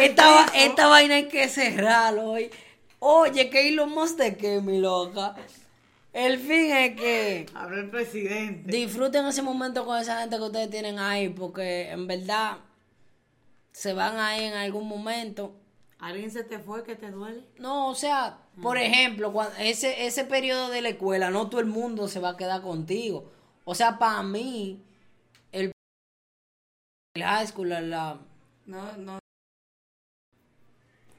esta, 0.00 0.46
esta 0.52 0.86
vaina 0.88 1.14
hay 1.14 1.28
que 1.28 1.48
cerrarlo 1.48 2.32
hoy. 2.32 2.50
Oye, 2.98 3.48
que 3.48 3.70
lo 3.70 3.86
más 3.86 4.16
de 4.16 4.36
qué, 4.36 4.60
mi 4.60 4.78
loca. 4.78 5.36
El 6.12 6.40
fin 6.40 6.72
es 6.72 6.96
que. 7.00 7.46
Habla 7.54 7.82
el 7.82 7.90
presidente. 7.90 8.68
Disfruten 8.68 9.26
ese 9.26 9.42
momento 9.42 9.86
con 9.86 9.96
esa 9.96 10.20
gente 10.20 10.38
que 10.38 10.42
ustedes 10.42 10.70
tienen 10.70 10.98
ahí, 10.98 11.28
porque 11.28 11.90
en 11.90 12.08
verdad 12.08 12.56
se 13.70 13.92
van 13.92 14.18
ahí 14.18 14.44
en 14.44 14.54
algún 14.54 14.88
momento. 14.88 15.54
¿Alguien 16.00 16.32
se 16.32 16.42
te 16.42 16.58
fue 16.58 16.82
que 16.82 16.96
te 16.96 17.12
duele? 17.12 17.44
No, 17.58 17.88
o 17.88 17.94
sea, 17.94 18.38
por 18.60 18.76
ejemplo, 18.76 19.32
cuando 19.32 19.54
ese, 19.58 20.04
ese 20.06 20.24
periodo 20.24 20.68
de 20.68 20.82
la 20.82 20.88
escuela, 20.88 21.30
no 21.30 21.48
todo 21.48 21.60
el 21.60 21.66
mundo 21.66 22.08
se 22.08 22.18
va 22.18 22.30
a 22.30 22.36
quedar 22.36 22.60
contigo. 22.60 23.30
O 23.64 23.74
sea, 23.74 23.98
para 23.98 24.22
mí, 24.22 24.82
high 27.22 27.46
school, 27.46 27.68
la... 27.68 28.18
No, 28.66 28.96
no. 28.96 29.18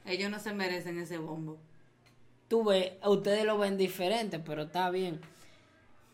Ellos 0.04 0.30
no 0.30 0.38
se 0.38 0.52
merecen 0.52 0.98
ese 0.98 1.18
bombo. 1.18 1.58
Tú 2.48 2.64
ves, 2.64 2.92
ustedes 3.04 3.44
lo 3.44 3.58
ven 3.58 3.76
diferente, 3.76 4.38
pero 4.38 4.62
está 4.62 4.90
bien. 4.90 5.20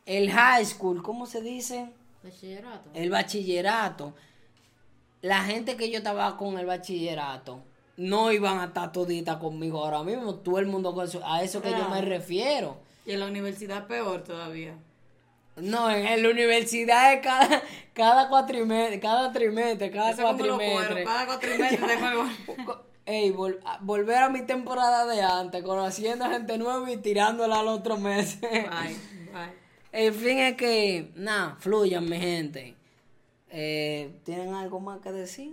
El 0.05 0.30
high 0.30 0.64
school, 0.64 1.03
¿cómo 1.03 1.26
se 1.26 1.41
dice? 1.41 1.91
Bachillerato. 2.22 2.91
El 2.95 3.11
bachillerato. 3.11 4.14
La 5.22 5.45
gente 5.45 5.76
que 5.76 5.91
yo 5.91 5.99
estaba 5.99 6.37
con 6.37 6.59
el 6.59 6.66
bachillerato 6.66 7.62
no 7.97 8.32
iban 8.32 8.59
a 8.59 8.64
estar 8.66 8.93
toditas 8.93 9.37
conmigo 9.37 9.85
ahora 9.85 10.03
mismo. 10.03 10.35
Todo 10.35 10.59
el 10.59 10.66
mundo 10.66 10.95
con 10.95 11.07
eso, 11.07 11.22
a 11.24 11.43
eso 11.43 11.62
que 11.62 11.70
yo 11.70 11.89
me 11.89 12.03
refiero. 12.03 12.76
Y 13.07 13.12
en 13.12 13.20
la 13.20 13.26
universidad 13.26 13.87
peor 13.87 14.24
todavía. 14.24 14.76
No, 15.57 15.91
en 15.91 16.22
la 16.22 16.28
universidad 16.30 17.14
es 17.14 17.20
cada, 17.20 17.62
cada 17.95 18.28
cuatrimestre, 18.28 19.01
cada 19.01 19.32
trimestre, 19.32 19.90
cada 19.90 20.14
cuatrimestre. 20.14 21.05
cada 21.05 21.26
cuatrimestre 21.26 21.97
Ey, 23.07 23.34
volver 23.82 24.16
a 24.16 24.30
mi 24.30 24.42
temporada 24.47 25.07
de 25.07 25.20
antes, 25.20 25.62
conociendo 25.62 26.24
gente 26.24 26.57
nueva 26.57 26.90
y 26.90 26.97
tirándola 26.97 27.61
al 27.61 27.68
otro 27.68 27.99
mes. 27.99 28.40
Bye, 28.40 28.97
El 29.92 30.14
fin 30.14 30.38
es 30.38 30.57
que, 30.57 31.12
nada, 31.14 31.57
fluyan, 31.61 32.09
mi 32.09 32.18
gente. 32.18 32.74
Eh, 33.51 34.11
¿Tienen 34.24 34.55
algo 34.55 34.80
más 34.80 35.01
que 35.01 35.12
decir? 35.12 35.53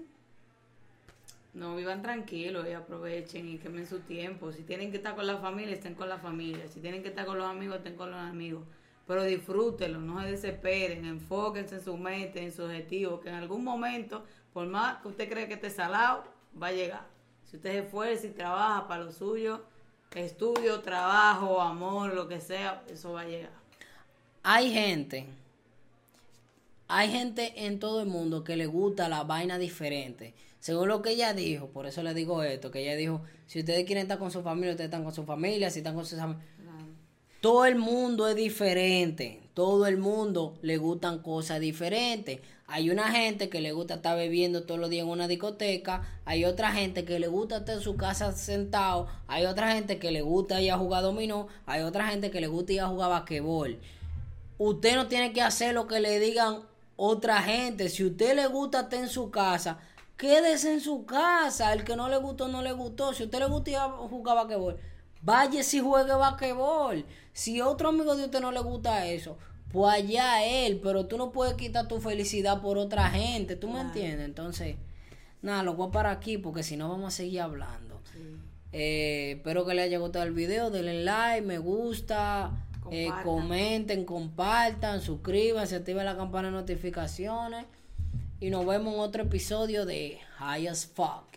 No, 1.54 1.76
vivan 1.76 2.02
tranquilos 2.02 2.66
y 2.70 2.72
aprovechen 2.72 3.50
y 3.50 3.58
quemen 3.58 3.86
su 3.86 4.00
tiempo. 4.00 4.54
Si 4.54 4.64
tienen 4.64 4.90
que 4.90 4.98
estar 4.98 5.14
con 5.14 5.28
la 5.28 5.38
familia, 5.38 5.74
estén 5.74 5.94
con 5.94 6.08
la 6.08 6.20
familia. 6.20 6.66
Si 6.74 6.80
tienen 6.80 7.04
que 7.04 7.10
estar 7.10 7.26
con 7.26 7.38
los 7.38 7.48
amigos, 7.48 7.78
estén 7.78 7.98
con 7.98 8.12
los 8.12 8.20
amigos 8.22 8.64
pero 9.08 9.24
disfrútenlo, 9.24 10.00
no 10.00 10.22
se 10.22 10.32
desesperen, 10.32 11.06
enfóquense 11.06 11.76
en 11.76 11.84
su 11.84 11.98
mente, 11.98 12.44
en 12.44 12.52
su 12.52 12.64
objetivo, 12.64 13.20
que 13.20 13.30
en 13.30 13.36
algún 13.36 13.64
momento, 13.64 14.24
por 14.54 14.68
más 14.68 15.02
que 15.02 15.08
usted 15.10 15.30
cree 15.30 15.48
que 15.48 15.56
esté 15.56 15.70
salado, 15.70 16.24
va 16.62 16.68
a 16.68 16.72
llegar. 16.72 17.06
Si 17.50 17.58
usted 17.58 17.72
se 17.72 17.80
esfuerza 17.80 18.28
y 18.28 18.32
trabaja 18.32 18.88
para 18.88 19.04
lo 19.04 19.12
suyo, 19.12 19.62
estudio, 20.16 20.82
trabajo, 20.82 21.62
amor, 21.62 22.14
lo 22.14 22.28
que 22.28 22.40
sea, 22.40 22.84
eso 22.90 23.14
va 23.14 23.22
a 23.22 23.26
llegar. 23.26 23.52
Hay 24.44 24.72
gente, 24.72 25.28
hay 26.88 27.10
gente 27.10 27.66
en 27.66 27.80
todo 27.80 28.02
el 28.02 28.08
mundo 28.08 28.44
que 28.44 28.56
le 28.56 28.66
gusta 28.66 29.10
la 29.10 29.24
vaina 29.24 29.58
diferente. 29.58 30.34
Según 30.60 30.88
lo 30.88 31.02
que 31.02 31.12
ella 31.12 31.34
dijo, 31.34 31.68
por 31.68 31.88
eso 31.88 32.04
le 32.04 32.14
digo 32.14 32.44
esto, 32.44 32.70
que 32.70 32.82
ella 32.82 32.96
dijo, 32.96 33.22
si 33.48 33.60
ustedes 33.60 33.86
quieren 33.86 34.04
estar 34.04 34.20
con 34.20 34.32
su 34.32 34.44
familia, 34.44 34.72
ustedes 34.72 34.90
están 34.90 35.04
con 35.04 35.14
su 35.14 35.26
familia, 35.26 35.72
si 35.72 35.80
están 35.80 35.96
con 35.96 36.06
sus 36.06 36.20
amigos 36.20 36.44
todo 37.42 37.66
el 37.66 37.76
mundo 37.76 38.28
es 38.28 38.36
diferente. 38.36 39.42
Todo 39.56 39.88
el 39.88 39.98
mundo 39.98 40.58
le 40.62 40.78
gustan 40.78 41.20
cosas 41.24 41.60
diferentes. 41.60 42.40
Hay 42.68 42.90
una 42.92 43.12
gente 43.12 43.50
que 43.50 43.60
le 43.60 43.74
gusta 43.74 43.96
estar 43.96 44.16
bebiendo 44.16 44.64
todos 44.64 44.80
los 44.80 44.92
días 44.92 45.04
en 45.04 45.10
una 45.10 45.28
discoteca. 45.28 46.04
Hay 46.24 46.46
otra 46.46 46.72
gente 46.72 47.04
que 47.04 47.20
le 47.20 47.28
gusta 47.28 47.58
estar 47.58 47.76
en 47.76 47.82
su 47.82 47.98
casa 47.98 48.32
sentado. 48.32 49.08
Hay 49.28 49.46
otra 49.46 49.74
gente 49.74 49.98
que 49.98 50.12
le 50.12 50.22
gusta 50.22 50.62
ir 50.62 50.72
a 50.72 50.78
jugar 50.78 51.02
dominó. 51.02 51.48
Hay 51.66 51.82
otra 51.82 52.08
gente 52.08 52.30
que 52.30 52.42
le 52.42 52.48
gusta 52.48 52.74
ir 52.74 52.82
a 52.82 52.88
jugar 52.88 53.10
basquetbol. 53.10 53.80
Usted 54.60 54.96
no 54.96 55.08
tiene 55.08 55.34
que 55.34 55.42
hacer 55.42 55.74
lo 55.74 55.88
que 55.88 56.00
le 56.00 56.20
digan 56.20 56.62
otra 56.96 57.42
gente. 57.42 57.90
Si 57.90 58.06
usted 58.06 58.36
le 58.36 58.46
gusta 58.46 58.82
estar 58.82 59.00
en 59.00 59.10
su 59.10 59.32
casa, 59.32 59.80
quédese 60.16 60.72
en 60.72 60.80
su 60.80 61.08
casa. 61.08 61.74
El 61.74 61.84
que 61.84 61.96
no 61.96 62.08
le 62.08 62.18
gustó, 62.18 62.48
no 62.48 62.62
le 62.62 62.72
gustó. 62.72 63.14
Si 63.14 63.24
usted 63.24 63.40
le 63.40 63.48
gusta 63.48 63.72
ir 63.72 63.78
a 63.78 63.90
jugar 63.90 64.36
basquetbol, 64.36 64.78
vaya 65.22 65.64
si 65.64 65.80
juegue 65.80 66.14
basquetbol. 66.14 67.06
Si 67.34 67.62
otro 67.62 67.90
amigo 67.90 68.16
de 68.16 68.26
usted 68.26 68.42
no 68.42 68.52
le 68.52 68.60
gusta 68.60 69.08
eso, 69.08 69.38
pues 69.72 69.94
allá 69.94 70.44
él, 70.44 70.80
pero 70.84 71.06
tú 71.06 71.18
no 71.18 71.32
puedes 71.32 71.54
quitar 71.56 71.88
tu 71.88 72.00
felicidad 72.02 72.62
por 72.62 72.78
otra 72.78 73.10
gente, 73.10 73.56
¿tú 73.56 73.70
me 73.70 73.82
entiendes? 73.82 74.26
Entonces, 74.26 74.76
nada, 75.42 75.64
lo 75.64 75.76
voy 75.76 75.88
a 75.88 75.92
parar 75.92 76.18
aquí 76.18 76.38
porque 76.38 76.64
si 76.64 76.76
no 76.76 76.90
vamos 76.90 77.14
a 77.14 77.18
seguir 77.18 77.42
hablando. 77.42 78.02
Eh, 78.74 79.34
espero 79.38 79.66
que 79.66 79.74
les 79.74 79.86
haya 79.86 79.98
gustado 80.00 80.26
el 80.26 80.34
video, 80.34 80.70
denle 80.70 81.04
like, 81.04 81.46
me 81.46 81.58
gusta, 81.58 82.52
eh, 82.90 83.10
comenten, 83.24 84.06
compartan, 84.06 85.02
suscríbanse, 85.02 85.76
activen 85.76 86.06
la 86.06 86.16
campana 86.16 86.50
de 86.50 86.54
notificaciones 86.54 87.66
y 88.40 88.50
nos 88.50 88.66
vemos 88.66 88.94
en 88.94 89.00
otro 89.02 89.24
episodio 89.24 89.86
de 89.86 90.20
High 90.38 90.68
as 90.68 90.86
Fuck. 90.86 91.31